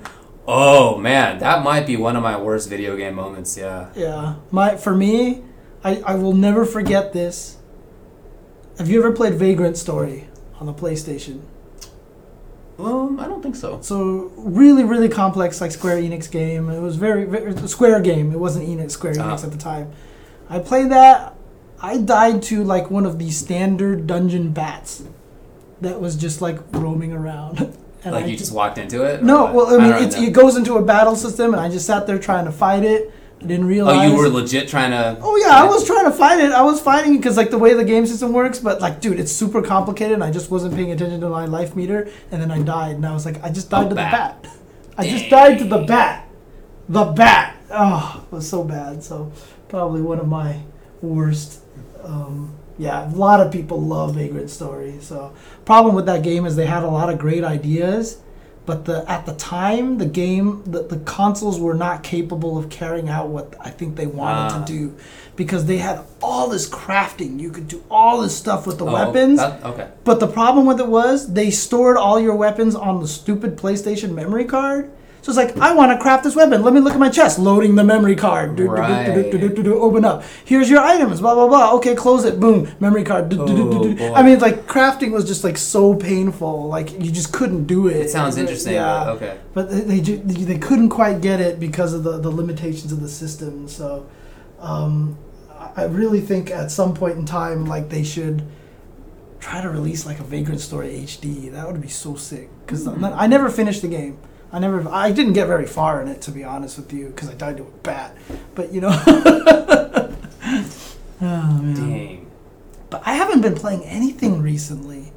oh 0.47 0.97
man 1.09 1.39
that 1.39 1.63
might 1.63 1.85
be 1.89 1.97
one 1.97 2.15
of 2.15 2.21
my 2.21 2.37
worst 2.37 2.69
video 2.69 2.95
game 3.01 3.15
moments 3.23 3.57
yeah 3.57 3.89
Yeah. 4.05 4.35
My 4.51 4.77
for 4.77 4.93
me, 4.93 5.41
I, 5.83 5.97
I 6.05 6.15
will 6.15 6.33
never 6.33 6.65
forget 6.65 7.13
this. 7.13 7.57
Have 8.77 8.89
you 8.89 8.99
ever 8.99 9.11
played 9.11 9.33
Vagrant 9.35 9.77
Story 9.77 10.27
on 10.59 10.65
the 10.65 10.73
PlayStation? 10.73 11.41
um 12.79 13.19
I 13.19 13.27
don't 13.27 13.43
think 13.43 13.55
so 13.55 13.79
So 13.81 14.31
really, 14.35 14.83
really 14.83 15.07
complex, 15.09 15.61
like 15.61 15.71
Square 15.71 15.97
Enix 15.97 16.29
game. 16.31 16.69
It 16.69 16.79
was 16.79 16.95
very, 16.95 17.25
very 17.25 17.55
Square 17.67 18.01
game. 18.01 18.31
It 18.31 18.39
wasn't 18.39 18.67
Enix, 18.67 18.91
Square 18.91 19.13
Enix 19.15 19.19
Uh-huh. 19.21 19.45
at 19.45 19.51
the 19.51 19.57
time. 19.59 19.91
I 20.49 20.59
played 20.59 20.89
that. 20.91 21.35
I 21.81 21.97
died 21.97 22.41
to 22.43 22.63
like 22.63 22.89
one 22.89 23.05
of 23.05 23.19
the 23.19 23.29
standard 23.29 24.07
dungeon 24.07 24.53
bats 24.53 25.03
that 25.81 25.99
was 26.01 26.15
just 26.15 26.41
like 26.41 26.59
roaming 26.71 27.13
around. 27.13 27.77
And 28.05 28.13
like 28.13 28.25
I 28.25 28.27
you 28.27 28.35
just 28.35 28.51
walked 28.51 28.77
into 28.77 29.05
it 29.05 29.23
no, 29.23 29.45
what? 29.45 29.53
well, 29.55 29.79
I 29.79 29.81
mean, 29.81 30.03
it's, 30.03 30.17
it 30.17 30.33
goes 30.33 30.57
into 30.57 30.75
a 30.75 30.81
battle 30.83 31.15
system, 31.15 31.53
and 31.53 31.61
I 31.61 31.69
just 31.69 31.85
sat 31.87 32.05
there 32.05 32.19
trying 32.19 32.43
to 32.43 32.51
fight 32.51 32.83
it. 32.83 33.13
Didn't 33.45 33.65
realize. 33.65 33.99
oh 33.99 34.11
you 34.11 34.17
were 34.17 34.29
legit 34.29 34.67
trying 34.69 34.91
to 34.91 35.17
Oh 35.21 35.35
yeah, 35.37 35.51
I 35.51 35.65
was 35.65 35.85
trying 35.85 36.05
to 36.05 36.11
fight 36.11 36.39
it. 36.39 36.51
I 36.51 36.61
was 36.61 36.79
fighting 36.81 37.17
because 37.17 37.35
like 37.37 37.49
the 37.51 37.57
way 37.57 37.73
the 37.73 37.83
game 37.83 38.05
system 38.05 38.31
works, 38.33 38.59
but 38.59 38.79
like, 38.81 39.01
dude, 39.01 39.19
it's 39.19 39.31
super 39.31 39.61
complicated. 39.61 40.13
and 40.13 40.23
I 40.23 40.31
just 40.31 40.49
wasn't 40.49 40.75
paying 40.75 40.91
attention 40.91 41.19
to 41.21 41.29
my 41.29 41.45
life 41.45 41.75
meter, 41.75 42.09
and 42.31 42.41
then 42.41 42.51
I 42.51 42.61
died, 42.61 42.95
and 42.95 43.05
I 43.05 43.13
was 43.13 43.25
like, 43.25 43.43
I 43.43 43.49
just 43.49 43.69
died 43.69 43.87
A 43.87 43.89
to 43.89 43.95
bat. 43.95 44.41
the 44.43 44.47
bat. 44.47 44.57
I 44.97 45.07
just 45.09 45.29
died 45.29 45.59
to 45.59 45.65
the 45.65 45.79
bat. 45.79 46.27
The 46.87 47.05
bat. 47.05 47.57
Oh, 47.71 48.23
it 48.25 48.35
was 48.35 48.47
so 48.47 48.63
bad. 48.63 49.03
So 49.03 49.31
probably 49.67 50.01
one 50.01 50.19
of 50.19 50.27
my 50.27 50.61
worst. 51.01 51.61
Um, 52.03 52.55
yeah, 52.77 53.07
a 53.07 53.15
lot 53.15 53.39
of 53.39 53.51
people 53.51 53.81
love 53.81 54.15
Vagrant 54.15 54.49
Story. 54.49 54.97
So 55.01 55.33
problem 55.65 55.95
with 55.95 56.05
that 56.05 56.23
game 56.23 56.45
is 56.45 56.55
they 56.55 56.65
had 56.65 56.83
a 56.83 56.87
lot 56.89 57.09
of 57.09 57.17
great 57.19 57.43
ideas, 57.43 58.19
but 58.65 58.85
the 58.85 59.09
at 59.11 59.25
the 59.25 59.33
time 59.33 59.97
the 59.97 60.05
game 60.05 60.63
the, 60.65 60.83
the 60.83 60.97
consoles 60.99 61.59
were 61.59 61.73
not 61.73 62.01
capable 62.03 62.57
of 62.57 62.69
carrying 62.69 63.09
out 63.09 63.27
what 63.27 63.53
I 63.59 63.69
think 63.69 63.95
they 63.95 64.07
wanted 64.07 64.53
Ah. 64.53 64.59
to 64.59 64.71
do 64.71 64.95
because 65.35 65.65
they 65.65 65.77
had 65.77 66.01
all 66.21 66.47
this 66.49 66.69
crafting. 66.69 67.39
You 67.39 67.49
could 67.49 67.67
do 67.67 67.83
all 67.89 68.21
this 68.21 68.37
stuff 68.37 68.65
with 68.67 68.77
the 68.77 68.85
Oh, 68.85 68.93
weapons. 68.93 69.39
that- 69.39 69.63
okay. 69.65 69.87
But 70.03 70.19
the 70.19 70.27
problem 70.27 70.65
with 70.65 70.79
it 70.79 70.87
was 70.87 71.33
they 71.33 71.49
stored 71.49 71.97
all 71.97 72.19
your 72.19 72.35
weapons 72.35 72.75
on 72.75 72.99
the 73.01 73.07
stupid 73.07 73.57
PlayStation 73.57 74.13
memory 74.13 74.45
card. 74.45 74.91
So 75.23 75.31
it's 75.31 75.37
like, 75.37 75.55
I 75.57 75.73
want 75.73 75.89
to 75.93 75.97
craft 75.97 76.25
this 76.25 76.35
weapon. 76.35 76.63
Let 76.63 76.73
me 76.73 76.81
look 76.81 76.91
at 76.91 76.99
my 76.99 77.07
chest. 77.07 77.39
Loading 77.39 77.75
the 77.75 77.83
memory 77.85 78.13
card. 78.17 78.57
Do, 78.57 78.67
do, 78.67 79.47
do, 79.47 79.63
do, 79.63 79.79
Open 79.79 80.03
up. 80.03 80.21
Here's 80.43 80.69
your 80.69 80.81
items. 80.81 81.21
Blah 81.21 81.33
blah 81.33 81.47
blah. 81.47 81.73
Okay, 81.75 81.95
close 81.95 82.25
it. 82.25 82.41
Boom. 82.41 82.69
Memory 82.81 83.05
card. 83.05 83.33
Oh. 83.33 84.13
I 84.13 84.21
mean, 84.21 84.39
like 84.39 84.67
crafting 84.67 85.13
was 85.13 85.25
just 85.25 85.45
like 85.45 85.57
so 85.57 85.95
painful. 85.95 86.67
Like 86.67 86.91
you 87.01 87.09
just 87.09 87.31
couldn't 87.31 87.67
do 87.67 87.87
it. 87.87 87.95
It 87.95 88.09
sounds 88.09 88.35
interesting. 88.35 88.73
Yeah. 88.73 89.11
okay. 89.11 89.39
But 89.53 89.69
they 89.69 90.01
they, 90.01 90.17
they 90.17 90.57
couldn't 90.57 90.89
quite 90.89 91.21
get 91.21 91.39
it 91.39 91.57
because 91.57 91.93
of 91.93 92.03
the, 92.03 92.19
the 92.19 92.29
limitations 92.29 92.91
of 92.91 92.99
the 92.99 93.09
system. 93.09 93.69
So 93.69 94.05
um, 94.59 95.17
I 95.49 95.83
I 95.83 95.85
really 95.85 96.19
think 96.19 96.51
at 96.51 96.69
some 96.69 96.93
point 96.93 97.17
in 97.17 97.25
time, 97.25 97.65
like 97.65 97.87
they 97.87 98.03
should 98.03 98.43
try 99.39 99.61
to 99.61 99.69
release 99.69 100.05
like 100.05 100.19
a 100.19 100.23
Vagrant 100.23 100.59
Story 100.59 100.89
HD. 100.89 101.49
That 101.49 101.65
would 101.65 101.81
be 101.81 101.87
so 101.87 102.15
sick. 102.15 102.49
Because 102.65 102.85
I 102.87 103.27
never 103.27 103.49
finished 103.49 103.81
the 103.83 103.87
game. 103.87 104.17
I 104.53 104.59
never. 104.59 104.87
I 104.87 105.11
didn't 105.11 105.33
get 105.33 105.47
very 105.47 105.65
far 105.65 106.01
in 106.01 106.07
it 106.07 106.21
to 106.21 106.31
be 106.31 106.43
honest 106.43 106.77
with 106.77 106.93
you 106.93 107.07
because 107.07 107.29
I 107.29 107.33
died 107.33 107.57
to 107.57 107.63
a 107.63 107.71
bat. 107.81 108.15
But 108.55 108.71
you 108.71 108.81
know. 108.81 108.91
oh, 109.07 110.15
man. 111.21 111.73
Dang. 111.75 112.31
But 112.89 113.01
I 113.05 113.15
haven't 113.15 113.41
been 113.41 113.55
playing 113.55 113.83
anything 113.85 114.41
recently. 114.41 115.11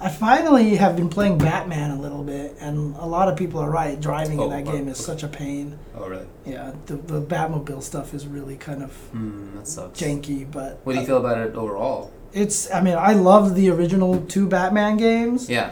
I 0.00 0.08
finally 0.10 0.74
have 0.76 0.96
been 0.96 1.08
playing 1.08 1.38
Batman 1.38 1.92
a 1.92 2.00
little 2.00 2.24
bit, 2.24 2.56
and 2.60 2.96
a 2.96 3.06
lot 3.06 3.28
of 3.28 3.36
people 3.38 3.60
are 3.60 3.70
right. 3.70 3.98
Driving 4.00 4.40
Oh, 4.40 4.50
in 4.50 4.64
that 4.64 4.70
game 4.70 4.88
is 4.88 4.98
such 4.98 5.22
a 5.22 5.28
pain. 5.28 5.78
Oh 5.96 6.08
really? 6.08 6.26
Yeah, 6.44 6.72
the, 6.86 6.96
the 6.96 7.22
Batmobile 7.22 7.82
stuff 7.84 8.12
is 8.12 8.26
really 8.26 8.56
kind 8.56 8.82
of 8.82 8.90
Hmm. 9.12 9.56
That 9.56 9.68
sucks. 9.68 10.00
janky, 10.00 10.50
but 10.50 10.80
What 10.84 10.94
do 10.94 11.00
you 11.00 11.06
feel 11.06 11.18
about 11.18 11.38
it 11.38 11.54
overall? 11.54 12.12
it's. 12.32 12.68
I 12.72 12.80
mean, 12.80 12.96
I 12.98 13.12
love 13.12 13.54
the 13.54 13.70
original 13.70 14.20
two 14.26 14.48
Batman 14.48 14.96
games, 14.96 15.48
Yeah. 15.48 15.70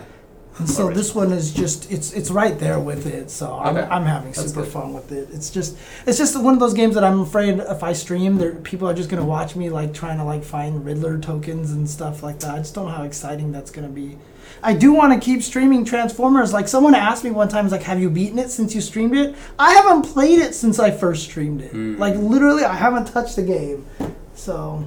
And 0.60 0.68
so 0.70 0.90
this 0.90 1.14
one 1.14 1.32
is 1.32 1.52
just 1.52 1.90
it's 1.90 2.12
it's 2.12 2.30
right 2.30 2.58
there 2.58 2.78
with 2.78 3.06
it. 3.06 3.30
So 3.30 3.58
I'm, 3.58 3.76
Okay. 3.76 3.88
I'm 3.90 4.04
having 4.04 4.32
That's 4.32 4.48
super 4.48 4.62
good. 4.62 4.72
fun 4.72 4.92
with 4.94 5.10
it. 5.10 5.28
It's 5.32 5.50
just 5.50 5.76
it's 6.06 6.18
just 6.18 6.40
one 6.40 6.54
of 6.54 6.60
those 6.60 6.74
games 6.74 6.94
that 6.94 7.04
I'm 7.04 7.20
afraid 7.20 7.58
if 7.58 7.82
I 7.82 7.92
stream, 7.92 8.36
there 8.38 8.54
people 8.56 8.88
are 8.88 8.94
just 8.94 9.10
gonna 9.10 9.24
watch 9.24 9.56
me 9.56 9.70
like 9.70 9.92
trying 9.94 10.18
to 10.18 10.24
like 10.24 10.44
find 10.44 10.84
Riddler 10.84 11.18
tokens 11.18 11.72
and 11.72 11.88
stuff 11.88 12.22
like 12.22 12.38
that. 12.40 12.54
I 12.54 12.58
just 12.58 12.74
don't 12.74 12.86
know 12.86 12.92
how 12.92 13.04
exciting 13.04 13.50
that's 13.52 13.70
gonna 13.70 13.88
be. 13.88 14.18
I 14.62 14.74
do 14.74 14.92
want 14.92 15.12
to 15.14 15.24
keep 15.24 15.42
streaming 15.42 15.84
Transformers. 15.84 16.52
Like 16.52 16.68
someone 16.68 16.94
asked 16.94 17.24
me 17.24 17.30
one 17.30 17.48
time, 17.48 17.64
"Is 17.66 17.72
like, 17.72 17.82
have 17.84 18.00
you 18.00 18.10
beaten 18.10 18.38
it 18.38 18.50
since 18.50 18.74
you 18.74 18.80
streamed 18.80 19.16
it?" 19.16 19.34
I 19.58 19.72
haven't 19.72 20.02
played 20.02 20.38
it 20.40 20.54
since 20.54 20.78
I 20.78 20.90
first 20.90 21.22
streamed 21.24 21.62
it. 21.62 21.70
Hmm. 21.70 21.96
Like 21.98 22.16
literally, 22.16 22.64
I 22.64 22.74
haven't 22.74 23.06
touched 23.06 23.36
the 23.36 23.42
game. 23.42 23.86
So, 24.34 24.84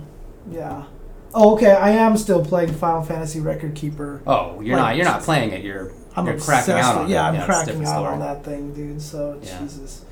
yeah. 0.51 0.83
Oh, 1.35 1.53
okay. 1.55 1.71
I 1.71 1.89
am 1.91 2.15
still 2.17 2.43
playing 2.45 2.73
Final 2.73 3.03
Fantasy 3.03 3.39
Record 3.39 3.75
Keeper. 3.75 4.21
Oh, 4.27 4.61
you're 4.61 4.77
Like- 4.77 4.85
not. 4.85 4.95
You're 4.97 5.05
not 5.05 5.21
playing 5.21 5.51
it. 5.51 5.63
You're. 5.63 5.91
I'm 6.15 6.27
you're 6.27 6.39
cracking 6.39 6.75
out 6.75 6.95
on 6.97 7.09
yeah, 7.09 7.25
it. 7.25 7.29
I'm 7.29 7.35
it's 7.35 7.43
a 7.43 7.45
cracking 7.47 7.81
out 7.85 7.87
story. 7.95 8.07
on 8.13 8.19
that 8.19 8.43
thing, 8.43 8.73
dude. 8.73 9.01
So 9.01 9.39
Yeah. 9.41 9.59
Jesus. 9.59 10.05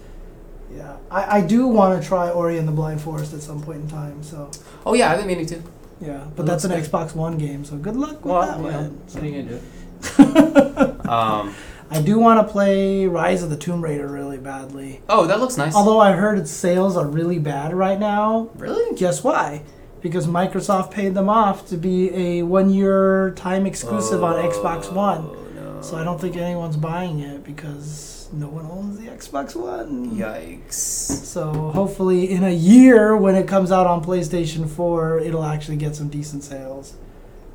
Yeah, 0.75 0.95
I, 1.11 1.37
I 1.37 1.41
do 1.41 1.67
want 1.67 2.01
to 2.01 2.07
try 2.07 2.29
Ori 2.29 2.57
and 2.57 2.65
the 2.67 2.71
Blind 2.71 3.01
Forest 3.01 3.33
at 3.33 3.41
some 3.41 3.61
point 3.61 3.81
in 3.81 3.87
time. 3.89 4.23
So 4.23 4.49
Oh 4.85 4.93
yeah, 4.93 5.11
I've 5.11 5.17
been 5.19 5.27
meaning 5.27 5.45
to. 5.47 5.61
yeah, 5.99 6.23
but 6.35 6.45
that's 6.45 6.63
an 6.63 6.71
looks 6.71 6.87
Xbox 6.87 7.13
One 7.13 7.37
game. 7.37 7.65
So 7.65 7.75
good 7.75 7.97
luck 7.97 8.23
with 8.23 8.33
Well, 8.33 8.41
that 8.41 8.57
you 8.57 8.63
know, 8.71 8.77
one. 8.79 9.01
what 9.11 9.21
are 9.21 9.25
you 9.27 9.43
gonna 9.43 11.01
do? 11.03 11.09
um. 11.09 11.53
I 11.93 12.01
do 12.01 12.17
want 12.19 12.39
to 12.47 12.49
play 12.51 13.05
Rise 13.05 13.43
of 13.43 13.49
the 13.49 13.57
Tomb 13.57 13.83
Raider 13.83 14.07
really 14.07 14.37
badly. 14.37 15.01
Oh, 15.09 15.27
that 15.27 15.41
looks 15.41 15.57
nice. 15.57 15.75
Although 15.75 15.99
I 15.99 16.13
heard 16.13 16.37
its 16.39 16.49
sales 16.49 16.95
are 16.95 17.05
really 17.05 17.37
bad 17.37 17.73
right 17.73 17.99
now. 17.99 18.49
really? 18.55 18.95
Guess 18.95 19.25
why? 19.25 19.63
Because 20.01 20.25
Microsoft 20.27 20.91
paid 20.91 21.13
them 21.13 21.29
off 21.29 21.67
to 21.69 21.77
be 21.77 22.13
a 22.13 22.43
one-year 22.43 23.31
time 23.35 23.65
exclusive 23.65 24.23
on 24.23 24.35
Xbox 24.35 24.91
One. 24.91 25.29
Oh, 25.29 25.47
no. 25.55 25.81
So 25.81 25.97
I 25.97 26.03
don't 26.03 26.19
think 26.19 26.35
anyone's 26.37 26.77
buying 26.77 27.19
it 27.19 27.43
because 27.43 28.27
no 28.33 28.47
one 28.47 28.65
owns 28.65 28.97
the 28.97 29.07
Xbox 29.07 29.55
One. 29.55 30.11
Yikes. 30.15 30.73
So 30.73 31.51
hopefully 31.71 32.31
in 32.31 32.43
a 32.43 32.51
year 32.51 33.15
when 33.15 33.35
it 33.35 33.47
comes 33.47 33.71
out 33.71 33.85
on 33.85 34.03
PlayStation 34.03 34.67
4, 34.69 35.19
it'll 35.19 35.43
actually 35.43 35.77
get 35.77 35.95
some 35.95 36.09
decent 36.09 36.43
sales. 36.43 36.95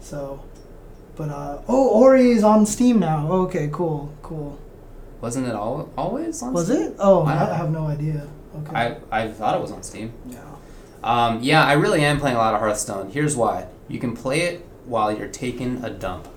So 0.01 0.45
but 1.17 1.31
uh 1.31 1.63
oh 1.67 1.89
Ori 1.89 2.31
is 2.31 2.45
on 2.45 2.67
Steam 2.67 3.01
now. 3.01 3.31
Okay, 3.33 3.71
cool, 3.73 4.13
cool. 4.23 4.59
Wasn't 5.21 5.47
it 5.47 5.55
all 5.55 5.89
always 5.97 6.43
on? 6.43 6.53
Was 6.53 6.67
Steam? 6.67 6.83
it? 6.83 6.97
Oh, 6.99 7.23
I, 7.25 7.51
I 7.51 7.57
have 7.57 7.71
no 7.71 7.87
idea. 7.87 8.29
Okay. 8.59 8.77
I 8.77 8.97
I 9.11 9.29
thought 9.29 9.57
it 9.57 9.63
was 9.63 9.73
on 9.73 9.83
Steam. 9.83 10.13
yeah. 10.29 10.43
Um, 11.07 11.41
yeah, 11.41 11.65
I 11.65 11.75
really 11.75 12.05
am 12.05 12.19
playing 12.19 12.35
a 12.37 12.41
lot 12.41 12.53
of 12.55 12.61
Hearthstone. 12.61 13.11
Here's 13.13 13.37
why: 13.37 13.67
you 13.89 14.01
can 14.01 14.15
play 14.17 14.41
it 14.43 14.67
while 14.85 15.17
you're 15.17 15.29
taking 15.29 15.83
a 15.85 15.91
dump. 15.91 16.29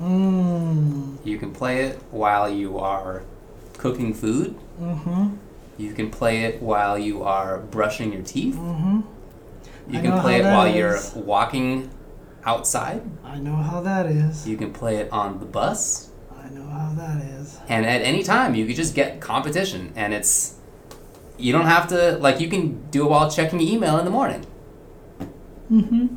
Mm. 0.00 1.18
You 1.24 1.38
can 1.38 1.52
play 1.52 1.84
it 1.84 2.02
while 2.10 2.48
you 2.48 2.78
are 2.78 3.22
cooking 3.76 4.14
food. 4.14 4.56
Mhm. 4.80 5.36
You 5.78 5.92
can 5.92 6.10
play 6.10 6.44
it 6.44 6.62
while 6.62 6.98
you 6.98 7.22
are 7.22 7.58
brushing 7.58 8.12
your 8.12 8.22
teeth. 8.22 8.56
Mhm. 8.56 9.04
You 9.88 9.98
I 9.98 10.02
can 10.02 10.20
play 10.20 10.40
it 10.40 10.44
while 10.44 10.68
you're 10.68 10.98
walking 11.14 11.90
outside. 12.44 13.02
I 13.24 13.38
know 13.38 13.56
how 13.56 13.80
that 13.82 14.06
is. 14.06 14.46
You 14.48 14.56
can 14.56 14.72
play 14.72 14.96
it 14.96 15.12
on 15.12 15.38
the 15.40 15.46
bus. 15.46 16.10
I 16.34 16.48
know 16.54 16.66
how 16.66 16.92
that 16.96 17.22
is. 17.22 17.56
And 17.68 17.84
at 17.86 18.02
any 18.02 18.22
time, 18.22 18.54
you 18.54 18.66
could 18.66 18.76
just 18.76 18.94
get 18.94 19.20
competition. 19.20 19.92
And 19.94 20.12
it's. 20.14 20.55
You 21.38 21.52
don't 21.52 21.66
have 21.66 21.88
to. 21.88 22.18
Like, 22.18 22.40
you 22.40 22.48
can 22.48 22.88
do 22.90 23.04
it 23.04 23.10
while 23.10 23.30
checking 23.30 23.60
email 23.60 23.98
in 23.98 24.04
the 24.04 24.10
morning. 24.10 24.44
Mhm. 25.70 26.08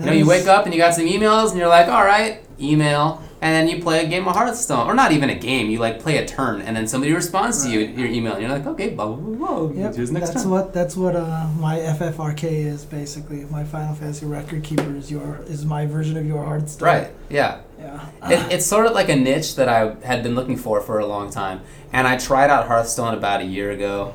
You 0.00 0.06
know, 0.06 0.12
you 0.12 0.26
wake 0.26 0.46
up 0.46 0.64
and 0.64 0.74
you 0.74 0.80
got 0.80 0.94
some 0.94 1.06
emails, 1.06 1.50
and 1.50 1.58
you're 1.58 1.68
like, 1.68 1.88
all 1.88 2.04
right, 2.04 2.40
email. 2.60 3.22
And 3.40 3.52
then 3.54 3.68
you 3.68 3.82
play 3.82 4.02
a 4.04 4.08
game 4.08 4.26
of 4.26 4.34
Hearthstone. 4.34 4.86
Or 4.88 4.94
not 4.94 5.12
even 5.12 5.28
a 5.28 5.34
game, 5.34 5.68
you 5.68 5.78
like 5.78 6.00
play 6.00 6.16
a 6.16 6.26
turn, 6.26 6.62
and 6.62 6.74
then 6.74 6.86
somebody 6.88 7.12
responds 7.12 7.62
to 7.62 7.70
you, 7.70 7.80
your 7.80 8.08
email, 8.08 8.32
and 8.32 8.40
you're 8.42 8.50
like, 8.50 8.66
okay, 8.66 8.88
blah, 8.90 9.06
blah, 9.06 9.16
blah, 9.16 9.66
blah. 9.66 9.82
Yep, 9.82 9.96
next 9.96 10.30
that's 10.30 10.42
turn. 10.44 10.50
what 10.50 10.72
that's 10.72 10.96
what 10.96 11.14
uh, 11.14 11.46
my 11.58 11.76
FFRK 11.78 12.44
is 12.44 12.84
basically. 12.86 13.44
My 13.50 13.62
Final 13.64 13.94
Fantasy 13.94 14.24
Record 14.24 14.64
Keeper 14.64 14.96
is 14.96 15.10
your 15.10 15.40
is 15.46 15.64
my 15.66 15.84
version 15.84 16.16
of 16.16 16.26
your 16.26 16.42
Hearthstone. 16.42 16.86
Right, 16.86 17.10
yeah. 17.28 17.60
Yeah. 17.78 18.30
It, 18.30 18.52
it's 18.52 18.66
sort 18.66 18.86
of 18.86 18.92
like 18.92 19.10
a 19.10 19.16
niche 19.16 19.56
that 19.56 19.68
I 19.68 19.94
had 20.06 20.22
been 20.22 20.34
looking 20.34 20.56
for 20.56 20.80
for 20.80 20.98
a 20.98 21.06
long 21.06 21.30
time. 21.30 21.60
And 21.92 22.08
I 22.08 22.16
tried 22.16 22.48
out 22.48 22.66
Hearthstone 22.66 23.12
about 23.12 23.42
a 23.42 23.44
year 23.44 23.70
ago, 23.72 24.14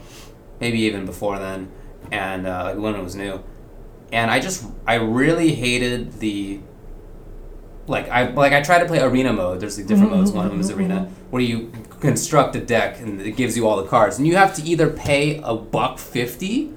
maybe 0.59 0.79
even 0.81 1.05
before 1.05 1.39
then, 1.39 1.71
and 2.11 2.45
uh, 2.47 2.65
like 2.65 2.77
when 2.77 2.95
it 2.95 3.03
was 3.03 3.15
new. 3.15 3.43
And 4.11 4.31
I 4.31 4.39
just, 4.39 4.65
I 4.87 4.95
really 4.95 5.53
hated 5.53 6.19
the. 6.19 6.59
Like 7.87 8.07
I 8.09 8.29
like 8.29 8.53
I 8.53 8.61
tried 8.61 8.79
to 8.79 8.85
play 8.85 8.99
arena 9.01 9.33
mode. 9.33 9.59
There's 9.59 9.77
like 9.77 9.87
different 9.87 10.11
Mhm, 10.11 10.17
modes. 10.17 10.31
One 10.31 10.45
of 10.45 10.51
them 10.51 10.61
is 10.61 10.69
arena, 10.69 11.09
where 11.31 11.41
you 11.41 11.71
construct 11.99 12.55
a 12.55 12.59
deck 12.59 12.99
and 13.01 13.19
it 13.19 13.31
gives 13.31 13.57
you 13.57 13.67
all 13.67 13.77
the 13.81 13.87
cards, 13.87 14.19
and 14.19 14.27
you 14.27 14.35
have 14.35 14.53
to 14.57 14.63
either 14.63 14.89
pay 14.91 15.41
a 15.43 15.55
buck 15.55 15.97
fifty, 15.97 16.71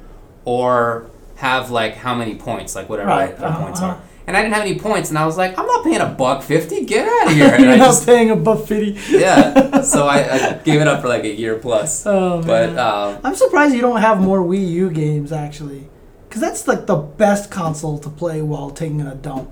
or 0.47 1.11
have 1.37 1.71
like 1.71 1.97
how 1.97 2.15
many 2.15 2.35
points, 2.37 2.75
like 2.75 2.89
whatever 2.89 3.11
Right, 3.11 3.37
the 3.37 3.47
uh-huh, 3.47 3.63
points 3.65 3.81
uh-huh. 3.83 3.97
are. 3.97 4.03
And 4.27 4.37
I 4.37 4.43
didn't 4.43 4.55
have 4.55 4.65
any 4.65 4.79
points, 4.79 5.09
and 5.09 5.19
I 5.19 5.27
was 5.27 5.37
like, 5.37 5.59
I'm 5.59 5.67
not 5.67 5.83
paying 5.85 6.01
a 6.01 6.07
buck 6.07 6.43
fifty. 6.43 6.85
Get 6.85 7.09
out 7.09 7.27
of 7.29 7.33
here! 7.35 7.49
And 7.55 7.65
You're 7.65 7.73
I 7.73 7.77
not 7.77 7.87
just 7.87 8.07
paying 8.07 8.31
a 8.31 8.37
buff 8.37 8.69
fifty. 8.69 8.99
yeah. 9.17 9.81
So 9.83 10.07
I, 10.07 10.19
I 10.19 10.53
gave 10.65 10.81
it 10.81 10.87
up 10.87 11.03
for 11.03 11.09
like 11.09 11.25
a 11.25 11.33
year 11.35 11.57
plus. 11.59 12.07
Oh 12.07 12.39
man. 12.43 12.47
But 12.47 12.79
um, 12.79 13.21
I'm 13.25 13.35
surprised 13.35 13.75
you 13.75 13.81
don't 13.81 14.01
have 14.01 14.21
more 14.21 14.41
Wii 14.41 14.69
U 14.71 14.91
games 14.91 15.33
actually, 15.33 15.89
because 16.29 16.41
that's 16.41 16.69
like 16.69 16.87
the 16.87 16.97
best 16.97 17.51
console 17.51 17.99
to 17.99 18.09
play 18.09 18.43
while 18.43 18.71
taking 18.71 19.01
a 19.01 19.15
dump. 19.17 19.51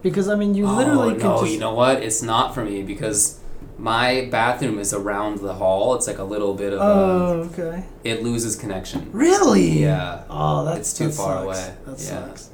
Because 0.00 0.26
I 0.28 0.36
mean, 0.36 0.54
you 0.54 0.66
literally 0.66 1.10
oh 1.10 1.14
could 1.14 1.22
no, 1.24 1.40
just. 1.42 1.52
you 1.52 1.58
know 1.60 1.74
what? 1.74 2.02
It's 2.02 2.22
not 2.22 2.54
for 2.54 2.64
me 2.64 2.82
because 2.82 3.38
my 3.78 4.26
bathroom 4.30 4.78
is 4.78 4.92
around 4.94 5.38
the 5.40 5.54
hall. 5.54 5.94
It's 5.96 6.06
like 6.06 6.18
a 6.18 6.24
little 6.24 6.54
bit 6.54 6.72
of 6.72 6.80
Oh, 6.80 7.42
a, 7.42 7.44
okay. 7.46 7.84
it 8.04 8.22
loses 8.22 8.56
connection. 8.56 9.10
Really? 9.12 9.80
Yeah. 9.82 10.24
Oh, 10.30 10.64
that's 10.64 10.78
It's 10.90 10.98
too 10.98 11.08
that 11.08 11.14
far 11.14 11.34
sucks. 11.34 11.44
away. 11.44 11.74
That 11.84 11.90
Yeah. 12.00 12.26
sucks. 12.26 12.50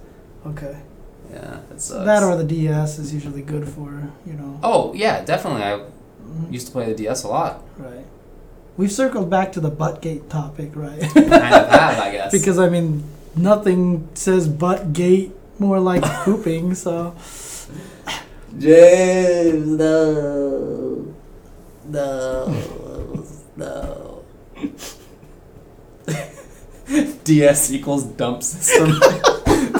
Okay. 0.46 0.76
Yeah, 1.38 1.58
that 1.68 1.80
sucks. 1.80 2.04
That 2.04 2.22
or 2.22 2.34
the 2.36 2.44
DS 2.44 2.98
is 2.98 3.14
usually 3.14 3.42
good 3.42 3.68
for 3.68 4.10
you 4.26 4.32
know. 4.34 4.58
oh 4.62 4.92
yeah, 4.94 5.24
definitely. 5.24 5.62
I 5.62 5.78
Mhm. 6.28 6.52
used 6.52 6.66
to 6.66 6.72
play 6.72 6.86
the 6.92 6.94
DS 6.94 7.22
a 7.24 7.28
lot. 7.28 7.62
Right. 7.78 8.04
We've 8.76 8.92
circled 8.92 9.30
back 9.30 9.52
to 9.52 9.60
the 9.60 9.70
buttgate 9.70 10.28
topic, 10.28 10.70
right? 10.74 11.00
Kind 11.00 11.32
of 11.32 11.68
have, 11.70 11.98
I 11.98 12.10
guess. 12.16 12.32
because 12.32 12.58
I 12.58 12.68
mean, 12.68 13.04
nothing 13.36 14.08
says 14.14 14.46
buttgate 14.48 15.30
more 15.58 15.78
like 15.80 16.02
pooping. 16.24 16.74
So 16.74 17.14
James, 18.58 19.66
no, 19.78 21.14
no, 21.88 23.24
no. 23.56 24.22
DS 27.24 27.70
equals 27.72 28.04
dump 28.04 28.42
system. 28.42 28.98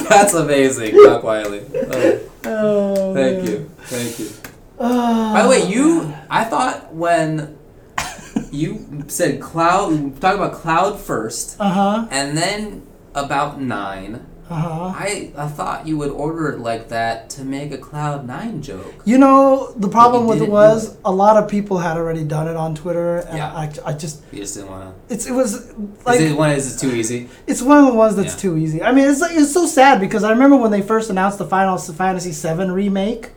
That's 0.09 0.33
amazing, 0.33 0.95
Doc 0.95 1.23
Wiley. 1.23 1.61
Oh, 1.75 2.19
Oh, 2.45 3.13
thank 3.13 3.37
man. 3.43 3.47
you, 3.47 3.71
thank 3.83 4.19
you. 4.19 4.29
Oh, 4.79 5.33
By 5.33 5.43
the 5.43 5.49
way, 5.49 5.67
you 5.69 6.13
I 6.29 6.45
thought 6.45 6.93
when 6.93 7.57
you 8.51 9.03
said 9.07 9.41
cloud, 9.41 10.19
talk 10.21 10.35
about 10.35 10.53
cloud 10.53 10.99
first, 10.99 11.57
Uh 11.59 11.69
huh. 11.69 12.07
and 12.11 12.37
then 12.37 12.83
about 13.13 13.59
nine. 13.61 14.25
Uh 14.49 14.55
huh. 14.55 14.93
I 14.95 15.31
I 15.37 15.47
thought 15.47 15.85
you 15.87 15.95
would 15.99 16.09
order 16.09 16.49
it 16.49 16.59
like 16.59 16.89
that 16.89 17.29
to 17.31 17.43
make 17.43 17.71
a 17.71 17.77
cloud 17.77 18.25
nine 18.25 18.63
joke. 18.63 18.93
You 19.05 19.19
know, 19.19 19.71
the 19.75 19.87
problem 19.87 20.25
with 20.25 20.41
it 20.41 20.49
was 20.49 20.97
a 21.05 21.11
lot 21.11 21.37
of 21.37 21.47
people 21.47 21.77
had 21.77 21.97
already 21.97 22.23
done 22.23 22.47
it 22.47 22.55
on 22.55 22.73
Twitter, 22.73 23.17
and 23.17 23.37
Yeah. 23.37 23.53
I, 23.53 23.71
I 23.85 23.93
just 23.93 24.21
You 24.31 24.39
just 24.39 24.55
didn't 24.55 24.71
want 24.71 24.95
it's 25.07 25.27
it 25.27 25.33
was 25.33 25.71
like 26.03 26.19
is 26.19 26.31
it 26.31 26.37
one? 26.37 26.49
Is 26.51 26.75
it 26.75 26.79
too 26.79 26.95
easy? 26.95 27.29
it's 27.45 27.61
one 27.61 27.77
of 27.77 27.85
the 27.85 27.93
ones 27.93 28.15
that's 28.15 28.33
Yeah. 28.33 28.39
too 28.41 28.57
easy. 28.57 28.81
I 28.81 28.91
mean, 28.91 29.07
it's 29.07 29.21
like 29.21 29.35
it's 29.37 29.53
so 29.53 29.67
sad 29.67 29.99
because 29.99 30.23
I 30.23 30.31
remember 30.31 30.57
when 30.57 30.71
they 30.71 30.81
first 30.81 31.11
announced 31.11 31.37
the 31.37 31.45
Final 31.45 31.77
Fantasy 31.77 32.31
VII 32.31 32.71
remake, 32.71 33.29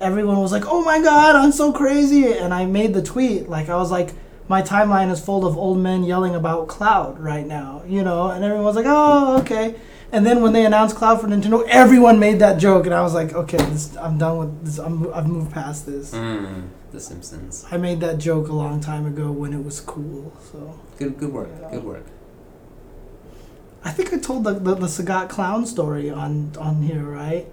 everyone 0.00 0.38
was 0.38 0.52
like, 0.52 0.64
"Oh 0.66 0.82
my 0.82 0.98
god, 1.02 1.36
I'm 1.36 1.52
so 1.52 1.72
crazy!" 1.72 2.32
And 2.32 2.54
I 2.54 2.64
made 2.64 2.94
the 2.94 3.02
tweet 3.02 3.50
like 3.50 3.68
I 3.68 3.76
was 3.76 3.90
like, 3.90 4.14
"My 4.48 4.62
timeline 4.62 5.10
is 5.10 5.20
full 5.20 5.44
of 5.44 5.58
old 5.58 5.76
men 5.78 6.04
yelling 6.04 6.34
about 6.34 6.68
Cloud 6.68 7.18
right 7.20 7.46
now," 7.46 7.82
you 7.86 8.02
know, 8.02 8.30
and 8.30 8.42
everyone 8.42 8.64
was 8.64 8.76
like, 8.76 8.86
"Oh, 8.88 9.38
okay." 9.40 9.74
And 10.10 10.24
then 10.24 10.40
when 10.42 10.54
they 10.54 10.64
announced 10.64 10.96
Cloud 10.96 11.20
for 11.20 11.26
Nintendo, 11.26 11.66
everyone 11.68 12.18
made 12.18 12.38
that 12.38 12.58
joke, 12.58 12.86
and 12.86 12.94
I 12.94 13.02
was 13.02 13.12
like, 13.12 13.34
"Okay, 13.34 13.58
this, 13.58 13.94
I'm 13.96 14.16
done 14.16 14.38
with 14.38 14.64
this. 14.64 14.78
I'm, 14.78 15.12
I've 15.12 15.26
moved 15.28 15.52
past 15.52 15.84
this." 15.84 16.12
Mm, 16.12 16.68
the 16.92 17.00
Simpsons. 17.00 17.66
I 17.70 17.76
made 17.76 18.00
that 18.00 18.16
joke 18.18 18.48
a 18.48 18.54
long 18.54 18.80
time 18.80 19.04
ago 19.04 19.30
when 19.30 19.52
it 19.52 19.62
was 19.62 19.80
cool. 19.80 20.32
So 20.50 20.78
Good 20.98 21.18
good 21.18 21.32
work. 21.32 21.50
Good 21.70 21.84
work. 21.84 22.06
I 23.84 23.90
think 23.90 24.12
I 24.14 24.18
told 24.18 24.44
the 24.44 24.54
the, 24.54 24.74
the 24.74 24.86
Sagat 24.86 25.28
clown 25.28 25.66
story 25.66 26.08
on 26.10 26.52
on 26.58 26.82
here, 26.82 27.02
right? 27.04 27.46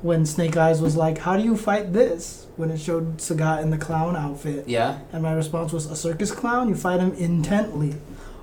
When 0.00 0.22
SnakeEyez 0.24 0.80
was 0.80 0.94
like, 0.96 1.18
"How 1.18 1.36
do 1.36 1.42
you 1.42 1.56
fight 1.56 1.92
this?" 1.92 2.46
When 2.56 2.70
it 2.70 2.78
showed 2.78 3.18
Sagat 3.18 3.62
in 3.64 3.70
the 3.70 3.78
clown 3.78 4.14
outfit, 4.14 4.68
Yeah. 4.68 4.98
and 5.12 5.24
my 5.24 5.32
response 5.32 5.72
was, 5.72 5.86
"A 5.90 5.96
circus 5.96 6.30
clown. 6.30 6.68
You 6.68 6.76
fight 6.76 7.00
him 7.00 7.12
intently, 7.14 7.96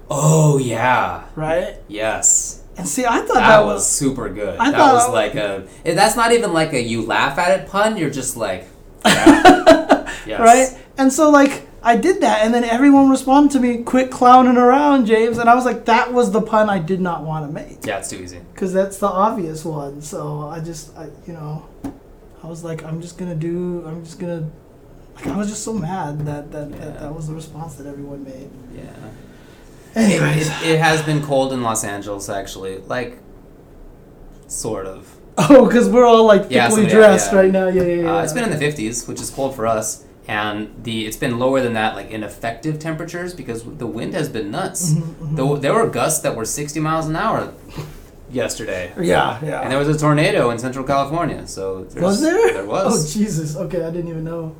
Oh 0.09 0.57
yeah. 0.57 1.23
right?" 1.35 1.77
Yes. 1.87 2.60
And 2.77 2.87
see, 2.87 3.05
I 3.05 3.19
thought 3.19 3.35
That, 3.35 3.59
that, 3.59 3.65
was 3.65 3.89
super 3.89 4.29
good. 4.29 4.57
I 4.57 4.71
that 4.71 4.77
thought- 4.77 4.93
was 4.93 5.09
like 5.13 5.35
a. 5.35 5.67
That's 5.83 6.15
not 6.15 6.31
even 6.31 6.53
like 6.53 6.73
a 6.73 6.81
you 6.81 7.01
laugh 7.05 7.37
at 7.37 7.59
it 7.59 7.67
pun. 7.69 7.97
You're 7.97 8.09
just 8.09 8.37
like. 8.37 8.67
yeah. 9.05 10.09
yes. 10.25 10.39
right. 10.39 10.81
And 10.97 11.11
so 11.11 11.29
like 11.29 11.67
I 11.83 11.95
did 11.97 12.21
that, 12.21 12.45
and 12.45 12.53
then 12.53 12.63
everyone 12.63 13.09
responded 13.09 13.51
to 13.53 13.59
me, 13.59 13.83
"Quit 13.83 14.11
clowning 14.11 14.55
around, 14.57 15.05
James." 15.07 15.37
And 15.39 15.49
I 15.49 15.55
was 15.55 15.65
like, 15.65 15.85
"That 15.85 16.13
was 16.13 16.31
the 16.31 16.41
pun 16.41 16.69
I 16.69 16.77
did 16.79 17.01
not 17.01 17.23
want 17.23 17.45
to 17.47 17.51
make." 17.51 17.83
Yeah, 17.85 17.97
it's 17.99 18.09
too 18.09 18.17
easy. 18.17 18.39
because 18.53 18.71
that's 18.71 18.97
the 18.99 19.07
obvious 19.07 19.65
one. 19.65 20.01
So 20.01 20.47
I 20.47 20.59
just, 20.59 20.95
I, 20.95 21.07
you 21.25 21.33
know, 21.33 21.67
I 22.43 22.47
was 22.47 22.63
like, 22.63 22.83
I'm 22.83 23.01
just 23.01 23.17
gonna 23.17 23.33
do, 23.35 23.83
I'm 23.87 24.03
just 24.05 24.19
gonna, 24.19 24.47
like, 25.15 25.25
I 25.27 25.35
was 25.35 25.49
just 25.49 25.63
so 25.63 25.73
mad 25.73 26.25
that 26.27 26.51
that, 26.51 26.69
Yeah. 26.69 26.77
that, 26.77 26.99
that 26.99 27.15
was 27.15 27.27
the 27.27 27.33
response 27.33 27.75
that 27.75 27.87
everyone 27.87 28.23
made. 28.23 28.49
Yeah. 28.75 28.83
Anyways, 29.95 30.47
it, 30.47 30.69
it 30.71 30.79
has 30.79 31.01
been 31.03 31.21
cold 31.23 31.51
in 31.53 31.61
Los 31.63 31.83
Angeles, 31.83 32.29
actually. 32.29 32.77
Like, 32.79 33.19
sort 34.47 34.85
of. 34.85 35.15
oh, 35.37 35.65
because 35.65 35.89
we're 35.89 36.05
all 36.05 36.25
like 36.25 36.47
Yeah, 36.49 36.67
thickly 36.67 36.83
so, 36.83 36.89
yeah, 36.89 36.95
dressed 36.95 37.31
yeah. 37.31 37.39
right 37.39 37.51
now. 37.51 37.67
Yeah, 37.67 37.83
yeah, 37.83 38.01
yeah. 38.03 38.15
Uh, 38.17 38.23
it's 38.23 38.33
been 38.33 38.43
in 38.43 38.57
the 38.57 38.63
50s, 38.65 39.07
which 39.07 39.21
is 39.21 39.29
cold 39.29 39.55
for 39.55 39.65
us, 39.65 40.03
and 40.27 40.73
the 40.83 41.05
it's 41.05 41.17
been 41.17 41.39
lower 41.39 41.61
than 41.61 41.73
that, 41.73 41.95
like 41.95 42.09
in 42.11 42.23
effective 42.23 42.79
temperatures, 42.79 43.33
because 43.33 43.63
the 43.63 43.87
wind 43.87 44.13
has 44.13 44.27
been 44.29 44.51
nuts. 44.51 44.93
Mhm, 44.93 45.35
There, 45.37 45.57
there 45.57 45.73
were 45.73 45.89
gusts 45.89 46.21
that 46.23 46.35
were 46.35 46.45
60 46.45 46.79
miles 46.81 47.07
an 47.07 47.15
hour 47.15 47.53
yesterday, 48.29 48.91
yeah, 48.99 49.39
yeah. 49.43 49.61
and 49.61 49.71
there 49.71 49.79
was 49.79 49.87
a 49.87 49.97
tornado 49.97 50.49
in 50.51 50.59
Central 50.59 50.85
California. 50.85 51.47
So 51.47 51.87
was 51.95 52.21
there? 52.21 52.53
There 52.53 52.65
was. 52.65 53.15
Oh. 53.15 53.19
Jesus. 53.19 53.55
Okay, 53.55 53.83
I 53.83 53.89
didn't 53.89 54.09
even 54.09 54.23
know. 54.25 54.55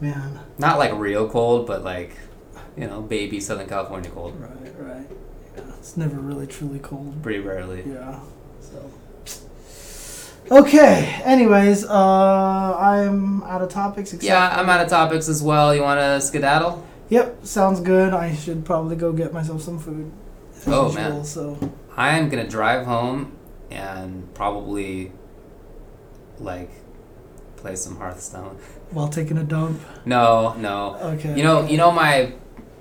Man. 0.00 0.40
Not 0.58 0.78
like 0.78 0.92
real 0.94 1.28
cold, 1.28 1.66
but 1.66 1.84
like, 1.84 2.16
you 2.76 2.86
know, 2.86 3.02
baby 3.02 3.40
Southern 3.40 3.68
California 3.68 4.10
cold. 4.10 4.38
Right, 4.40 4.50
right. 4.78 5.06
Yeah, 5.56 5.62
it's 5.78 5.96
never 5.96 6.16
really 6.16 6.46
truly 6.46 6.78
cold. 6.78 7.22
Pretty 7.22 7.40
rarely. 7.40 7.84
Yeah. 7.86 8.20
So. 8.60 8.90
Okay. 10.50 11.20
Anyways, 11.24 11.84
uh, 11.84 12.76
I'm 12.78 13.42
out 13.44 13.62
of 13.62 13.68
topics. 13.68 14.12
Except 14.12 14.24
Yeah, 14.24 14.54
I'm 14.58 14.68
out 14.68 14.80
of 14.80 14.88
topics 14.88 15.28
as 15.28 15.42
well. 15.42 15.74
You 15.74 15.82
want 15.82 16.00
to 16.00 16.20
skedaddle? 16.20 16.86
Yep, 17.08 17.44
sounds 17.46 17.80
good. 17.80 18.14
I 18.14 18.34
should 18.34 18.64
probably 18.64 18.96
go 18.96 19.12
get 19.12 19.32
myself 19.32 19.62
some 19.62 19.78
food. 19.78 20.10
Oh, 20.66 20.86
usual, 20.86 20.92
man. 20.94 21.24
So 21.24 21.72
I 21.96 22.18
am 22.18 22.28
gonna 22.28 22.48
drive 22.48 22.86
home 22.86 23.36
and 23.70 24.32
probably 24.34 25.12
like 26.38 26.70
play 27.56 27.76
some 27.76 27.96
Hearthstone. 27.96 28.56
while 28.90 29.08
taking 29.08 29.38
a 29.38 29.44
dump. 29.44 29.80
No, 30.04 30.54
no. 30.54 30.96
Okay. 31.00 31.36
You 31.36 31.42
know, 31.42 31.66
you 31.66 31.76
know 31.76 31.90
my 31.90 32.32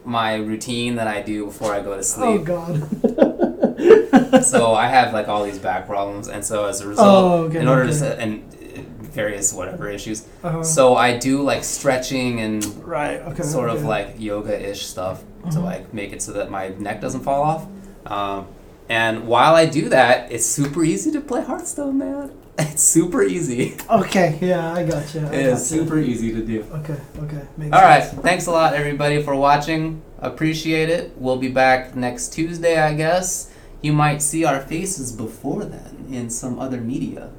my 0.04 0.36
routine 0.36 0.96
that 0.96 1.08
I 1.08 1.22
do 1.22 1.46
before 1.46 1.74
I 1.74 1.82
go 1.82 1.96
to 1.96 2.04
sleep. 2.04 2.48
Oh 2.50 2.76
sleep. 2.76 3.16
God. 3.16 4.44
so 4.44 4.74
I 4.74 4.88
have 4.88 5.14
like 5.14 5.28
all 5.28 5.44
these 5.44 5.60
back 5.60 5.88
problems, 5.88 6.28
and 6.28 6.44
so 6.46 6.66
as 6.66 6.82
a 6.82 6.88
result, 6.88 7.08
Oh, 7.08 7.44
okay, 7.46 7.60
in 7.60 7.68
order 7.68 7.84
okay. 7.84 8.00
to 8.00 8.20
and 8.20 8.44
various 9.02 9.52
whatever 9.54 9.90
issues, 9.90 10.26
Uh, 10.44 10.64
so 10.64 10.96
I 10.96 11.18
do 11.18 11.42
like 11.42 11.64
stretching 11.64 12.40
and 12.40 12.64
right. 12.86 13.20
Okay. 13.22 13.44
sort 13.44 13.70
of 13.70 13.84
like 13.84 14.16
yoga-ish 14.20 14.86
stuff 14.86 15.24
to 15.52 15.58
Mhm. 15.58 15.64
like 15.64 15.94
make 15.94 16.14
it 16.14 16.22
so 16.22 16.32
that 16.34 16.50
my 16.50 16.70
neck 16.80 17.02
doesn't 17.02 17.22
fall 17.22 17.42
off. 17.44 17.66
Um, 18.06 18.46
and 18.92 19.28
while 19.28 19.56
I 19.56 19.66
do 19.66 19.90
that, 19.90 20.32
it's 20.32 20.46
super 20.46 20.84
easy 20.84 21.10
to 21.18 21.22
play 21.22 21.42
Hearthstone, 21.44 21.98
man. 21.98 22.32
It's 22.60 22.84
super 22.84 23.24
easy. 23.24 23.76
Okay. 23.90 24.38
Yeah, 24.42 24.74
I 24.80 24.84
got 24.84 25.06
you. 25.16 25.22
I 25.26 25.34
It 25.34 25.46
is 25.54 25.66
super 25.66 25.98
easy 25.98 26.30
to 26.38 26.42
do. 26.46 26.60
Okay. 26.80 27.00
Okay. 27.24 27.44
Makes 27.58 27.74
All 27.76 27.82
right, 27.82 28.04
sense. 28.04 28.22
thanks 28.22 28.46
a 28.46 28.52
lot, 28.52 28.74
everybody, 28.82 29.24
for 29.24 29.36
watching. 29.36 30.02
Appreciate 30.20 30.90
it. 30.98 31.14
We'll 31.18 31.38
be 31.40 31.48
back 31.64 31.96
next 31.96 32.34
Tuesday, 32.34 32.76
I 32.78 32.94
guess. 32.94 33.50
You 33.82 33.94
might 33.94 34.22
see 34.22 34.46
our 34.46 34.60
faces 34.62 35.12
before 35.26 35.64
then 35.66 36.06
in 36.12 36.30
some 36.30 36.60
other 36.60 36.80
media, 36.94 37.32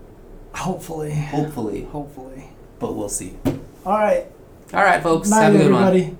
Hopefully. 0.54 1.12
hopefully, 1.14 1.82
Hopefully. 1.92 2.42
but 2.80 2.96
we'll 2.96 3.08
see. 3.20 3.36
All 3.86 3.98
right. 4.08 4.26
All 4.74 4.82
right, 4.82 5.02
folks, 5.02 5.30
Night, 5.30 5.42
have 5.44 5.54
a 5.54 5.58
good 5.58 5.72
one. 5.72 5.84
everybody. 5.86 6.16